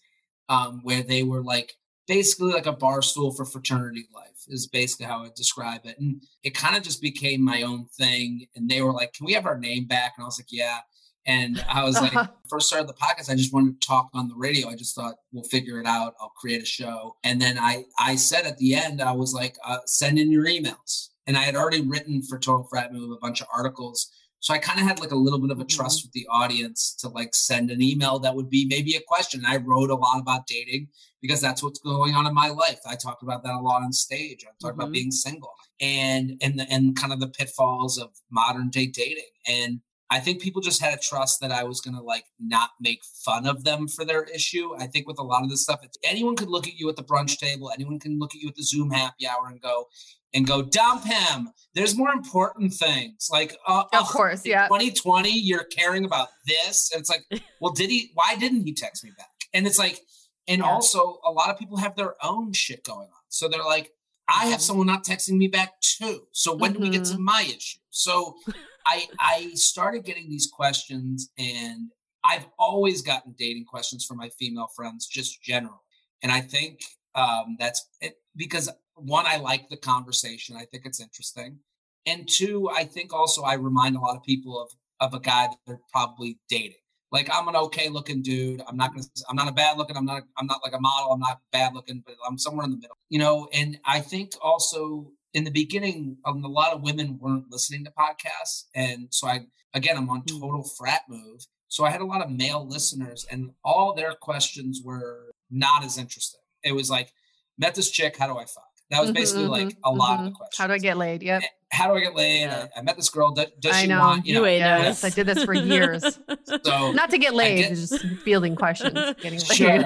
um, 0.49 0.81
where 0.83 1.03
they 1.03 1.23
were 1.23 1.41
like 1.41 1.73
basically 2.07 2.51
like 2.51 2.67
a 2.67 2.73
Barstool 2.73 3.35
for 3.35 3.45
fraternity 3.45 4.07
life 4.13 4.43
is 4.49 4.67
basically 4.67 5.05
how 5.05 5.23
I 5.23 5.29
describe 5.35 5.81
it. 5.85 5.97
And 5.99 6.21
it 6.43 6.53
kind 6.53 6.75
of 6.75 6.83
just 6.83 7.01
became 7.01 7.41
my 7.43 7.63
own 7.63 7.85
thing. 7.97 8.45
And 8.55 8.69
they 8.69 8.81
were 8.81 8.91
like, 8.91 9.13
"Can 9.13 9.25
we 9.25 9.33
have 9.33 9.45
our 9.45 9.57
name 9.57 9.85
back?" 9.85 10.13
And 10.17 10.23
I 10.23 10.27
was 10.27 10.39
like, 10.39 10.51
"Yeah." 10.51 10.79
And 11.25 11.63
I 11.69 11.83
was 11.83 11.95
like, 12.01 12.13
first 12.49 12.67
started 12.67 12.89
the 12.89 12.93
podcast, 12.93 13.29
I 13.29 13.35
just 13.35 13.53
wanted 13.53 13.79
to 13.79 13.87
talk 13.87 14.09
on 14.13 14.27
the 14.27 14.35
radio. 14.35 14.67
I 14.67 14.75
just 14.75 14.93
thought 14.93 15.15
we'll 15.31 15.45
figure 15.45 15.79
it 15.79 15.85
out. 15.85 16.15
I'll 16.19 16.33
create 16.35 16.61
a 16.61 16.65
show. 16.65 17.15
And 17.23 17.41
then 17.41 17.57
I 17.57 17.85
I 17.97 18.15
said 18.15 18.45
at 18.45 18.57
the 18.57 18.75
end, 18.75 19.01
I 19.01 19.13
was 19.13 19.33
like, 19.33 19.55
uh, 19.63 19.77
send 19.85 20.19
in 20.19 20.31
your 20.31 20.45
emails. 20.45 21.09
And 21.27 21.37
I 21.37 21.41
had 21.43 21.55
already 21.55 21.81
written 21.81 22.21
for 22.21 22.37
Total 22.37 22.63
Frat 22.69 22.93
Move 22.93 23.11
a 23.11 23.17
bunch 23.17 23.41
of 23.41 23.47
articles. 23.53 24.09
So 24.39 24.53
I 24.53 24.57
kind 24.57 24.77
of 24.79 24.85
had 24.85 24.99
like 24.99 25.11
a 25.11 25.15
little 25.15 25.39
bit 25.39 25.51
of 25.51 25.61
a 25.61 25.65
trust 25.65 26.03
with 26.03 26.11
the 26.11 26.27
audience 26.29 26.93
to 26.99 27.07
like 27.07 27.33
send 27.33 27.71
an 27.71 27.81
email 27.81 28.19
that 28.19 28.35
would 28.35 28.49
be 28.49 28.65
maybe 28.65 28.95
a 28.95 29.01
question. 29.07 29.45
I 29.45 29.55
wrote 29.55 29.89
a 29.89 29.95
lot 29.95 30.19
about 30.19 30.47
dating 30.47 30.89
because 31.21 31.39
that's 31.39 31.63
what's 31.63 31.79
going 31.79 32.13
on 32.13 32.27
in 32.27 32.33
my 32.33 32.49
life. 32.49 32.81
I 32.85 32.95
talked 32.97 33.23
about 33.23 33.43
that 33.43 33.53
a 33.53 33.59
lot 33.59 33.83
on 33.83 33.93
stage. 33.93 34.43
I 34.43 34.51
talked 34.61 34.75
about 34.75 34.89
Mhm. 34.89 34.93
being 34.93 35.11
single 35.11 35.53
and 35.79 36.37
and 36.41 36.59
the, 36.59 36.69
and 36.69 36.93
kind 36.97 37.13
of 37.13 37.21
the 37.21 37.29
pitfalls 37.29 37.97
of 37.97 38.09
modern 38.29 38.69
day 38.69 38.85
dating. 38.85 39.31
And 39.47 39.79
I 40.09 40.19
think 40.19 40.41
people 40.41 40.61
just 40.61 40.81
had 40.81 40.93
a 40.93 41.01
trust 41.01 41.39
that 41.39 41.51
I 41.51 41.63
was 41.63 41.79
going 41.79 41.95
to 41.95 42.01
like 42.03 42.25
not 42.37 42.71
make 42.81 43.01
fun 43.25 43.47
of 43.47 43.63
them 43.63 43.87
for 43.87 44.03
their 44.03 44.23
issue. 44.25 44.75
I 44.77 44.87
think 44.87 45.07
with 45.07 45.19
a 45.19 45.23
lot 45.23 45.43
of 45.43 45.49
this 45.49 45.63
stuff, 45.63 45.79
anyone 46.03 46.35
could 46.35 46.49
look 46.49 46.67
at 46.67 46.75
you 46.75 46.89
at 46.89 46.97
the 46.97 47.03
brunch 47.03 47.37
table, 47.39 47.71
anyone 47.73 47.97
can 47.97 48.19
look 48.19 48.35
at 48.35 48.41
you 48.41 48.49
at 48.49 48.55
the 48.55 48.63
Zoom 48.63 48.91
happy 48.91 49.25
hour 49.25 49.47
and 49.47 49.61
go, 49.61 49.87
and 50.33 50.47
go 50.47 50.61
dump 50.61 51.05
him. 51.05 51.49
There's 51.75 51.97
more 51.97 52.11
important 52.11 52.73
things. 52.73 53.29
Like, 53.31 53.55
uh, 53.67 53.83
of 53.93 54.07
course, 54.07 54.45
yeah. 54.45 54.67
2020, 54.67 55.29
you're 55.29 55.63
caring 55.65 56.05
about 56.05 56.29
this, 56.45 56.91
and 56.93 56.99
it's 56.99 57.09
like, 57.09 57.23
well, 57.61 57.73
did 57.73 57.89
he? 57.89 58.11
Why 58.13 58.35
didn't 58.35 58.65
he 58.65 58.73
text 58.73 59.03
me 59.03 59.11
back? 59.17 59.27
And 59.53 59.65
it's 59.65 59.79
like, 59.79 59.99
and 60.47 60.59
yeah. 60.59 60.69
also 60.69 61.19
a 61.25 61.31
lot 61.31 61.49
of 61.49 61.57
people 61.57 61.77
have 61.77 61.95
their 61.95 62.15
own 62.23 62.53
shit 62.53 62.83
going 62.83 63.07
on, 63.07 63.23
so 63.29 63.47
they're 63.47 63.63
like, 63.63 63.91
I 64.29 64.45
have 64.45 64.53
mm-hmm. 64.53 64.61
someone 64.61 64.87
not 64.87 65.03
texting 65.03 65.37
me 65.37 65.47
back 65.47 65.79
too. 65.81 66.27
So 66.31 66.55
when 66.55 66.73
mm-hmm. 66.73 66.83
do 66.83 66.89
we 66.89 66.95
get 66.95 67.05
to 67.05 67.13
mm-hmm. 67.13 67.23
my 67.23 67.45
issue? 67.47 67.79
So 67.89 68.35
I 68.85 69.07
I 69.19 69.51
started 69.55 70.03
getting 70.05 70.29
these 70.29 70.49
questions, 70.51 71.29
and 71.37 71.91
I've 72.23 72.45
always 72.57 73.01
gotten 73.01 73.35
dating 73.37 73.65
questions 73.65 74.05
from 74.05 74.17
my 74.17 74.29
female 74.29 74.67
friends, 74.75 75.07
just 75.07 75.41
general. 75.43 75.83
And 76.21 76.31
I 76.31 76.39
think 76.39 76.79
um, 77.15 77.55
that's 77.59 77.87
it, 78.01 78.15
because 78.35 78.69
one, 78.95 79.25
I 79.27 79.37
like 79.37 79.69
the 79.69 79.77
conversation. 79.77 80.55
I 80.55 80.65
think 80.65 80.85
it's 80.85 80.99
interesting, 80.99 81.59
and 82.05 82.27
two, 82.27 82.69
I 82.69 82.85
think 82.85 83.13
also 83.13 83.43
I 83.43 83.53
remind 83.55 83.95
a 83.95 83.99
lot 83.99 84.15
of 84.15 84.23
people 84.23 84.61
of 84.61 84.69
of 84.99 85.13
a 85.13 85.19
guy 85.19 85.47
that 85.47 85.57
they're 85.65 85.81
probably 85.91 86.39
dating. 86.49 86.77
Like 87.11 87.29
I'm 87.31 87.47
an 87.47 87.55
okay 87.55 87.89
looking 87.89 88.23
dude. 88.23 88.63
I'm 88.67 88.75
not 88.75 88.91
gonna. 88.91 89.05
I'm 89.29 89.35
not 89.35 89.47
a 89.47 89.51
bad 89.51 89.77
looking. 89.77 89.95
I'm 89.95 90.05
not. 90.05 90.23
I'm 90.37 90.47
not 90.47 90.61
like 90.63 90.73
a 90.73 90.79
model. 90.79 91.11
I'm 91.11 91.19
not 91.19 91.41
bad 91.51 91.75
looking, 91.75 92.01
but 92.05 92.15
I'm 92.27 92.39
somewhere 92.39 92.65
in 92.65 92.71
the 92.71 92.77
middle. 92.77 92.97
You 93.09 93.19
know. 93.19 93.47
And 93.53 93.79
I 93.85 93.99
think 93.99 94.31
also 94.41 95.11
in 95.35 95.43
the 95.43 95.51
beginning, 95.51 96.17
um, 96.25 96.43
a 96.43 96.47
lot 96.47 96.73
of 96.73 96.81
women 96.81 97.19
weren't 97.21 97.51
listening 97.51 97.85
to 97.85 97.91
podcasts, 97.91 98.63
and 98.73 99.07
so 99.11 99.27
I 99.27 99.41
again 99.75 99.95
I'm 99.95 100.09
on 100.09 100.23
hmm. 100.27 100.39
total 100.39 100.63
frat 100.63 101.01
move. 101.07 101.45
So 101.67 101.85
I 101.85 101.91
had 101.91 102.01
a 102.01 102.05
lot 102.05 102.23
of 102.23 102.31
male 102.31 102.67
listeners, 102.67 103.27
and 103.29 103.51
all 103.63 103.93
their 103.93 104.13
questions 104.13 104.81
were 104.83 105.31
not 105.51 105.83
as 105.83 105.99
interesting. 105.99 106.41
It 106.63 106.73
was 106.73 106.89
like, 106.89 107.13
met 107.57 107.75
this 107.75 107.91
chick, 107.91 108.17
how 108.17 108.27
do 108.27 108.37
I 108.37 108.45
fuck? 108.45 108.73
That 108.93 109.01
was 109.01 109.11
basically 109.11 109.43
mm-hmm, 109.43 109.51
like 109.51 109.67
mm-hmm, 109.69 109.85
a 109.85 109.91
lot 109.91 110.11
mm-hmm. 110.11 110.19
of 110.19 110.25
the 110.25 110.37
questions. 110.37 110.57
How 110.59 110.67
do 110.67 110.73
I 110.73 110.77
get 110.77 110.97
laid? 110.97 111.23
Yep. 111.23 111.41
How 111.71 111.87
do 111.87 111.95
I 111.95 112.01
get 112.01 112.15
laid? 112.15 112.41
Yeah. 112.43 112.67
I, 112.75 112.79
I, 112.79 112.83
met 112.83 112.95
this 112.95 113.09
girl. 113.09 113.31
Does, 113.31 113.47
does 113.59 113.79
she 113.79 113.87
know. 113.87 113.99
want, 113.99 114.27
you 114.27 114.35
know? 114.35 114.45
Yes, 114.45 115.03
I 115.03 115.09
did 115.09 115.25
this 115.25 115.43
for 115.43 115.55
years. 115.55 116.03
so 116.63 116.91
not 116.91 117.09
to 117.09 117.17
get 117.17 117.33
laid, 117.33 117.69
get, 117.69 117.69
just 117.69 118.05
fielding 118.23 118.55
questions, 118.55 118.93
getting 119.21 119.39
laid. 119.39 119.41
Sure. 119.41 119.79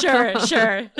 sure, 0.00 0.46
sure. 0.46 0.90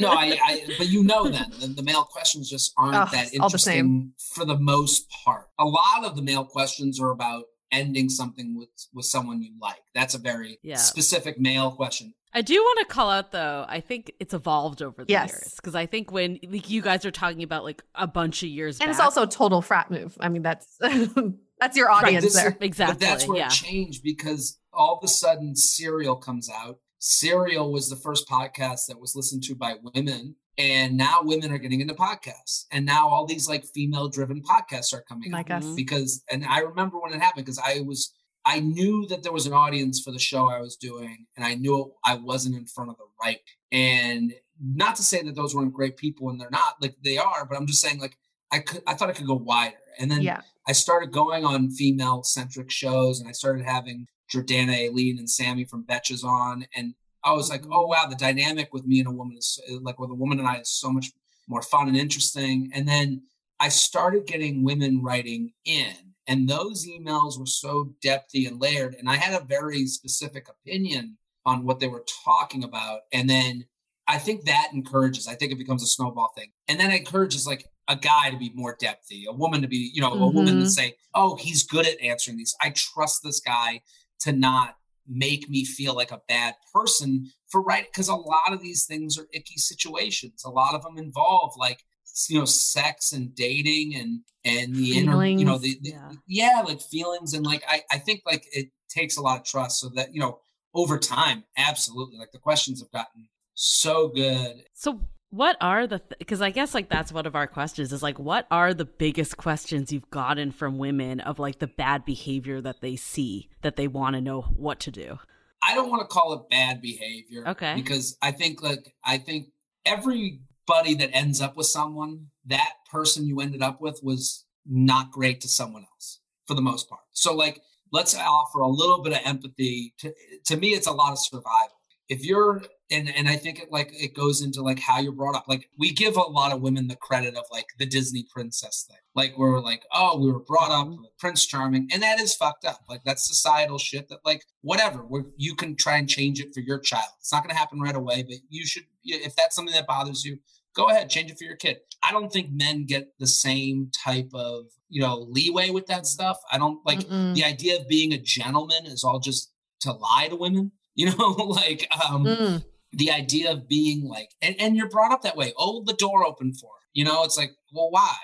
no, 0.00 0.08
I, 0.08 0.36
I, 0.42 0.64
but 0.76 0.88
you 0.88 1.04
know 1.04 1.28
then 1.28 1.52
the, 1.60 1.68
the 1.68 1.82
male 1.84 2.02
questions 2.02 2.50
just 2.50 2.72
aren't 2.76 2.96
oh, 2.96 3.06
that 3.12 3.32
interesting 3.32 4.12
the 4.18 4.24
for 4.34 4.44
the 4.44 4.58
most 4.58 5.08
part. 5.24 5.46
A 5.60 5.64
lot 5.64 6.04
of 6.04 6.16
the 6.16 6.22
male 6.22 6.44
questions 6.44 7.00
are 7.00 7.12
about 7.12 7.44
ending 7.70 8.08
something 8.08 8.56
with 8.58 8.70
with 8.92 9.04
someone 9.04 9.40
you 9.40 9.52
like. 9.60 9.82
That's 9.94 10.14
a 10.14 10.18
very 10.18 10.58
yeah. 10.62 10.76
specific 10.76 11.38
male 11.38 11.70
question. 11.70 12.14
I 12.34 12.42
do 12.42 12.54
want 12.54 12.80
to 12.80 12.92
call 12.92 13.10
out 13.10 13.30
though. 13.30 13.64
I 13.68 13.80
think 13.80 14.12
it's 14.18 14.34
evolved 14.34 14.82
over 14.82 15.04
the 15.04 15.12
yes. 15.12 15.30
years 15.30 15.54
because 15.54 15.76
I 15.76 15.86
think 15.86 16.10
when 16.10 16.40
like 16.42 16.68
you 16.68 16.82
guys 16.82 17.04
are 17.04 17.12
talking 17.12 17.44
about 17.44 17.62
like 17.62 17.82
a 17.94 18.08
bunch 18.08 18.42
of 18.42 18.48
years, 18.48 18.80
and 18.80 18.88
back, 18.88 18.90
it's 18.90 19.00
also 19.00 19.22
a 19.22 19.26
total 19.26 19.62
frat 19.62 19.90
move. 19.90 20.16
I 20.18 20.28
mean, 20.28 20.42
that's 20.42 20.76
that's 21.60 21.76
your 21.76 21.90
audience 21.90 22.24
right, 22.24 22.32
there. 22.34 22.50
Is, 22.50 22.56
exactly. 22.60 22.94
But 22.94 23.00
that's 23.00 23.28
where 23.28 23.38
yeah. 23.38 23.46
it 23.46 23.52
changed 23.52 24.02
because 24.02 24.58
all 24.72 24.98
of 24.98 25.04
a 25.04 25.08
sudden, 25.08 25.54
Serial 25.54 26.16
comes 26.16 26.50
out. 26.50 26.78
Serial 26.98 27.72
was 27.72 27.88
the 27.88 27.96
first 27.96 28.28
podcast 28.28 28.86
that 28.88 29.00
was 29.00 29.14
listened 29.14 29.44
to 29.44 29.54
by 29.54 29.74
women, 29.94 30.34
and 30.58 30.96
now 30.96 31.20
women 31.22 31.52
are 31.52 31.58
getting 31.58 31.80
into 31.80 31.94
podcasts, 31.94 32.64
and 32.72 32.84
now 32.84 33.08
all 33.08 33.26
these 33.26 33.48
like 33.48 33.64
female-driven 33.64 34.42
podcasts 34.42 34.92
are 34.92 35.02
coming 35.02 35.30
like 35.30 35.50
out 35.50 35.62
us. 35.62 35.74
because. 35.74 36.24
And 36.28 36.44
I 36.44 36.60
remember 36.60 36.98
when 36.98 37.12
it 37.12 37.20
happened 37.20 37.46
because 37.46 37.60
I 37.64 37.80
was 37.86 38.12
I 38.46 38.60
knew 38.60 39.06
that 39.08 39.22
there 39.22 39.32
was 39.32 39.46
an 39.46 39.52
audience 39.52 40.00
for 40.00 40.10
the 40.10 40.18
show 40.18 40.48
I 40.48 40.60
was 40.60 40.76
doing, 40.76 41.26
and 41.36 41.44
I 41.44 41.54
knew 41.54 41.92
I 42.04 42.16
wasn't 42.16 42.56
in 42.56 42.66
front 42.66 42.90
of 42.90 42.96
the 42.96 43.04
right. 43.22 43.40
And 43.72 44.32
not 44.60 44.96
to 44.96 45.02
say 45.02 45.22
that 45.22 45.34
those 45.34 45.54
weren't 45.54 45.72
great 45.72 45.96
people, 45.96 46.28
and 46.28 46.40
they're 46.40 46.50
not, 46.50 46.74
like 46.80 46.96
they 47.02 47.18
are, 47.18 47.46
but 47.46 47.56
I'm 47.56 47.66
just 47.66 47.80
saying, 47.80 48.00
like 48.00 48.16
I 48.52 48.60
could, 48.60 48.82
I 48.86 48.94
thought 48.94 49.08
I 49.08 49.14
could 49.14 49.26
go 49.26 49.34
wider. 49.34 49.76
And 49.98 50.10
then 50.10 50.22
yeah. 50.22 50.40
I 50.68 50.72
started 50.72 51.12
going 51.12 51.44
on 51.44 51.70
female 51.70 52.22
centric 52.22 52.70
shows, 52.70 53.20
and 53.20 53.28
I 53.28 53.32
started 53.32 53.64
having 53.64 54.06
Jordana 54.32 54.88
Aleen 54.88 55.18
and 55.18 55.28
Sammy 55.30 55.64
from 55.64 55.84
Betches 55.84 56.24
on, 56.24 56.66
and 56.74 56.94
I 57.24 57.32
was 57.32 57.48
like, 57.48 57.62
mm-hmm. 57.62 57.72
oh 57.72 57.86
wow, 57.86 58.06
the 58.08 58.16
dynamic 58.16 58.72
with 58.72 58.84
me 58.84 58.98
and 59.00 59.08
a 59.08 59.12
woman 59.12 59.36
is 59.38 59.60
like 59.80 59.98
with 59.98 60.10
a 60.10 60.14
woman 60.14 60.38
and 60.38 60.46
I 60.46 60.56
is 60.58 60.70
so 60.70 60.90
much 60.90 61.10
more 61.48 61.62
fun 61.62 61.88
and 61.88 61.96
interesting. 61.96 62.70
And 62.74 62.86
then 62.86 63.22
I 63.60 63.68
started 63.68 64.26
getting 64.26 64.64
women 64.64 65.02
writing 65.02 65.52
in 65.64 66.13
and 66.26 66.48
those 66.48 66.86
emails 66.86 67.38
were 67.38 67.46
so 67.46 67.94
depthy 68.04 68.46
and 68.48 68.60
layered. 68.60 68.96
And 68.98 69.08
I 69.08 69.16
had 69.16 69.40
a 69.40 69.44
very 69.44 69.86
specific 69.86 70.48
opinion 70.48 71.18
on 71.44 71.64
what 71.64 71.80
they 71.80 71.88
were 71.88 72.04
talking 72.24 72.64
about. 72.64 73.00
And 73.12 73.28
then 73.28 73.66
I 74.08 74.18
think 74.18 74.44
that 74.44 74.68
encourages, 74.72 75.28
I 75.28 75.34
think 75.34 75.52
it 75.52 75.58
becomes 75.58 75.82
a 75.82 75.86
snowball 75.86 76.32
thing. 76.36 76.52
And 76.68 76.80
then 76.80 76.90
it 76.90 77.00
encourages 77.00 77.46
like 77.46 77.66
a 77.88 77.96
guy 77.96 78.30
to 78.30 78.38
be 78.38 78.52
more 78.54 78.76
depthy, 78.76 79.26
a 79.28 79.32
woman 79.32 79.60
to 79.62 79.68
be, 79.68 79.90
you 79.92 80.00
know, 80.00 80.12
mm-hmm. 80.12 80.22
a 80.22 80.28
woman 80.28 80.54
to 80.54 80.60
mm-hmm. 80.60 80.68
say, 80.68 80.94
oh, 81.14 81.36
he's 81.36 81.62
good 81.62 81.86
at 81.86 82.00
answering 82.00 82.38
these. 82.38 82.54
I 82.62 82.70
trust 82.70 83.20
this 83.22 83.40
guy 83.40 83.82
to 84.20 84.32
not 84.32 84.76
make 85.06 85.48
me 85.50 85.64
feel 85.64 85.94
like 85.94 86.10
a 86.10 86.22
bad 86.28 86.54
person 86.72 87.30
for 87.48 87.62
right 87.62 87.86
because 87.92 88.08
a 88.08 88.14
lot 88.14 88.52
of 88.52 88.62
these 88.62 88.86
things 88.86 89.18
are 89.18 89.26
icky 89.34 89.58
situations 89.58 90.42
a 90.44 90.50
lot 90.50 90.74
of 90.74 90.82
them 90.82 90.96
involve 90.96 91.52
like 91.58 91.84
you 92.28 92.38
know 92.38 92.44
sex 92.44 93.12
and 93.12 93.34
dating 93.34 93.94
and 93.94 94.20
and 94.44 94.74
the 94.74 94.92
feelings, 94.92 95.08
inner 95.08 95.24
you 95.26 95.44
know 95.44 95.58
the, 95.58 95.78
the 95.82 95.90
yeah. 95.90 96.12
yeah. 96.26 96.62
like 96.64 96.80
feelings 96.80 97.34
and 97.34 97.44
like 97.44 97.62
I, 97.68 97.82
I 97.90 97.98
think 97.98 98.22
like 98.26 98.46
it 98.52 98.68
takes 98.88 99.16
a 99.16 99.22
lot 99.22 99.40
of 99.40 99.44
trust 99.44 99.80
so 99.80 99.88
that 99.94 100.14
you 100.14 100.20
know 100.20 100.38
over 100.74 100.98
time 100.98 101.44
absolutely 101.56 102.18
like 102.18 102.32
the 102.32 102.38
questions 102.38 102.80
have 102.80 102.90
gotten 102.90 103.28
so 103.54 104.08
good 104.08 104.64
so 104.74 105.00
what 105.30 105.56
are 105.60 105.86
the 105.86 106.00
because 106.18 106.38
th- 106.38 106.46
i 106.46 106.50
guess 106.50 106.74
like 106.74 106.88
that's 106.88 107.12
one 107.12 107.26
of 107.26 107.34
our 107.34 107.46
questions 107.46 107.92
is 107.92 108.02
like 108.02 108.18
what 108.18 108.46
are 108.50 108.74
the 108.74 108.84
biggest 108.84 109.36
questions 109.36 109.92
you've 109.92 110.10
gotten 110.10 110.50
from 110.52 110.78
women 110.78 111.20
of 111.20 111.38
like 111.38 111.58
the 111.58 111.66
bad 111.66 112.04
behavior 112.04 112.60
that 112.60 112.80
they 112.80 112.96
see 112.96 113.48
that 113.62 113.76
they 113.76 113.88
want 113.88 114.14
to 114.14 114.20
know 114.20 114.42
what 114.42 114.80
to 114.80 114.90
do 114.90 115.18
i 115.62 115.74
don't 115.74 115.90
want 115.90 116.02
to 116.02 116.06
call 116.06 116.32
it 116.34 116.48
bad 116.50 116.80
behavior 116.80 117.48
okay 117.48 117.74
because 117.76 118.16
i 118.22 118.30
think 118.30 118.62
like 118.62 118.94
i 119.04 119.18
think 119.18 119.46
every 119.84 120.40
buddy 120.66 120.94
that 120.94 121.14
ends 121.14 121.40
up 121.40 121.56
with 121.56 121.66
someone, 121.66 122.26
that 122.46 122.72
person 122.90 123.26
you 123.26 123.40
ended 123.40 123.62
up 123.62 123.80
with 123.80 124.00
was 124.02 124.44
not 124.66 125.10
great 125.10 125.40
to 125.42 125.48
someone 125.48 125.86
else 125.92 126.20
for 126.46 126.54
the 126.54 126.62
most 126.62 126.88
part. 126.88 127.02
So 127.12 127.34
like 127.34 127.60
let's 127.92 128.16
offer 128.16 128.60
a 128.60 128.68
little 128.68 129.02
bit 129.02 129.12
of 129.12 129.20
empathy 129.24 129.94
to 129.98 130.12
to 130.46 130.56
me 130.56 130.68
it's 130.68 130.86
a 130.86 130.92
lot 130.92 131.12
of 131.12 131.18
survival. 131.18 131.73
If 132.08 132.24
you're 132.24 132.62
and 132.90 133.08
and 133.16 133.28
I 133.28 133.36
think 133.36 133.60
it 133.60 133.72
like 133.72 133.90
it 133.92 134.14
goes 134.14 134.42
into 134.42 134.62
like 134.62 134.78
how 134.78 135.00
you're 135.00 135.12
brought 135.12 135.34
up. 135.34 135.46
Like 135.48 135.68
we 135.78 135.92
give 135.92 136.16
a 136.16 136.20
lot 136.20 136.52
of 136.52 136.60
women 136.60 136.86
the 136.86 136.96
credit 136.96 137.34
of 137.34 137.44
like 137.50 137.66
the 137.78 137.86
Disney 137.86 138.26
princess 138.32 138.86
thing. 138.88 138.98
Like 139.14 139.36
we're 139.38 139.60
like, 139.60 139.84
oh, 139.92 140.18
we 140.18 140.30
were 140.30 140.40
brought 140.40 140.70
up 140.70 140.86
mm-hmm. 140.86 141.02
with 141.02 141.18
Prince 141.18 141.46
Charming, 141.46 141.88
and 141.92 142.02
that 142.02 142.20
is 142.20 142.34
fucked 142.34 142.64
up. 142.64 142.80
Like 142.88 143.02
that's 143.04 143.26
societal 143.26 143.78
shit. 143.78 144.08
That 144.08 144.18
like 144.24 144.44
whatever. 144.60 144.98
Where 144.98 145.24
you 145.36 145.54
can 145.54 145.76
try 145.76 145.96
and 145.96 146.08
change 146.08 146.40
it 146.40 146.54
for 146.54 146.60
your 146.60 146.78
child. 146.78 147.08
It's 147.20 147.32
not 147.32 147.42
going 147.42 147.54
to 147.54 147.58
happen 147.58 147.80
right 147.80 147.96
away, 147.96 148.22
but 148.22 148.36
you 148.48 148.66
should. 148.66 148.84
If 149.04 149.34
that's 149.36 149.56
something 149.56 149.74
that 149.74 149.86
bothers 149.86 150.24
you, 150.24 150.38
go 150.74 150.88
ahead, 150.88 151.10
change 151.10 151.30
it 151.30 151.38
for 151.38 151.44
your 151.44 151.56
kid. 151.56 151.78
I 152.02 152.12
don't 152.12 152.32
think 152.32 152.50
men 152.52 152.84
get 152.84 153.08
the 153.18 153.26
same 153.26 153.90
type 154.04 154.30
of 154.34 154.66
you 154.90 155.00
know 155.00 155.26
leeway 155.30 155.70
with 155.70 155.86
that 155.86 156.06
stuff. 156.06 156.36
I 156.52 156.58
don't 156.58 156.84
like 156.84 157.00
Mm-mm. 157.00 157.34
the 157.34 157.44
idea 157.44 157.80
of 157.80 157.88
being 157.88 158.12
a 158.12 158.18
gentleman 158.18 158.84
is 158.84 159.04
all 159.04 159.20
just 159.20 159.52
to 159.80 159.92
lie 159.92 160.28
to 160.28 160.36
women. 160.36 160.72
You 160.96 161.10
know, 161.10 161.26
like 161.48 161.88
um, 162.08 162.24
mm 162.24 162.64
the 162.96 163.10
idea 163.10 163.50
of 163.50 163.68
being 163.68 164.04
like, 164.04 164.30
and, 164.40 164.54
and 164.58 164.76
you're 164.76 164.88
brought 164.88 165.12
up 165.12 165.22
that 165.22 165.36
way. 165.36 165.52
Hold 165.56 165.86
the 165.86 165.94
door 165.94 166.24
open 166.24 166.54
for 166.54 166.66
her. 166.66 166.86
You 166.92 167.04
know, 167.04 167.24
it's 167.24 167.36
like, 167.36 167.50
well, 167.72 167.90
why? 167.90 168.14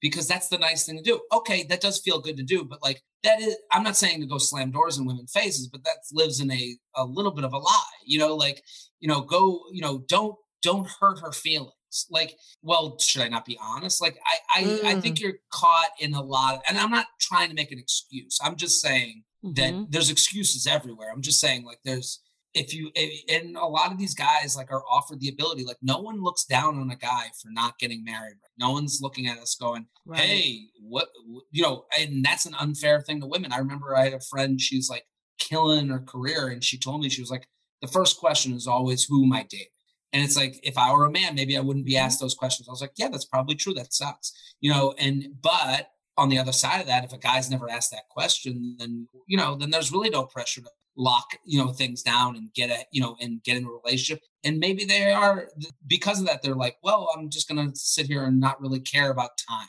Because 0.00 0.28
that's 0.28 0.48
the 0.48 0.58
nice 0.58 0.86
thing 0.86 0.96
to 0.96 1.02
do. 1.02 1.20
Okay, 1.32 1.64
that 1.64 1.80
does 1.80 2.00
feel 2.00 2.20
good 2.20 2.36
to 2.38 2.42
do, 2.42 2.64
but 2.64 2.82
like 2.82 3.02
that 3.22 3.40
is, 3.40 3.56
I'm 3.72 3.82
not 3.82 3.96
saying 3.96 4.20
to 4.20 4.26
go 4.26 4.38
slam 4.38 4.70
doors 4.70 4.96
in 4.98 5.04
women's 5.04 5.32
faces, 5.32 5.68
but 5.68 5.84
that 5.84 5.98
lives 6.12 6.40
in 6.40 6.50
a 6.50 6.76
a 6.96 7.04
little 7.04 7.32
bit 7.32 7.44
of 7.44 7.52
a 7.52 7.58
lie. 7.58 7.82
You 8.06 8.18
know, 8.18 8.34
like, 8.34 8.62
you 8.98 9.08
know, 9.08 9.20
go, 9.20 9.60
you 9.72 9.82
know, 9.82 10.04
don't 10.08 10.36
don't 10.62 10.88
hurt 11.00 11.20
her 11.20 11.32
feelings. 11.32 11.72
Like, 12.10 12.36
well, 12.62 12.98
should 12.98 13.22
I 13.22 13.28
not 13.28 13.44
be 13.44 13.58
honest? 13.60 14.00
Like, 14.00 14.18
I 14.24 14.60
I, 14.60 14.64
mm. 14.64 14.84
I 14.84 15.00
think 15.00 15.16
mm. 15.16 15.20
you're 15.22 15.38
caught 15.52 15.90
in 15.98 16.14
a 16.14 16.22
lot, 16.22 16.54
of, 16.54 16.60
and 16.68 16.78
I'm 16.78 16.90
not 16.90 17.06
trying 17.20 17.48
to 17.48 17.54
make 17.54 17.72
an 17.72 17.78
excuse. 17.78 18.38
I'm 18.42 18.56
just 18.56 18.80
saying 18.80 19.24
mm-hmm. 19.44 19.54
that 19.54 19.86
there's 19.90 20.10
excuses 20.10 20.66
everywhere. 20.66 21.10
I'm 21.12 21.22
just 21.22 21.40
saying 21.40 21.64
like 21.64 21.78
there's 21.84 22.20
if 22.54 22.74
you 22.74 22.90
and 23.28 23.56
a 23.56 23.64
lot 23.64 23.92
of 23.92 23.98
these 23.98 24.14
guys 24.14 24.56
like 24.56 24.72
are 24.72 24.82
offered 24.90 25.20
the 25.20 25.28
ability 25.28 25.64
like 25.64 25.76
no 25.82 25.98
one 25.98 26.22
looks 26.22 26.44
down 26.44 26.78
on 26.78 26.90
a 26.90 26.96
guy 26.96 27.26
for 27.40 27.48
not 27.50 27.78
getting 27.78 28.04
married 28.04 28.34
right 28.42 28.50
no 28.58 28.72
one's 28.72 29.00
looking 29.00 29.26
at 29.26 29.38
us 29.38 29.54
going 29.54 29.86
right. 30.04 30.20
hey 30.20 30.60
what 30.80 31.08
you 31.50 31.62
know 31.62 31.84
and 31.96 32.24
that's 32.24 32.46
an 32.46 32.54
unfair 32.58 33.00
thing 33.00 33.20
to 33.20 33.26
women 33.26 33.52
i 33.52 33.58
remember 33.58 33.96
i 33.96 34.04
had 34.04 34.14
a 34.14 34.20
friend 34.20 34.60
she's 34.60 34.90
like 34.90 35.04
killing 35.38 35.88
her 35.88 36.00
career 36.00 36.48
and 36.48 36.64
she 36.64 36.76
told 36.76 37.00
me 37.00 37.08
she 37.08 37.22
was 37.22 37.30
like 37.30 37.46
the 37.82 37.88
first 37.88 38.18
question 38.18 38.52
is 38.52 38.66
always 38.66 39.04
who 39.04 39.24
am 39.24 39.32
i 39.32 39.46
dating 39.48 39.66
and 40.12 40.22
it's 40.22 40.36
like 40.36 40.58
if 40.62 40.76
i 40.76 40.92
were 40.92 41.06
a 41.06 41.10
man 41.10 41.34
maybe 41.34 41.56
i 41.56 41.60
wouldn't 41.60 41.86
be 41.86 41.96
asked 41.96 42.20
those 42.20 42.34
questions. 42.34 42.68
I 42.68 42.72
was 42.72 42.80
like 42.80 42.92
yeah 42.96 43.08
that's 43.08 43.24
probably 43.24 43.54
true. 43.54 43.74
That 43.74 43.92
sucks 43.92 44.32
you 44.60 44.72
know 44.72 44.94
and 44.98 45.28
but 45.42 45.88
on 46.20 46.28
the 46.28 46.38
other 46.38 46.52
side 46.52 46.82
of 46.82 46.86
that, 46.86 47.02
if 47.02 47.14
a 47.14 47.18
guy's 47.18 47.50
never 47.50 47.70
asked 47.70 47.90
that 47.92 48.08
question, 48.10 48.76
then 48.78 49.08
you 49.26 49.38
know, 49.38 49.54
then 49.54 49.70
there's 49.70 49.90
really 49.90 50.10
no 50.10 50.24
pressure 50.24 50.60
to 50.60 50.70
lock 50.96 51.30
you 51.46 51.58
know 51.58 51.72
things 51.72 52.02
down 52.02 52.36
and 52.36 52.52
get 52.52 52.68
a 52.68 52.84
you 52.92 53.00
know 53.00 53.16
and 53.20 53.42
get 53.42 53.56
in 53.56 53.64
a 53.64 53.70
relationship. 53.70 54.22
And 54.44 54.58
maybe 54.58 54.84
they 54.84 55.12
are 55.12 55.48
because 55.86 56.20
of 56.20 56.26
that 56.26 56.42
they're 56.42 56.54
like 56.54 56.76
well 56.82 57.08
i'm 57.16 57.30
just 57.30 57.48
gonna 57.48 57.70
sit 57.74 58.06
here 58.06 58.24
and 58.24 58.40
not 58.40 58.60
really 58.60 58.80
care 58.80 59.10
about 59.10 59.30
time 59.48 59.68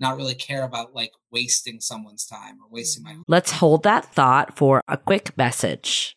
not 0.00 0.16
really 0.16 0.34
care 0.34 0.64
about 0.64 0.94
like 0.94 1.12
wasting 1.30 1.80
someone's 1.80 2.24
time 2.24 2.56
or 2.60 2.68
wasting 2.70 3.02
my 3.04 3.16
let's 3.28 3.52
hold 3.52 3.82
that 3.82 4.06
thought 4.14 4.56
for 4.56 4.80
a 4.88 4.96
quick 4.96 5.36
message 5.36 6.16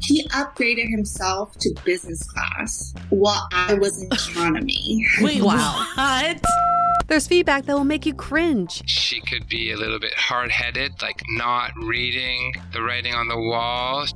He 0.00 0.26
upgraded 0.28 0.90
himself 0.90 1.56
to 1.58 1.74
business 1.84 2.22
class 2.24 2.94
while 3.10 3.48
I 3.52 3.74
was 3.74 4.02
in 4.02 4.12
economy. 4.12 5.06
Wait, 5.20 5.42
wow. 5.42 5.86
what? 5.94 6.40
There's 7.06 7.28
feedback 7.28 7.66
that 7.66 7.74
will 7.74 7.84
make 7.84 8.04
you 8.04 8.14
cringe. 8.14 8.82
She 8.86 9.20
could 9.20 9.48
be 9.48 9.70
a 9.70 9.76
little 9.76 10.00
bit 10.00 10.14
hard 10.14 10.50
headed, 10.50 11.00
like 11.00 11.22
not 11.28 11.70
reading 11.76 12.52
the 12.72 12.82
writing 12.82 13.14
on 13.14 13.28
the 13.28 13.38
wall. 13.38 14.06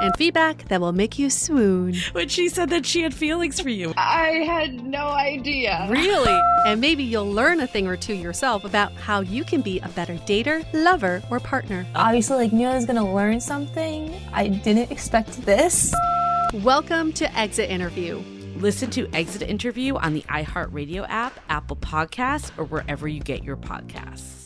And 0.00 0.14
feedback 0.16 0.68
that 0.68 0.80
will 0.80 0.92
make 0.92 1.18
you 1.18 1.30
swoon. 1.30 1.94
When 2.12 2.28
she 2.28 2.48
said 2.48 2.70
that 2.70 2.84
she 2.84 3.02
had 3.02 3.14
feelings 3.14 3.60
for 3.60 3.70
you. 3.70 3.94
I 3.96 4.44
had 4.46 4.74
no 4.74 5.06
idea. 5.08 5.88
Really? 5.90 6.40
and 6.66 6.80
maybe 6.80 7.02
you'll 7.02 7.30
learn 7.30 7.60
a 7.60 7.66
thing 7.66 7.86
or 7.86 7.96
two 7.96 8.14
yourself 8.14 8.64
about 8.64 8.92
how 8.92 9.20
you 9.20 9.42
can 9.42 9.62
be 9.62 9.80
a 9.80 9.88
better 9.88 10.14
dater, 10.14 10.64
lover, 10.72 11.22
or 11.30 11.40
partner. 11.40 11.86
Obviously, 11.94 12.36
like, 12.36 12.52
knew 12.52 12.68
I 12.68 12.74
was 12.74 12.84
gonna 12.84 13.12
learn 13.12 13.40
something. 13.40 14.14
I 14.32 14.48
didn't 14.48 14.92
expect 14.92 15.40
this. 15.46 15.94
Welcome 16.62 17.12
to 17.14 17.36
Exit 17.36 17.70
Interview 17.70 18.35
Listen 18.56 18.90
to 18.92 19.06
Exit 19.14 19.42
Interview 19.42 19.96
on 19.96 20.14
the 20.14 20.22
iHeartRadio 20.22 21.06
app, 21.08 21.38
Apple 21.50 21.76
Podcasts, 21.76 22.50
or 22.56 22.64
wherever 22.64 23.06
you 23.06 23.20
get 23.20 23.44
your 23.44 23.56
podcasts. 23.56 24.45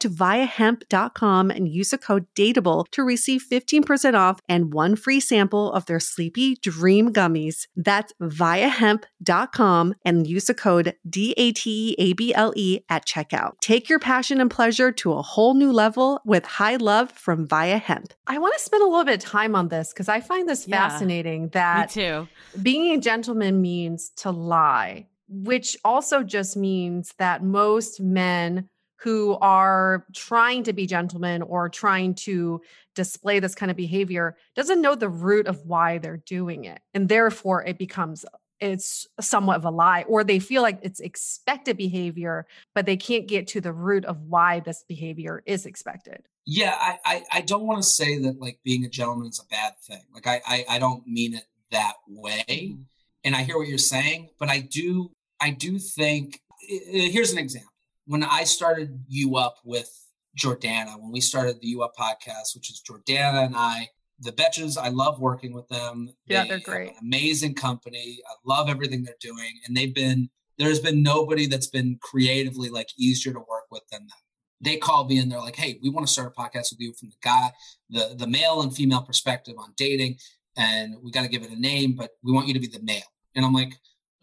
to 0.01 0.09
viiahemp.com 0.09 1.49
and 1.51 1.67
use 1.67 1.89
the 1.89 1.97
code 1.97 2.25
DATEABLE 2.35 2.85
to 2.91 3.03
receive 3.03 3.43
15% 3.49 4.13
off 4.13 4.39
and 4.47 4.73
one 4.73 4.95
free 4.95 5.19
sample 5.19 5.71
of 5.73 5.85
their 5.85 5.99
Sleepy 5.99 6.55
Dream 6.55 7.11
Gummies. 7.13 7.67
That's 7.75 8.13
viiahemp.com 8.21 9.95
and 10.05 10.27
use 10.27 10.45
the 10.45 10.53
code 10.53 10.95
D-A-T-E-A-B-L-E 11.09 12.79
at 12.89 13.05
checkout. 13.05 13.51
Take 13.61 13.89
your 13.89 13.99
passion 13.99 14.41
and 14.41 14.49
pleasure 14.51 14.91
to 14.91 15.13
a 15.13 15.21
whole 15.21 15.53
new 15.53 15.71
level 15.71 16.21
with 16.25 16.45
high 16.45 16.75
love 16.75 17.11
from 17.11 17.47
Viia 17.47 17.79
Hemp. 17.79 18.13
I 18.27 18.37
want 18.37 18.53
to 18.55 18.59
spend 18.59 18.83
a 18.83 18.87
little 18.87 19.05
bit 19.05 19.23
of 19.23 19.29
time 19.29 19.55
on 19.55 19.67
this 19.69 19.93
because 19.93 20.09
I 20.09 20.19
find 20.21 20.47
this 20.47 20.67
Yeah. 20.67 20.89
fascinating 20.89 21.49
that 21.49 21.95
Me 21.95 22.03
too. 22.03 22.27
being 22.61 22.93
a 22.95 22.99
gentleman 23.01 23.61
means 23.61 24.11
to 24.17 24.31
lie, 24.31 25.07
which 25.27 25.77
also 25.85 26.23
just 26.23 26.57
means 26.57 27.13
that 27.17 27.43
most 27.43 27.99
men 27.99 28.69
who 29.01 29.37
are 29.41 30.05
trying 30.13 30.63
to 30.63 30.73
be 30.73 30.85
gentlemen 30.85 31.41
or 31.41 31.69
trying 31.69 32.13
to 32.13 32.61
display 32.95 33.39
this 33.39 33.55
kind 33.55 33.71
of 33.71 33.77
behavior 33.77 34.35
doesn't 34.55 34.81
know 34.81 34.95
the 34.95 35.09
root 35.09 35.47
of 35.47 35.65
why 35.65 35.97
they're 35.97 36.17
doing 36.25 36.65
it 36.65 36.79
and 36.93 37.09
therefore 37.09 37.63
it 37.63 37.77
becomes 37.77 38.25
it's 38.59 39.07
somewhat 39.19 39.55
of 39.57 39.65
a 39.65 39.71
lie 39.71 40.03
or 40.07 40.23
they 40.23 40.37
feel 40.37 40.61
like 40.61 40.77
it's 40.83 40.99
expected 40.99 41.77
behavior 41.77 42.45
but 42.75 42.85
they 42.85 42.97
can't 42.97 43.27
get 43.27 43.47
to 43.47 43.59
the 43.61 43.73
root 43.73 44.05
of 44.05 44.21
why 44.21 44.59
this 44.59 44.83
behavior 44.87 45.41
is 45.45 45.65
expected 45.65 46.21
Yeah, 46.45 46.75
I, 46.79 46.99
I, 47.05 47.23
I 47.37 47.41
don't 47.41 47.65
want 47.65 47.81
to 47.81 47.87
say 47.89 48.19
that 48.19 48.39
like 48.39 48.59
being 48.63 48.83
a 48.85 48.89
gentleman 48.89 49.27
is 49.29 49.39
a 49.39 49.47
bad 49.49 49.73
thing. 49.87 50.03
Like 50.13 50.27
I, 50.27 50.41
I, 50.45 50.65
I 50.75 50.79
don't 50.79 51.05
mean 51.07 51.33
it 51.35 51.45
that 51.71 51.93
way. 52.07 52.43
Mm-hmm. 52.49 52.81
And 53.23 53.35
I 53.35 53.43
hear 53.43 53.57
what 53.57 53.67
you're 53.67 53.77
saying, 53.95 54.29
but 54.39 54.49
I 54.49 54.59
do 54.59 55.11
I 55.39 55.49
do 55.51 55.79
think 55.79 56.39
i- 56.71 56.81
i- 56.97 57.09
here's 57.11 57.31
an 57.31 57.37
example. 57.39 57.70
When 58.05 58.23
I 58.23 58.43
started 58.43 59.03
you 59.07 59.37
up 59.37 59.55
with 59.63 59.89
Jordana, 60.37 60.99
when 60.99 61.11
we 61.11 61.21
started 61.21 61.59
the 61.61 61.67
You 61.67 61.83
Up 61.83 61.93
podcast, 61.97 62.55
which 62.55 62.69
is 62.69 62.81
Jordana 62.87 63.45
and 63.45 63.55
I, 63.55 63.87
the 64.19 64.31
Betches, 64.31 64.77
I 64.77 64.89
love 64.89 65.19
working 65.19 65.53
with 65.53 65.67
them. 65.69 66.09
Yeah, 66.27 66.43
They 66.43 66.49
they're 66.49 66.59
great. 66.59 66.89
an 66.91 66.95
amazing 67.01 67.55
company. 67.55 68.19
I 68.27 68.33
love 68.45 68.69
everything 68.69 69.03
they're 69.03 69.15
doing. 69.19 69.59
And 69.65 69.75
they've 69.75 69.93
been 69.93 70.29
there's 70.57 70.79
been 70.79 71.01
nobody 71.01 71.47
that's 71.47 71.67
been 71.67 71.97
creatively 72.01 72.69
like 72.69 72.89
easier 72.97 73.33
to 73.33 73.39
work 73.39 73.65
with 73.71 73.81
than 73.91 74.01
them 74.01 74.17
they 74.63 74.77
called 74.77 75.09
me 75.09 75.17
and 75.17 75.31
they're 75.31 75.39
like, 75.39 75.55
"Hey, 75.55 75.79
we 75.81 75.89
want 75.89 76.05
to 76.05 76.13
start 76.13 76.31
a 76.37 76.39
podcast 76.39 76.71
with 76.71 76.79
you 76.79 76.93
from 76.93 77.09
the 77.09 77.15
guy, 77.23 77.51
the 77.89 78.13
the 78.15 78.27
male 78.27 78.61
and 78.61 78.73
female 78.73 79.01
perspective 79.01 79.55
on 79.57 79.73
dating, 79.75 80.17
and 80.55 80.95
we 81.01 81.09
got 81.11 81.23
to 81.23 81.27
give 81.27 81.41
it 81.41 81.49
a 81.49 81.59
name, 81.59 81.93
but 81.95 82.11
we 82.23 82.31
want 82.31 82.47
you 82.47 82.53
to 82.53 82.59
be 82.59 82.67
the 82.67 82.81
male." 82.83 83.01
And 83.35 83.43
I'm 83.43 83.53
like, 83.53 83.73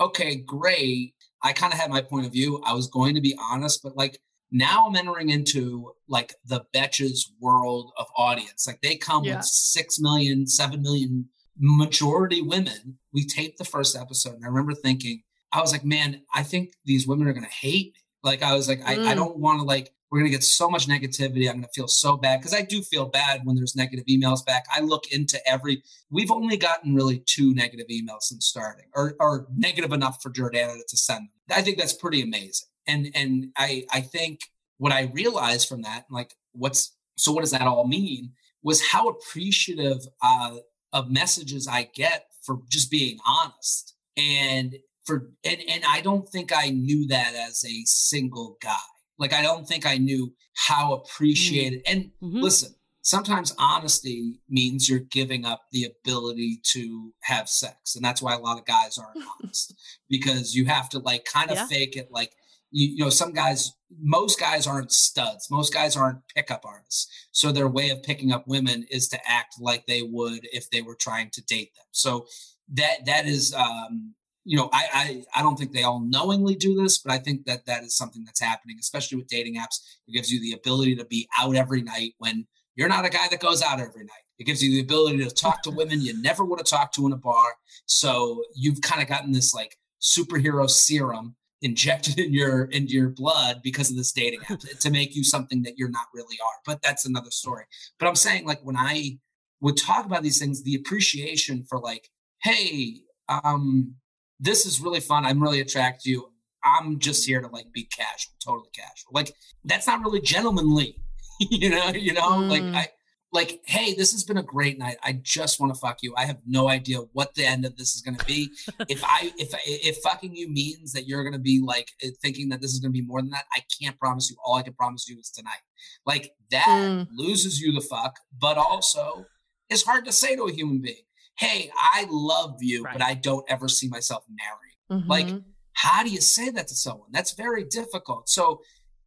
"Okay, 0.01 0.37
great." 0.37 1.15
I 1.43 1.53
kind 1.53 1.73
of 1.73 1.79
had 1.79 1.91
my 1.91 2.03
point 2.03 2.27
of 2.27 2.33
view. 2.33 2.61
I 2.65 2.73
was 2.75 2.89
going 2.89 3.15
to 3.15 3.21
be 3.21 3.37
honest, 3.51 3.83
but 3.83 3.97
like 3.97 4.19
now 4.51 4.87
I'm 4.89 4.97
entering 4.97 5.31
into 5.31 5.93
like 6.09 6.35
the 6.45 6.65
Betches 6.75 7.21
world 7.41 7.93
of 7.99 8.07
audience. 8.17 8.67
Like 8.67 8.81
they 8.83 8.97
come 8.97 9.25
Yeah. 9.25 9.37
with 9.37 9.45
six 9.45 9.99
million, 10.01 10.47
seven 10.47 10.83
million 10.83 11.29
majority 11.59 12.43
women. 12.43 12.99
We 13.13 13.25
taped 13.27 13.59
the 13.59 13.65
first 13.65 13.97
episode, 13.97 14.35
and 14.35 14.45
I 14.45 14.49
remember 14.49 14.75
thinking, 14.75 15.23
I 15.53 15.61
was 15.61 15.73
like, 15.73 15.85
man, 15.85 16.23
I 16.35 16.43
think 16.43 16.73
these 16.85 17.07
women 17.07 17.27
are 17.29 17.33
gonna 17.33 17.47
hate 17.47 17.87
me. 17.95 18.01
Like 18.23 18.43
I 18.43 18.55
was 18.55 18.69
like, 18.69 18.81
I, 18.85 18.95
I 18.95 18.97
Mm. 18.97 19.17
don't 19.17 19.39
want 19.39 19.61
to 19.61 19.65
like 19.65 19.93
we're 20.11 20.21
gonna 20.21 20.31
get 20.31 20.45
so 20.45 20.71
much 20.71 20.87
negativity. 20.87 21.49
I'm 21.49 21.57
gonna 21.57 21.69
feel 21.75 21.89
so 21.89 22.17
bad 22.17 22.41
because 22.41 22.55
I 22.55 22.63
do 22.63 22.83
feel 22.83 23.07
bad 23.07 23.43
when 23.45 23.57
there's 23.57 23.77
negative 23.77 24.07
emails 24.07 24.45
back. 24.45 24.67
I 24.75 24.81
look 24.81 25.13
into 25.13 25.39
every. 25.47 25.83
We've 26.11 26.31
only 26.31 26.57
gotten 26.57 26.95
really 26.95 27.23
two 27.27 27.55
negative 27.55 27.87
emails 27.89 28.23
since 28.23 28.47
starting, 28.47 28.87
or 28.95 29.15
or 29.21 29.47
negative 29.55 29.93
enough 29.93 30.23
for 30.23 30.31
Jordana 30.31 30.81
to 30.87 30.97
send. 30.97 31.29
I 31.55 31.63
think 31.63 31.79
that's 31.79 31.93
pretty 31.93 32.23
amazing. 32.23 32.69
And 32.87 33.11
and 33.15 33.49
I 33.57 33.85
I 33.93 34.01
think 34.01 34.41
what 34.79 34.93
I 34.93 35.11
realized 35.13 35.69
from 35.69 35.83
that, 35.83 36.07
like 36.11 36.35
what's 36.53 36.97
so 37.17 37.33
what 37.33 37.43
does 37.43 37.51
that 37.51 37.63
all 37.63 37.87
mean? 37.87 38.33
Was 38.63 38.85
how 38.85 39.09
appreciative 39.09 39.99
uh, 40.23 40.57
of 40.93 41.11
messages 41.11 41.69
I 41.69 41.91
get 41.95 42.27
for 42.43 42.59
just 42.69 42.91
being 42.91 43.19
honest 43.27 43.95
and 44.17 44.77
for 45.05 45.31
and 45.45 45.61
and 45.69 45.85
I 45.87 46.01
don't 46.01 46.29
think 46.29 46.53
I 46.55 46.71
knew 46.71 47.07
that 47.09 47.35
as 47.35 47.65
a 47.65 47.83
single 47.85 48.57
guy. 48.63 48.77
Like 49.19 49.33
I 49.33 49.43
don't 49.43 49.67
think 49.67 49.87
I 49.87 49.99
knew 49.99 50.33
how 50.55 50.95
appreciated. 50.95 51.83
And 51.87 52.11
Mhm. 52.23 52.43
listen, 52.43 52.75
sometimes 53.03 53.55
honesty 53.59 54.41
means 54.49 54.89
you're 54.89 54.99
giving 55.01 55.45
up 55.45 55.63
the 55.73 55.85
ability 55.85 56.61
to 56.73 57.13
have 57.23 57.49
sex, 57.49 57.95
and 57.97 58.05
that's 58.05 58.21
why 58.23 58.35
a 58.35 58.39
lot 58.39 58.59
of 58.59 58.65
guys 58.67 58.99
aren't 58.99 59.17
honest 59.43 59.75
because 60.09 60.55
you 60.55 60.67
have 60.67 60.89
to 60.91 60.99
like 60.99 61.25
kind 61.25 61.51
of 61.51 61.57
Yeah. 61.57 61.67
fake 61.67 61.97
it. 61.97 62.09
Like 62.11 62.33
you, 62.71 62.89
you 62.89 62.99
know, 63.05 63.09
some 63.09 63.33
guys, 63.33 63.73
most 63.99 64.39
guys 64.39 64.67
aren't 64.67 64.93
studs. 64.93 65.51
Most 65.51 65.73
guys 65.73 65.97
aren't 65.97 66.19
pickup 66.35 66.67
artists. 66.67 67.09
So 67.33 67.51
their 67.51 67.67
way 67.69 67.89
of 67.89 68.03
picking 68.03 68.31
up 68.31 68.47
women 68.47 68.85
is 68.91 69.09
to 69.09 69.19
act 69.27 69.55
like 69.59 69.87
they 69.87 70.03
would 70.03 70.47
if 70.53 70.69
they 70.69 70.83
were 70.83 70.95
trying 70.95 71.31
to 71.31 71.43
date 71.43 71.75
them. 71.75 71.87
So 71.93 72.27
that 72.75 73.07
that 73.07 73.25
is 73.27 73.55
um, 73.55 74.15
you 74.49 74.57
know, 74.57 74.71
I, 74.73 74.85
I 74.95 75.41
I 75.41 75.43
don't 75.43 75.57
think 75.57 75.73
they 75.73 75.83
all 75.83 76.01
knowingly 76.01 76.55
do 76.55 76.75
this, 76.75 76.97
but 76.97 77.13
I 77.13 77.19
think 77.19 77.45
that 77.45 77.67
that 77.67 77.85
is 77.85 77.95
something 77.95 78.25
that's 78.25 78.41
happening, 78.41 78.79
especially 78.81 79.19
with 79.19 79.29
dating 79.29 79.57
apps. 79.57 79.81
It 80.07 80.13
gives 80.13 80.33
you 80.33 80.41
the 80.41 80.53
ability 80.53 80.97
to 80.97 81.05
be 81.05 81.29
out 81.39 81.55
every 81.55 81.83
night 81.83 82.15
when 82.17 82.47
you're 82.75 82.89
not 82.89 83.05
a 83.05 83.11
guy 83.11 83.29
that 83.29 83.41
goes 83.41 83.61
out 83.61 83.79
every 83.79 84.05
night. 84.05 84.25
It 84.39 84.45
gives 84.45 84.63
you 84.63 84.71
the 84.71 84.81
ability 84.81 85.19
to 85.19 85.31
talk 85.31 85.63
to 85.65 85.71
women 85.71 86.01
you 86.01 86.19
never 86.23 86.47
would 86.47 86.61
have 86.61 86.67
talked 86.67 86.95
to 86.95 87.05
in 87.07 87.13
a 87.13 87.17
bar. 87.19 87.57
So 87.85 88.43
you've 88.55 88.81
kind 88.81 89.03
of 89.03 89.09
gotten 89.09 89.33
this 89.33 89.53
like 89.53 89.77
superhero 90.01 90.71
serum 90.71 91.37
injected 91.61 92.19
in 92.19 92.33
your 92.33 92.65
into 92.67 92.95
your 92.95 93.11
blood 93.11 93.61
because 93.63 93.91
of 93.91 93.99
this 93.99 94.13
dating 94.13 94.41
app 94.49 94.61
to 94.61 94.91
make 94.91 95.15
you 95.15 95.25
something 95.25 95.63
that 95.65 95.75
you're 95.77 95.91
not 95.91 96.07
really 96.15 96.39
are. 96.43 96.59
But 96.65 96.81
that's 96.81 97.05
another 97.05 97.31
story. 97.31 97.65
But 97.99 98.09
I'm 98.09 98.17
saying 98.17 98.47
like 98.47 98.61
when 98.63 98.79
I 98.79 99.19
would 99.61 99.77
talk 99.77 100.07
about 100.07 100.23
these 100.23 100.39
things, 100.39 100.63
the 100.63 100.77
appreciation 100.77 101.67
for 101.69 101.79
like, 101.79 102.09
hey, 102.43 103.03
um, 103.29 103.97
this 104.41 104.67
is 104.67 104.81
really 104.81 105.01
fun. 105.01 105.25
I'm 105.25 105.43
really 105.43 105.61
attracted 105.61 106.05
to 106.05 106.11
you. 106.11 106.29
I'm 106.65 106.99
just 106.99 107.27
here 107.27 107.41
to 107.41 107.49
like 107.49 107.73
be 107.73 107.85
casual, 107.85 108.33
totally 108.45 108.71
casual. 108.75 109.13
Like 109.13 109.33
that's 109.65 109.87
not 109.87 110.01
really 110.01 110.21
gentlemanly, 110.21 110.97
you 111.41 111.71
know. 111.71 111.89
You 111.89 112.15
know, 112.15 112.31
mm. 112.33 112.51
like 112.51 112.63
I 112.63 112.89
like, 113.33 113.61
hey, 113.67 113.95
this 113.95 114.13
has 114.13 114.25
been 114.25 114.39
a 114.39 114.43
great 114.43 114.79
night. 114.79 114.97
I 115.03 115.13
just 115.23 115.61
want 115.61 115.75
to 115.75 115.79
fuck 115.79 115.99
you. 116.03 116.15
I 116.17 116.25
have 116.25 116.39
no 116.47 116.69
idea 116.69 116.99
what 117.13 117.35
the 117.35 117.45
end 117.45 117.65
of 117.65 117.77
this 117.77 117.95
is 117.95 118.01
going 118.01 118.17
to 118.17 118.25
be. 118.25 118.51
if 118.89 119.03
I 119.05 119.33
if 119.39 119.55
if 119.67 119.99
fucking 119.99 120.35
you 120.35 120.49
means 120.49 120.93
that 120.93 121.07
you're 121.07 121.23
going 121.23 121.35
to 121.35 121.39
be 121.39 121.61
like 121.65 121.91
eh, 122.03 122.11
thinking 122.23 122.49
that 122.51 122.61
this 122.61 122.73
is 122.73 122.81
going 122.81 122.93
to 122.93 122.99
be 122.99 123.07
more 123.07 123.21
than 123.21 123.31
that, 123.31 123.45
I 123.55 123.63
can't 123.81 123.99
promise 123.99 124.31
you. 124.31 124.37
All 124.45 124.57
I 124.57 124.63
can 124.63 124.73
promise 124.73 125.09
you 125.09 125.19
is 125.19 125.31
tonight. 125.31 125.61
Like 126.07 126.33
that 126.51 126.67
mm. 126.67 127.07
loses 127.13 127.61
you 127.61 127.73
the 127.73 127.81
fuck, 127.81 128.19
but 128.39 128.57
also 128.57 129.27
it's 129.69 129.85
hard 129.85 130.07
to 130.07 130.13
say 130.13 130.35
to 130.35 130.45
a 130.45 130.53
human 130.53 130.81
being, 130.81 130.97
"Hey, 131.39 131.71
I 131.77 132.07
love 132.11 132.57
you, 132.61 132.83
right. 132.83 132.93
but 132.95 133.03
I 133.03 133.15
don't 133.15 133.45
ever 133.49 133.69
see 133.69 133.89
myself 133.89 134.25
marrying. 134.29 135.03
Mm-hmm. 135.03 135.11
Like, 135.11 135.43
how 135.73 136.03
do 136.03 136.11
you 136.11 136.21
say 136.21 136.51
that 136.51 136.69
to 136.69 136.75
someone? 136.75 137.09
That's 137.13 137.33
very 137.33 137.65
difficult. 137.65 138.29
So, 138.29 138.61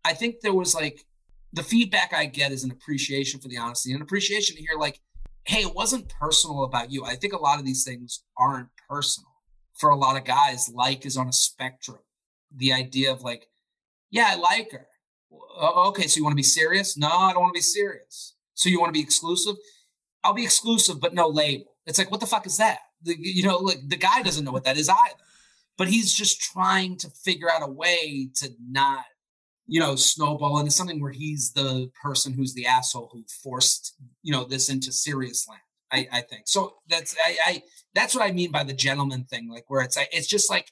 I 0.03 0.13
think 0.13 0.41
there 0.41 0.53
was 0.53 0.73
like 0.73 1.05
the 1.53 1.63
feedback 1.63 2.13
I 2.13 2.25
get 2.25 2.51
is 2.51 2.63
an 2.63 2.71
appreciation 2.71 3.39
for 3.39 3.47
the 3.47 3.57
honesty 3.57 3.91
and 3.93 4.01
appreciation 4.01 4.55
to 4.55 4.61
hear 4.61 4.77
like, 4.79 4.99
hey, 5.45 5.61
it 5.61 5.75
wasn't 5.75 6.09
personal 6.09 6.63
about 6.63 6.91
you. 6.91 7.03
I 7.03 7.15
think 7.15 7.33
a 7.33 7.41
lot 7.41 7.59
of 7.59 7.65
these 7.65 7.83
things 7.83 8.23
aren't 8.37 8.69
personal. 8.89 9.27
For 9.77 9.89
a 9.89 9.95
lot 9.95 10.17
of 10.17 10.23
guys, 10.23 10.69
like 10.73 11.05
is 11.05 11.17
on 11.17 11.27
a 11.27 11.33
spectrum. 11.33 11.99
The 12.55 12.73
idea 12.73 13.11
of 13.11 13.23
like, 13.23 13.47
yeah, 14.11 14.27
I 14.29 14.35
like 14.35 14.71
her. 14.71 14.87
Okay, 15.59 16.07
so 16.07 16.17
you 16.17 16.23
want 16.23 16.33
to 16.33 16.37
be 16.37 16.43
serious? 16.43 16.97
No, 16.97 17.07
I 17.07 17.33
don't 17.33 17.41
want 17.41 17.53
to 17.55 17.57
be 17.57 17.63
serious. 17.63 18.35
So 18.53 18.69
you 18.69 18.79
want 18.79 18.89
to 18.89 18.99
be 18.99 19.03
exclusive? 19.03 19.55
I'll 20.23 20.33
be 20.33 20.43
exclusive, 20.43 20.99
but 20.99 21.13
no 21.13 21.27
label. 21.27 21.70
It's 21.85 21.97
like, 21.97 22.11
what 22.11 22.19
the 22.19 22.27
fuck 22.27 22.45
is 22.45 22.57
that? 22.57 22.79
The, 23.03 23.15
you 23.19 23.43
know, 23.43 23.57
like 23.57 23.79
the 23.87 23.97
guy 23.97 24.21
doesn't 24.21 24.45
know 24.45 24.51
what 24.51 24.65
that 24.65 24.77
is 24.77 24.89
either. 24.89 25.15
But 25.77 25.87
he's 25.87 26.13
just 26.13 26.41
trying 26.41 26.97
to 26.97 27.09
figure 27.09 27.49
out 27.49 27.63
a 27.63 27.71
way 27.71 28.29
to 28.35 28.49
not 28.69 29.05
you 29.71 29.79
know, 29.79 29.95
snowball 29.95 30.59
into 30.59 30.69
something 30.69 31.01
where 31.01 31.13
he's 31.13 31.53
the 31.53 31.89
person 32.03 32.33
who's 32.33 32.53
the 32.53 32.65
asshole 32.65 33.09
who 33.13 33.23
forced, 33.41 33.95
you 34.21 34.29
know, 34.29 34.43
this 34.43 34.67
into 34.67 34.91
serious 34.91 35.47
land. 35.47 35.61
I, 35.93 36.17
I 36.17 36.21
think 36.21 36.43
so. 36.45 36.75
That's 36.89 37.15
I, 37.25 37.37
I 37.45 37.63
that's 37.95 38.13
what 38.13 38.23
I 38.23 38.33
mean 38.33 38.51
by 38.51 38.63
the 38.63 38.73
gentleman 38.73 39.23
thing, 39.23 39.49
like 39.49 39.65
where 39.67 39.81
it's 39.81 39.97
it's 40.11 40.27
just 40.27 40.49
like 40.49 40.71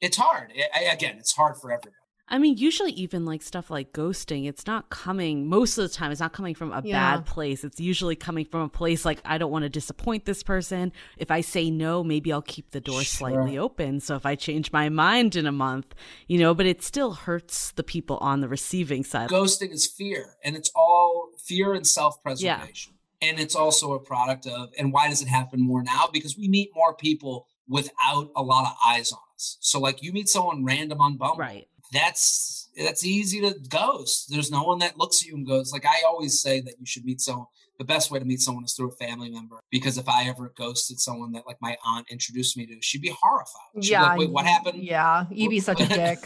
it's 0.00 0.16
hard. 0.16 0.52
I, 0.72 0.84
again, 0.84 1.16
it's 1.18 1.32
hard 1.32 1.56
for 1.56 1.72
everybody. 1.72 1.96
I 2.30 2.38
mean, 2.38 2.56
usually 2.58 2.92
even 2.92 3.24
like 3.24 3.42
stuff 3.42 3.70
like 3.70 3.92
ghosting, 3.92 4.46
it's 4.46 4.66
not 4.66 4.90
coming 4.90 5.48
most 5.48 5.78
of 5.78 5.88
the 5.88 5.94
time. 5.94 6.10
It's 6.10 6.20
not 6.20 6.32
coming 6.32 6.54
from 6.54 6.72
a 6.72 6.82
yeah. 6.84 7.16
bad 7.16 7.26
place. 7.26 7.64
It's 7.64 7.80
usually 7.80 8.16
coming 8.16 8.44
from 8.44 8.62
a 8.62 8.68
place 8.68 9.04
like 9.04 9.20
I 9.24 9.38
don't 9.38 9.50
want 9.50 9.62
to 9.62 9.68
disappoint 9.68 10.26
this 10.26 10.42
person. 10.42 10.92
If 11.16 11.30
I 11.30 11.40
say 11.40 11.70
no, 11.70 12.04
maybe 12.04 12.32
I'll 12.32 12.42
keep 12.42 12.70
the 12.70 12.80
door 12.80 13.02
sure. 13.02 13.30
slightly 13.30 13.56
open. 13.56 14.00
So 14.00 14.14
if 14.16 14.26
I 14.26 14.34
change 14.34 14.72
my 14.72 14.88
mind 14.88 15.36
in 15.36 15.46
a 15.46 15.52
month, 15.52 15.94
you 16.26 16.38
know, 16.38 16.54
but 16.54 16.66
it 16.66 16.82
still 16.82 17.12
hurts 17.12 17.72
the 17.72 17.82
people 17.82 18.18
on 18.18 18.40
the 18.40 18.48
receiving 18.48 19.04
side. 19.04 19.30
Ghosting 19.30 19.72
is 19.72 19.86
fear, 19.86 20.36
and 20.44 20.54
it's 20.54 20.70
all 20.74 21.30
fear 21.42 21.72
and 21.72 21.86
self-preservation. 21.86 22.94
Yeah. 22.94 23.30
And 23.30 23.40
it's 23.40 23.56
also 23.56 23.94
a 23.94 23.98
product 23.98 24.46
of 24.46 24.68
and 24.78 24.92
why 24.92 25.08
does 25.08 25.22
it 25.22 25.28
happen 25.28 25.60
more 25.60 25.82
now? 25.82 26.08
Because 26.12 26.36
we 26.36 26.46
meet 26.46 26.70
more 26.74 26.94
people 26.94 27.46
without 27.66 28.30
a 28.36 28.42
lot 28.42 28.66
of 28.66 28.74
eyes 28.86 29.12
on 29.12 29.18
us. 29.34 29.56
So 29.60 29.80
like 29.80 30.02
you 30.02 30.12
meet 30.12 30.28
someone 30.28 30.64
random 30.64 31.00
on 31.00 31.16
Bumble. 31.16 31.38
Right 31.38 31.66
that's 31.92 32.68
that's 32.76 33.04
easy 33.04 33.40
to 33.40 33.54
ghost. 33.68 34.26
There's 34.30 34.50
no 34.50 34.62
one 34.62 34.78
that 34.80 34.98
looks 34.98 35.22
at 35.22 35.28
you 35.28 35.36
and 35.36 35.46
goes 35.46 35.72
like 35.72 35.84
I 35.86 36.02
always 36.06 36.40
say 36.40 36.60
that 36.60 36.74
you 36.78 36.86
should 36.86 37.04
meet 37.04 37.20
someone. 37.20 37.46
The 37.78 37.84
best 37.84 38.10
way 38.10 38.18
to 38.18 38.24
meet 38.24 38.40
someone 38.40 38.64
is 38.64 38.74
through 38.74 38.88
a 38.88 38.96
family 38.96 39.30
member 39.30 39.60
because 39.70 39.98
if 39.98 40.08
I 40.08 40.24
ever 40.24 40.52
ghosted 40.56 40.98
someone 40.98 41.30
that 41.32 41.46
like 41.46 41.58
my 41.60 41.76
aunt 41.86 42.06
introduced 42.10 42.56
me 42.56 42.66
to, 42.66 42.74
she'd 42.80 43.02
be 43.02 43.14
horrified. 43.22 43.84
She'd 43.84 43.92
yeah. 43.92 44.02
Like, 44.02 44.18
Wait, 44.18 44.30
what 44.30 44.46
happened? 44.46 44.82
Yeah, 44.82 45.26
you'd 45.30 45.50
be 45.50 45.60
such 45.60 45.80
a 45.80 45.86
dick. 45.88 46.18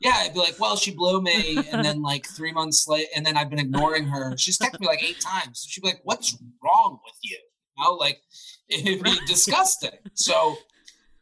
yeah, 0.00 0.14
I'd 0.16 0.34
be 0.34 0.40
like, 0.40 0.58
well, 0.58 0.76
she 0.76 0.90
blew 0.90 1.22
me, 1.22 1.58
and 1.70 1.84
then 1.84 2.02
like 2.02 2.26
three 2.26 2.52
months 2.52 2.88
later, 2.88 3.08
and 3.14 3.24
then 3.24 3.36
I've 3.36 3.48
been 3.50 3.60
ignoring 3.60 4.08
her. 4.08 4.36
She's 4.36 4.58
texted 4.58 4.80
me 4.80 4.88
like 4.88 5.02
eight 5.04 5.20
times. 5.20 5.64
She'd 5.68 5.82
be 5.82 5.88
like, 5.88 6.00
"What's 6.02 6.36
wrong 6.62 6.98
with 7.04 7.14
you?" 7.22 7.38
You 7.78 7.84
know, 7.84 7.92
like 7.92 8.20
it'd 8.68 9.02
be 9.02 9.16
disgusting. 9.26 9.98
So 10.14 10.56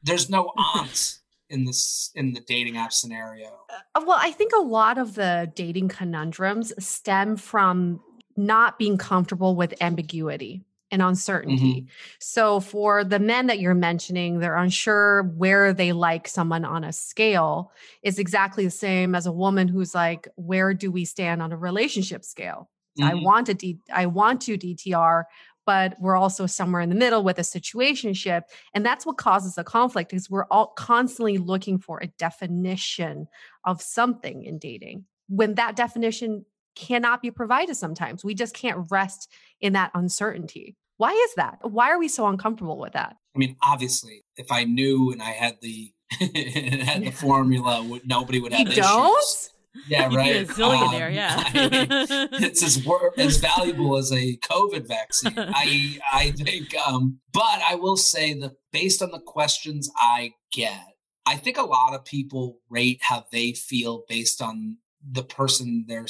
there's 0.03 0.30
no 0.30 0.51
aunts 0.57 1.20
in 1.55 1.65
this 1.65 2.11
in 2.15 2.33
the 2.33 2.41
dating 2.41 2.77
app 2.77 2.93
scenario? 2.93 3.61
Uh, 3.95 4.03
well, 4.07 4.19
I 4.21 4.33
think 4.33 4.53
a 4.53 4.61
lot 4.61 4.99
of 4.99 5.15
the 5.15 5.51
dating 5.55 5.89
conundrums 5.89 6.73
stem 6.85 7.37
from 7.37 8.01
not 8.37 8.79
being 8.79 8.99
comfortable 8.99 9.55
with 9.57 9.73
ambiguity 9.81 10.65
and 10.91 11.01
uncertainty. 11.01 11.83
Mm-hmm. 11.83 11.89
So 12.19 12.61
for 12.61 13.05
the 13.05 13.19
men 13.19 13.47
that 13.47 13.59
you're 13.59 13.75
mentioning, 13.75 14.39
they're 14.39 14.57
unsure 14.57 15.23
where 15.37 15.73
they 15.73 15.93
like 15.93 16.29
someone 16.29 16.65
on 16.65 16.85
a 16.85 16.93
scale 16.93 17.73
is 18.03 18.19
exactly 18.19 18.65
the 18.65 18.71
same 18.71 19.15
as 19.15 19.27
a 19.27 19.33
woman 19.33 19.69
who's 19.69 19.95
like, 19.95 20.29
where 20.37 20.75
do 20.75 20.91
we 20.91 21.05
stand 21.05 21.43
on 21.43 21.53
a 21.53 21.57
relationship 21.57 22.25
scale? 22.25 22.71
Mm-hmm. 22.99 23.11
I 23.11 23.15
want 23.15 23.47
to 23.47 23.55
D- 23.55 23.81
I 23.93 24.07
want 24.07 24.43
to 24.43 24.57
DTR, 24.57 25.25
but 25.67 25.97
we're 26.01 26.17
also 26.17 26.47
somewhere 26.47 26.83
in 26.83 26.89
the 26.89 26.95
middle 26.95 27.23
with 27.23 27.39
a 27.39 27.43
situationship 27.43 28.43
and 28.75 28.85
that's 28.85 29.07
what 29.07 29.17
causes 29.17 29.55
the 29.55 29.65
conflict 29.65 30.12
is 30.12 30.31
we're 30.31 30.47
all 30.51 30.69
constantly 30.69 31.39
looking 31.39 31.79
for 31.79 31.99
a 32.01 32.07
definition 32.19 33.27
of 33.65 33.81
something 33.81 34.43
in 34.45 34.59
dating 34.59 35.05
when 35.29 35.55
that 35.55 35.77
definition 35.77 36.45
cannot 36.75 37.23
be 37.23 37.31
provided 37.31 37.77
sometimes. 37.77 38.25
We 38.25 38.35
just 38.35 38.55
can't 38.55 38.87
rest 38.91 39.31
in 39.61 39.75
that 39.75 39.93
uncertainty. 39.95 40.75
Why 40.97 41.12
is 41.12 41.35
that? 41.37 41.59
Why 41.62 41.91
are 41.91 41.99
we 41.99 42.09
so 42.09 42.27
uncomfortable 42.27 42.79
with 42.79 42.93
that? 42.95 43.17
I 43.35 43.39
mean 43.39 43.57
obviously 43.62 44.25
if 44.37 44.51
i 44.53 44.65
knew 44.65 45.11
and 45.11 45.21
i 45.21 45.31
had 45.31 45.57
the 45.61 45.93
had 46.11 47.03
the 47.03 47.11
formula 47.11 48.01
nobody 48.05 48.41
would 48.41 48.53
have 48.53 48.69
you 48.69 48.75
don't 48.75 49.51
Yeah, 49.89 50.09
right. 50.14 50.37
a 50.37 50.45
zillionaire, 50.45 51.09
um, 51.09 51.14
yeah. 51.14 51.35
I, 51.47 52.29
it's 52.33 52.62
as 52.62 52.87
as 53.18 53.37
valuable 53.39 53.97
as 53.97 54.12
a 54.12 54.37
COVID 54.39 54.87
vaccine. 54.87 55.35
I 55.37 55.99
I 56.12 56.31
think, 56.31 56.75
um, 56.87 57.18
but 57.33 57.61
I 57.66 57.75
will 57.75 57.97
say 57.97 58.35
that 58.35 58.53
based 58.72 59.03
on 59.03 59.11
the 59.11 59.20
questions 59.20 59.91
I 59.97 60.33
get, 60.53 60.81
I 61.27 61.37
think 61.37 61.59
a 61.59 61.62
lot 61.62 61.95
of 61.95 62.05
people 62.05 62.59
rate 62.70 63.01
how 63.03 63.25
they 63.33 63.53
feel 63.53 64.05
based 64.09 64.41
on 64.41 64.79
the 65.07 65.25
person 65.25 65.85
they're 65.89 66.07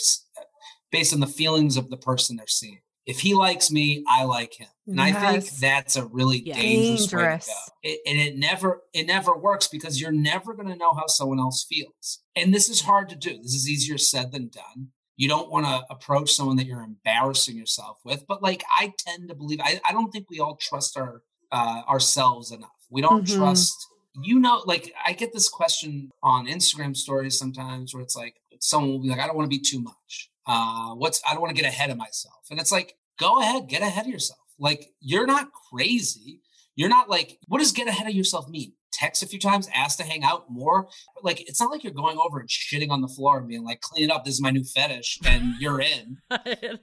based 0.93 1.12
on 1.12 1.21
the 1.21 1.27
feelings 1.27 1.77
of 1.77 1.91
the 1.91 1.97
person 1.97 2.37
they're 2.37 2.47
seeing 2.47 2.81
if 3.07 3.21
he 3.21 3.35
likes 3.35 3.71
me, 3.71 4.03
I 4.09 4.25
like 4.25 4.55
him. 4.55 4.69
And 4.87 4.97
yes. 4.97 5.17
I 5.17 5.41
think 5.41 5.51
that's 5.61 5.97
a 5.97 6.07
really 6.07 6.41
dangerous, 6.41 7.07
dangerous, 7.07 7.13
way 7.13 7.29
to 7.29 7.47
go. 7.47 7.55
It, 7.83 8.01
and 8.07 8.19
it 8.19 8.37
never 8.37 8.83
it 8.93 9.07
never 9.07 9.37
works 9.37 9.69
because 9.69 10.01
you're 10.01 10.13
never 10.13 10.55
going 10.55 10.69
to 10.69 10.77
know 10.77 10.93
how 10.95 11.07
someone 11.07 11.39
else 11.39 11.65
feels. 11.65 12.23
And 12.37 12.53
this 12.53 12.69
is 12.69 12.81
hard 12.81 13.09
to 13.11 13.17
do. 13.17 13.37
This 13.39 13.55
is 13.55 13.69
easier 13.69 13.99
said 13.99 14.33
than 14.33 14.49
done. 14.49 14.89
You 15.17 15.29
don't 15.29 15.51
want 15.51 15.67
to 15.67 15.85
approach 15.91 16.33
someone 16.33 16.57
that 16.57 16.67
you're 16.67 16.83
embarrassing 16.83 17.57
yourself 17.57 17.99
with. 18.05 18.25
But 18.27 18.43
like 18.43 18.65
I 18.71 18.93
tend 18.99 19.29
to 19.29 19.35
believe, 19.35 19.61
I, 19.63 19.81
I 19.85 19.93
don't 19.93 20.11
think 20.11 20.29
we 20.29 20.41
all 20.41 20.57
trust 20.57 20.97
our 20.97 21.23
uh, 21.53 21.83
ourselves 21.89 22.53
enough. 22.53 22.71
We 22.91 23.01
don't 23.01 23.25
mm-hmm. 23.25 23.39
trust. 23.39 23.75
You 24.23 24.39
know, 24.39 24.63
like 24.65 24.93
I 25.05 25.13
get 25.13 25.33
this 25.33 25.49
question 25.49 26.11
on 26.23 26.47
Instagram 26.47 26.97
stories 26.97 27.39
sometimes 27.39 27.93
where 27.93 28.03
it's 28.03 28.17
like 28.17 28.37
someone 28.61 28.91
will 28.93 29.03
be 29.03 29.09
like, 29.09 29.19
I 29.19 29.27
don't 29.27 29.37
want 29.37 29.51
to 29.51 29.57
be 29.57 29.63
too 29.63 29.81
much 29.81 30.31
uh, 30.47 30.95
what's 30.95 31.23
I 31.29 31.33
don't 31.33 31.43
want 31.43 31.55
to 31.55 31.61
get 31.61 31.69
ahead 31.69 31.91
of 31.91 31.97
myself. 31.97 32.45
And 32.51 32.61
it's 32.61 32.73
like, 32.73 32.97
go 33.19 33.41
ahead, 33.41 33.69
get 33.69 33.83
ahead 33.83 34.07
of 34.07 34.13
yourself. 34.13 34.41
Like 34.59 34.93
you're 35.01 35.27
not 35.27 35.49
crazy. 35.71 36.41
You're 36.77 36.89
not 36.89 37.09
like, 37.09 37.39
what 37.47 37.59
does 37.59 37.73
get 37.73 37.87
ahead 37.87 38.09
of 38.09 38.15
yourself 38.15 38.49
mean? 38.49 38.73
Text 38.93 39.23
a 39.23 39.27
few 39.27 39.41
times, 39.41 39.69
ask 39.75 39.99
to 39.99 40.05
hang 40.05 40.23
out 40.23 40.45
more. 40.49 40.89
Like 41.23 41.49
it's 41.49 41.61
not 41.61 41.71
like 41.71 41.83
you're 41.83 41.93
going 41.93 42.17
over 42.19 42.39
and 42.39 42.49
shitting 42.49 42.91
on 42.91 43.01
the 43.01 43.09
floor 43.09 43.39
and 43.39 43.49
being 43.49 43.65
like, 43.65 43.81
clean 43.81 44.09
it 44.09 44.13
up. 44.13 44.25
This 44.25 44.35
is 44.35 44.41
my 44.41 44.51
new 44.51 44.63
fetish, 44.63 45.19
and 45.25 45.55
you're 45.59 45.81
in. 45.81 46.19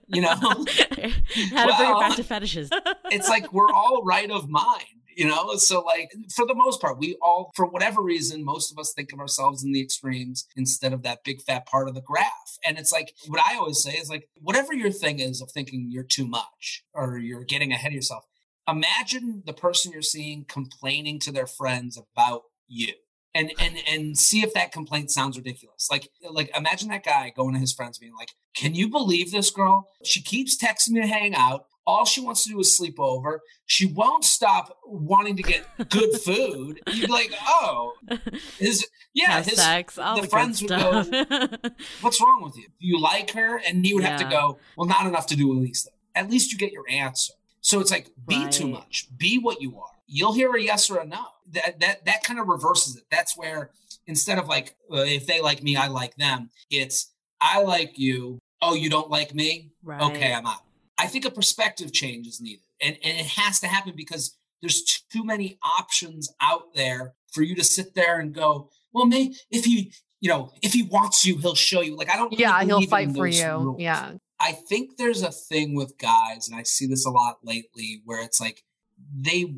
you 0.08 0.22
know, 0.22 0.30
how 0.36 0.54
to 0.54 1.12
well, 1.54 1.78
bring 1.78 1.90
it 1.90 2.00
back 2.00 2.16
to 2.18 2.24
fetishes. 2.24 2.70
it's 3.06 3.30
like 3.30 3.54
we're 3.54 3.72
all 3.72 4.04
right 4.04 4.30
of 4.30 4.50
mind. 4.50 5.01
You 5.16 5.28
know? 5.28 5.56
So, 5.56 5.82
like, 5.82 6.12
for 6.36 6.46
the 6.46 6.56
most 6.56 6.82
part, 6.82 7.00
we 7.00 7.18
all, 7.22 7.52
for 7.56 7.66
whatever 7.66 8.02
reason, 8.02 8.44
most 8.44 8.72
of 8.72 8.78
us 8.78 8.94
think 8.94 9.12
of 9.14 9.20
ourselves 9.20 9.64
in 9.64 9.72
the 9.72 9.82
extremes 9.82 10.48
instead 10.56 10.94
of 10.94 11.04
that 11.04 11.24
big 11.24 11.42
fat 11.42 11.66
part 11.66 11.88
of 11.88 11.96
the 11.96 12.02
graph. 12.02 12.58
And 12.66 12.78
it's 12.78 12.92
like, 12.92 13.14
what 13.28 13.42
I 13.46 13.58
always 13.58 13.82
say 13.82 13.92
is 13.94 14.10
like, 14.10 14.28
whatever 14.40 14.74
your 14.74 14.92
thing 14.92 15.20
is 15.20 15.42
of 15.42 15.52
thinking 15.52 15.88
you're 15.90 16.04
too 16.04 16.28
much 16.28 16.84
or 16.94 17.18
you're 17.18 17.44
getting 17.44 17.72
ahead 17.72 17.92
of 17.92 17.96
yourself, 17.96 18.26
imagine 18.68 19.44
the 19.46 19.54
person 19.54 19.92
you're 19.92 20.02
seeing 20.02 20.46
complaining 20.46 21.20
to 21.20 21.32
their 21.32 21.48
friends 21.48 21.98
about 21.98 22.44
you 22.68 22.94
and 23.34 23.52
and 23.60 23.78
and 23.88 24.18
see 24.18 24.42
if 24.42 24.54
that 24.54 24.72
complaint 24.72 25.12
sounds 25.12 25.38
ridiculous. 25.38 25.88
Like 25.90 26.10
like 26.30 26.56
imagine 26.56 26.90
that 26.90 27.04
guy 27.04 27.32
going 27.36 27.54
to 27.54 27.60
his 27.60 27.74
friends 27.74 27.98
being 27.98 28.16
like, 28.16 28.30
"Can 28.56 28.76
you 28.76 28.90
believe 28.90 29.32
this 29.32 29.50
girl? 29.50 29.88
She 30.04 30.22
keeps 30.22 30.58
texting 30.58 30.92
me 30.92 31.02
to 31.02 31.08
hang 31.08 31.36
out. 31.36 31.66
All 31.92 32.06
she 32.06 32.22
wants 32.22 32.44
to 32.46 32.50
do 32.52 32.60
is 32.62 32.78
sleep 32.78 33.00
over. 33.00 33.42
She 33.66 33.86
won't 33.86 34.24
stop 34.24 34.78
wanting 34.86 35.36
to 35.36 35.44
get 35.44 35.66
good 35.90 36.14
food." 36.26 36.80
You'd 36.88 37.08
be 37.08 37.12
like, 37.12 37.34
"Oh, 37.46 37.94
his 38.58 38.88
yeah, 39.14 39.44
his 39.44 39.58
sex, 39.58 39.98
all 39.98 40.16
the 40.16 40.22
the, 40.22 40.28
friends 40.28 40.62
would 40.62 40.70
stuff. 40.70 41.12
go, 41.12 41.70
What's 42.02 42.22
wrong 42.22 42.44
with 42.44 42.56
you? 42.56 42.68
Do 42.80 42.88
you 42.88 43.00
like 43.00 43.32
her?" 43.32 43.60
And 43.68 43.86
he 43.86 43.94
would 43.94 44.06
have 44.06 44.20
to 44.22 44.30
go, 44.30 44.58
"Well, 44.78 44.88
not 44.88 45.06
enough 45.06 45.28
to 45.28 45.36
do 45.36 45.52
at 45.52 45.58
least. 45.58 45.90
At 46.16 46.30
least 46.30 46.54
you 46.54 46.58
get 46.58 46.72
your 46.72 46.86
answer." 46.90 47.34
So 47.62 47.80
it's 47.80 47.92
like, 47.92 48.10
be 48.28 48.48
too 48.50 48.68
much. 48.68 49.08
Be 49.16 49.38
what 49.38 49.62
you 49.62 49.78
are. 49.78 49.92
You'll 50.08 50.34
hear 50.34 50.54
a 50.56 50.62
yes 50.62 50.90
or 50.90 50.98
a 50.98 51.06
no. 51.06 51.26
That 51.52 51.80
that 51.80 52.06
that 52.06 52.24
kind 52.24 52.40
of 52.40 52.48
reverses 52.48 52.96
it. 52.96 53.04
That's 53.12 53.38
where 53.38 53.70
instead 54.08 54.38
of 54.40 54.48
like, 54.48 54.76
uh, 54.92 54.98
if 54.98 55.28
they 55.28 55.42
like 55.42 55.62
me, 55.62 55.76
I 55.76 55.88
like 55.88 56.16
them. 56.16 56.50
It's 56.70 57.12
I 57.40 57.62
like 57.62 57.98
you. 57.98 58.40
Oh, 58.62 58.76
you 58.76 58.90
don't 58.90 59.10
like 59.10 59.34
me? 59.34 59.72
right. 59.84 60.02
Okay, 60.02 60.34
I'm 60.34 60.46
out. 60.46 60.62
I 61.02 61.08
think 61.08 61.26
a 61.26 61.32
perspective 61.32 61.92
change 61.92 62.28
is 62.28 62.40
needed, 62.40 62.62
and 62.80 62.96
and 63.04 63.20
it 63.20 63.26
has 63.26 63.60
to 63.62 63.68
happen 63.68 63.94
because 63.96 64.38
there's 64.62 64.84
too 65.12 65.24
many 65.24 65.58
options 65.80 66.32
out 66.40 66.76
there 66.76 67.16
for 67.34 67.42
you 67.42 67.56
to 67.56 67.64
sit 67.64 67.96
there 67.96 68.20
and 68.20 68.36
go, 68.36 68.70
well, 68.94 69.08
may 69.08 69.34
if 69.50 69.66
he, 69.66 69.92
you 70.20 70.30
know, 70.30 70.52
if 70.62 70.74
he 70.74 70.84
wants 70.84 71.26
you, 71.26 71.40
he'll 71.40 71.56
show 71.56 71.82
you. 71.82 71.98
Like 71.98 72.12
I 72.12 72.18
don't. 72.18 72.30
really 72.30 72.44
Yeah, 72.44 72.64
he'll 72.64 72.86
fight 72.86 73.12
for 73.16 73.26
you. 73.26 73.52
rules. 73.52 73.82
Yeah. 73.82 74.12
I 74.40 74.52
think 74.52 74.98
there's 74.98 75.24
a 75.24 75.32
thing 75.32 75.74
with 75.74 75.98
guys, 75.98 76.48
and 76.48 76.56
I 76.56 76.64
see 76.64 76.86
this 76.86 77.04
a 77.04 77.10
lot 77.10 77.40
lately, 77.44 78.04
where 78.06 78.24
it's 78.24 78.40
like 78.40 78.64
they 79.16 79.56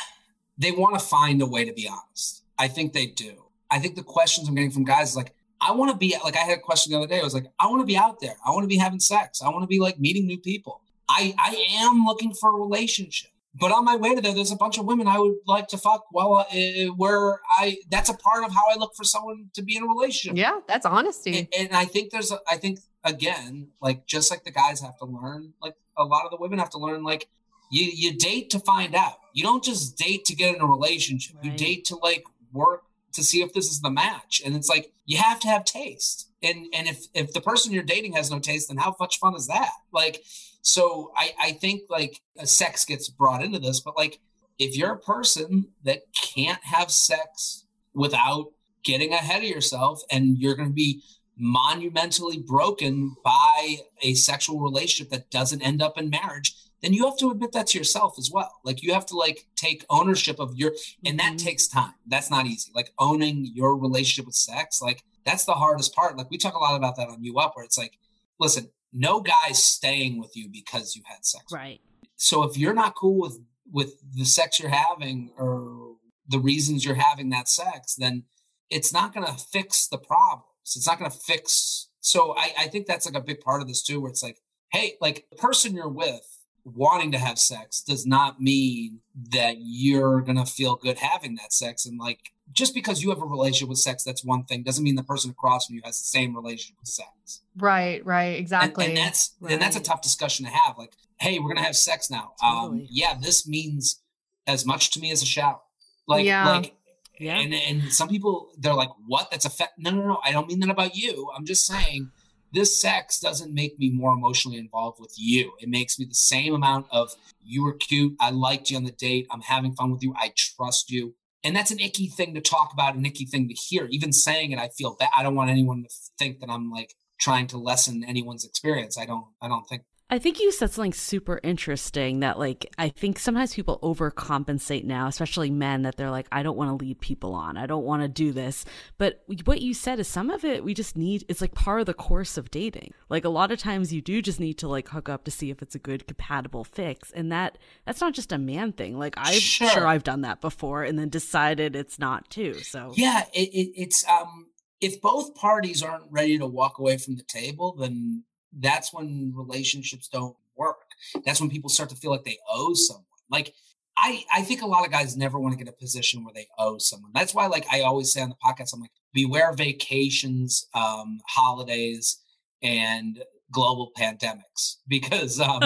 they 0.56 0.70
want 0.70 0.96
to 0.96 1.04
find 1.04 1.42
a 1.42 1.46
way 1.46 1.64
to 1.64 1.72
be 1.72 1.88
honest. 1.88 2.44
I 2.56 2.68
think 2.68 2.92
they 2.92 3.06
do. 3.06 3.46
I 3.72 3.80
think 3.80 3.96
the 3.96 4.04
questions 4.04 4.48
I'm 4.48 4.54
getting 4.54 4.70
from 4.70 4.84
guys 4.84 5.10
is 5.10 5.16
like, 5.16 5.34
I 5.60 5.72
want 5.72 5.90
to 5.90 5.96
be 5.96 6.16
like 6.22 6.36
I 6.36 6.40
had 6.40 6.58
a 6.58 6.60
question 6.60 6.92
the 6.92 6.98
other 6.98 7.06
day. 7.06 7.20
I 7.20 7.24
was 7.24 7.34
like, 7.34 7.46
I 7.58 7.66
want 7.66 7.80
to 7.80 7.86
be 7.86 7.96
out 7.96 8.20
there. 8.20 8.36
I 8.44 8.50
want 8.50 8.64
to 8.64 8.68
be 8.68 8.76
having 8.76 9.00
sex. 9.00 9.42
I 9.42 9.48
want 9.48 9.62
to 9.62 9.66
be 9.66 9.78
like 9.78 9.98
meeting 9.98 10.26
new 10.26 10.38
people. 10.38 10.82
I 11.08 11.34
I 11.38 11.84
am 11.84 12.04
looking 12.04 12.34
for 12.34 12.50
a 12.50 12.60
relationship. 12.60 13.30
But 13.58 13.72
on 13.72 13.86
my 13.86 13.96
way 13.96 14.14
to 14.14 14.20
there, 14.20 14.34
there's 14.34 14.52
a 14.52 14.56
bunch 14.56 14.76
of 14.76 14.84
women 14.84 15.08
I 15.08 15.18
would 15.18 15.36
like 15.46 15.66
to 15.68 15.78
fuck. 15.78 16.04
Well, 16.12 16.46
uh, 16.50 16.86
where 16.96 17.40
I 17.56 17.78
that's 17.90 18.10
a 18.10 18.14
part 18.14 18.44
of 18.44 18.52
how 18.52 18.64
I 18.70 18.76
look 18.76 18.94
for 18.94 19.04
someone 19.04 19.50
to 19.54 19.62
be 19.62 19.76
in 19.76 19.82
a 19.82 19.86
relationship. 19.86 20.36
Yeah, 20.36 20.60
that's 20.68 20.84
honesty. 20.84 21.38
And, 21.38 21.48
and 21.58 21.74
I 21.74 21.86
think 21.86 22.10
there's, 22.12 22.30
a, 22.30 22.38
I 22.50 22.58
think 22.58 22.80
again, 23.02 23.68
like 23.80 24.06
just 24.06 24.30
like 24.30 24.44
the 24.44 24.50
guys 24.50 24.82
have 24.82 24.98
to 24.98 25.06
learn, 25.06 25.54
like 25.62 25.74
a 25.96 26.04
lot 26.04 26.26
of 26.26 26.32
the 26.32 26.36
women 26.36 26.58
have 26.58 26.70
to 26.70 26.78
learn, 26.78 27.02
like 27.02 27.28
you 27.70 27.90
you 27.94 28.18
date 28.18 28.50
to 28.50 28.58
find 28.58 28.94
out. 28.94 29.16
You 29.32 29.42
don't 29.42 29.64
just 29.64 29.96
date 29.96 30.26
to 30.26 30.34
get 30.34 30.54
in 30.54 30.60
a 30.60 30.66
relationship. 30.66 31.36
You 31.42 31.52
date 31.52 31.86
to 31.86 31.96
like 31.96 32.24
work 32.52 32.82
to 33.16 33.24
see 33.24 33.42
if 33.42 33.52
this 33.52 33.70
is 33.70 33.80
the 33.80 33.90
match. 33.90 34.40
And 34.44 34.54
it's 34.54 34.68
like 34.68 34.92
you 35.04 35.18
have 35.18 35.40
to 35.40 35.48
have 35.48 35.64
taste. 35.64 36.30
And 36.42 36.66
and 36.72 36.88
if 36.88 37.06
if 37.14 37.32
the 37.32 37.40
person 37.40 37.72
you're 37.72 37.82
dating 37.82 38.12
has 38.12 38.30
no 38.30 38.38
taste, 38.38 38.68
then 38.68 38.76
how 38.76 38.94
much 39.00 39.18
fun 39.18 39.34
is 39.34 39.46
that? 39.48 39.70
Like, 39.92 40.22
so 40.62 41.12
I 41.16 41.32
I 41.40 41.52
think 41.52 41.82
like 41.90 42.20
sex 42.44 42.84
gets 42.84 43.08
brought 43.08 43.42
into 43.42 43.58
this, 43.58 43.80
but 43.80 43.96
like 43.96 44.20
if 44.58 44.76
you're 44.76 44.92
a 44.92 44.98
person 44.98 45.66
that 45.84 46.02
can't 46.14 46.62
have 46.64 46.90
sex 46.90 47.66
without 47.94 48.52
getting 48.84 49.12
ahead 49.12 49.42
of 49.42 49.48
yourself 49.48 50.00
and 50.10 50.38
you're 50.38 50.54
going 50.54 50.68
to 50.68 50.74
be 50.74 51.02
monumentally 51.36 52.38
broken 52.38 53.14
by 53.22 53.76
a 54.02 54.14
sexual 54.14 54.60
relationship 54.60 55.10
that 55.10 55.30
doesn't 55.30 55.60
end 55.60 55.82
up 55.82 55.98
in 55.98 56.08
marriage 56.08 56.54
then 56.82 56.92
you 56.92 57.04
have 57.06 57.16
to 57.18 57.30
admit 57.30 57.52
that 57.52 57.68
to 57.68 57.78
yourself 57.78 58.14
as 58.18 58.30
well. 58.32 58.52
Like 58.64 58.82
you 58.82 58.92
have 58.92 59.06
to 59.06 59.16
like 59.16 59.46
take 59.56 59.84
ownership 59.90 60.38
of 60.38 60.54
your 60.56 60.72
and 61.04 61.18
that 61.18 61.34
Mhm. 61.34 61.38
takes 61.38 61.66
time. 61.66 61.94
That's 62.06 62.30
not 62.30 62.46
easy. 62.46 62.70
Like 62.74 62.92
owning 62.98 63.46
your 63.54 63.76
relationship 63.76 64.26
with 64.26 64.34
sex 64.36 64.80
like 64.82 65.02
that's 65.24 65.44
the 65.44 65.54
hardest 65.54 65.94
part. 65.94 66.16
Like 66.16 66.30
we 66.30 66.38
talk 66.38 66.54
a 66.54 66.58
lot 66.58 66.76
about 66.76 66.96
that 66.96 67.08
on 67.08 67.22
you 67.24 67.38
up 67.38 67.56
where 67.56 67.64
it's 67.64 67.78
like 67.78 67.98
listen 68.38 68.70
no 68.92 69.20
guy's 69.20 69.62
staying 69.62 70.18
with 70.20 70.36
you 70.36 70.48
because 70.48 70.94
you 70.94 71.02
had 71.06 71.24
sex 71.24 71.44
Right. 71.52 71.80
so 72.16 72.44
if 72.44 72.56
you're 72.56 72.74
not 72.74 72.94
cool 72.94 73.18
with 73.18 73.38
with 73.72 73.94
the 74.14 74.24
sex 74.24 74.60
you're 74.60 74.70
having 74.70 75.32
or 75.36 75.96
the 76.28 76.38
reasons 76.38 76.84
you're 76.84 76.94
having 76.94 77.30
that 77.30 77.48
sex 77.48 77.94
then 77.96 78.24
it's 78.70 78.92
not 78.92 79.12
going 79.14 79.26
to 79.26 79.32
fix 79.32 79.86
the 79.88 79.98
problems. 79.98 80.44
It's 80.76 80.86
not 80.86 80.98
going 80.98 81.10
to 81.10 81.16
fix 81.16 81.88
so 82.00 82.36
I, 82.36 82.52
I 82.58 82.68
think 82.68 82.86
that's 82.86 83.06
like 83.06 83.14
a 83.16 83.20
big 83.20 83.40
part 83.40 83.60
of 83.62 83.66
this 83.68 83.82
too 83.82 84.00
where 84.00 84.10
it's 84.10 84.22
like 84.22 84.38
hey 84.70 84.94
like 85.00 85.26
the 85.30 85.36
person 85.36 85.74
you're 85.74 85.88
with 85.88 86.26
wanting 86.74 87.12
to 87.12 87.18
have 87.18 87.38
sex 87.38 87.80
does 87.80 88.04
not 88.06 88.40
mean 88.40 88.98
that 89.30 89.54
you're 89.60 90.20
going 90.20 90.36
to 90.36 90.44
feel 90.44 90.74
good 90.76 90.98
having 90.98 91.36
that 91.36 91.52
sex 91.52 91.86
and 91.86 91.98
like 91.98 92.32
just 92.52 92.74
because 92.74 93.02
you 93.02 93.10
have 93.10 93.22
a 93.22 93.24
relationship 93.26 93.68
with 93.68 93.78
sex 93.78 94.02
that's 94.02 94.24
one 94.24 94.42
thing 94.44 94.62
doesn't 94.64 94.82
mean 94.82 94.96
the 94.96 95.02
person 95.04 95.30
across 95.30 95.66
from 95.66 95.76
you 95.76 95.82
has 95.84 95.98
the 95.98 96.04
same 96.04 96.34
relationship 96.34 96.76
with 96.80 96.88
sex 96.88 97.40
Right, 97.56 98.04
right, 98.04 98.38
exactly. 98.38 98.86
And, 98.86 98.96
that's 98.96 99.34
and 99.48 99.62
that's 99.62 99.76
a 99.76 99.80
tough 99.80 100.02
discussion 100.02 100.44
to 100.44 100.50
have. 100.52 100.76
Like, 100.76 100.92
hey, 101.18 101.38
we're 101.38 101.48
gonna 101.48 101.64
have 101.64 101.74
sex 101.76 102.10
now. 102.10 102.32
Um, 102.42 102.86
yeah, 102.90 103.14
this 103.18 103.48
means 103.48 104.02
as 104.46 104.66
much 104.66 104.90
to 104.90 105.00
me 105.00 105.10
as 105.10 105.22
a 105.22 105.26
shower. 105.26 105.60
Like, 106.06 106.26
Yeah. 106.26 106.46
like, 106.46 106.74
Yeah. 107.18 107.38
and 107.38 107.54
and 107.54 107.92
some 107.92 108.08
people 108.08 108.50
they're 108.58 108.74
like, 108.74 108.90
what? 109.06 109.30
That's 109.30 109.46
a 109.46 109.50
fa-? 109.50 109.70
no, 109.78 109.90
no, 109.90 110.06
no. 110.06 110.20
I 110.22 110.32
don't 110.32 110.46
mean 110.48 110.60
that 110.60 110.68
about 110.68 110.94
you. 110.96 111.30
I'm 111.34 111.46
just 111.46 111.64
saying 111.64 112.10
this 112.52 112.80
sex 112.80 113.18
doesn't 113.18 113.52
make 113.52 113.78
me 113.78 113.90
more 113.90 114.12
emotionally 114.12 114.58
involved 114.58 114.98
with 115.00 115.14
you. 115.16 115.52
It 115.60 115.68
makes 115.68 115.98
me 115.98 116.04
the 116.04 116.14
same 116.14 116.54
amount 116.54 116.86
of 116.90 117.10
you 117.42 117.64
were 117.64 117.74
cute. 117.74 118.16
I 118.20 118.30
liked 118.30 118.70
you 118.70 118.76
on 118.76 118.84
the 118.84 118.92
date. 118.92 119.26
I'm 119.30 119.42
having 119.42 119.74
fun 119.74 119.90
with 119.90 120.02
you. 120.02 120.14
I 120.16 120.32
trust 120.36 120.90
you. 120.90 121.14
And 121.44 121.54
that's 121.54 121.70
an 121.70 121.80
icky 121.80 122.08
thing 122.08 122.34
to 122.34 122.40
talk 122.40 122.72
about, 122.72 122.96
an 122.96 123.06
icky 123.06 123.24
thing 123.24 123.48
to 123.48 123.54
hear. 123.54 123.86
Even 123.90 124.12
saying 124.12 124.52
it, 124.52 124.58
I 124.58 124.68
feel 124.68 124.96
bad. 124.98 125.10
I 125.16 125.22
don't 125.22 125.34
want 125.34 125.50
anyone 125.50 125.84
to 125.84 125.88
think 126.18 126.40
that 126.40 126.50
I'm 126.50 126.70
like 126.70 126.94
trying 127.20 127.46
to 127.48 127.58
lessen 127.58 128.04
anyone's 128.04 128.44
experience. 128.44 128.98
I 128.98 129.06
don't. 129.06 129.26
I 129.40 129.48
don't 129.48 129.64
think. 129.64 129.82
I 130.08 130.20
think 130.20 130.38
you 130.38 130.52
said 130.52 130.70
something 130.70 130.92
super 130.92 131.40
interesting 131.42 132.20
that, 132.20 132.38
like, 132.38 132.72
I 132.78 132.90
think 132.90 133.18
sometimes 133.18 133.54
people 133.54 133.80
overcompensate 133.82 134.84
now, 134.84 135.08
especially 135.08 135.50
men, 135.50 135.82
that 135.82 135.96
they're 135.96 136.12
like, 136.12 136.28
I 136.30 136.44
don't 136.44 136.56
want 136.56 136.70
to 136.78 136.84
lead 136.84 137.00
people 137.00 137.34
on. 137.34 137.56
I 137.56 137.66
don't 137.66 137.84
want 137.84 138.02
to 138.02 138.08
do 138.08 138.30
this. 138.30 138.64
But 138.98 139.24
what 139.46 139.60
you 139.62 139.74
said 139.74 139.98
is 139.98 140.06
some 140.06 140.30
of 140.30 140.44
it 140.44 140.62
we 140.62 140.74
just 140.74 140.96
need, 140.96 141.24
it's 141.28 141.40
like 141.40 141.54
part 141.54 141.80
of 141.80 141.86
the 141.86 141.94
course 141.94 142.38
of 142.38 142.52
dating. 142.52 142.94
Like, 143.08 143.24
a 143.24 143.28
lot 143.28 143.50
of 143.50 143.58
times 143.58 143.92
you 143.92 144.00
do 144.00 144.22
just 144.22 144.38
need 144.38 144.58
to, 144.58 144.68
like, 144.68 144.88
hook 144.90 145.08
up 145.08 145.24
to 145.24 145.32
see 145.32 145.50
if 145.50 145.60
it's 145.60 145.74
a 145.74 145.80
good, 145.80 146.06
compatible 146.06 146.62
fix. 146.62 147.10
And 147.10 147.32
that, 147.32 147.58
that's 147.84 148.00
not 148.00 148.14
just 148.14 148.30
a 148.30 148.38
man 148.38 148.72
thing. 148.72 148.96
Like, 148.96 149.14
I'm 149.16 149.40
Sure. 149.40 149.68
sure, 149.70 149.86
I've 149.88 150.04
done 150.04 150.20
that 150.20 150.40
before 150.40 150.84
and 150.84 150.96
then 150.96 151.08
decided 151.08 151.74
it's 151.74 151.98
not 151.98 152.30
too. 152.30 152.54
So, 152.54 152.92
Yeah, 152.94 153.24
it, 153.34 153.48
it, 153.52 153.72
it's 153.74 154.06
um. 154.08 154.50
If 154.78 155.00
both 155.00 155.34
parties 155.34 155.82
aren't 155.82 156.12
ready 156.12 156.38
to 156.38 156.46
walk 156.46 156.78
away 156.78 156.98
from 156.98 157.16
the 157.16 157.22
table, 157.22 157.74
then 157.74 158.24
that's 158.60 158.92
when 158.92 159.32
relationships 159.34 160.08
don't 160.08 160.36
work. 160.56 160.78
That's 161.24 161.40
when 161.40 161.50
people 161.50 161.70
start 161.70 161.90
to 161.90 161.96
feel 161.96 162.10
like 162.10 162.24
they 162.24 162.38
owe 162.50 162.74
someone. 162.74 163.04
Like 163.30 163.54
I, 163.96 164.24
I 164.32 164.42
think 164.42 164.62
a 164.62 164.66
lot 164.66 164.84
of 164.84 164.92
guys 164.92 165.16
never 165.16 165.38
want 165.38 165.56
to 165.56 165.64
get 165.64 165.72
a 165.72 165.76
position 165.76 166.24
where 166.24 166.34
they 166.34 166.48
owe 166.58 166.78
someone. 166.78 167.12
That's 167.14 167.34
why, 167.34 167.46
like 167.46 167.66
I 167.72 167.80
always 167.80 168.12
say 168.12 168.20
on 168.20 168.28
the 168.28 168.36
podcast, 168.44 168.74
I'm 168.74 168.80
like, 168.80 168.90
beware 169.14 169.52
vacations, 169.54 170.66
um, 170.74 171.20
holidays, 171.26 172.20
and 172.62 173.22
global 173.52 173.92
pandemics, 173.96 174.76
because 174.88 175.40
um, 175.40 175.60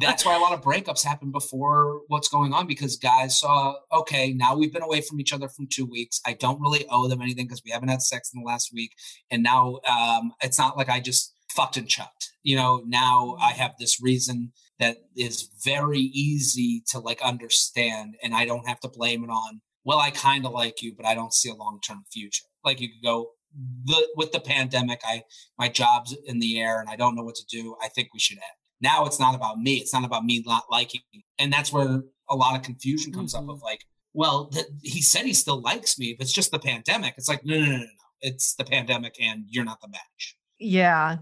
that's 0.00 0.24
why 0.24 0.36
a 0.36 0.40
lot 0.40 0.52
of 0.52 0.62
breakups 0.62 1.04
happen 1.04 1.32
before 1.32 2.02
what's 2.08 2.28
going 2.28 2.52
on 2.52 2.66
because 2.66 2.96
guys 2.96 3.40
saw 3.40 3.74
okay 3.92 4.32
now 4.34 4.54
we've 4.54 4.72
been 4.72 4.82
away 4.82 5.00
from 5.00 5.18
each 5.18 5.32
other 5.32 5.48
from 5.48 5.66
two 5.66 5.86
weeks 5.86 6.20
i 6.26 6.34
don't 6.34 6.60
really 6.60 6.84
owe 6.90 7.08
them 7.08 7.22
anything 7.22 7.46
because 7.46 7.62
we 7.64 7.70
haven't 7.70 7.88
had 7.88 8.02
sex 8.02 8.32
in 8.34 8.40
the 8.40 8.46
last 8.46 8.70
week 8.72 8.92
and 9.30 9.42
now 9.42 9.78
um, 9.88 10.32
it's 10.42 10.58
not 10.58 10.76
like 10.76 10.90
i 10.90 11.00
just 11.00 11.35
fucked 11.50 11.76
and 11.76 11.88
chucked 11.88 12.30
you 12.42 12.56
know 12.56 12.82
now 12.86 13.36
i 13.40 13.50
have 13.52 13.72
this 13.78 14.00
reason 14.02 14.52
that 14.78 14.98
is 15.16 15.48
very 15.64 16.00
easy 16.00 16.82
to 16.86 16.98
like 16.98 17.20
understand 17.22 18.14
and 18.22 18.34
i 18.34 18.44
don't 18.44 18.68
have 18.68 18.80
to 18.80 18.88
blame 18.88 19.24
it 19.24 19.30
on 19.30 19.60
well 19.84 19.98
i 19.98 20.10
kind 20.10 20.44
of 20.44 20.52
like 20.52 20.82
you 20.82 20.92
but 20.96 21.06
i 21.06 21.14
don't 21.14 21.32
see 21.32 21.48
a 21.48 21.54
long-term 21.54 22.04
future 22.12 22.44
like 22.64 22.80
you 22.80 22.88
could 22.88 23.02
go 23.02 23.30
the, 23.84 24.08
with 24.16 24.32
the 24.32 24.40
pandemic 24.40 25.00
i 25.04 25.22
my 25.58 25.68
job's 25.68 26.14
in 26.26 26.38
the 26.40 26.60
air 26.60 26.80
and 26.80 26.88
i 26.90 26.96
don't 26.96 27.14
know 27.14 27.22
what 27.22 27.34
to 27.36 27.44
do 27.50 27.74
i 27.82 27.88
think 27.88 28.08
we 28.12 28.20
should 28.20 28.36
end 28.38 28.58
now 28.80 29.06
it's 29.06 29.18
not 29.20 29.34
about 29.34 29.58
me 29.58 29.74
it's 29.76 29.94
not 29.94 30.04
about 30.04 30.24
me 30.24 30.42
not 30.46 30.64
liking 30.70 31.00
you. 31.12 31.22
and 31.38 31.52
that's 31.52 31.72
where 31.72 32.02
a 32.28 32.36
lot 32.36 32.54
of 32.56 32.62
confusion 32.62 33.12
comes 33.12 33.34
Mhm. 33.34 33.44
up 33.44 33.48
of 33.48 33.62
like 33.62 33.80
well 34.12 34.50
he 34.82 35.00
said 35.00 35.24
he 35.24 35.32
still 35.32 35.60
likes 35.60 35.98
me 35.98 36.14
but 36.18 36.24
it's 36.24 36.34
just 36.34 36.50
the 36.50 36.58
pandemic 36.58 37.14
it's 37.16 37.28
like 37.28 37.44
no 37.44 37.54
no 37.58 37.64
no 37.64 37.72
no 37.72 37.78
no 37.78 37.86
it's 38.20 38.54
the 38.56 38.64
pandemic 38.64 39.14
and 39.20 39.44
you're 39.48 39.64
not 39.64 39.80
the 39.80 39.88
match 39.88 40.36
yeah. 40.58 41.18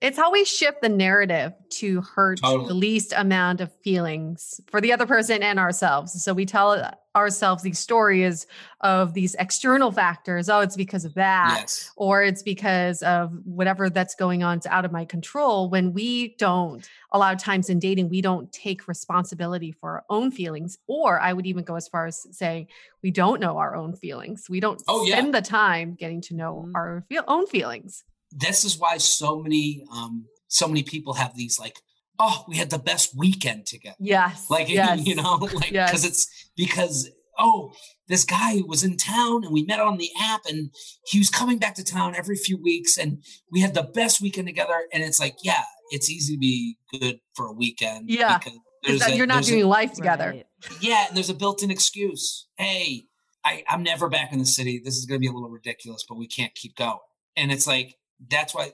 It's 0.00 0.16
how 0.16 0.30
we 0.30 0.44
shift 0.44 0.80
the 0.80 0.88
narrative 0.88 1.54
to 1.70 2.02
hurt 2.02 2.38
Totally. 2.40 2.68
the 2.68 2.74
least 2.74 3.12
amount 3.16 3.60
of 3.60 3.72
feelings 3.82 4.60
for 4.68 4.80
the 4.80 4.92
other 4.92 5.06
person 5.06 5.42
and 5.42 5.58
ourselves. 5.58 6.22
So 6.22 6.32
we 6.32 6.46
tell 6.46 6.88
ourselves 7.16 7.64
these 7.64 7.80
stories 7.80 8.46
of 8.82 9.12
these 9.14 9.34
external 9.40 9.90
factors. 9.90 10.48
Oh, 10.48 10.60
it's 10.60 10.76
because 10.76 11.04
of 11.04 11.14
that. 11.14 11.56
Yes. 11.62 11.90
Or 11.96 12.22
it's 12.22 12.44
because 12.44 13.02
of 13.02 13.32
whatever 13.44 13.90
that's 13.90 14.14
going 14.14 14.44
on. 14.44 14.58
It's 14.58 14.66
out 14.68 14.84
of 14.84 14.92
my 14.92 15.04
control. 15.04 15.68
When 15.68 15.92
we 15.92 16.36
don't, 16.36 16.88
a 17.10 17.18
lot 17.18 17.34
of 17.34 17.40
times 17.42 17.68
in 17.68 17.80
dating, 17.80 18.08
we 18.08 18.20
don't 18.20 18.52
take 18.52 18.86
responsibility 18.86 19.72
for 19.72 19.90
our 19.94 20.04
own 20.10 20.30
feelings. 20.30 20.78
Or 20.86 21.18
I 21.20 21.32
would 21.32 21.46
even 21.46 21.64
go 21.64 21.74
as 21.74 21.88
far 21.88 22.06
as 22.06 22.24
saying 22.30 22.68
we 23.02 23.10
don't 23.10 23.40
know 23.40 23.58
our 23.58 23.74
own 23.74 23.96
feelings. 23.96 24.48
We 24.48 24.60
don't 24.60 24.80
Oh, 24.86 25.04
yeah. 25.06 25.16
spend 25.16 25.34
the 25.34 25.42
time 25.42 25.94
getting 25.94 26.20
to 26.22 26.36
know 26.36 26.66
Mhm. 26.68 26.72
our 26.76 27.04
feel- 27.08 27.24
own 27.26 27.48
feelings. 27.48 28.04
This 28.32 28.64
is 28.64 28.78
why 28.78 28.98
so 28.98 29.40
many 29.40 29.84
um 29.92 30.26
so 30.48 30.66
many 30.68 30.82
people 30.82 31.14
have 31.14 31.36
these 31.36 31.58
like, 31.58 31.76
oh, 32.18 32.44
we 32.48 32.56
had 32.56 32.70
the 32.70 32.78
best 32.78 33.16
weekend 33.16 33.66
together. 33.66 33.96
Yes. 34.00 34.46
Like 34.50 34.68
yes. 34.70 35.04
you 35.06 35.14
know, 35.14 35.34
like 35.40 35.50
because 35.70 35.70
Yes. 35.72 36.04
it's 36.04 36.50
because 36.56 37.10
oh, 37.40 37.72
this 38.08 38.24
guy 38.24 38.60
was 38.66 38.82
in 38.82 38.96
town 38.96 39.44
and 39.44 39.52
we 39.52 39.62
met 39.64 39.78
on 39.78 39.96
the 39.96 40.10
app 40.20 40.40
and 40.48 40.70
he 41.06 41.18
was 41.18 41.30
coming 41.30 41.56
back 41.58 41.74
to 41.76 41.84
town 41.84 42.16
every 42.16 42.34
few 42.36 42.60
weeks 42.60 42.96
and 42.98 43.22
we 43.52 43.60
had 43.60 43.74
the 43.74 43.82
best 43.84 44.20
weekend 44.20 44.48
together. 44.48 44.74
And 44.92 45.04
it's 45.04 45.20
like, 45.20 45.36
yeah, 45.44 45.62
it's 45.90 46.10
easy 46.10 46.34
to 46.34 46.38
be 46.40 46.76
good 46.98 47.20
for 47.36 47.46
a 47.46 47.52
weekend. 47.52 48.10
Yeah. 48.10 48.38
because 48.38 48.52
'Cause 48.54 48.60
there's 48.86 49.00
that 49.00 49.10
a- 49.12 49.16
you're 49.16 49.26
not 49.26 49.34
there's 49.34 49.48
a- 49.50 49.52
doing 49.52 49.66
life 49.66 49.92
together. 49.92 50.30
Right. 50.30 50.46
yeah, 50.80 51.06
and 51.08 51.16
there's 51.16 51.30
a 51.30 51.34
built-in 51.34 51.70
excuse. 51.70 52.48
Hey, 52.56 53.04
I, 53.44 53.62
I'm 53.68 53.82
never 53.84 54.08
back 54.08 54.32
in 54.32 54.38
the 54.40 54.44
city. 54.46 54.80
This 54.84 54.96
is 54.96 55.04
going 55.06 55.20
to 55.20 55.20
be 55.20 55.28
a 55.28 55.32
little 55.32 55.48
ridiculous, 55.50 56.04
but 56.08 56.16
we 56.18 56.26
can't 56.26 56.54
keep 56.56 56.74
going. 56.76 56.98
And 57.36 57.52
it's 57.52 57.66
like 57.68 57.94
that's 58.30 58.54
why 58.54 58.72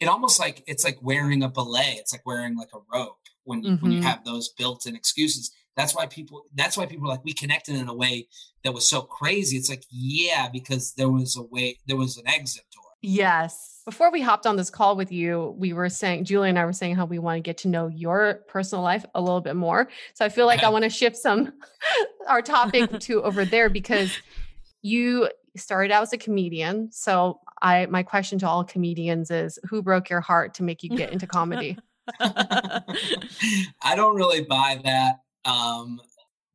it 0.00 0.06
almost 0.06 0.40
like 0.40 0.62
it's 0.66 0.84
like 0.84 0.98
wearing 1.02 1.42
a 1.42 1.48
belay. 1.48 1.96
It's 1.98 2.12
like 2.12 2.26
wearing 2.26 2.56
like 2.56 2.70
a 2.74 2.78
rope 2.92 3.18
when 3.44 3.62
you, 3.62 3.76
when 3.76 3.92
you 3.92 4.00
Mhm. 4.00 4.04
have 4.04 4.24
those 4.24 4.50
built-in 4.58 4.96
excuses. 4.96 5.50
That's 5.76 5.94
why 5.94 6.06
people. 6.06 6.44
That's 6.54 6.76
why 6.76 6.86
people 6.86 7.06
are 7.06 7.14
like 7.14 7.24
we 7.24 7.32
connected 7.32 7.76
in 7.76 7.88
a 7.88 7.94
way 7.94 8.28
that 8.64 8.74
was 8.74 8.86
so 8.88 9.02
crazy. 9.02 9.56
It's 9.56 9.70
like 9.70 9.84
yeah, 9.90 10.48
because 10.52 10.92
there 10.94 11.08
was 11.10 11.36
a 11.36 11.42
way, 11.42 11.78
there 11.86 11.96
was 11.96 12.18
an 12.18 12.26
exit 12.28 12.64
door. 12.74 12.82
Yes. 13.00 13.80
Before 13.84 14.12
we 14.12 14.20
hopped 14.20 14.46
on 14.46 14.56
this 14.56 14.70
call 14.70 14.94
with 14.96 15.10
you, 15.10 15.56
we 15.58 15.72
were 15.72 15.88
saying, 15.88 16.24
Julie 16.24 16.50
and 16.50 16.58
I 16.58 16.64
were 16.64 16.72
saying 16.72 16.94
how 16.94 17.04
we 17.04 17.18
want 17.18 17.38
to 17.38 17.40
get 17.40 17.58
to 17.58 17.68
know 17.68 17.88
your 17.88 18.40
personal 18.48 18.84
life 18.84 19.04
a 19.14 19.20
little 19.20 19.40
bit 19.40 19.56
more. 19.56 19.88
So 20.14 20.24
I 20.24 20.28
feel 20.28 20.46
like 20.46 20.62
I 20.62 20.68
want 20.68 20.84
to 20.84 20.90
shift 20.90 21.16
some 21.16 21.52
our 22.28 22.42
topic 22.42 23.00
to 23.00 23.22
over 23.24 23.44
there 23.44 23.68
because 23.68 24.16
you 24.82 25.28
started 25.56 25.90
out 25.92 26.02
as 26.02 26.12
a 26.12 26.18
comedian. 26.18 26.92
So 26.92 27.40
I 27.62 27.86
my 27.86 28.02
question 28.02 28.38
to 28.40 28.48
all 28.48 28.64
comedians 28.64 29.30
is 29.30 29.58
who 29.68 29.82
broke 29.82 30.10
your 30.10 30.20
heart 30.20 30.54
to 30.54 30.62
make 30.62 30.82
you 30.82 30.90
get 30.90 31.12
into 31.12 31.26
comedy? 31.26 31.78
I 32.20 33.94
don't 33.94 34.16
really 34.16 34.42
buy 34.42 34.80
that 34.84 35.20
um 35.44 36.00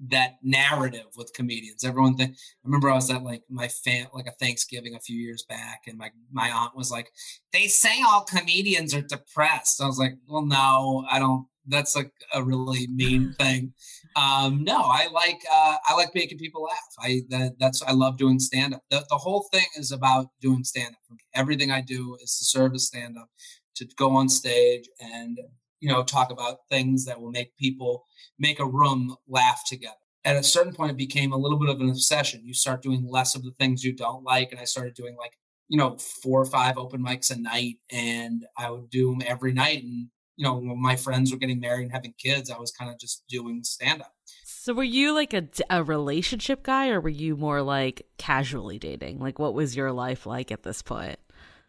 that 0.09 0.35
narrative 0.43 1.07
with 1.15 1.33
comedians. 1.33 1.83
Everyone 1.83 2.15
think 2.15 2.31
I 2.31 2.35
remember 2.65 2.91
I 2.91 2.95
was 2.95 3.09
at 3.09 3.23
like 3.23 3.41
my 3.49 3.67
fan 3.67 4.07
like 4.13 4.27
a 4.27 4.31
Thanksgiving 4.31 4.95
a 4.95 4.99
few 4.99 5.17
years 5.17 5.43
back 5.47 5.83
and 5.87 5.97
my 5.97 6.11
my 6.31 6.51
aunt 6.51 6.75
was 6.75 6.91
like, 6.91 7.09
They 7.53 7.67
say 7.67 8.01
all 8.05 8.23
comedians 8.23 8.93
are 8.93 9.01
depressed. 9.01 9.81
I 9.81 9.87
was 9.87 9.97
like, 9.97 10.17
Well 10.27 10.45
no, 10.45 11.05
I 11.09 11.19
don't 11.19 11.47
that's 11.67 11.95
like 11.95 12.11
a 12.33 12.43
really 12.43 12.87
mean 12.87 13.33
thing. 13.39 13.73
Um 14.17 14.63
no, 14.63 14.77
I 14.77 15.07
like 15.13 15.41
uh 15.51 15.75
I 15.85 15.93
like 15.95 16.15
making 16.15 16.39
people 16.39 16.63
laugh. 16.63 16.93
I 16.99 17.21
that, 17.29 17.55
that's 17.59 17.81
I 17.83 17.91
love 17.91 18.17
doing 18.17 18.39
stand 18.39 18.73
up. 18.73 18.81
The, 18.89 19.05
the 19.09 19.17
whole 19.17 19.47
thing 19.51 19.65
is 19.77 19.91
about 19.91 20.27
doing 20.41 20.63
stand 20.63 20.95
up. 20.95 21.17
Everything 21.35 21.71
I 21.71 21.81
do 21.81 22.17
is 22.23 22.37
to 22.39 22.45
serve 22.45 22.73
as 22.73 22.87
stand 22.87 23.17
up 23.17 23.29
to 23.77 23.87
go 23.95 24.15
on 24.15 24.27
stage 24.27 24.89
and 24.99 25.39
you 25.79 25.89
know 25.89 26.03
talk 26.03 26.31
about 26.31 26.57
things 26.69 27.05
that 27.05 27.19
will 27.21 27.31
make 27.31 27.55
people 27.57 28.05
make 28.39 28.59
a 28.59 28.65
room 28.65 29.15
laugh 29.27 29.61
together 29.67 29.95
at 30.25 30.35
a 30.35 30.43
certain 30.43 30.73
point 30.73 30.91
it 30.91 30.97
became 30.97 31.31
a 31.31 31.37
little 31.37 31.59
bit 31.59 31.69
of 31.69 31.79
an 31.79 31.89
obsession 31.89 32.41
you 32.43 32.53
start 32.53 32.81
doing 32.81 33.07
less 33.07 33.35
of 33.35 33.43
the 33.43 33.51
things 33.59 33.83
you 33.83 33.93
don't 33.93 34.23
like 34.23 34.51
and 34.51 34.59
i 34.59 34.63
started 34.63 34.93
doing 34.95 35.15
like 35.17 35.33
you 35.69 35.77
know 35.77 35.97
four 36.23 36.41
or 36.41 36.45
five 36.45 36.77
open 36.77 37.03
mics 37.03 37.31
a 37.31 37.39
night 37.39 37.75
and 37.91 38.45
i 38.57 38.69
would 38.69 38.89
do 38.89 39.11
them 39.11 39.21
every 39.25 39.53
night 39.53 39.83
and 39.83 40.07
you 40.37 40.45
know 40.45 40.55
when 40.55 40.81
my 40.81 40.95
friends 40.95 41.31
were 41.31 41.37
getting 41.37 41.59
married 41.59 41.83
and 41.83 41.91
having 41.91 42.13
kids 42.17 42.49
i 42.49 42.57
was 42.57 42.71
kind 42.71 42.89
of 42.91 42.97
just 42.99 43.23
doing 43.27 43.63
stand 43.63 44.01
up 44.01 44.13
So 44.45 44.73
were 44.73 44.83
you 44.83 45.13
like 45.13 45.33
a, 45.33 45.43
a 45.69 45.83
relationship 45.83 46.63
guy 46.63 46.89
or 46.89 46.99
were 47.01 47.09
you 47.23 47.35
more 47.37 47.61
like 47.61 48.05
casually 48.17 48.77
dating? 48.79 49.19
Like 49.19 49.39
what 49.39 49.53
was 49.53 49.75
your 49.75 49.91
life 49.91 50.25
like 50.25 50.51
at 50.51 50.63
this 50.63 50.81
point? 50.81 51.17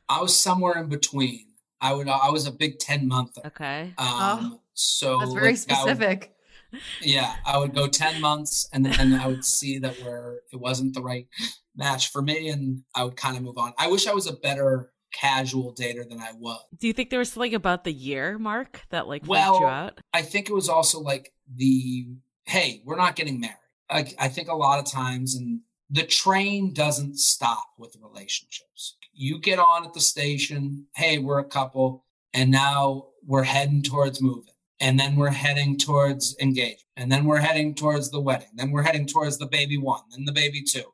i 0.09 0.21
was 0.21 0.39
somewhere 0.39 0.77
in 0.83 0.89
between 0.89 1.45
i 1.81 1.93
would 1.93 2.09
i 2.09 2.31
was 2.31 2.47
a 2.47 2.53
big 2.53 2.79
10 2.79 3.07
monther 3.09 3.43
Okay. 3.47 3.93
um 3.99 4.59
so 4.75 5.19
That's 5.19 5.33
very 5.35 5.53
like, 5.53 5.71
I 5.71 5.85
would- 5.85 5.97
specific. 5.97 6.35
yeah 7.03 7.35
i 7.47 7.57
would 7.59 7.75
go 7.75 7.87
10 7.89 8.21
months 8.21 8.69
and 8.73 8.85
then 8.87 9.13
i 9.15 9.27
would 9.27 9.45
see 9.45 9.79
that 9.79 9.95
where 10.03 10.41
it 10.53 10.57
wasn't 10.61 10.95
the 10.95 11.03
right 11.03 11.27
match 11.77 12.11
for 12.13 12.21
me 12.23 12.49
and 12.49 12.83
i 12.95 13.05
would 13.05 13.17
kind 13.17 13.37
of 13.37 13.43
move 13.43 13.59
on 13.59 13.73
i 13.79 13.87
wish 13.89 14.07
i 14.07 14.15
was 14.15 14.27
a 14.27 14.33
better 14.49 14.91
casual 15.13 15.75
dater 15.75 16.09
than 16.09 16.21
i 16.21 16.33
was. 16.39 16.61
Do 16.79 16.87
you 16.87 16.93
think 16.93 17.11
there 17.11 17.19
was 17.19 17.33
something 17.33 17.55
about 17.55 17.85
the 17.85 17.93
year 17.93 18.39
mark 18.39 18.83
that 18.91 19.09
like 19.09 19.23
Well, 19.27 19.61
you 19.61 19.67
out? 19.67 20.01
i 20.13 20.23
think 20.23 20.49
it 20.49 20.55
was 20.55 20.69
also 20.69 21.01
like 21.01 21.33
the 21.55 22.07
hey 22.45 22.83
we're 22.85 22.97
not 22.97 23.17
getting 23.17 23.41
married. 23.41 23.55
Like 23.91 24.15
i 24.19 24.29
think 24.29 24.49
a 24.49 24.55
lot 24.55 24.79
of 24.79 24.85
times 24.85 25.35
and 25.35 25.61
the 25.91 26.03
train 26.05 26.75
doesn't 26.75 27.19
stop 27.19 27.69
with 27.79 27.97
relationships. 28.03 28.97
You 29.15 29.39
get 29.41 29.59
on 29.59 29.87
at 29.87 29.95
the 29.95 30.01
station 30.01 30.87
hey 30.95 31.19
we're 31.19 31.39
a 31.39 31.45
couple 31.45 32.05
and 32.35 32.51
now 32.51 33.07
we're 33.27 33.45
heading 33.45 33.83
towards 33.83 34.21
moving 34.21 34.53
and 34.81 35.01
then 35.01 35.17
we're 35.17 35.31
heading 35.31 35.77
towards 35.79 36.37
engagement 36.41 36.83
and 36.97 37.11
then 37.11 37.25
we're 37.25 37.41
heading 37.41 37.75
towards 37.75 38.11
the 38.11 38.21
wedding 38.21 38.49
then 38.55 38.71
we're 38.71 38.83
heading 38.83 39.07
towards 39.07 39.39
the 39.39 39.47
baby 39.47 39.79
one 39.79 40.03
then 40.11 40.25
the 40.27 40.33
baby 40.33 40.63
two 40.63 40.85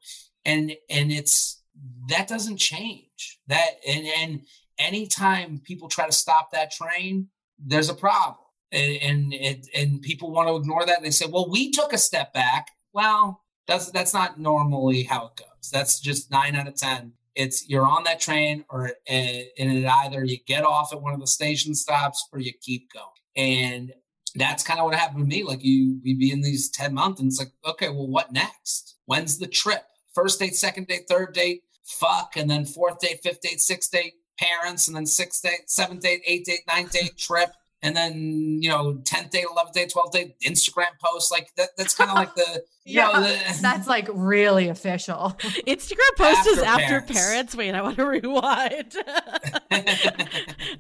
and 0.45 0.73
and 0.89 1.11
it's 1.11 1.63
that 2.09 2.29
doesn't 2.29 2.59
change. 2.59 3.39
That 3.49 3.71
and 3.87 4.07
and 4.07 4.41
anytime 4.79 5.61
people 5.65 5.89
try 5.89 6.07
to 6.07 6.13
stop 6.13 6.51
that 6.53 6.71
train 6.73 7.29
there's 7.59 7.89
a 7.89 7.95
problem. 7.95 8.37
And 8.73 9.33
and 9.35 9.65
and 9.75 10.03
people 10.03 10.33
want 10.33 10.49
to 10.49 10.57
ignore 10.57 10.85
that. 10.85 10.97
And 10.97 11.07
they 11.07 11.11
say 11.11 11.27
well 11.27 11.51
we 11.51 11.71
took 11.71 11.93
a 11.93 11.99
step 11.99 12.33
back. 12.33 12.69
Well 12.93 13.43
that's 13.67 13.91
that's 13.91 14.15
not 14.15 14.39
normally 14.39 15.05
how 15.05 15.27
it 15.27 15.37
goes. 15.37 15.71
That's 15.73 16.01
just 16.01 16.31
nine 16.31 16.57
out 16.57 16.69
of 16.69 16.77
ten. 16.77 17.13
It's 17.35 17.69
you're 17.69 17.87
on 17.87 18.05
that 18.05 18.21
train 18.21 18.65
or 18.71 18.93
eh, 19.07 19.45
and 19.59 19.73
it 19.73 19.87
either 19.87 20.25
you 20.25 20.39
get 20.47 20.65
off 20.65 20.93
at 20.93 21.03
one 21.03 21.15
of 21.15 21.21
the 21.21 21.27
station 21.27 21.75
stops 21.75 22.29
or 22.33 22.39
you 22.39 22.53
keep 22.61 22.93
going. 22.93 23.05
And 23.37 23.93
that's 24.37 24.65
kind 24.65 24.81
of 24.81 24.87
what 24.87 24.95
happened 24.95 25.21
to 25.21 25.37
me. 25.37 25.45
Like 25.45 25.63
you 25.63 26.01
we'd 26.03 26.19
be 26.19 26.33
in 26.33 26.43
these 26.43 26.71
10 26.71 26.95
months 26.95 27.21
and 27.21 27.29
it's 27.29 27.39
like 27.39 27.53
okay 27.67 27.89
well 27.89 28.09
what 28.09 28.33
next? 28.33 28.97
When's 29.07 29.39
the 29.39 29.47
trip 29.47 29.85
first 30.15 30.39
date 30.41 30.55
second 30.55 30.87
date 30.87 31.03
third 31.09 31.33
date 31.35 31.63
fuck 31.85 32.33
and 32.37 32.49
then 32.51 32.65
fourth 32.65 32.99
date 32.99 33.21
fifth 33.23 33.41
date 33.41 33.61
sixth 33.61 33.91
date 33.91 34.15
parents 34.39 34.87
and 34.89 34.97
then 34.97 35.07
sixth 35.07 35.43
date 35.43 35.63
seventh 35.69 36.01
date 36.03 36.23
eighth 36.27 36.47
date 36.47 36.61
ninth 36.67 36.91
date 36.93 37.17
trip 37.19 37.51
and 37.83 37.95
then 37.95 38.59
you 38.63 38.69
know 38.71 38.95
10th 39.03 39.31
date 39.31 39.45
11th 39.55 39.73
date 39.73 39.93
12th 39.95 40.13
date 40.13 40.35
instagram 40.41 40.87
post 41.05 41.31
like 41.31 41.55
that 41.57 41.69
that's 41.77 41.95
kind 41.95 42.09
of 42.11 42.17
like 42.17 42.35
the 42.35 42.63
you 42.87 43.01
know 43.01 43.13
the, 43.21 43.59
That's 43.63 43.87
like 43.89 44.09
really 44.13 44.69
official. 44.69 45.35
Instagram 45.67 46.17
post 46.19 46.47
is 46.49 46.59
After 46.59 46.83
after 46.83 47.01
parents. 47.01 47.13
parents. 47.15 47.57
Wait, 47.57 47.75
I 47.75 47.81
want 47.81 47.97
to 47.97 48.05
rewind. 48.05 48.95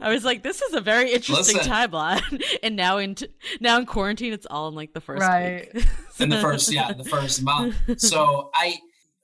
I 0.00 0.10
was 0.10 0.22
like, 0.22 0.42
this 0.42 0.60
is 0.60 0.74
a 0.74 0.82
very 0.82 1.12
interesting 1.12 1.56
Listen. 1.56 1.72
timeline. 1.72 2.42
And 2.62 2.76
now 2.76 2.98
in 2.98 3.14
t- 3.14 3.28
now 3.60 3.78
in 3.78 3.86
quarantine, 3.86 4.32
it's 4.34 4.46
all 4.50 4.68
in 4.68 4.74
like 4.74 4.92
the 4.92 5.00
first 5.00 5.22
Right. 5.22 5.72
week. 5.74 5.86
in 6.18 6.28
the 6.28 6.40
first 6.40 6.70
yeah 6.72 6.92
the 6.92 7.04
first 7.04 7.42
month 7.42 7.74
so 8.00 8.50
i 8.54 8.76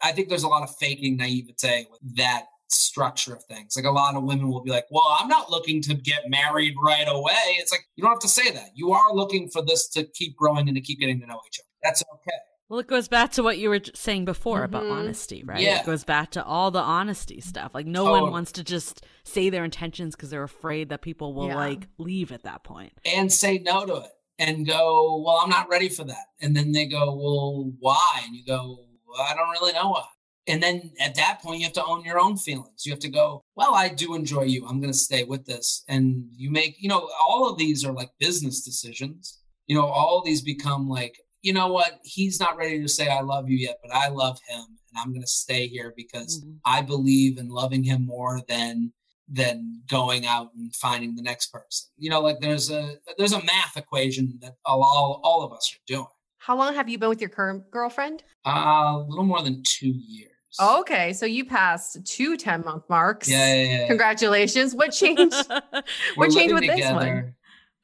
i 0.03 0.13
think 0.13 0.29
there's 0.29 0.43
a 0.43 0.49
lot 0.49 0.63
of 0.63 0.75
faking 0.77 1.17
naivete 1.17 1.87
with 1.91 2.17
that 2.17 2.45
structure 2.69 3.35
of 3.35 3.43
things 3.45 3.75
like 3.77 3.85
a 3.85 3.91
lot 3.91 4.15
of 4.15 4.23
women 4.23 4.49
will 4.49 4.63
be 4.63 4.71
like 4.71 4.85
well 4.91 5.17
i'm 5.19 5.27
not 5.29 5.51
looking 5.51 5.83
to 5.83 5.95
get 5.95 6.23
married 6.29 6.75
right 6.85 7.07
away 7.09 7.33
it's 7.59 7.73
like 7.73 7.85
you 7.97 8.03
don't 8.03 8.13
have 8.13 8.21
to 8.21 8.29
say 8.29 8.51
that 8.53 8.69
you 8.75 8.93
are 8.93 9.13
looking 9.13 9.49
for 9.49 9.61
this 9.65 9.89
to 9.89 10.05
keep 10.15 10.37
growing 10.37 10.69
and 10.69 10.77
to 10.77 10.81
keep 10.81 11.01
getting 11.01 11.21
to 11.21 11.27
know 11.27 11.41
each 11.49 11.59
other 11.59 11.69
that's 11.83 12.03
okay 12.15 12.37
Well, 12.69 12.79
it 12.79 12.87
goes 12.87 13.09
back 13.09 13.33
to 13.33 13.43
what 13.43 13.59
you 13.59 13.69
were 13.71 13.81
saying 13.97 14.25
before 14.27 14.63
about 14.63 14.85
Mhm. 14.85 14.93
honesty, 14.93 15.43
right? 15.43 15.61
Yeah. 15.61 15.81
It 15.81 15.87
goes 15.87 16.05
back 16.05 16.31
to 16.37 16.45
all 16.45 16.71
the 16.71 16.79
honesty 16.79 17.41
stuff. 17.41 17.75
Like 17.75 17.85
no 17.87 18.05
Totally. 18.05 18.21
one 18.23 18.31
wants 18.31 18.53
to 18.53 18.63
just 18.63 19.05
say 19.25 19.51
their 19.51 19.65
intentions 19.65 20.15
because 20.15 20.31
they're 20.31 20.45
afraid 20.45 20.91
that 20.91 21.03
people 21.03 21.35
will 21.35 21.49
Yeah. 21.49 21.57
like 21.57 21.89
leave 21.99 22.31
at 22.31 22.45
that 22.45 22.63
point. 22.63 22.93
and 23.05 23.33
say 23.33 23.59
no 23.59 23.85
to 23.87 23.97
it 23.97 24.13
and 24.39 24.65
go 24.69 25.21
well 25.25 25.41
i'm 25.43 25.51
not 25.51 25.69
ready 25.69 25.89
for 25.89 26.05
that 26.05 26.27
and 26.41 26.57
then 26.57 26.71
they 26.71 26.87
go 26.87 27.05
well 27.23 27.73
why 27.81 28.23
and 28.25 28.37
you 28.37 28.45
go 28.45 28.79
well, 29.11 29.27
i 29.29 29.35
don't 29.35 29.51
really 29.51 29.73
know 29.73 29.91
why 29.91 30.05
and 30.47 30.63
then 30.63 30.91
at 31.01 31.15
that 31.15 31.41
point 31.43 31.59
you 31.59 31.65
have 31.65 31.73
to 31.73 31.85
own 31.85 32.03
your 32.05 32.19
own 32.19 32.37
feelings 32.37 32.85
you 32.87 32.93
have 32.93 32.99
to 33.01 33.09
go 33.09 33.43
well 33.57 33.75
i 33.75 33.89
do 33.89 34.15
enjoy 34.15 34.43
you 34.43 34.67
i'm 34.67 34.81
going 34.81 34.93
to 34.93 34.99
stay 34.99 35.25
with 35.25 35.45
this 35.47 35.85
and 35.89 36.25
you 36.37 36.51
make 36.51 36.77
you 36.81 36.89
know 36.89 37.09
all 37.23 37.49
of 37.51 37.59
these 37.59 37.85
are 37.85 37.93
like 37.93 38.11
business 38.19 38.63
decisions 38.63 39.39
you 39.67 39.77
know 39.77 39.87
all 39.87 40.19
of 40.19 40.25
these 40.25 40.43
become 40.43 40.89
like 40.89 41.17
you 41.43 41.53
know 41.53 41.69
what 41.69 42.01
he's 42.05 42.41
not 42.41 42.57
ready 42.57 42.81
to 42.81 42.89
say 42.89 43.09
i 43.09 43.21
love 43.21 43.49
you 43.49 43.57
yet 43.57 43.77
but 43.83 43.95
i 43.95 44.09
love 44.09 44.39
him 44.49 44.61
and 44.61 44.99
i'm 44.99 45.11
going 45.13 45.23
to 45.23 45.27
stay 45.27 45.67
here 45.67 45.93
because 45.97 46.43
Mhm. 46.43 46.57
I 46.65 46.83
believe 46.83 47.39
in 47.39 47.49
loving 47.49 47.85
him 47.85 48.05
more 48.07 48.41
than 48.49 48.93
than 49.33 49.83
going 49.89 50.27
out 50.27 50.49
and 50.57 50.75
finding 50.75 51.15
the 51.15 51.23
next 51.23 51.47
person. 51.53 51.89
You 51.97 52.11
know, 52.11 52.21
like 52.21 52.41
there's 52.41 52.69
a 52.71 52.97
there's 53.17 53.33
a 53.33 53.43
math 53.45 53.77
equation 53.77 54.39
that 54.43 54.57
all 54.67 55.21
all 55.23 55.43
of 55.45 55.53
us 55.53 55.73
are 55.73 55.83
doing. 55.87 56.07
How 56.41 56.57
long 56.57 56.75
have 56.75 56.89
you 56.89 56.97
been 56.97 57.11
with 57.11 57.21
your 57.21 57.29
current 57.29 57.71
girlfriend? 57.71 58.25
Uh, 58.47 58.95
a 58.95 59.05
little 59.07 59.25
more 59.25 59.43
than 59.43 59.63
two 59.63 59.91
years. 59.91 60.31
Okay, 60.59 61.13
so 61.13 61.27
you 61.27 61.45
passed 61.45 61.99
two 62.07 62.39
10 62.39 62.65
month 62.65 62.85
marks. 62.89 63.29
Yeah, 63.29 63.55
yeah, 63.55 63.65
yeah. 63.65 63.87
Congratulations. 63.89 64.75
What 64.75 64.89
changed? 64.89 65.37
What 66.17 66.31
changed 66.31 66.55
with 66.55 66.67
this 66.67 66.91
one? 66.91 67.35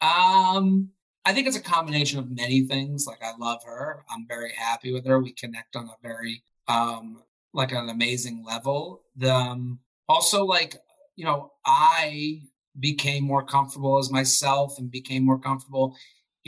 Um, 0.01 0.89
I 1.27 1.35
think 1.35 1.47
it's 1.47 1.57
a 1.57 1.63
combination 1.63 2.19
of 2.19 2.31
many 2.31 2.63
things. 2.63 3.07
Like 3.07 3.23
I 3.23 3.33
love 3.39 3.63
her. 3.65 4.03
I'm 4.11 4.27
very 4.27 4.53
happy 4.57 4.91
with 4.91 5.07
her. 5.07 5.21
We 5.21 5.33
connect 5.33 5.77
on 5.77 5.85
a 5.89 5.97
very 6.03 6.43
um 6.67 7.23
like 7.53 7.73
an 7.73 7.91
amazing 7.91 8.43
level. 8.43 9.03
The 9.17 9.35
um, 9.35 9.81
also 10.09 10.45
like 10.45 10.77
you 11.15 11.27
know 11.27 11.53
I 11.67 12.41
became 12.81 13.25
more 13.25 13.45
comfortable 13.45 13.99
as 13.99 14.11
myself 14.11 14.79
and 14.79 14.91
became 14.91 15.25
more 15.27 15.39
comfortable 15.39 15.95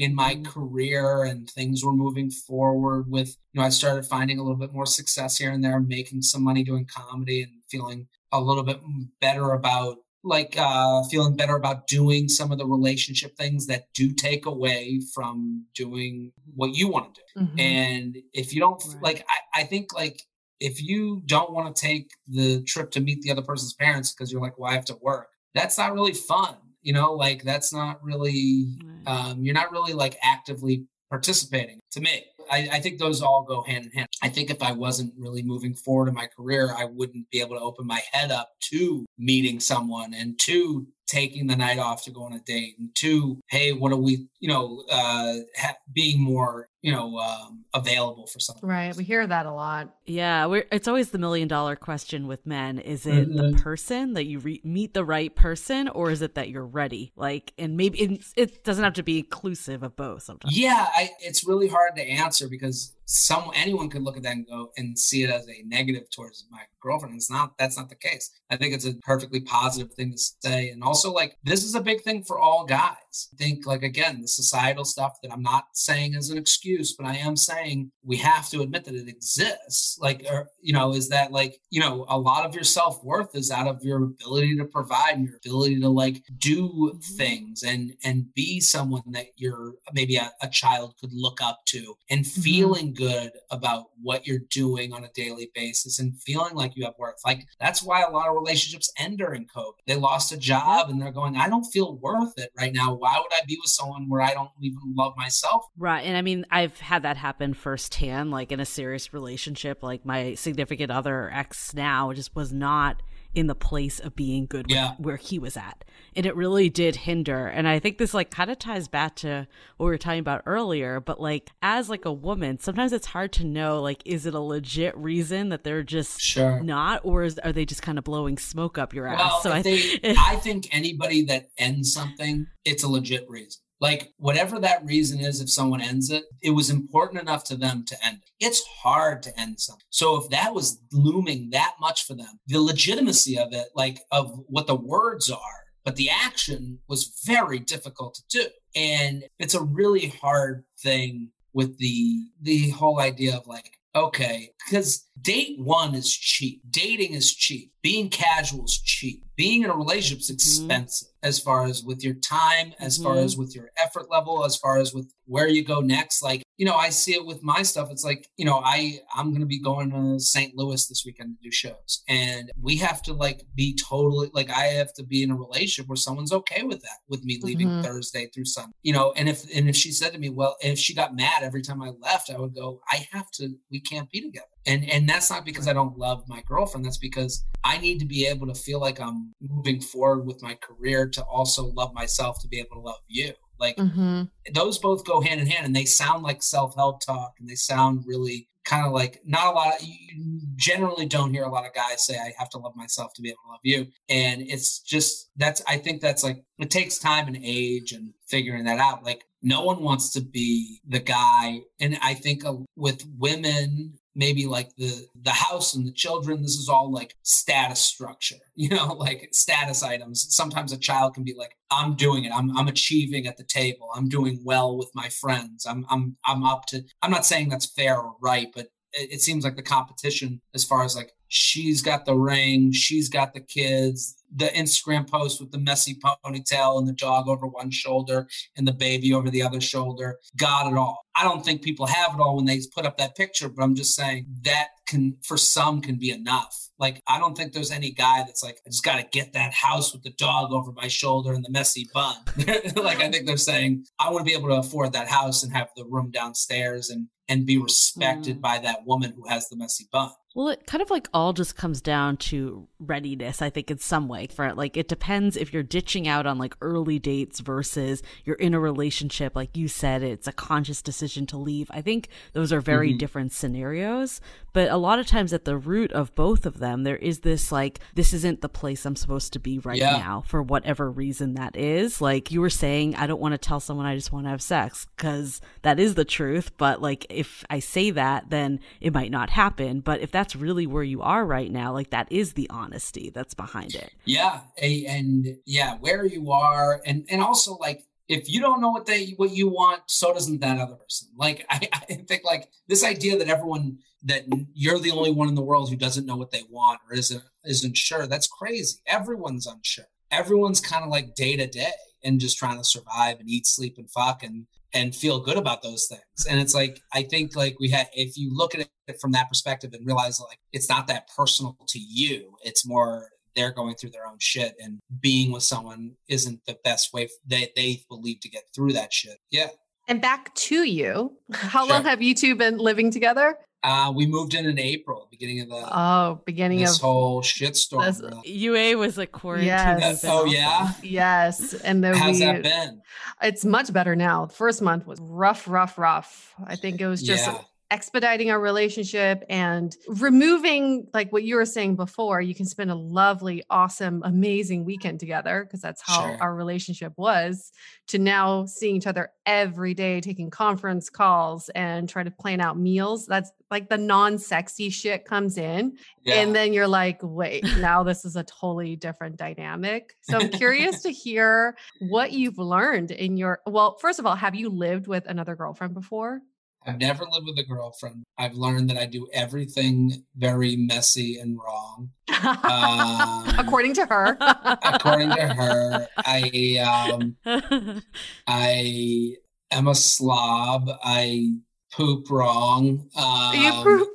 in 0.05 0.15
my 0.15 0.33
Mm-hmm. 0.37 0.45
career 0.45 1.25
and 1.25 1.51
things 1.51 1.85
were 1.85 1.93
moving 2.05 2.31
forward 2.31 3.05
with 3.11 3.31
you 3.53 3.61
know 3.61 3.67
I 3.67 3.71
started 3.71 4.07
finding 4.07 4.39
a 4.39 4.43
little 4.43 4.57
bit 4.65 4.73
more 4.73 4.87
success 4.87 5.37
here 5.37 5.51
and 5.51 5.63
there 5.63 5.79
making 5.81 6.23
some 6.23 6.43
money 6.45 6.63
doing 6.65 6.87
comedy 6.87 7.43
and 7.43 7.53
feeling 7.71 8.07
a 8.33 8.41
little 8.41 8.63
bit 8.63 8.81
better 9.21 9.51
about 9.53 9.97
like 10.25 10.55
uh 10.59 11.03
feeling 11.11 11.35
better 11.37 11.57
about 11.57 11.87
doing 11.89 12.29
some 12.29 12.51
of 12.53 12.59
the 12.59 12.67
relationship 12.67 13.37
things 13.37 13.67
that 13.67 13.83
do 13.95 14.07
take 14.13 14.47
away 14.47 15.01
from 15.15 15.65
doing 15.75 16.33
what 16.55 16.75
you 16.75 16.87
want 16.89 17.15
to 17.15 17.21
do 17.21 17.45
Mhm. 17.45 17.61
and 17.61 18.17
if 18.33 18.53
you 18.55 18.61
don't 18.61 18.83
Right. 18.85 19.03
like 19.03 19.21
I, 19.35 19.61
I 19.61 19.65
think 19.65 19.87
like 20.03 20.19
if 20.61 20.83
you 20.83 21.23
don't 21.27 21.53
want 21.53 21.67
to 21.75 21.81
take 21.89 22.11
the 22.27 22.63
trip 22.73 22.91
to 22.93 23.01
meet 23.01 23.23
the 23.23 23.31
other 23.31 23.43
person's 23.51 23.75
parents 23.75 24.13
because 24.13 24.31
you're 24.31 24.43
like 24.47 24.59
well 24.59 24.71
i 24.71 24.75
have 24.75 24.85
to 24.93 24.99
work 25.01 25.29
that's 25.55 25.79
not 25.79 25.95
really 25.95 26.15
fun 26.15 26.57
you 26.89 26.95
know 26.95 27.13
like 27.13 27.43
that's 27.43 27.71
not 27.71 28.03
really 28.03 28.69
um, 29.07 29.45
you're 29.45 29.55
not 29.55 29.71
really 29.71 29.93
like 29.93 30.17
actively 30.23 30.87
participating 31.11 31.81
to 31.91 32.01
me. 32.01 32.25
I, 32.51 32.67
I 32.73 32.81
think 32.81 32.99
those 32.99 33.21
all 33.21 33.45
go 33.47 33.63
hand 33.63 33.85
in 33.85 33.93
hand. 33.93 34.09
I 34.23 34.31
think 34.31 34.49
if 34.49 34.63
i 34.63 34.73
wasn't 34.73 35.13
really 35.19 35.43
moving 35.43 35.75
forward 35.75 36.09
in 36.09 36.15
my 36.15 36.27
career 36.35 36.75
i 36.79 36.87
wouldn't 36.87 37.31
be 37.31 37.41
able 37.41 37.57
to 37.57 37.63
open 37.63 37.87
my 37.87 38.01
head 38.11 38.31
up 38.31 38.53
to 38.71 39.05
meeting 39.19 39.61
someone 39.61 40.15
and 40.15 40.39
to 40.41 40.87
taking 41.09 41.47
the 41.47 41.57
night 41.57 41.79
off 41.79 42.05
to 42.05 42.11
go 42.11 42.23
on 42.23 42.33
a 42.35 42.39
date 42.41 42.75
and 42.79 42.91
two 42.95 43.41
hey 43.49 43.73
what 43.73 43.91
are 43.93 43.97
we 43.97 44.29
you 44.41 44.49
know 44.49 44.85
uh 44.91 45.35
ha- 45.57 45.75
being 45.93 46.21
more 46.21 46.69
you 46.83 46.93
know 46.93 47.19
um 47.19 47.65
available 47.75 48.27
for 48.27 48.39
something 48.39 48.69
Right. 48.69 48.95
We 48.95 49.05
hear 49.05 49.27
that 49.27 49.47
a 49.47 49.53
lot. 49.53 49.95
Yeah, 50.05 50.47
we're, 50.47 50.67
it's 50.73 50.89
always 50.89 51.11
the 51.11 51.19
million 51.19 51.49
dollar 51.49 51.75
question 51.77 52.27
with 52.27 52.45
men. 52.45 52.79
Is 52.79 53.07
it 53.07 53.35
the 53.35 53.43
Mhm. 53.45 53.63
person 53.63 54.13
that 54.15 54.25
you 54.27 54.41
re- 54.41 54.61
meet 54.65 54.95
the 54.95 55.05
right 55.05 55.35
person, 55.35 55.89
or 55.89 56.11
is 56.11 56.23
it 56.23 56.35
that 56.35 56.49
you're 56.51 56.67
ready? 56.67 57.13
Like, 57.17 57.53
and 57.57 57.77
maybe 57.77 57.99
it, 58.01 58.25
it 58.37 58.65
doesn't 58.65 58.83
have 58.85 58.95
to 58.95 59.03
be 59.03 59.19
inclusive 59.19 59.83
of 59.83 59.97
both. 59.97 60.23
Sometimes. 60.25 60.59
Yeah, 60.59 60.87
I, 60.93 61.11
it's 61.21 61.47
really 61.47 61.69
hard 61.69 61.95
to 61.97 62.03
answer 62.03 62.49
because 62.49 62.95
some 63.11 63.51
anyone 63.55 63.89
could 63.89 64.03
look 64.03 64.19
at 64.19 64.23
that 64.23 64.37
and 64.37 64.47
go 64.47 64.71
and 64.77 64.99
see 64.99 65.23
it 65.23 65.31
as 65.31 65.49
a 65.49 65.63
negative 65.67 66.11
towards 66.11 66.47
my 66.51 66.61
girlfriend. 66.83 67.15
It's 67.15 67.31
not. 67.31 67.57
That's 67.59 67.79
not 67.79 67.89
the 67.89 67.95
case. 67.95 68.31
I 68.51 68.57
think 68.57 68.75
it's 68.75 68.85
a 68.85 68.95
perfectly 68.97 69.41
positive 69.41 69.95
thing 69.95 70.13
to 70.13 70.19
say, 70.19 70.69
and 70.69 70.83
also 70.83 71.11
like 71.11 71.39
this 71.43 71.65
is 71.65 71.75
a 71.75 71.81
big 71.81 72.03
thing 72.03 72.23
for 72.23 72.39
all 72.39 72.67
guys. 72.67 73.31
I 73.33 73.37
think 73.37 73.67
like 73.67 73.83
again 73.83 74.21
the 74.21 74.29
societal 74.29 74.85
stuff 74.85 75.19
that 75.23 75.33
I'm 75.33 75.43
not 75.43 75.69
saying 75.73 76.17
as 76.17 76.29
an 76.29 76.37
excuse, 76.37 76.95
but 76.95 77.07
I 77.07 77.17
am 77.17 77.35
saying 77.35 77.91
we 78.05 78.19
have 78.19 78.51
to 78.51 78.61
admit 78.61 78.85
that 78.85 78.95
it 78.95 79.09
exists. 79.09 79.99
Like, 79.99 80.27
or, 80.31 80.49
you 80.61 80.75
know, 80.75 80.93
is 80.93 81.09
that 81.09 81.33
like 81.33 81.59
you 81.71 81.81
know 81.81 82.05
a 82.11 82.19
lot 82.19 82.45
of 82.45 82.55
your 82.55 82.65
self 82.65 83.03
worth 83.03 83.35
is 83.35 83.51
out 83.51 83.69
of 83.69 83.83
your 83.83 84.03
ability 84.03 84.55
to 84.59 84.67
provide 84.67 85.15
and 85.15 85.27
your 85.27 85.37
ability 85.37 85.81
to 85.81 85.89
like 85.89 86.23
do 86.37 86.69
mm-hmm. 86.69 86.99
things 87.17 87.63
and 87.63 87.95
and 88.05 88.35
be 88.35 88.61
someone 88.61 89.03
that 89.07 89.29
you're 89.37 89.73
maybe 89.95 90.17
a, 90.17 90.31
a 90.43 90.49
child 90.49 90.95
could 91.01 91.13
look 91.15 91.41
up 91.43 91.61
to 91.69 91.95
and 92.11 92.25
mm-hmm. 92.25 92.41
feeling 92.43 92.95
good 92.99 93.31
about 93.51 93.85
what 94.03 94.27
you're 94.27 94.43
doing 94.51 94.93
on 94.93 95.05
a 95.05 95.11
daily 95.15 95.51
basis 95.55 95.99
and 95.99 96.21
feeling 96.21 96.55
like 96.55 96.77
you 96.77 96.85
have 96.85 96.95
worth 96.99 97.17
like 97.25 97.47
that's 97.61 97.83
why 97.83 98.03
a 98.03 98.11
lot 98.11 98.29
of 98.29 98.35
relationships 98.35 98.93
end 98.99 99.19
during 99.19 99.47
covid 99.47 99.73
they 99.87 99.95
lost 99.95 100.33
a 100.33 100.37
job 100.37 100.91
and 100.91 101.01
they're 101.01 101.13
going 101.13 101.37
i 101.37 101.49
don't 101.49 101.65
feel 101.65 101.97
worth 101.97 102.35
it 102.37 102.51
right 102.59 102.73
now 102.73 102.93
why 102.93 103.17
would 103.17 103.33
i 103.33 103.45
be 103.47 103.57
with 103.63 103.71
someone 103.71 104.09
where 104.09 104.23
i 104.23 104.35
don't 104.35 104.51
even 104.61 104.79
love 104.95 105.15
myself 105.17 105.65
Right. 105.79 106.05
And 106.05 106.17
I 106.17 106.23
mean, 106.23 106.45
I've 106.51 106.79
had 106.81 107.05
that 107.05 107.17
happen 107.17 107.55
firsthand, 107.55 108.33
like 108.33 108.51
in 108.51 108.59
a 108.59 108.65
serious 108.65 109.13
relationship. 109.15 109.83
Like 109.83 110.05
my 110.05 110.35
significant 110.35 110.91
other 110.91 111.31
ex 111.33 111.73
now 111.73 112.13
just 112.13 112.35
was 112.35 112.53
not 112.53 113.03
in 113.39 113.47
the 113.47 113.55
place 113.55 114.01
of 114.01 114.17
being 114.17 114.47
good 114.47 114.67
Yeah. 114.69 114.95
where 114.99 115.17
he 115.17 115.39
was 115.39 115.57
at. 115.57 115.85
And 116.17 116.27
it 116.27 116.35
really 116.35 116.69
did 116.69 116.97
hinder. 116.97 117.47
And 117.47 117.69
I 117.69 117.79
think 117.79 117.99
this 117.99 118.13
like 118.13 118.31
kind 118.31 118.51
of 118.51 118.59
ties 118.59 118.89
back 118.89 119.15
to 119.17 119.47
what 119.77 119.87
we 119.87 119.91
were 119.93 119.99
talking 119.99 120.19
about 120.21 120.43
earlier. 120.47 120.99
But 121.01 121.21
like 121.21 121.51
as 121.63 121.89
like 121.89 122.05
a 122.05 122.13
woman, 122.13 122.59
sometimes 122.59 122.93
it's 122.93 123.07
hard 123.07 123.33
to 123.35 123.45
know 123.45 123.81
like 123.81 124.03
is 124.05 124.27
it 124.27 124.35
a 124.35 124.41
legit 124.41 124.97
reason 124.97 125.51
that 125.51 125.63
they're 125.65 125.83
just 125.85 126.21
Sure. 126.21 126.61
not, 126.63 127.01
or 127.05 127.23
is, 127.23 127.39
are 127.39 127.53
they 127.53 127.65
just 127.65 127.83
kind 127.83 127.97
of 127.99 128.05
blowing 128.05 128.39
smoke 128.39 128.77
up 128.79 128.93
your 128.93 129.07
ass? 129.07 129.19
Well, 129.21 129.41
so 129.43 129.53
I 129.53 129.63
they, 129.63 130.01
I 130.19 130.37
think 130.37 130.69
anybody 130.75 131.25
that 131.27 131.51
ends 131.59 131.93
something, 131.93 132.47
it's 132.65 132.83
a 132.83 132.89
legit 132.89 133.29
reason. 133.29 133.61
Like 133.81 134.13
whatever 134.17 134.59
that 134.59 134.85
reason 134.85 135.21
is, 135.21 135.41
if 135.41 135.51
someone 135.51 135.81
ends 135.81 136.11
it, 136.11 136.25
it 136.43 136.51
was 136.51 136.71
important 136.71 137.21
enough 137.21 137.45
to 137.45 137.57
them 137.57 137.85
to 137.87 137.97
end 138.05 138.19
it. 138.23 138.45
It's 138.45 138.65
hard 138.83 139.23
to 139.25 139.41
end 139.41 139.61
something. 139.61 139.87
So 139.91 140.21
if 140.23 140.31
that 140.31 140.55
was 140.55 140.81
looming 140.93 141.51
that 141.51 141.75
much 141.81 142.05
for 142.05 142.15
them, 142.15 142.41
the 142.47 142.61
legitimacy 142.61 143.39
of 143.39 143.53
it, 143.53 143.69
like 143.75 144.01
of 144.11 144.33
what 144.49 144.67
the 144.67 144.75
words 144.75 145.31
are, 145.31 145.39
but 145.85 145.97
the 145.97 146.11
action 146.11 146.81
was 146.89 147.23
very 147.25 147.59
difficult 147.59 148.15
to 148.15 148.23
do. 148.29 148.47
And 148.75 149.25
it's 149.39 149.55
a 149.55 149.63
really 149.63 150.09
hard 150.09 150.65
thing 150.83 151.31
with 151.55 151.79
the 151.79 152.27
the 152.43 152.71
whole 152.71 153.01
idea 153.01 153.37
of 153.37 153.47
like 153.47 153.79
okay 153.95 154.51
because 154.65 155.08
date 155.23 155.59
one 155.59 155.95
is 155.95 156.13
cheap. 156.15 156.63
Dating 156.71 157.13
is 157.15 157.35
cheap. 157.35 157.73
Being 157.83 158.09
casual 158.11 158.65
is 158.65 158.81
cheap. 158.81 159.25
Being 159.37 159.63
in 159.63 159.71
a 159.71 159.77
relationship 159.77 160.19
is 160.19 160.31
expensive 160.31 161.09
as 161.23 161.39
far 161.39 161.65
as 161.65 161.83
with 161.85 162.03
your 162.05 162.15
time 162.15 162.75
as 162.81 162.99
far 162.99 163.15
Mhm. 163.17 163.25
as 163.25 163.37
with 163.37 163.55
your 163.55 163.71
effort 163.83 164.11
level 164.11 164.45
as 164.45 164.57
far 164.57 164.79
as 164.79 164.93
with 164.93 165.13
where 165.27 165.49
you 165.49 165.65
go 165.65 165.81
next. 165.81 166.23
Like 166.23 166.43
you 166.57 166.67
know 166.67 166.75
i 166.75 166.91
see 166.91 167.13
it 167.15 167.25
with 167.25 167.41
my 167.43 167.63
stuff. 167.63 167.89
It's 167.91 168.03
like 168.05 168.29
you 168.37 168.45
know 168.45 168.61
i 168.65 168.99
i'm 169.15 169.29
going 169.31 169.41
to 169.41 169.47
be 169.47 169.61
going 169.61 169.91
to 169.93 170.19
st 170.21 170.57
louis 170.57 170.87
this 170.89 171.05
weekend 171.07 171.37
to 171.37 171.43
do 171.43 171.53
shows. 171.53 172.03
And 172.09 172.51
we 172.61 172.77
have 172.79 173.01
to 173.03 173.13
like 173.15 173.43
be 173.55 173.77
totally 173.77 174.29
like 174.35 174.51
i 174.51 174.65
have 174.81 174.93
to 174.95 175.05
be 175.05 175.23
in 175.23 175.31
a 175.31 175.37
relationship 175.37 175.89
where 175.89 175.97
someone's 175.97 176.33
okay 176.33 176.63
with 176.65 176.81
that 176.83 176.99
with 177.09 177.23
me 177.25 177.39
leaving 177.43 177.69
Mhm. 177.69 177.85
thursday 177.85 178.27
through 178.35 178.45
sunday. 178.47 178.73
You 178.83 178.93
know 178.93 179.13
and 179.13 179.29
if 179.29 179.45
and 179.55 179.69
if 179.69 179.77
she 179.77 179.93
said 179.93 180.13
to 180.13 180.19
me 180.19 180.31
well 180.31 180.57
if 180.61 180.79
she 180.81 180.95
got 180.95 181.15
mad 181.15 181.43
every 181.45 181.63
time 181.63 181.81
i 181.83 181.91
left 182.01 182.29
i 182.31 182.39
would 182.39 182.55
go 182.55 182.81
i 182.91 183.07
have 183.13 183.31
to 183.33 183.55
we 183.71 183.81
can't 183.81 184.11
be 184.11 184.21
together 184.21 184.47
and 184.69 184.89
and 184.91 185.09
that's 185.09 185.31
not 185.31 185.45
because 185.45 185.67
i 185.67 185.73
don't 185.73 185.99
love 185.99 186.23
my 186.29 186.43
girlfriend. 186.47 186.85
That's 186.87 186.99
because 186.99 187.45
i 187.65 187.79
need 187.79 187.99
to 187.99 188.07
be 188.07 188.27
able 188.27 188.47
to 188.47 188.55
feel 188.55 188.81
like 188.81 189.01
i'm 189.01 189.35
moving 189.41 189.81
forward 189.81 190.27
with 190.27 190.43
my 190.43 190.55
career 190.67 191.09
to 191.09 191.23
also 191.25 191.63
love 191.81 191.93
myself 191.95 192.41
to 192.43 192.49
be 192.49 192.59
able 192.61 192.77
to 192.77 192.81
love 192.91 193.03
you. 193.09 193.33
Like 193.59 193.77
Mm-hmm. 193.77 194.23
those 194.55 194.79
both 194.79 195.05
go 195.05 195.21
hand 195.21 195.41
in 195.41 195.47
hand 195.49 195.67
and 195.67 195.75
they 195.75 195.85
sound 195.85 196.23
like 196.23 196.43
self-help 196.43 197.01
talk 197.05 197.33
and 197.41 197.49
they 197.49 197.57
sound 197.57 198.05
really 198.07 198.49
kind 198.65 198.87
of 198.87 198.93
like 198.93 199.21
not 199.25 199.47
a 199.53 199.57
lot 199.57 199.75
you 199.83 200.41
generally 200.57 201.07
don't 201.07 201.33
hear 201.33 201.45
a 201.45 201.51
lot 201.51 201.65
of 201.67 201.73
guys 201.73 202.05
say 202.07 202.17
i 202.19 202.33
have 202.39 202.51
to 202.51 202.59
love 202.59 202.77
myself 202.77 203.15
to 203.15 203.23
be 203.23 203.31
able 203.31 203.39
to 203.47 203.51
love 203.53 203.61
you. 203.65 203.87
And 204.09 204.43
it's 204.43 204.81
just 204.81 205.31
that's 205.37 205.61
i 205.67 205.77
think 205.77 206.01
that's 206.01 206.23
like 206.23 206.45
it 206.59 206.71
takes 206.71 206.99
time 206.99 207.27
and 207.29 207.39
age 207.43 207.93
and 207.93 208.13
figuring 208.29 208.65
that 208.65 208.79
out. 208.79 209.05
Like 209.05 209.25
no 209.43 209.65
one 209.65 209.83
wants 209.83 210.13
to 210.13 210.21
be 210.21 210.81
the 210.87 210.99
guy 211.01 211.61
and 211.81 211.97
i 212.03 212.13
think 212.15 212.45
uh, 212.45 212.55
with 212.77 213.01
women 213.19 213.95
maybe 214.19 214.47
like 214.47 214.75
the 214.77 215.07
the 215.23 215.31
house 215.31 215.75
and 215.75 215.87
the 215.87 215.93
children 215.93 216.43
this 216.43 216.57
is 216.57 216.69
all 216.69 216.93
like 216.93 217.15
status 217.23 217.79
structure 217.79 218.35
you 218.55 218.69
know 218.69 218.93
like 218.93 219.29
status 219.33 219.83
items. 219.83 220.27
Sometimes 220.35 220.73
a 220.73 220.79
child 220.79 221.15
can 221.15 221.25
be 221.25 221.35
like 221.35 221.57
i'm 221.71 221.95
doing 221.95 222.25
it. 222.25 222.33
I'm, 222.33 222.55
I'm 222.57 222.69
achieving 222.69 223.27
at 223.27 223.37
the 223.37 223.45
table. 223.45 223.89
I'm 223.95 224.09
doing 224.09 224.41
well 224.45 224.77
with 224.77 224.91
my 224.95 225.09
friends. 225.09 225.65
I'm 225.65 225.87
i'm 225.89 226.17
i'm 226.27 226.45
up 226.45 226.67
to 226.67 226.83
i'm 227.03 227.11
not 227.11 227.25
saying 227.25 227.49
that's 227.49 227.73
fair 227.73 227.97
or 227.99 228.15
right 228.21 228.49
but 228.55 228.67
it, 228.93 229.13
it 229.15 229.21
seems 229.21 229.45
like 229.45 229.57
the 229.57 229.63
competition 229.63 230.41
as 230.55 230.65
far 230.65 230.85
as 230.85 230.97
like 230.97 231.13
she's 231.29 231.83
got 231.83 232.05
the 232.05 232.15
ring. 232.17 232.73
She's 232.73 233.09
got 233.09 233.35
the 233.35 233.41
kids. 233.41 234.15
The 234.37 234.47
instagram 234.49 235.09
post 235.09 235.41
with 235.41 235.53
the 235.53 235.59
messy 235.59 235.95
ponytail 235.95 236.79
and 236.79 236.87
the 236.87 236.93
dog 236.93 237.29
over 237.29 237.47
one 237.47 237.71
shoulder 237.71 238.29
and 238.59 238.69
the 238.69 238.73
baby 238.75 239.15
over 239.15 239.31
the 239.31 239.43
other 239.43 239.61
shoulder. 239.61 240.19
Got 240.37 240.71
it 240.71 240.77
all. 240.77 240.99
I 241.17 241.25
don't 241.25 241.43
think 241.45 241.63
people 241.63 241.87
have 241.87 242.13
it 242.15 242.21
all 242.21 242.37
when 242.37 242.45
they 242.45 242.61
put 242.75 242.85
up 242.85 242.99
that 242.99 243.17
picture 243.17 243.49
but 243.49 243.63
i'm 243.63 243.75
just 243.75 243.95
saying 243.95 244.27
that 244.43 244.69
can 244.87 245.17
for 245.25 245.37
some 245.39 245.81
can 245.81 245.97
be 245.97 246.11
enough. 246.11 246.55
Like 246.79 247.01
i 247.09 247.19
don't 247.19 247.37
think 247.37 247.53
there's 247.55 247.71
any 247.71 247.91
guy 247.91 248.19
that's 248.27 248.45
like 248.45 248.59
i 248.67 248.69
just 248.69 248.85
got 248.85 248.97
to 248.97 249.07
get 249.19 249.33
that 249.33 249.55
house 249.55 249.95
with 249.95 250.03
the 250.03 250.13
dog 250.19 250.53
over 250.53 250.73
my 250.73 250.89
shoulder 250.89 251.33
and 251.33 251.43
the 251.45 251.51
messy 251.51 251.89
bun. 251.95 252.17
Like 252.77 253.01
i 253.01 253.11
think 253.11 253.27
they're 253.27 253.39
saying 253.39 253.87
i 253.99 254.11
want 254.11 254.27
to 254.27 254.31
be 254.31 254.37
able 254.39 254.49
to 254.51 254.57
afford 254.57 254.93
that 254.93 255.09
house 255.09 255.43
and 255.43 255.53
have 255.57 255.69
the 255.75 255.87
room 255.87 256.11
downstairs 256.11 256.91
and 256.91 257.09
and 257.31 257.45
be 257.47 257.57
respected 257.59 258.39
Mm. 258.39 258.41
by 258.41 258.59
that 258.59 258.87
woman 258.87 259.13
who 259.15 259.27
has 259.29 259.49
the 259.49 259.57
messy 259.57 259.87
bun 259.93 260.11
Well, 260.35 260.51
it 260.51 260.67
kind 260.67 260.83
of 260.83 260.91
like 260.91 261.09
all 261.15 261.33
just 261.33 261.57
comes 261.57 261.81
down 261.81 262.19
to 262.19 262.69
readiness, 262.79 263.41
I 263.41 263.51
think, 263.51 263.71
in 263.71 263.79
some 263.79 264.09
way. 264.09 264.29
For 264.29 264.45
it. 264.47 264.57
like, 264.57 264.77
it 264.77 264.87
depends 264.87 265.37
if 265.37 265.53
you're 265.53 265.63
ditching 265.63 266.07
out 266.07 266.27
on 266.27 266.39
like 266.39 266.55
early 266.61 266.99
dates 266.99 267.41
versus 267.41 268.03
you're 268.25 268.37
in 268.37 268.55
a 268.55 268.61
relationship. 268.61 269.35
Like 269.35 269.57
you 269.57 269.69
said, 269.69 270.03
it's 270.03 270.29
a 270.29 270.33
conscious 270.33 270.83
decision 270.83 271.27
to 271.27 271.39
leave. 271.39 271.71
I 271.73 271.81
think 271.81 272.09
those 272.35 272.53
are 272.53 272.61
very 272.61 272.91
mm-hmm. 272.91 272.99
different 272.99 273.33
scenarios. 273.33 274.21
But 274.53 274.71
a 274.71 274.77
lot 274.77 274.99
of 274.99 275.07
times 275.07 275.33
at 275.33 275.45
the 275.45 275.57
root 275.57 275.93
of 275.93 276.15
both 276.15 276.45
of 276.45 276.59
them, 276.59 276.83
there 276.83 276.97
is 276.97 277.21
this 277.21 277.51
like, 277.51 277.81
this 277.95 278.13
isn't 278.13 278.41
the 278.41 278.49
place 278.49 278.85
I'm 278.85 278.97
supposed 278.97 279.33
to 279.33 279.39
be 279.39 279.59
right 279.61 279.79
yeah. 279.79 279.99
now 279.99 280.25
for 280.27 280.43
whatever 280.43 280.91
reason 280.91 281.35
that 281.35 281.57
is. 281.57 282.01
Like 282.01 282.31
you 282.31 282.41
were 282.41 282.51
saying, 282.51 282.97
I 282.97 283.07
don't 283.07 283.21
want 283.21 283.33
to 283.33 283.39
tell 283.39 283.61
someone 283.61 283.87
I 283.87 283.95
just 283.95 284.13
want 284.13 284.27
to 284.27 284.31
have 284.31 284.43
sex 284.43 284.87
because 284.97 285.41
that 285.63 285.81
is 285.81 285.95
the 285.95 286.05
truth. 286.05 286.53
But 286.59 286.83
like, 286.83 287.07
if 287.09 287.45
I 287.49 287.61
say 287.61 287.91
that, 287.93 288.31
then 288.31 288.61
it 288.81 288.93
might 288.93 289.11
not 289.11 289.31
happen. 289.31 289.81
But 289.81 290.01
if 290.01 290.13
that's 290.19 290.35
really 290.35 290.67
where 290.67 290.83
you 290.83 291.01
are 291.01 291.25
right 291.25 291.49
now, 291.49 291.73
like 291.73 291.91
that 291.91 292.11
is 292.11 292.33
the 292.33 292.51
honesty 292.51 293.13
that's 293.15 293.35
behind 293.35 293.77
it. 293.77 293.93
Yeah. 294.05 294.41
And 294.61 295.37
yeah, 295.47 295.77
where 295.77 296.05
you 296.05 296.33
are. 296.33 296.83
And, 296.85 297.07
and 297.09 297.23
also 297.23 297.55
like, 297.55 297.85
if 298.09 298.29
you 298.29 298.41
don't 298.41 298.61
know 298.61 298.71
what 298.71 298.87
they 298.87 299.15
what 299.17 299.31
you 299.31 299.49
want, 299.49 299.83
so 299.87 300.13
doesn't 300.13 300.41
that 300.41 300.59
other 300.59 300.75
person. 300.75 301.11
Like 301.17 301.47
I, 301.51 301.69
I 301.73 301.95
think 301.95 302.23
like 302.25 302.49
this 302.67 302.83
idea 302.83 303.17
that 303.17 303.29
everyone 303.29 303.79
that 304.03 304.25
you're 304.55 304.81
the 304.81 304.91
only 304.91 305.13
one 305.13 305.29
in 305.29 305.37
the 305.37 305.43
world 305.43 305.71
who 305.71 305.77
doesn't 305.77 306.07
know 306.07 306.17
what 306.17 306.33
they 306.33 306.43
want 306.51 306.81
or 306.89 306.97
isn't 306.97 307.23
isn't 307.45 307.77
sure. 307.77 308.09
That's 308.09 308.27
crazy. 308.27 308.79
Everyone's 308.89 309.47
unsure. 309.47 309.85
Everyone's 310.11 310.61
kind 310.61 310.83
of 310.83 310.91
like 310.91 311.15
day 311.15 311.37
to 311.37 311.47
day 311.47 311.71
and 312.03 312.19
just 312.19 312.39
trying 312.39 312.59
to 312.59 312.65
survive 312.65 313.21
and 313.21 313.29
eat, 313.29 313.47
sleep, 313.47 313.79
and 313.79 313.89
fuck 313.89 314.25
and 314.25 314.47
and 314.75 314.95
feel 314.95 315.21
good 315.21 315.37
about 315.37 315.63
those 315.63 315.87
things. 315.87 316.27
And 316.29 316.41
it's 316.41 316.55
like 316.55 316.81
I 316.93 317.03
think 317.03 317.37
like 317.37 317.57
we 317.59 317.71
had 317.71 317.89
if 317.93 318.17
you 318.17 318.31
look 318.35 318.55
at 318.55 318.69
it 318.87 319.01
from 319.01 319.13
that 319.13 319.29
perspective 319.29 319.73
and 319.73 319.87
realize 319.87 320.21
like 320.21 320.39
it's 320.53 320.69
not 320.69 320.87
that 320.89 321.09
personal 321.17 321.57
to 321.69 321.79
you, 321.79 322.35
it's 322.43 322.67
more 322.67 323.09
they're 323.35 323.53
going 323.53 323.75
through 323.75 323.91
their 323.91 324.07
own 324.07 324.17
shit 324.19 324.55
and 324.61 324.81
being 325.01 325.31
with 325.31 325.43
someone 325.43 325.93
isn't 326.09 326.41
the 326.47 326.57
best 326.65 326.93
way 326.93 327.09
they 327.27 327.51
they 327.55 327.83
believe 327.89 328.21
to 328.21 328.29
get 328.29 328.45
through 328.55 328.73
that 328.73 328.93
shit. 328.93 329.19
Yeah. 329.31 329.49
And 329.87 330.03
back 330.03 330.35
to 330.35 330.65
you. 330.65 331.17
How 331.33 331.65
sure. 331.65 331.75
long 331.75 331.85
have 331.85 332.03
you 332.03 332.15
two 332.15 332.37
been 332.37 332.59
living 332.59 332.91
together? 332.91 333.39
Uh, 333.65 333.93
we 333.95 334.07
moved 334.07 334.35
in 334.35 334.47
in 334.47 334.59
April, 334.59 335.09
beginning 335.11 335.41
of 335.41 335.49
the 335.49 335.57
oh, 335.57 336.21
beginning 336.25 336.61
this 336.61 336.77
of 336.77 336.81
whole 336.81 337.23
shitstorm. 337.23 337.85
This, 337.85 338.25
UA 338.25 338.77
was 338.77 338.97
like 338.97 339.11
quarantine. 339.11 339.49
Yes. 339.49 340.05
oh 340.07 340.25
yeah. 340.27 340.73
Yes, 340.83 341.55
and 341.55 341.83
then 341.83 341.95
how's 341.95 342.21
we, 342.21 342.25
that 342.25 342.43
been? 342.43 342.83
It's 343.21 343.45
much 343.45 343.73
better 343.73 343.97
now. 343.97 344.27
The 344.27 344.35
first 344.35 344.63
month 344.63 344.87
was 344.87 345.01
rough, 345.01 345.49
rough, 345.49 345.77
rough. 345.77 346.35
I 346.47 346.55
think 346.55 346.81
it 346.81 346.87
was 346.87 347.03
just 347.03 347.27
yeah 347.27 347.41
expediting 347.71 348.31
our 348.31 348.41
relationship 348.41 349.25
and 349.29 349.77
removing 349.89 350.87
like 350.95 351.13
what 351.13 351.23
you 351.23 351.37
were 351.37 351.45
saying 351.45 351.77
before 351.77 352.19
you 352.21 352.35
can 352.35 352.47
spend 352.47 352.71
a 352.71 352.75
lovely 352.75 353.43
awesome 353.51 354.03
amazing 354.05 354.65
weekend 354.65 354.99
together 354.99 355.45
because 355.45 355.61
that's 355.61 355.83
how 355.83 356.07
sure. 356.07 356.17
our 356.21 356.35
relationship 356.35 356.95
was 356.97 357.53
to 357.87 357.99
now 357.99 358.47
seeing 358.47 358.77
each 358.77 358.87
other 358.87 359.11
every 359.27 359.75
day 359.75 360.01
taking 360.01 360.31
conference 360.31 360.89
calls 360.89 361.51
and 361.51 361.91
try 361.91 362.03
to 362.03 362.11
plan 362.11 362.41
out 362.41 362.59
meals 362.59 363.07
that's 363.07 363.33
like 363.51 363.69
the 363.69 363.77
non-sexy 363.77 364.71
shit 364.71 365.05
comes 365.05 365.37
in 365.37 365.77
yeah. 366.05 366.15
and 366.15 366.35
then 366.35 366.55
you're 366.55 366.69
like 366.69 366.99
wait 367.03 367.45
now 367.59 367.83
this 367.83 368.07
is 368.07 368.17
a 368.17 368.25
totally 368.25 368.77
different 368.77 369.17
dynamic 369.17 369.95
so 370.01 370.17
i'm 370.17 370.31
curious 370.31 370.83
to 370.83 370.91
hear 370.91 371.55
what 371.91 372.13
you've 372.13 372.39
learned 372.39 372.91
in 372.91 373.19
your 373.19 373.41
well 373.47 373.77
first 373.79 373.99
of 373.99 374.07
all 374.07 374.17
have 374.17 374.35
you 374.35 374.49
lived 374.49 374.87
with 374.87 375.05
another 375.07 375.37
girlfriend 375.37 375.75
before 375.75 376.23
I've 376.69 376.79
never 376.79 377.07
lived 377.07 377.27
with 377.27 377.39
a 377.39 377.45
girlfriend. 377.45 378.05
I've 378.19 378.35
learned 378.35 378.69
that 378.69 378.77
I 378.77 378.85
do 378.85 379.09
everything 379.15 380.05
very 380.17 380.55
messy 380.55 381.19
and 381.19 381.39
wrong. 381.39 381.91
Um, 382.21 383.29
according 383.39 383.75
to 383.75 383.87
her. 383.87 384.17
according 384.21 385.11
to 385.11 385.27
her, 385.29 385.89
I 385.99 386.59
um, 386.59 387.83
I 388.27 389.15
am 389.53 389.69
a 389.69 389.75
slob. 389.75 390.69
I 390.83 391.31
poop 391.73 392.11
wrong. 392.11 392.89
Um, 392.97 393.35
you 393.41 393.53
poop. 393.63 393.89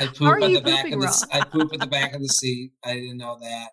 I 0.00 0.06
poop 0.06 0.42
at 0.42 0.52
the 0.52 0.60
back 0.60 0.84
of 0.84 1.00
the. 1.00 1.06
Wrong? 1.06 1.28
I 1.32 1.40
poop 1.40 1.72
at 1.74 1.80
the 1.80 1.86
back 1.88 2.14
of 2.14 2.22
the 2.22 2.28
seat. 2.28 2.72
I 2.84 2.94
didn't 2.94 3.16
know 3.16 3.36
that. 3.40 3.70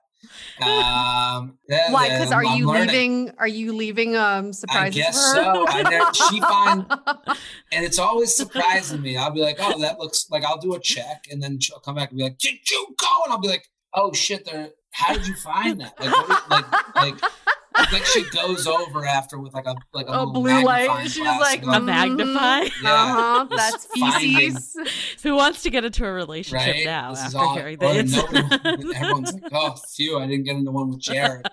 Um, 0.62 1.58
Why? 1.68 2.10
Because 2.10 2.32
are 2.32 2.46
I'm 2.46 2.58
you 2.58 2.68
learning. 2.68 2.88
leaving? 3.26 3.36
Are 3.38 3.48
you 3.48 3.74
leaving? 3.74 4.16
Um, 4.16 4.54
surprises. 4.54 4.96
I 4.96 5.00
guess 5.02 5.34
so. 5.34 5.66
I 5.68 5.82
never, 5.84 6.14
she 6.14 6.40
find, 6.42 6.86
and 7.72 7.86
it's 7.86 8.00
always 8.00 8.36
surprising 8.36 9.02
me. 9.02 9.18
I'll 9.18 9.32
be 9.32 9.42
like, 9.42 9.58
oh, 9.60 9.80
that 9.82 10.00
looks 10.00 10.28
like 10.30 10.44
I'll 10.44 10.60
do 10.60 10.74
a 10.74 10.80
check, 10.80 11.26
and 11.32 11.42
then 11.42 11.60
she'll 11.60 11.80
come 11.80 11.96
back 11.96 12.10
and 12.10 12.18
be 12.18 12.24
like, 12.24 12.38
did 12.38 12.70
you 12.70 12.96
go? 13.00 13.08
And 13.26 13.34
I'll 13.34 13.40
be 13.40 13.48
like, 13.48 13.68
oh 13.94 14.14
shit, 14.14 14.46
there. 14.46 14.70
How 14.92 15.14
did 15.14 15.26
you 15.26 15.36
find 15.36 15.80
that? 15.82 15.94
Like, 16.00 16.50
like, 16.50 16.96
like 16.96 17.32
I 17.74 17.86
think 17.86 18.06
she 18.06 18.24
goes 18.30 18.68
over 18.68 19.06
after 19.06 19.40
with 19.40 19.54
like 19.54 19.66
a 19.66 19.76
like 19.94 20.08
a, 20.10 20.12
a 20.12 20.26
blue 20.26 20.64
light. 20.64 21.10
She's 21.10 21.20
like 21.20 21.64
a 21.66 21.80
magnify. 21.80 22.62
Yeah, 22.62 22.70
uh-huh, 22.84 23.48
that's 23.56 23.86
feces. 23.86 24.76
Who 25.24 25.36
wants 25.36 25.64
to 25.64 25.70
get 25.70 25.86
into 25.86 26.06
a 26.06 26.12
relationship 26.12 26.76
right? 26.76 26.86
now 26.86 27.12
this 27.12 27.22
after 27.22 27.38
all, 27.38 27.56
hearing 27.56 27.78
this? 27.78 28.18
everyone's 28.96 29.34
like, 29.34 29.44
oh, 29.54 29.76
phew, 29.96 30.20
I 30.20 30.28
didn't 30.28 30.44
get 30.44 30.58
into 30.58 30.72
one 30.72 30.90
with 30.90 31.00
Jared. 31.00 31.48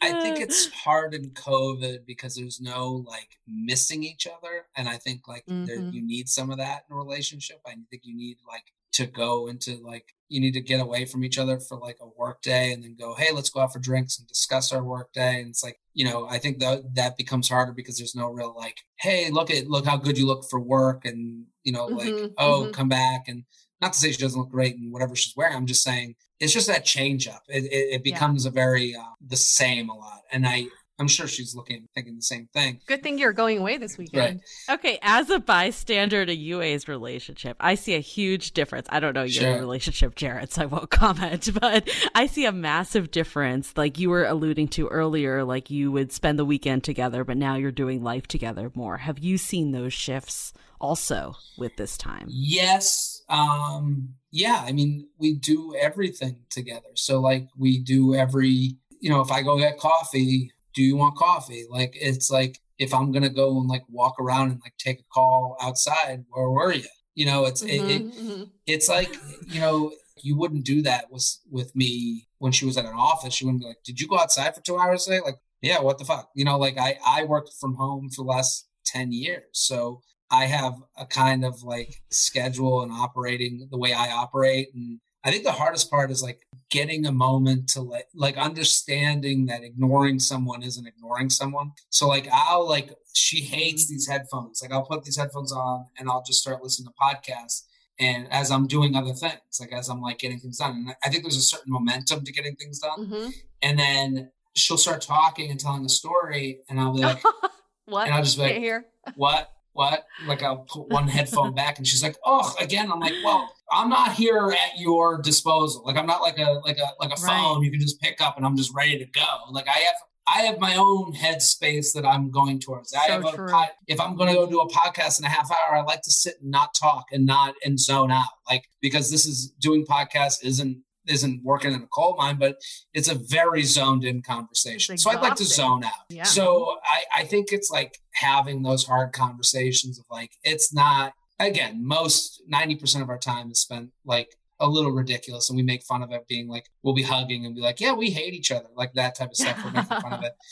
I 0.00 0.20
think 0.20 0.40
it's 0.40 0.70
hard 0.72 1.14
in 1.14 1.30
COVID 1.30 2.06
because 2.06 2.36
there's 2.36 2.60
no 2.60 3.04
like 3.06 3.38
missing 3.46 4.04
each 4.04 4.26
other, 4.26 4.66
and 4.76 4.88
I 4.88 4.96
think 4.96 5.26
like 5.26 5.46
mm-hmm. 5.46 5.64
there, 5.64 5.78
you 5.78 6.06
need 6.06 6.28
some 6.28 6.50
of 6.50 6.58
that 6.58 6.84
in 6.88 6.94
a 6.94 6.98
relationship. 6.98 7.60
I 7.66 7.74
think 7.90 8.02
you 8.04 8.16
need 8.16 8.38
like 8.46 8.72
to 8.92 9.06
go 9.06 9.48
into 9.48 9.76
like 9.84 10.06
you 10.28 10.40
need 10.40 10.52
to 10.52 10.60
get 10.60 10.80
away 10.80 11.04
from 11.04 11.24
each 11.24 11.38
other 11.38 11.58
for 11.58 11.78
like 11.78 11.96
a 12.00 12.08
work 12.18 12.42
day 12.42 12.72
and 12.72 12.82
then 12.82 12.96
go 12.98 13.14
hey 13.14 13.32
let's 13.32 13.48
go 13.48 13.60
out 13.60 13.72
for 13.72 13.78
drinks 13.78 14.18
and 14.18 14.28
discuss 14.28 14.72
our 14.72 14.82
work 14.82 15.12
day 15.12 15.40
and 15.40 15.48
it's 15.48 15.64
like 15.64 15.78
you 15.94 16.04
know 16.04 16.26
i 16.28 16.38
think 16.38 16.58
that 16.58 16.82
that 16.94 17.16
becomes 17.16 17.48
harder 17.48 17.72
because 17.72 17.96
there's 17.96 18.14
no 18.14 18.28
real 18.30 18.54
like 18.56 18.76
hey 18.98 19.30
look 19.30 19.50
at 19.50 19.68
look 19.68 19.86
how 19.86 19.96
good 19.96 20.18
you 20.18 20.26
look 20.26 20.44
for 20.48 20.60
work 20.60 21.04
and 21.04 21.44
you 21.64 21.72
know 21.72 21.86
like 21.86 22.08
mm-hmm, 22.08 22.26
oh 22.38 22.62
mm-hmm. 22.62 22.72
come 22.72 22.88
back 22.88 23.28
and 23.28 23.44
not 23.80 23.92
to 23.92 23.98
say 23.98 24.10
she 24.10 24.18
doesn't 24.18 24.40
look 24.40 24.50
great 24.50 24.76
in 24.76 24.90
whatever 24.90 25.16
she's 25.16 25.36
wearing 25.36 25.56
i'm 25.56 25.66
just 25.66 25.82
saying 25.82 26.14
it's 26.40 26.52
just 26.52 26.68
that 26.68 26.84
change 26.84 27.26
up 27.26 27.42
it, 27.48 27.64
it, 27.64 27.94
it 27.94 28.04
becomes 28.04 28.44
yeah. 28.44 28.50
a 28.50 28.52
very 28.52 28.94
uh, 28.94 29.14
the 29.26 29.36
same 29.36 29.88
a 29.88 29.94
lot 29.94 30.20
and 30.32 30.46
i 30.46 30.64
I'm 30.98 31.08
sure 31.08 31.28
she's 31.28 31.54
looking, 31.54 31.86
thinking 31.94 32.16
the 32.16 32.22
same 32.22 32.48
thing. 32.52 32.80
Good 32.86 33.04
thing 33.04 33.18
you're 33.18 33.32
going 33.32 33.58
away 33.58 33.78
this 33.78 33.96
weekend. 33.96 34.40
Right. 34.68 34.74
Okay, 34.78 34.98
as 35.00 35.30
a 35.30 35.38
bystander 35.38 36.26
to 36.26 36.34
UA's 36.34 36.88
relationship, 36.88 37.56
I 37.60 37.76
see 37.76 37.94
a 37.94 38.00
huge 38.00 38.52
difference. 38.52 38.88
I 38.90 38.98
don't 38.98 39.14
know 39.14 39.22
your 39.22 39.44
sure. 39.44 39.58
relationship, 39.60 40.16
Jared, 40.16 40.52
so 40.52 40.62
I 40.62 40.66
won't 40.66 40.90
comment, 40.98 41.50
but 41.60 41.88
I 42.14 42.26
see 42.26 42.46
a 42.46 42.52
massive 42.52 43.12
difference. 43.12 43.74
Like 43.76 43.98
you 43.98 44.10
were 44.10 44.24
alluding 44.24 44.68
to 44.68 44.88
earlier, 44.88 45.44
like 45.44 45.70
you 45.70 45.92
would 45.92 46.10
spend 46.10 46.38
the 46.38 46.44
weekend 46.44 46.82
together, 46.82 47.22
but 47.22 47.36
now 47.36 47.54
you're 47.54 47.70
doing 47.70 48.02
life 48.02 48.26
together 48.26 48.72
more. 48.74 48.96
Have 48.96 49.20
you 49.20 49.38
seen 49.38 49.70
those 49.70 49.92
shifts 49.92 50.52
also 50.80 51.36
with 51.56 51.76
this 51.76 51.96
time? 51.96 52.26
Yes. 52.28 53.22
Um, 53.28 54.14
yeah, 54.30 54.64
I 54.66 54.72
mean, 54.72 55.08
we 55.18 55.34
do 55.34 55.74
everything 55.80 56.40
together. 56.50 56.88
So, 56.94 57.20
like, 57.20 57.48
we 57.56 57.78
do 57.78 58.14
every, 58.14 58.76
you 59.00 59.10
know, 59.10 59.20
if 59.20 59.30
I 59.30 59.42
go 59.42 59.58
get 59.58 59.78
coffee, 59.78 60.52
do 60.78 60.84
you 60.84 60.96
want 60.96 61.16
coffee? 61.16 61.64
Like 61.68 61.94
it's 62.00 62.30
like 62.30 62.60
if 62.78 62.94
I'm 62.94 63.10
gonna 63.10 63.28
go 63.28 63.58
and 63.58 63.68
like 63.68 63.82
walk 63.88 64.14
around 64.20 64.52
and 64.52 64.60
like 64.64 64.74
take 64.78 65.00
a 65.00 65.12
call 65.12 65.56
outside, 65.60 66.24
where 66.30 66.48
were 66.48 66.72
you? 66.72 66.86
You 67.16 67.26
know, 67.26 67.46
it's 67.46 67.64
mm-hmm, 67.64 67.90
it, 67.90 67.96
it 67.96 68.14
mm-hmm. 68.14 68.42
it's 68.68 68.88
like 68.88 69.12
you 69.48 69.60
know 69.60 69.92
you 70.22 70.38
wouldn't 70.38 70.64
do 70.64 70.82
that 70.82 71.06
with 71.10 71.28
with 71.50 71.74
me 71.74 72.28
when 72.38 72.52
she 72.52 72.64
was 72.64 72.76
at 72.76 72.84
an 72.84 72.94
office. 72.94 73.34
She 73.34 73.44
wouldn't 73.44 73.62
be 73.62 73.66
like, 73.66 73.82
"Did 73.84 74.00
you 74.00 74.06
go 74.06 74.20
outside 74.20 74.54
for 74.54 74.60
two 74.60 74.78
hours 74.78 75.04
today?" 75.04 75.18
Like, 75.18 75.38
yeah, 75.62 75.80
what 75.80 75.98
the 75.98 76.04
fuck? 76.04 76.30
You 76.36 76.44
know, 76.44 76.56
like 76.58 76.78
I 76.78 76.96
I 77.04 77.24
worked 77.24 77.50
from 77.60 77.74
home 77.74 78.08
for 78.10 78.22
the 78.22 78.30
last 78.30 78.68
ten 78.86 79.10
years, 79.10 79.42
so 79.50 80.02
I 80.30 80.44
have 80.44 80.74
a 80.96 81.06
kind 81.06 81.44
of 81.44 81.64
like 81.64 81.92
schedule 82.12 82.82
and 82.82 82.92
operating 82.92 83.66
the 83.68 83.78
way 83.78 83.92
I 83.92 84.12
operate, 84.12 84.68
and 84.72 85.00
I 85.24 85.32
think 85.32 85.42
the 85.42 85.50
hardest 85.50 85.90
part 85.90 86.12
is 86.12 86.22
like 86.22 86.38
getting 86.70 87.06
a 87.06 87.12
moment 87.12 87.68
to 87.70 87.80
like 87.80 88.08
like 88.14 88.36
understanding 88.36 89.46
that 89.46 89.62
ignoring 89.62 90.18
someone 90.18 90.62
isn't 90.62 90.86
ignoring 90.86 91.30
someone. 91.30 91.72
So 91.90 92.08
like 92.08 92.28
I'll 92.32 92.68
like 92.68 92.90
she 93.14 93.40
hates 93.40 93.84
mm-hmm. 93.84 93.94
these 93.94 94.08
headphones. 94.08 94.62
Like 94.62 94.72
I'll 94.72 94.84
put 94.84 95.04
these 95.04 95.16
headphones 95.16 95.52
on 95.52 95.86
and 95.98 96.08
I'll 96.08 96.22
just 96.26 96.40
start 96.40 96.62
listening 96.62 96.88
to 96.88 96.94
podcasts 97.00 97.62
and 98.00 98.28
as 98.30 98.50
I'm 98.50 98.66
doing 98.66 98.94
other 98.94 99.12
things, 99.12 99.58
like 99.60 99.72
as 99.72 99.88
I'm 99.88 100.00
like 100.00 100.18
getting 100.18 100.38
things 100.38 100.58
done. 100.58 100.70
And 100.72 100.96
I 101.04 101.08
think 101.08 101.24
there's 101.24 101.36
a 101.36 101.42
certain 101.42 101.72
momentum 101.72 102.24
to 102.24 102.32
getting 102.32 102.54
things 102.56 102.78
done. 102.78 103.06
Mm-hmm. 103.06 103.30
And 103.62 103.78
then 103.78 104.30
she'll 104.54 104.78
start 104.78 105.00
talking 105.02 105.50
and 105.50 105.58
telling 105.58 105.84
a 105.84 105.88
story 105.88 106.60
and 106.68 106.78
I'll 106.80 106.94
be 106.94 107.00
like 107.00 107.22
what? 107.86 108.06
And 108.06 108.14
I'll 108.14 108.22
just 108.22 108.36
be 108.36 108.44
like, 108.44 108.56
here. 108.56 108.86
what? 109.16 109.50
What? 109.72 110.04
Like 110.26 110.42
I'll 110.42 110.66
put 110.68 110.88
one 110.88 111.08
headphone 111.08 111.54
back 111.54 111.78
and 111.78 111.86
she's 111.86 112.02
like, 112.02 112.16
oh, 112.24 112.54
again. 112.60 112.90
I'm 112.90 113.00
like, 113.00 113.14
well, 113.24 113.52
I'm 113.70 113.88
not 113.88 114.12
here 114.12 114.50
at 114.50 114.78
your 114.78 115.20
disposal. 115.20 115.82
Like 115.84 115.96
I'm 115.96 116.06
not 116.06 116.20
like 116.20 116.38
a 116.38 116.60
like 116.64 116.78
a 116.78 116.88
like 117.00 117.12
a 117.12 117.20
phone 117.20 117.56
right. 117.56 117.64
you 117.64 117.70
can 117.70 117.80
just 117.80 118.00
pick 118.00 118.20
up 118.20 118.36
and 118.36 118.44
I'm 118.44 118.56
just 118.56 118.74
ready 118.74 118.98
to 118.98 119.06
go. 119.06 119.26
Like 119.50 119.68
I 119.68 119.78
have 119.78 119.94
I 120.26 120.42
have 120.42 120.58
my 120.58 120.76
own 120.76 121.14
headspace 121.14 121.92
that 121.94 122.04
I'm 122.04 122.30
going 122.30 122.60
towards. 122.60 122.92
I 122.92 123.06
So 123.06 123.12
have 123.12 123.24
a 123.24 123.46
pod, 123.48 123.68
if 123.86 123.98
I'm 124.00 124.14
going 124.14 124.28
to 124.28 124.34
go 124.34 124.46
do 124.46 124.60
a 124.60 124.68
podcast 124.68 125.18
in 125.18 125.24
a 125.24 125.28
half 125.28 125.50
hour, 125.50 125.78
I 125.78 125.82
like 125.82 126.02
to 126.02 126.10
sit 126.10 126.34
and 126.42 126.50
not 126.50 126.74
talk 126.78 127.06
and 127.12 127.24
not 127.24 127.54
and 127.64 127.80
zone 127.80 128.10
out. 128.10 128.26
Like 128.48 128.64
because 128.82 129.10
this 129.10 129.26
is 129.26 129.50
doing 129.60 129.86
podcasts 129.86 130.44
isn't 130.44 130.82
isn't 131.08 131.42
working 131.44 131.72
in 131.72 131.82
a 131.82 131.86
coal 131.86 132.16
mine, 132.16 132.36
but 132.36 132.60
it's 132.94 133.08
a 133.08 133.14
very 133.14 133.62
zoned 133.62 134.04
in 134.04 134.22
conversation. 134.22 134.98
So 134.98 135.10
I'd 135.10 135.20
like 135.20 135.36
to 135.36 135.44
zone 135.44 135.84
out. 135.84 135.92
Yeah. 136.08 136.24
So 136.24 136.76
I, 136.84 137.22
I 137.22 137.24
think 137.24 137.52
it's 137.52 137.70
like 137.70 137.98
having 138.14 138.62
those 138.62 138.84
hard 138.84 139.12
conversations 139.12 139.98
of 139.98 140.04
like 140.10 140.32
it's 140.44 140.72
not 140.72 141.12
again, 141.40 141.86
most 141.86 142.42
90% 142.52 143.02
of 143.02 143.08
our 143.08 143.18
time 143.18 143.50
is 143.50 143.60
spent 143.60 143.90
like 144.04 144.34
a 144.60 144.68
little 144.68 144.90
ridiculous 144.90 145.48
and 145.48 145.56
we 145.56 145.62
make 145.62 145.84
fun 145.84 146.02
of 146.02 146.10
it 146.10 146.26
being 146.28 146.48
like 146.48 146.66
we'll 146.82 146.94
be 146.94 147.02
hugging 147.02 147.46
and 147.46 147.54
be 147.54 147.60
like, 147.60 147.80
Yeah, 147.80 147.92
we 147.92 148.10
hate 148.10 148.34
each 148.34 148.50
other, 148.50 148.68
like 148.76 148.92
that 148.94 149.16
type 149.16 149.30
of 149.30 149.36
stuff. 149.36 149.58
We're 149.64 149.72
making 149.72 150.00
fun 150.00 150.12
of 150.12 150.24
it. 150.24 150.32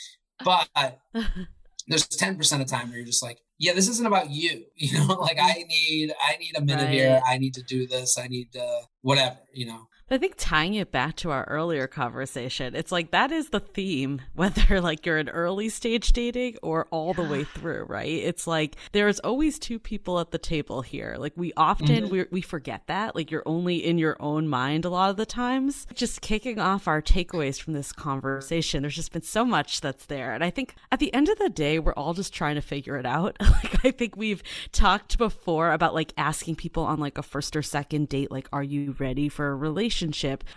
But 0.45 0.69
there's 1.89 2.07
10% 2.09 2.61
of 2.61 2.67
time 2.67 2.89
where 2.89 2.99
you're 2.99 3.07
just 3.07 3.23
like, 3.23 3.39
yeah, 3.59 3.73
this 3.73 3.89
isn't 3.89 4.07
about 4.07 4.31
you. 4.31 4.65
You 4.77 4.99
know, 4.99 5.15
like 5.15 5.39
I 5.41 5.65
need 5.67 6.13
I 6.23 6.37
need 6.37 6.57
a 6.57 6.61
minute 6.61 6.91
here. 6.91 7.21
I 7.27 7.39
need 7.39 7.55
to 7.55 7.63
do 7.63 7.87
this. 7.87 8.19
I 8.19 8.29
need 8.29 8.53
to 8.53 8.83
whatever, 9.01 9.39
you 9.53 9.67
know. 9.67 9.89
I 10.09 10.19
think 10.19 10.35
tying 10.39 10.75
it 10.75 10.93
back 10.93 11.17
to 11.17 11.33
our 11.33 11.43
earlier 11.49 11.89
conversation, 11.89 12.77
it's 12.77 12.93
like 12.93 13.11
that 13.11 13.33
is 13.33 13.49
the 13.51 13.59
theme, 13.59 14.23
whether 14.35 14.81
like 14.81 15.05
you're 15.05 15.19
in 15.19 15.29
early 15.29 15.69
stage 15.69 16.13
dating 16.13 16.59
or 16.63 16.87
all 16.93 17.13
the 17.13 17.25
way 17.25 17.43
through, 17.43 17.87
right? 17.89 18.07
It's 18.09 18.47
like 18.47 18.77
there's 18.93 19.19
always 19.21 19.59
two 19.59 19.81
people 19.81 20.21
at 20.21 20.31
the 20.31 20.39
table 20.39 20.83
here. 20.83 21.17
Like 21.19 21.33
we 21.35 21.53
often 21.57 22.05
Mhm. 22.05 22.11
we 22.11 22.25
we 22.31 22.41
forget 22.41 22.87
that. 22.87 23.17
Like 23.17 23.33
you're 23.33 23.43
only 23.47 23.85
in 23.85 23.99
your 23.99 24.17
own 24.21 24.47
mind 24.47 24.85
a 24.85 24.91
lot 24.91 25.11
of 25.11 25.17
the 25.17 25.27
times. 25.27 25.89
Just 25.93 26.21
kicking 26.21 26.61
off 26.61 26.87
our 26.87 27.03
takeaways 27.03 27.61
from 27.61 27.73
this 27.73 27.91
conversation, 27.91 28.83
there's 28.83 28.95
just 28.95 29.13
been 29.13 29.23
so 29.23 29.45
much 29.45 29.81
that's 29.81 30.07
there. 30.07 30.33
And 30.35 30.45
I 30.45 30.51
think 30.51 30.77
at 30.93 31.01
the 31.01 31.13
end 31.13 31.29
of 31.29 31.39
the 31.39 31.49
day, 31.51 31.81
we're 31.81 31.95
all 31.95 32.15
just 32.15 32.33
trying 32.33 32.55
to 32.55 32.63
figure 32.63 32.97
it 32.97 33.07
out. 33.07 33.37
like 33.41 33.85
I 33.85 33.91
think 33.91 34.17
we've 34.17 34.45
talked 34.71 35.19
before 35.19 35.73
about 35.73 35.95
like 35.95 36.13
asking 36.17 36.55
people 36.55 36.85
on 36.85 37.01
like 37.01 37.19
a 37.19 37.25
first 37.25 37.57
or 37.57 37.63
second 37.63 38.09
date, 38.09 38.31
like, 38.31 38.49
are 38.53 38.63
you 38.63 38.95
ready 39.01 39.29
for 39.29 39.49
a 39.49 39.57
relationship? 39.57 39.96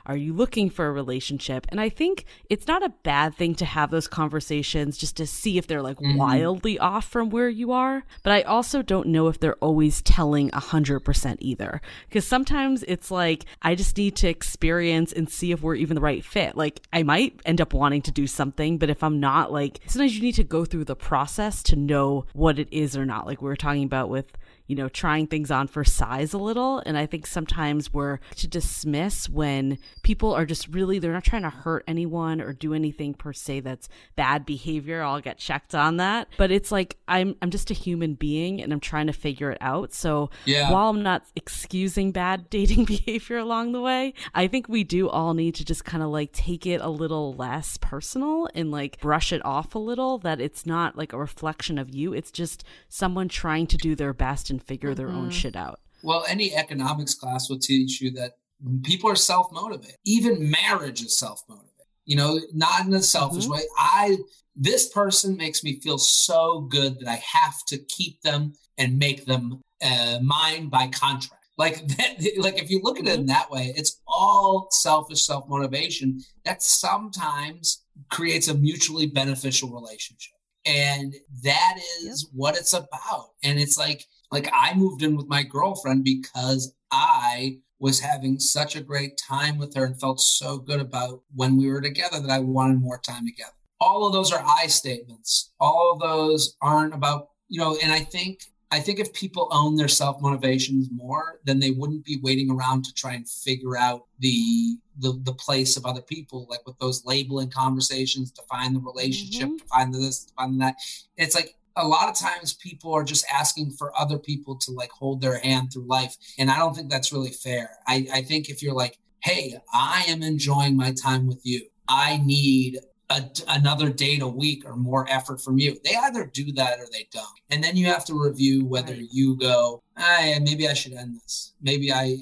Are 0.06 0.18
you 0.18 0.34
looking 0.34 0.70
for 0.70 0.88
a 0.88 0.92
relationship? 0.92 1.66
And 1.70 1.80
I 1.80 1.90
think 1.90 2.26
it's 2.50 2.68
not 2.68 2.84
a 2.84 2.90
bad 3.04 3.36
thing 3.36 3.56
to 3.56 3.66
have 3.66 3.92
those 3.92 4.08
conversations 4.08 4.98
just 4.98 5.16
to 5.18 5.26
see 5.28 5.58
if 5.58 5.68
they're 5.68 5.82
like 5.82 5.98
Mhm. 6.00 6.18
wildly 6.18 6.78
off 6.80 7.06
from 7.06 7.30
where 7.30 7.50
you 7.50 7.72
are. 7.72 8.04
But 8.24 8.34
I 8.34 8.42
also 8.42 8.82
don't 8.82 9.08
know 9.08 9.28
if 9.28 9.40
they're 9.40 9.56
always 9.56 10.02
telling 10.02 10.50
a 10.54 10.60
hundred 10.60 11.02
percent 11.02 11.40
either. 11.42 11.82
Because 12.08 12.28
sometimes 12.28 12.84
it's 12.88 13.12
like 13.12 13.46
I 13.62 13.76
just 13.76 13.98
need 13.98 14.16
to 14.18 14.28
experience 14.30 15.12
and 15.14 15.30
see 15.30 15.52
if 15.52 15.62
we're 15.62 15.76
even 15.76 15.96
the 15.96 16.02
right 16.02 16.24
fit. 16.24 16.56
Like 16.58 16.82
I 16.92 17.04
might 17.04 17.40
end 17.46 17.62
up 17.62 17.74
wanting 17.74 18.02
to 18.04 18.12
do 18.12 18.28
something, 18.28 18.78
but 18.78 18.90
if 18.90 19.04
I'm 19.04 19.20
not, 19.20 19.52
like 19.52 19.80
sometimes 19.88 20.16
you 20.16 20.22
need 20.22 20.36
to 20.36 20.44
go 20.44 20.66
through 20.66 20.86
the 20.86 20.96
process 20.96 21.64
to 21.64 21.76
know 21.76 22.26
what 22.34 22.60
it 22.60 22.68
is 22.72 22.98
or 22.98 23.06
not. 23.06 23.26
Like 23.26 23.42
we 23.42 23.48
were 23.48 23.56
talking 23.56 23.84
about 23.84 24.10
with 24.10 24.26
you 24.70 24.76
know, 24.76 24.88
trying 24.88 25.26
things 25.26 25.50
on 25.50 25.68
for 25.68 25.84
size 25.84 26.32
a 26.32 26.38
little. 26.38 26.78
And 26.86 26.96
I 26.96 27.08
think 27.08 27.26
sometimes 27.26 27.92
we're 27.92 28.20
to 28.36 28.48
dismiss 28.48 29.28
when 29.28 29.80
people 30.04 30.32
are 30.32 30.46
just 30.46 30.68
really, 30.68 31.00
they're 31.00 31.12
not 31.12 31.24
trying 31.24 31.42
to 31.42 31.50
hurt 31.50 31.84
anyone 31.88 32.40
or 32.40 32.54
do 32.54 32.76
anything 32.76 33.16
per 33.16 33.34
se 33.34 33.62
that's 33.62 33.90
bad 34.16 34.46
behavior. 34.46 35.02
I'll 35.02 35.22
get 35.22 35.40
checked 35.40 35.74
on 35.74 35.98
that. 35.98 36.28
But 36.38 36.52
it's 36.52 36.72
like, 36.72 36.98
I'm, 37.08 37.36
I'm 37.42 37.50
just 37.50 37.72
a 37.72 37.74
human 37.74 38.14
being 38.14 38.62
and 38.62 38.72
I'm 38.72 38.80
trying 38.80 39.08
to 39.08 39.14
figure 39.14 39.50
it 39.50 39.58
out. 39.60 39.92
So 39.92 40.30
Yeah. 40.46 40.72
while 40.72 40.90
I'm 40.92 41.02
not 41.02 41.26
excusing 41.36 42.12
bad 42.12 42.48
dating 42.52 42.86
behavior 42.86 43.38
along 43.40 43.72
the 43.72 43.82
way, 43.82 44.14
I 44.36 44.46
think 44.48 44.70
we 44.70 44.84
do 44.84 45.10
all 45.10 45.34
need 45.34 45.56
to 45.56 45.66
just 45.66 45.84
kind 45.84 46.04
of 46.04 46.10
like 46.10 46.32
take 46.32 46.68
it 46.68 46.80
a 46.80 46.90
little 46.90 47.34
less 47.34 47.78
personal 47.78 48.48
and 48.54 48.70
like 48.70 49.02
brush 49.02 49.34
it 49.34 49.44
off 49.44 49.74
a 49.74 49.80
little 49.80 50.20
that 50.20 50.40
it's 50.40 50.68
not 50.68 50.96
like 50.96 51.12
a 51.12 51.18
reflection 51.18 51.80
of 51.80 51.90
you. 51.90 52.14
It's 52.14 52.30
just 52.30 52.64
someone 52.88 53.30
trying 53.30 53.66
to 53.66 53.78
do 53.78 53.96
their 53.96 54.14
best 54.14 54.52
and 54.52 54.59
figure 54.60 54.94
their 54.96 55.12
own 55.12 55.30
Mhm. 55.30 55.34
shit 55.34 55.56
out. 55.56 55.80
Well, 56.02 56.24
any 56.28 56.54
economics 56.56 57.14
class 57.14 57.50
will 57.50 57.60
teach 57.60 58.02
you 58.02 58.12
that 58.12 58.38
people 58.84 59.10
are 59.10 59.16
self 59.16 59.52
motivated. 59.52 59.98
Even 60.06 60.50
marriage 60.50 61.02
is 61.04 61.18
self 61.18 61.42
motivated. 61.48 61.66
You 62.06 62.16
know, 62.16 62.40
not 62.54 62.86
in 62.86 62.94
a 62.94 63.04
selfish 63.04 63.46
Mhm. 63.46 63.52
way. 63.52 63.64
I 63.78 64.18
this 64.62 64.90
person 64.90 65.38
makes 65.38 65.64
me 65.64 65.80
feel 65.80 65.98
so 65.98 66.62
good 66.62 67.00
that 67.00 67.08
I 67.08 67.16
have 67.16 67.64
to 67.68 67.78
keep 67.78 68.22
them 68.24 68.54
and 68.78 68.98
make 69.00 69.26
them 69.26 69.62
uh, 69.82 70.20
mine 70.22 70.68
by 70.68 70.88
contract. 70.90 71.46
Like 71.58 71.88
that, 71.98 72.18
like 72.38 72.58
if 72.62 72.70
you 72.70 72.82
look 72.82 73.00
at 73.00 73.08
it 73.08 73.20
in 73.20 73.28
that 73.28 73.50
way, 73.50 73.74
it's 73.78 74.02
all 74.08 74.68
selfish 74.72 75.22
self 75.26 75.48
motivation 75.48 76.20
that 76.44 76.62
sometimes 76.64 77.84
creates 78.10 78.48
a 78.50 78.54
mutually 78.54 79.06
beneficial 79.08 79.70
relationship. 79.72 80.34
And 80.66 81.16
that 81.44 81.80
is 82.04 82.28
what 82.34 82.58
it's 82.58 82.74
about. 82.74 83.30
And 83.44 83.60
it's 83.60 83.78
like 83.78 84.06
like 84.32 84.50
I 84.54 84.74
moved 84.76 85.04
in 85.04 85.16
with 85.16 85.28
my 85.28 85.44
girlfriend 85.44 86.04
because 86.04 86.74
I 86.92 87.60
was 87.80 88.00
having 88.00 88.40
such 88.40 88.76
a 88.76 88.82
great 88.82 89.18
time 89.18 89.58
with 89.58 89.74
her 89.76 89.86
and 89.86 90.00
felt 90.00 90.20
so 90.20 90.58
good 90.58 90.80
about 90.80 91.22
when 91.34 91.58
we 91.58 91.70
were 91.70 91.82
together 91.82 92.20
that 92.20 92.30
I 92.30 92.40
wanted 92.40 92.82
more 92.82 93.00
time 93.00 93.26
together. 93.26 93.54
All 93.80 94.06
of 94.06 94.14
those 94.14 94.34
are 94.34 94.44
I 94.46 94.68
statements. 94.68 95.52
All 95.60 95.94
of 95.94 96.00
those 96.00 96.58
aren't 96.62 96.94
about, 96.94 97.30
you 97.48 97.60
know, 97.60 97.78
and 97.82 97.92
I 97.92 98.00
think 98.00 98.42
I 98.72 98.80
think 98.80 99.00
if 99.00 99.14
people 99.14 99.48
own 99.52 99.76
their 99.76 99.88
self 99.88 100.22
motivations 100.22 100.90
more, 100.92 101.40
then 101.44 101.60
they 101.60 101.72
wouldn't 101.72 102.06
be 102.06 102.20
waiting 102.22 102.52
around 102.52 102.86
to 102.86 102.94
try 102.94 103.14
and 103.14 103.28
figure 103.28 103.76
out 103.76 104.06
the 104.20 104.78
the 105.00 105.20
the 105.24 105.34
place 105.34 105.76
of 105.76 105.86
other 105.86 106.02
people, 106.02 106.46
like 106.50 106.66
with 106.68 106.78
those 106.78 107.04
labeling 107.06 107.50
conversations 107.50 108.32
to 108.34 108.44
find 108.44 108.76
the 108.76 108.80
relationship, 108.80 109.48
mm-hmm. 109.48 109.58
to 109.58 109.66
find 109.66 109.94
this, 109.94 110.26
to 110.26 110.34
find 110.34 110.62
that. 110.62 110.76
It's 111.18 111.34
like 111.34 111.56
a 111.80 111.88
lot 111.88 112.10
of 112.10 112.16
times 112.18 112.54
people 112.54 112.94
are 112.94 113.04
just 113.04 113.26
asking 113.34 113.72
for 113.72 113.98
other 114.00 114.18
people 114.18 114.56
to 114.58 114.72
like 114.72 114.92
hold 114.92 115.22
their 115.22 115.40
hand 115.40 115.72
through 115.74 115.88
life. 115.88 116.16
And 116.38 116.50
I 116.52 116.58
don't 116.58 116.76
think 116.76 116.90
that's 116.90 117.12
really 117.14 117.32
fair. 117.32 117.72
I, 117.88 118.08
I 118.14 118.22
think 118.22 118.50
if 118.50 118.62
you're 118.62 118.74
like, 118.74 118.98
hey, 119.22 119.56
I 119.74 120.04
am 120.08 120.24
enjoying 120.24 120.78
my 120.78 120.94
time 120.94 121.28
with 121.28 121.42
you, 121.44 121.62
I 121.88 122.18
need 122.18 122.80
a, 123.10 123.24
another 123.48 123.90
date 123.90 124.22
a 124.22 124.28
week 124.28 124.64
or 124.66 124.76
more 124.76 125.06
effort 125.10 125.42
from 125.42 125.58
you. 125.58 125.78
They 125.84 125.96
either 125.96 126.26
do 126.26 126.52
that 126.54 126.80
or 126.80 126.86
they 126.92 127.08
don't. 127.12 127.26
And 127.50 127.64
then 127.64 127.76
you 127.76 127.88
have 127.88 128.06
to 128.06 128.14
review 128.14 128.66
whether 128.66 128.94
Right. 128.94 129.08
you 129.12 129.36
go, 129.36 129.82
ah, 129.98 130.18
I, 130.20 130.40
maybe 130.40 130.68
I 130.68 130.74
should 130.74 130.94
end 130.94 131.16
this. 131.16 131.54
Maybe 131.62 131.92
I, 131.92 132.18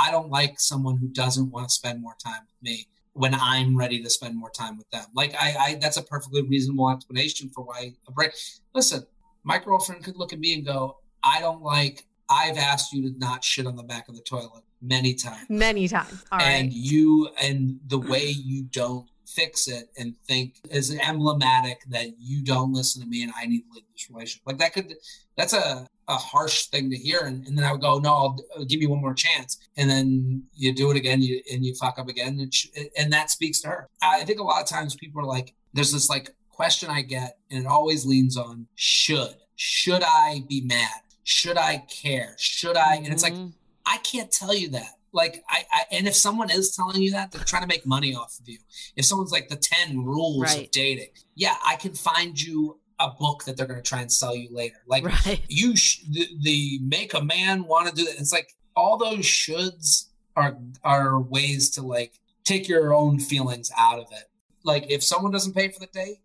I 0.00 0.10
don't 0.10 0.30
like 0.30 0.58
someone 0.58 0.96
who 0.96 1.08
doesn't 1.08 1.50
want 1.50 1.68
to 1.68 1.74
spend 1.74 2.00
more 2.00 2.16
time 2.24 2.40
with 2.46 2.62
me 2.62 2.86
when 3.12 3.34
I'm 3.34 3.76
ready 3.76 4.02
to 4.02 4.10
spend 4.10 4.36
more 4.36 4.50
time 4.50 4.78
with 4.78 4.88
them. 4.90 5.04
Like 5.14 5.34
I, 5.40 5.56
I 5.58 5.78
that's 5.80 5.96
a 5.96 6.02
perfectly 6.02 6.42
reasonable 6.42 6.90
explanation 6.90 7.48
for 7.50 7.64
why 7.64 7.94
a 8.06 8.12
break. 8.12 8.32
Listen, 8.74 9.06
my 9.42 9.58
girlfriend 9.58 10.04
could 10.04 10.16
look 10.16 10.32
at 10.32 10.38
me 10.38 10.54
and 10.54 10.64
go, 10.64 10.98
I 11.22 11.40
don't 11.40 11.62
like 11.62 12.04
I've 12.30 12.58
asked 12.58 12.92
you 12.92 13.10
to 13.10 13.18
not 13.18 13.42
shit 13.42 13.66
on 13.66 13.76
the 13.76 13.82
back 13.82 14.08
of 14.08 14.14
the 14.14 14.20
toilet 14.20 14.62
many 14.82 15.14
times. 15.14 15.46
Many 15.48 15.88
times. 15.88 16.24
All 16.30 16.38
right. 16.38 16.44
and 16.46 16.72
you 16.72 17.28
and 17.40 17.80
the 17.86 17.98
way 17.98 18.28
you 18.28 18.64
don't 18.64 19.08
fix 19.26 19.68
it 19.68 19.90
and 19.98 20.14
think 20.26 20.56
is 20.70 20.94
emblematic 20.94 21.82
that 21.88 22.08
you 22.18 22.42
don't 22.42 22.72
listen 22.72 23.02
to 23.02 23.08
me 23.08 23.22
and 23.22 23.32
I 23.36 23.46
need 23.46 23.60
to 23.60 23.74
leave 23.74 23.84
this 23.92 24.08
relationship. 24.10 24.42
Like 24.46 24.58
that 24.58 24.72
could 24.72 24.94
that's 25.36 25.52
a, 25.52 25.86
a 26.08 26.16
harsh 26.16 26.66
thing 26.66 26.90
to 26.90 26.96
hear. 26.96 27.20
And, 27.20 27.46
and 27.46 27.56
then 27.56 27.64
I 27.64 27.72
would 27.72 27.80
go, 27.80 27.98
no, 27.98 28.12
I'll, 28.14 28.38
I'll 28.56 28.64
give 28.64 28.80
you 28.80 28.88
one 28.90 29.00
more 29.00 29.14
chance. 29.14 29.58
And 29.76 29.88
then 29.90 30.42
you 30.54 30.72
do 30.74 30.90
it 30.90 30.96
again 30.96 31.20
you, 31.22 31.40
and 31.52 31.64
you 31.64 31.74
fuck 31.74 31.98
up 31.98 32.08
again. 32.08 32.38
And, 32.40 32.52
sh- 32.52 32.68
and 32.98 33.12
that 33.12 33.30
speaks 33.30 33.60
to 33.60 33.68
her. 33.68 33.88
I 34.02 34.24
think 34.24 34.40
a 34.40 34.42
lot 34.42 34.62
of 34.62 34.68
times 34.68 34.94
people 34.96 35.20
are 35.20 35.26
like, 35.26 35.54
there's 35.74 35.92
this 35.92 36.08
like 36.08 36.30
question 36.50 36.88
I 36.90 37.02
get 37.02 37.38
and 37.50 37.60
it 37.64 37.66
always 37.66 38.04
leans 38.06 38.36
on 38.36 38.66
should, 38.74 39.36
should 39.56 40.02
I 40.02 40.42
be 40.48 40.62
mad? 40.62 41.00
Should 41.24 41.58
I 41.58 41.78
care? 41.90 42.34
Should 42.38 42.76
I? 42.76 42.96
And 42.96 43.08
it's 43.08 43.22
like, 43.22 43.34
Mhm. 43.34 43.52
I 43.84 43.98
can't 43.98 44.30
tell 44.32 44.54
you 44.54 44.70
that. 44.70 44.92
Like 45.12 45.42
I, 45.48 45.64
I 45.72 45.84
and 45.90 46.06
if 46.06 46.14
someone 46.14 46.50
is 46.50 46.74
telling 46.76 47.00
you 47.02 47.12
that, 47.12 47.32
they're 47.32 47.42
trying 47.44 47.62
to 47.62 47.68
make 47.68 47.86
money 47.86 48.14
off 48.14 48.38
of 48.40 48.48
you. 48.48 48.58
If 48.96 49.04
someone's 49.06 49.32
like 49.32 49.48
the 49.48 49.56
10 49.56 50.04
rules 50.04 50.42
of 50.64 50.70
dating, 50.70 51.08
yeah, 51.34 51.56
I 51.66 51.76
can 51.76 51.92
find 51.94 52.40
you 52.40 52.78
a 53.00 53.10
book 53.10 53.44
that 53.44 53.56
they're 53.56 53.66
going 53.66 53.82
to 53.82 53.88
try 53.88 54.00
and 54.00 54.12
sell 54.12 54.34
you 54.34 54.48
later. 54.50 54.78
Like 54.86 55.04
right. 55.04 55.42
you 55.48 55.76
sh- 55.76 56.02
the, 56.10 56.28
the 56.40 56.78
make 56.82 57.14
a 57.14 57.22
man 57.22 57.64
want 57.64 57.88
to 57.88 57.94
do 57.94 58.04
that. 58.04 58.18
It's 58.18 58.32
like 58.32 58.54
all 58.76 58.96
those 58.96 59.24
shoulds 59.24 60.06
are 60.36 60.56
are 60.84 61.20
ways 61.20 61.70
to 61.70 61.82
like 61.82 62.20
take 62.44 62.68
your 62.68 62.94
own 62.94 63.18
feelings 63.18 63.70
out 63.76 63.98
of 63.98 64.06
it. 64.12 64.24
Like 64.64 64.90
if 64.90 65.02
someone 65.02 65.32
doesn't 65.32 65.54
pay 65.54 65.68
for 65.68 65.80
the 65.80 65.86
date, 65.86 66.20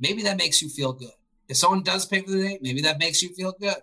maybe 0.00 0.22
that 0.22 0.36
makes 0.36 0.62
you 0.62 0.68
feel 0.68 0.92
good. 0.92 1.12
If 1.48 1.56
someone 1.56 1.82
does 1.82 2.06
pay 2.06 2.20
for 2.20 2.30
the 2.30 2.42
date, 2.42 2.62
maybe 2.62 2.82
that 2.82 2.98
makes 2.98 3.22
you 3.22 3.30
feel 3.34 3.52
good. 3.60 3.76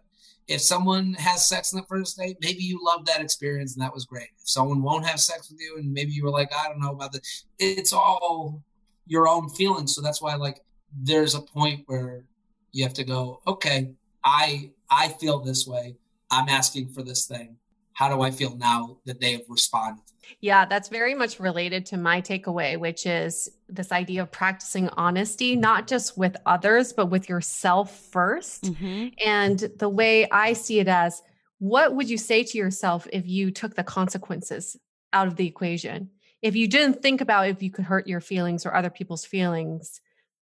If 0.48 0.61
someone 0.61 1.14
has 1.14 1.48
sex 1.48 1.74
on 1.74 1.80
the 1.80 1.86
first 1.86 2.18
date, 2.18 2.38
maybe 2.41 2.64
you 2.64 2.80
loved 2.84 3.06
that 3.07 3.22
experience 3.22 3.76
and 3.76 3.84
that 3.84 3.94
was 3.94 4.06
great. 4.06 4.30
If 4.41 4.49
someone 4.49 4.82
won't 4.82 5.06
have 5.06 5.20
sex 5.20 5.52
with 5.52 5.60
you 5.61 5.78
and 5.78 5.94
maybe 5.94 6.11
you 6.11 6.24
were 6.24 6.32
like, 6.32 6.52
I 6.52 6.68
don't 6.68 6.82
know 6.82 6.91
about 6.91 7.11
this, 7.11 7.45
it's 7.60 7.94
all 7.94 8.64
your 9.06 9.28
own 9.28 9.49
feelings. 9.49 9.94
So 9.94 10.02
that's 10.02 10.22
why 10.22 10.36
like 10.36 10.61
there's 10.95 11.36
a 11.36 11.41
point 11.41 11.84
where 11.88 12.24
you 12.72 12.84
have 12.84 12.94
to 12.95 13.03
go, 13.03 13.41
okay, 13.48 13.91
I 14.24 14.72
I 14.90 15.10
feel 15.10 15.40
this 15.40 15.68
way. 15.68 15.95
I'm 16.32 16.49
asking 16.49 16.90
for 16.90 17.03
this 17.03 17.26
thing. 17.26 17.57
How 17.94 18.07
do 18.07 18.22
I 18.22 18.32
feel 18.32 18.56
now 18.56 18.98
that 19.06 19.20
they 19.20 19.34
have 19.34 19.41
responded? 19.49 20.03
Yeah, 20.40 20.66
that's 20.66 20.90
very 20.90 21.16
much 21.16 21.40
related 21.40 21.86
to 21.88 21.98
my 21.98 22.22
takeaway, 22.22 22.78
which 22.78 23.06
is 23.06 23.49
this 23.68 23.91
idea 23.91 24.22
of 24.22 24.32
practicing 24.32 24.90
honesty, 24.90 25.56
not 25.56 25.88
just 25.88 26.18
with 26.18 26.38
others, 26.45 26.94
but 26.94 27.07
with 27.07 27.28
yourself 27.28 28.11
1st 28.11 28.60
Mm-hmm. 28.61 29.07
And 29.26 29.60
the 29.78 29.90
way 29.90 30.30
I 30.30 30.53
see 30.53 30.80
it 30.80 30.88
as, 30.88 31.22
what 31.57 31.95
would 31.95 32.10
you 32.10 32.18
say 32.18 32.44
to 32.44 32.57
yourself 32.57 33.07
if 33.11 33.28
you 33.28 33.52
took 33.52 33.76
the 33.76 33.84
consequences 33.84 34.78
out 35.11 35.28
of 35.28 35.36
the 35.36 35.48
equation? 35.48 36.11
If 36.41 36.56
you 36.56 36.68
didn't 36.68 37.02
think 37.02 37.20
about 37.22 37.49
if 37.49 37.61
you 37.61 37.72
could 37.72 37.86
hurt 37.86 38.07
your 38.07 38.22
feelings 38.22 38.66
or 38.66 38.74
other 38.74 38.90
people's 38.90 39.26
feelings, 39.26 39.99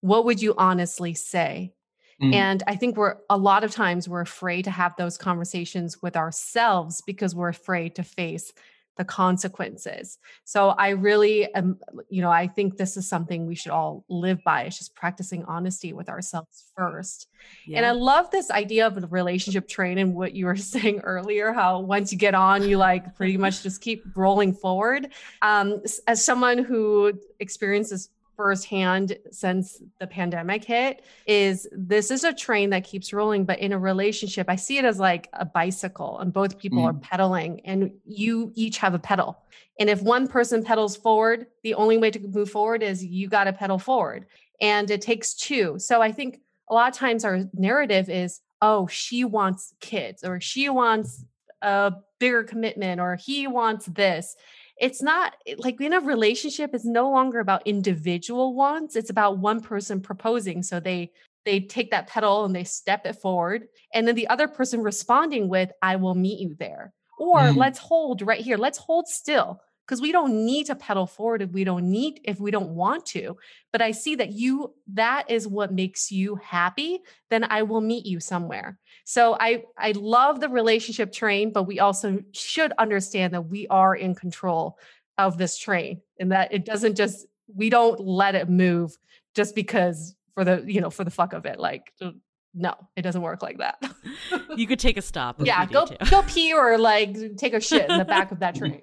what 0.08 0.26
would 0.26 0.42
you 0.42 0.54
honestly 0.58 1.14
say? 1.14 1.74
Mm. 2.22 2.34
And 2.34 2.64
I 2.66 2.76
think 2.76 2.98
we're 2.98 3.18
a 3.30 3.38
lot 3.38 3.64
of 3.64 3.72
times 3.72 4.10
we're 4.10 4.22
afraid 4.22 4.64
to 4.64 4.72
have 4.72 4.96
those 4.98 5.18
conversations 5.18 6.02
with 6.02 6.16
ourselves 6.16 7.02
because 7.06 7.36
we're 7.36 7.50
afraid 7.50 7.96
to 7.96 8.04
face 8.04 8.54
the 8.98 9.06
consequences. 9.06 10.18
So 10.44 10.70
I 10.70 10.90
really 10.90 11.54
am, 11.54 11.80
you 12.10 12.22
know, 12.22 12.32
I 12.32 12.48
think 12.48 12.78
this 12.78 12.98
is 12.98 13.08
something 13.08 13.46
we 13.46 13.56
should 13.56 13.72
all 13.72 14.04
live 14.10 14.44
by. 14.44 14.64
It's 14.64 14.80
just 14.80 14.96
practicing 14.96 15.46
honesty 15.46 15.94
with 15.94 16.10
ourselves 16.10 16.72
first. 16.76 17.28
And 17.72 17.86
I 17.86 17.92
love 17.92 18.32
this 18.32 18.50
idea 18.50 18.88
of 18.88 18.96
the 19.00 19.08
relationship 19.08 19.68
train 19.68 20.00
and 20.00 20.16
what 20.16 20.34
you 20.34 20.48
were 20.48 20.56
saying 20.58 21.02
earlier, 21.02 21.54
how 21.54 21.80
once 21.80 22.12
you 22.12 22.18
get 22.18 22.34
on, 22.34 22.68
you 22.68 22.78
like 22.78 23.16
pretty 23.16 23.38
much 23.38 23.64
just 23.64 23.82
keep 23.82 24.04
rolling 24.16 24.54
forward. 24.54 25.10
Um, 25.44 25.84
as 26.08 26.26
someone 26.26 26.58
who 26.58 27.14
experiences 27.40 28.10
firsthand 28.38 29.18
since 29.32 29.82
the 30.00 30.08
pandemic 30.08 30.64
hit 30.64 31.04
is 31.26 31.68
this 31.74 32.12
is 32.12 32.24
a 32.24 32.34
train 32.34 32.70
that 32.70 32.84
keeps 32.84 33.12
rolling 33.12 33.44
but 33.44 33.60
in 33.60 33.74
a 33.74 33.80
relationship 33.80 34.48
i 34.48 34.56
see 34.56 34.78
it 34.78 34.86
as 34.86 35.00
like 35.00 35.28
a 35.34 35.44
bicycle 35.44 36.20
and 36.20 36.32
both 36.32 36.58
people 36.58 36.86
are 36.86 36.94
mm. 36.94 37.02
pedaling 37.02 37.62
and 37.66 37.92
you 38.06 38.52
each 38.56 38.78
have 38.78 38.94
a 38.94 39.00
pedal. 39.00 39.38
And 39.80 39.90
if 39.90 40.02
one 40.02 40.28
person 40.28 40.64
pedals 40.64 40.96
forward 40.96 41.48
the 41.64 41.76
only 41.76 41.98
way 41.98 42.12
to 42.12 42.20
move 42.20 42.50
forward 42.50 42.84
is 42.84 43.04
you 43.04 43.28
got 43.28 43.46
to 43.46 43.54
pedal 43.54 43.80
forward. 43.80 44.26
And 44.60 44.90
it 44.90 45.02
takes 45.02 45.34
two. 45.34 45.78
So 45.80 46.02
i 46.02 46.12
think 46.12 46.42
a 46.70 46.74
lot 46.74 46.92
of 46.92 46.98
times 46.98 47.24
our 47.24 47.44
narrative 47.54 48.10
is 48.10 48.42
oh 48.62 48.88
she 48.88 49.24
wants 49.24 49.74
kids 49.80 50.24
or 50.24 50.42
she 50.42 50.70
wants 50.70 51.24
a 51.62 51.94
bigger 52.20 52.44
commitment 52.44 53.00
or 53.00 53.16
he 53.16 53.48
wants 53.48 53.86
this 53.86 54.36
it's 54.80 55.02
not 55.02 55.34
like 55.58 55.80
in 55.82 55.94
a 55.94 56.00
relationship 56.00 56.72
it's 56.74 56.86
no 56.86 57.10
longer 57.10 57.40
about 57.40 57.66
individual 57.66 58.54
wants 58.56 58.96
it's 58.96 59.10
about 59.10 59.38
one 59.40 59.62
person 59.62 60.00
proposing 60.02 60.62
so 60.64 60.80
they 60.80 61.12
they 61.46 61.60
take 61.62 61.92
that 61.92 62.08
pedal 62.08 62.46
and 62.46 62.56
they 62.56 62.64
step 62.64 63.06
it 63.06 63.16
forward 63.16 63.68
and 63.94 64.08
then 64.08 64.16
the 64.16 64.28
other 64.28 64.48
person 64.48 64.82
responding 64.82 65.48
with 65.50 65.72
i 65.82 65.96
will 65.96 66.16
meet 66.16 66.40
you 66.40 66.56
there 66.60 66.94
or 67.20 67.40
Mm. 67.40 67.56
let's 67.58 67.80
hold 67.80 68.22
right 68.22 68.42
here 68.42 68.58
let's 68.58 68.78
hold 68.78 69.08
still 69.08 69.60
because 69.88 70.02
we 70.02 70.12
don't 70.12 70.46
need 70.46 70.66
to 70.66 70.76
pedal 70.76 71.08
forward 71.08 71.42
if 71.42 71.52
we 71.52 71.64
don't 71.64 71.90
need 71.90 72.20
if 72.24 72.40
we 72.40 72.52
don't 72.52 72.70
want 72.70 73.06
to 73.06 73.38
but 73.72 73.82
i 73.82 73.92
see 73.92 74.16
that 74.16 74.34
you 74.34 74.74
that 74.88 75.30
is 75.30 75.48
what 75.48 75.72
makes 75.72 76.12
you 76.12 76.36
happy 76.36 77.00
then 77.30 77.44
i 77.46 77.64
will 77.64 77.82
meet 77.82 78.06
you 78.06 78.20
somewhere. 78.20 78.78
So 79.06 79.38
i 79.40 79.64
i 79.78 79.92
love 79.92 80.40
the 80.42 80.50
relationship 80.50 81.12
train 81.12 81.52
but 81.54 81.64
we 81.64 81.80
also 81.80 82.20
should 82.34 82.74
understand 82.78 83.34
that 83.34 83.44
we 83.44 83.68
are 83.68 83.96
in 83.96 84.16
control 84.16 84.78
of 85.18 85.38
this 85.38 85.58
train 85.58 86.02
and 86.20 86.32
that 86.32 86.54
it 86.54 86.66
doesn't 86.66 86.96
just 86.96 87.26
we 87.56 87.70
don't 87.70 88.00
let 88.00 88.36
it 88.36 88.50
move 88.50 88.98
just 89.34 89.56
because 89.56 90.16
for 90.34 90.44
the 90.44 90.64
you 90.68 90.82
know 90.82 90.90
for 90.90 91.04
the 91.04 91.12
fuck 91.12 91.34
of 91.34 91.46
it 91.46 91.60
like 91.60 91.94
uh, 92.02 92.12
no 92.54 92.74
it 92.96 93.04
doesn't 93.04 93.22
work 93.22 93.42
like 93.42 93.60
that. 93.60 93.82
You 94.56 94.66
could 94.68 94.80
take 94.80 94.98
a 94.98 95.02
stop. 95.02 95.38
yeah 95.40 95.66
go 95.66 95.88
go 96.10 96.24
pee 96.24 96.54
or 96.54 96.78
like 96.78 97.38
take 97.38 97.54
a 97.54 97.60
shit 97.60 97.90
in 97.90 97.98
the 97.98 98.06
back 98.06 98.32
of 98.32 98.40
that 98.40 98.56
train 98.60 98.82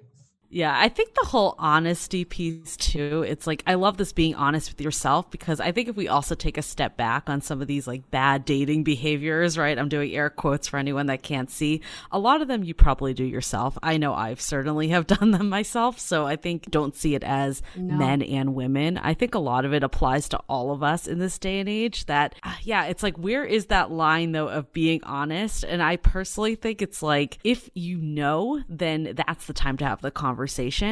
Yeah, 0.55 0.73
I 0.73 0.87
think 0.87 1.13
the 1.15 1.27
whole 1.27 1.55
honesty 1.59 2.23
piece 2.23 2.77
too. 2.77 3.25
It's 3.27 3.45
like 3.45 3.61
I 3.67 3.73
love 3.73 3.97
this 3.97 4.13
being 4.13 4.35
honest 4.35 4.71
with 4.71 4.79
yourself 4.79 5.29
because 5.29 5.59
I 5.59 5.73
think 5.73 5.89
if 5.89 5.97
we 5.97 6.07
also 6.07 6.33
take 6.33 6.57
a 6.57 6.61
step 6.61 6.95
back 6.95 7.29
on 7.29 7.41
some 7.41 7.61
of 7.61 7.67
these 7.67 7.87
like 7.87 8.09
bad 8.09 8.45
dating 8.45 8.85
behaviors, 8.85 9.57
right? 9.57 9.77
I'm 9.77 9.89
doing 9.89 10.13
air 10.15 10.29
quotes 10.29 10.69
for 10.69 10.77
anyone 10.77 11.07
that 11.07 11.23
can't 11.23 11.51
see. 11.51 11.81
A 12.09 12.17
lot 12.17 12.41
of 12.41 12.47
them 12.47 12.63
you 12.63 12.73
probably 12.73 13.13
do 13.13 13.25
yourself. 13.25 13.77
I 13.83 13.97
know 13.97 14.13
I've 14.13 14.39
certainly 14.39 14.87
have 14.87 15.07
done 15.15 15.31
them 15.31 15.49
myself, 15.49 15.99
so 15.99 16.25
I 16.25 16.37
think 16.37 16.71
don't 16.71 16.95
see 16.95 17.15
it 17.15 17.25
as 17.25 17.61
No. 17.75 17.95
men 17.97 18.21
and 18.21 18.55
women. 18.55 18.97
I 18.97 19.13
think 19.13 19.35
a 19.35 19.39
lot 19.39 19.65
of 19.65 19.73
it 19.73 19.83
applies 19.83 20.29
to 20.29 20.37
all 20.47 20.71
of 20.71 20.81
us 20.81 21.05
in 21.05 21.19
this 21.19 21.37
day 21.37 21.59
and 21.59 21.67
age 21.67 22.05
that 22.05 22.33
ah, 22.43 22.57
yeah, 22.63 22.85
it's 22.85 23.03
like 23.03 23.17
where 23.17 23.43
is 23.43 23.65
that 23.65 23.91
line 23.91 24.31
though 24.31 24.47
of 24.47 24.71
being 24.71 25.03
honest? 25.03 25.65
And 25.65 25.83
I 25.83 25.97
personally 25.97 26.55
think 26.55 26.81
it's 26.81 27.03
like 27.03 27.39
if 27.43 27.69
you 27.73 27.97
know, 27.97 28.63
then 28.69 29.15
that's 29.17 29.47
the 29.47 29.53
time 29.53 29.75
to 29.75 29.85
have 29.85 29.99
the 29.99 30.11
conversation. 30.11 30.44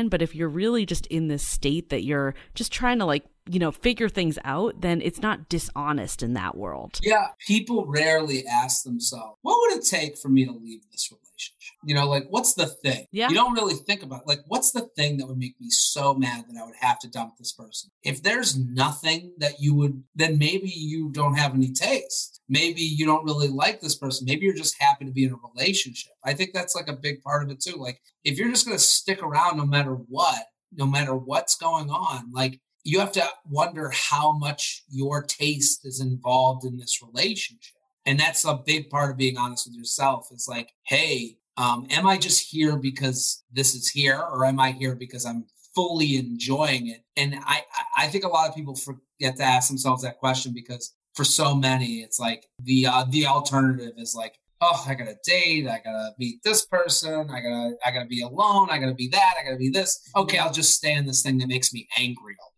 But 0.10 0.22
if 0.22 0.36
you're 0.36 0.50
really 0.50 0.86
just 0.86 1.06
in 1.08 1.28
this 1.28 1.48
state 1.48 1.90
that 1.90 2.04
you're 2.04 2.36
just 2.56 2.72
trying 2.72 3.00
to 3.00 3.06
like, 3.06 3.26
you 3.50 3.60
know, 3.60 3.72
figure 3.72 4.10
things 4.10 4.40
out, 4.44 4.82
then 4.82 5.02
it's 5.02 5.22
not 5.22 5.50
dishonest 5.50 6.24
in 6.24 6.34
that 6.34 6.56
world. 6.56 7.00
Yeah, 7.04 7.28
people 7.46 7.86
rarely 7.86 8.46
ask 8.46 8.84
themselves, 8.84 9.38
what 9.42 9.58
would 9.62 9.80
it 9.80 9.86
take 9.86 10.18
for 10.18 10.30
me 10.30 10.46
to 10.46 10.52
leave 10.52 10.82
this 10.92 11.12
relationship? 11.12 11.74
You 11.86 11.96
know, 11.96 12.08
like 12.08 12.26
what's 12.30 12.54
the 12.54 12.68
thing? 12.68 13.08
Yeah. 13.12 13.28
You 13.28 13.36
don't 13.36 13.54
really 13.54 13.76
think 13.76 14.04
about 14.04 14.26
like 14.26 14.40
what's 14.48 14.72
the 14.72 14.88
thing 14.96 15.18
that 15.18 15.28
would 15.28 15.38
make 15.38 15.60
me 15.60 15.70
so 15.70 16.14
mad 16.14 16.46
that 16.48 16.60
I 16.60 16.66
would 16.66 16.76
have 16.80 17.00
to 17.00 17.10
dump 17.10 17.34
this 17.38 17.52
person? 17.52 17.90
If 18.04 18.24
there's 18.24 18.58
nothing 18.58 19.34
that 19.40 19.60
you 19.60 19.76
would 19.76 20.04
then 20.16 20.38
maybe 20.38 20.70
you 20.70 21.10
don't 21.12 21.36
have 21.36 21.54
any 21.54 21.72
taste. 21.72 22.42
Maybe 22.48 22.82
you 22.82 23.06
don't 23.06 23.26
really 23.26 23.50
like 23.50 23.82
this 23.82 23.96
person. 23.96 24.26
Maybe 24.26 24.46
you're 24.46 24.56
just 24.56 24.82
happy 24.82 25.06
to 25.06 25.12
be 25.12 25.26
in 25.26 25.34
a 25.34 25.38
relationship. 25.54 26.14
I 26.24 26.34
think 26.34 26.52
that's 26.54 26.76
like 26.76 26.88
a 26.88 26.94
big 26.94 27.22
part 27.22 27.44
of 27.44 27.50
it 27.50 27.60
too. 27.60 27.78
Like 27.78 28.02
if 28.24 28.38
you're 28.38 28.50
just 28.50 28.66
going 28.66 28.78
to 28.78 28.84
stick 28.84 29.22
around 29.22 29.58
no 29.58 29.66
matter 29.66 29.94
what, 29.94 30.44
no 30.76 30.86
matter 30.86 31.16
what's 31.16 31.56
going 31.56 31.90
on, 31.90 32.32
like 32.32 32.60
you 32.84 33.00
have 33.00 33.12
to 33.14 33.26
wonder 33.50 33.92
how 33.94 34.34
much 34.34 34.84
your 34.90 35.24
taste 35.24 35.86
is 35.86 36.02
involved 36.02 36.66
in 36.66 36.78
this 36.78 37.02
relationship. 37.02 37.76
And 38.06 38.20
that's 38.20 38.44
a 38.44 38.60
big 38.66 38.90
part 38.90 39.12
of 39.12 39.18
being 39.18 39.38
honest 39.38 39.66
with 39.68 39.76
yourself 39.76 40.28
is 40.32 40.48
like, 40.50 40.72
hey, 40.86 41.38
um, 41.56 41.88
am 41.90 42.06
I 42.06 42.18
just 42.18 42.50
here 42.50 42.76
because 42.78 43.44
this 43.52 43.76
is 43.76 43.90
here, 43.90 44.20
or 44.20 44.46
am 44.46 44.60
I 44.60 44.72
here 44.72 44.96
because 44.96 45.26
I'm 45.26 45.46
fully 45.76 46.18
enjoying 46.18 46.88
it? 46.88 47.04
And 47.16 47.36
I, 47.46 47.62
I- 47.98 48.08
think 48.08 48.26
a 48.26 48.28
lot 48.28 48.50
of 48.50 48.56
people 48.56 48.76
forget 48.76 49.38
to 49.38 49.44
ask 49.44 49.70
themselves 49.70 50.04
that 50.04 50.18
question 50.18 50.52
because 50.54 50.94
for 51.16 51.24
so 51.24 51.56
many, 51.56 52.02
it's 52.02 52.20
like 52.20 52.46
the 52.60 52.88
uh, 52.88 53.06
the 53.10 53.28
alternative 53.28 53.94
is 53.98 54.16
like, 54.16 54.34
oh, 54.62 54.84
I 54.88 54.96
gotta 54.96 55.16
date, 55.26 55.68
I 55.68 55.80
gotta 55.84 56.12
meet 56.18 56.42
this 56.44 56.66
person, 56.66 57.30
I 57.30 57.40
gotta 57.40 57.76
I 57.86 57.92
gotta 57.92 58.08
be 58.08 58.22
alone, 58.24 58.70
I 58.72 58.80
gotta 58.80 58.96
be 58.96 59.08
that, 59.10 59.36
I 59.40 59.44
gotta 59.44 59.58
be 59.58 59.70
this. 59.70 60.00
Okay, 60.16 60.40
I'll 60.40 60.52
just 60.52 60.74
stay 60.74 60.94
in 60.94 61.06
this 61.06 61.22
thing 61.22 61.38
that 61.38 61.48
makes 61.48 61.72
me 61.72 61.88
angry 61.98 62.36
all. 62.42 62.53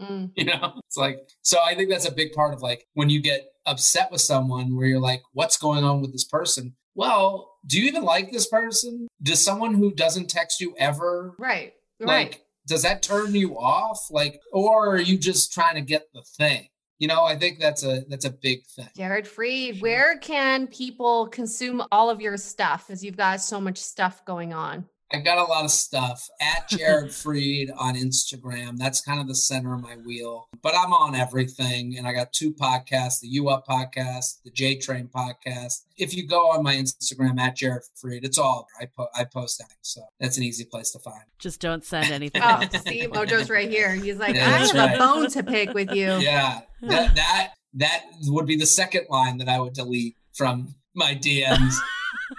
Mm. 0.00 0.30
you 0.36 0.44
know 0.44 0.80
it's 0.86 0.96
like 0.96 1.28
so 1.42 1.58
i 1.64 1.74
think 1.74 1.90
that's 1.90 2.08
a 2.08 2.12
big 2.12 2.32
part 2.32 2.54
of 2.54 2.62
like 2.62 2.86
when 2.94 3.10
you 3.10 3.20
get 3.20 3.48
upset 3.68 4.10
with 4.10 4.20
someone 4.20 4.74
where 4.74 4.86
you're 4.86 4.98
like 4.98 5.22
what's 5.32 5.56
going 5.56 5.84
on 5.84 6.00
with 6.00 6.12
this 6.12 6.24
person? 6.24 6.74
Well 6.94 7.52
do 7.66 7.80
you 7.80 7.86
even 7.86 8.02
like 8.02 8.32
this 8.32 8.48
person? 8.48 9.08
Does 9.22 9.44
someone 9.44 9.74
who 9.74 9.92
doesn't 9.92 10.30
text 10.30 10.60
you 10.60 10.74
ever 10.78 11.34
right 11.38 11.74
like 12.00 12.08
right. 12.08 12.40
does 12.66 12.82
that 12.82 13.02
turn 13.02 13.34
you 13.34 13.58
off? 13.58 14.06
Like 14.10 14.40
or 14.52 14.94
are 14.94 15.00
you 15.00 15.18
just 15.18 15.52
trying 15.52 15.74
to 15.76 15.82
get 15.82 16.08
the 16.12 16.22
thing? 16.22 16.68
You 16.98 17.06
know 17.06 17.22
i 17.22 17.36
think 17.36 17.60
that's 17.60 17.84
a 17.84 18.02
that's 18.08 18.24
a 18.24 18.30
big 18.30 18.66
thing. 18.66 18.88
Jared 18.96 19.26
Freid, 19.26 19.80
where 19.80 20.18
can 20.18 20.66
people 20.66 21.28
consume 21.28 21.82
all 21.92 22.10
of 22.10 22.20
your 22.20 22.36
stuff? 22.36 22.86
Because 22.86 23.04
you've 23.04 23.16
got 23.16 23.40
so 23.40 23.60
much 23.60 23.78
stuff 23.78 24.24
going 24.24 24.52
on? 24.52 24.86
I 25.10 25.20
got 25.20 25.38
a 25.38 25.44
lot 25.44 25.64
of 25.64 25.70
stuff 25.70 26.28
at 26.40 26.68
Jared 26.68 27.06
Freid 27.10 27.70
on 27.78 27.94
Instagram. 27.94 28.76
That's 28.76 29.00
kind 29.00 29.20
of 29.20 29.26
the 29.26 29.34
center 29.34 29.74
of 29.74 29.80
my 29.80 29.96
wheel. 29.96 30.48
But 30.62 30.74
I'm 30.76 30.92
on 30.92 31.14
everything. 31.14 31.96
And 31.96 32.06
I 32.06 32.12
got 32.12 32.32
two 32.32 32.52
podcasts 32.52 33.20
the 33.20 33.28
U 33.28 33.48
Up 33.48 33.66
podcast, 33.66 34.42
the 34.44 34.50
J 34.50 34.76
Train 34.76 35.08
podcast. 35.08 35.84
If 35.96 36.14
you 36.14 36.26
go 36.26 36.50
on 36.50 36.62
my 36.62 36.74
Instagram 36.74 37.38
at 37.40 37.56
Jared 37.56 37.84
Freid, 38.02 38.24
it's 38.24 38.36
all 38.38 38.66
there. 38.78 38.86
I, 38.86 38.90
po- 38.94 39.08
I 39.14 39.24
post 39.24 39.60
everything. 39.62 39.78
So 39.80 40.02
that's 40.20 40.36
an 40.36 40.42
easy 40.42 40.64
place 40.64 40.90
to 40.90 40.98
find. 40.98 41.22
Just 41.38 41.60
don't 41.60 41.84
send 41.84 42.10
anything. 42.12 42.42
Oh, 42.44 42.60
see, 42.86 43.06
Mojo's 43.06 43.48
right 43.48 43.70
here. 43.70 43.94
He's 43.94 44.16
like, 44.18 44.34
Yeah, 44.36 44.46
I 44.46 44.50
have 44.58 44.74
right. 44.74 44.94
a 44.94 44.98
bone 44.98 45.30
to 45.30 45.42
pick 45.42 45.72
with 45.72 45.90
you. 45.92 46.18
Yeah. 46.28 46.60
That, 46.82 47.16
that, 47.16 47.52
that 47.74 48.04
would 48.26 48.46
be 48.46 48.56
the 48.56 48.66
second 48.66 49.06
line 49.08 49.38
that 49.38 49.48
I 49.48 49.58
would 49.58 49.72
delete 49.72 50.16
from 50.34 50.74
my 50.94 51.14
DMs. 51.14 51.74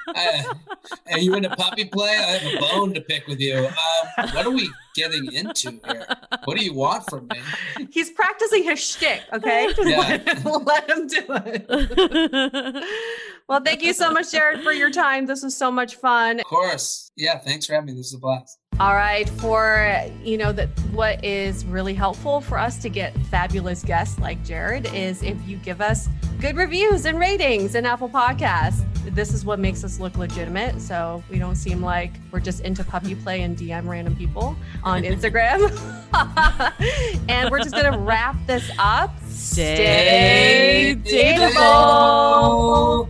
Uh, 0.07 0.43
are 1.11 1.19
you 1.19 1.33
into 1.35 1.49
puppy 1.49 1.85
play? 1.85 2.09
I 2.09 2.37
have 2.37 2.53
a 2.53 2.59
bone 2.59 2.93
to 2.93 3.01
pick 3.01 3.27
with 3.27 3.39
you. 3.39 3.57
Um, 3.57 4.29
what 4.33 4.45
are 4.45 4.51
we 4.51 4.69
getting 4.95 5.31
into 5.33 5.71
here? 5.85 6.05
What 6.45 6.57
do 6.57 6.63
you 6.63 6.73
want 6.73 7.09
from 7.09 7.27
me? 7.27 7.39
He's 7.91 8.11
practicing 8.11 8.63
his 8.63 8.79
shtick, 8.79 9.21
okay? 9.33 9.71
Just 9.75 9.89
Yeah. 9.89 9.97
let, 10.45 10.45
let 10.65 10.89
him 10.89 11.07
do 11.07 11.25
it. 11.29 12.83
well, 13.47 13.61
thank 13.61 13.81
you 13.81 13.93
so 13.93 14.11
much, 14.11 14.31
Jared, 14.31 14.61
for 14.63 14.71
your 14.71 14.91
time. 14.91 15.25
This 15.25 15.43
was 15.43 15.55
so 15.57 15.71
much 15.71 15.95
fun. 15.95 16.39
Of 16.39 16.45
course. 16.45 17.11
Yeah. 17.15 17.37
Thanks 17.39 17.65
for 17.65 17.73
having 17.73 17.87
me. 17.87 17.93
This 17.93 18.07
is 18.07 18.13
a 18.15 18.19
blast. 18.19 18.57
All 18.79 18.95
right, 18.95 19.29
for 19.29 20.09
you 20.23 20.37
know 20.37 20.53
that 20.53 20.69
what 20.91 21.23
is 21.23 21.65
really 21.65 21.93
helpful 21.93 22.39
for 22.39 22.57
us 22.57 22.77
to 22.77 22.87
get 22.87 23.13
fabulous 23.25 23.83
guests 23.83 24.17
like 24.19 24.41
Jared 24.45 24.85
is 24.93 25.21
if 25.21 25.37
you 25.45 25.57
give 25.57 25.81
us 25.81 26.07
good 26.39 26.55
reviews 26.55 27.03
and 27.03 27.19
ratings 27.19 27.75
in 27.75 27.85
Apple 27.85 28.07
Podcasts. 28.07 28.85
This 29.13 29.33
is 29.33 29.43
what 29.43 29.59
makes 29.59 29.83
us 29.83 29.99
look 29.99 30.17
legitimate. 30.17 30.79
So 30.79 31.21
we 31.29 31.39
don't 31.39 31.55
seem 31.55 31.81
like 31.81 32.13
we're 32.31 32.39
just 32.39 32.61
into 32.61 32.85
puppy 32.85 33.15
play 33.15 33.41
and 33.41 33.57
DM 33.57 33.85
random 33.85 34.15
people 34.15 34.55
on 34.83 35.03
Instagram. 35.03 35.59
and 37.29 37.49
we're 37.49 37.59
just 37.59 37.71
going 37.71 37.91
to 37.91 37.99
wrap 37.99 38.37
this 38.47 38.71
up. 38.77 39.11
Stay 39.27 40.95
dateable. 41.03 43.09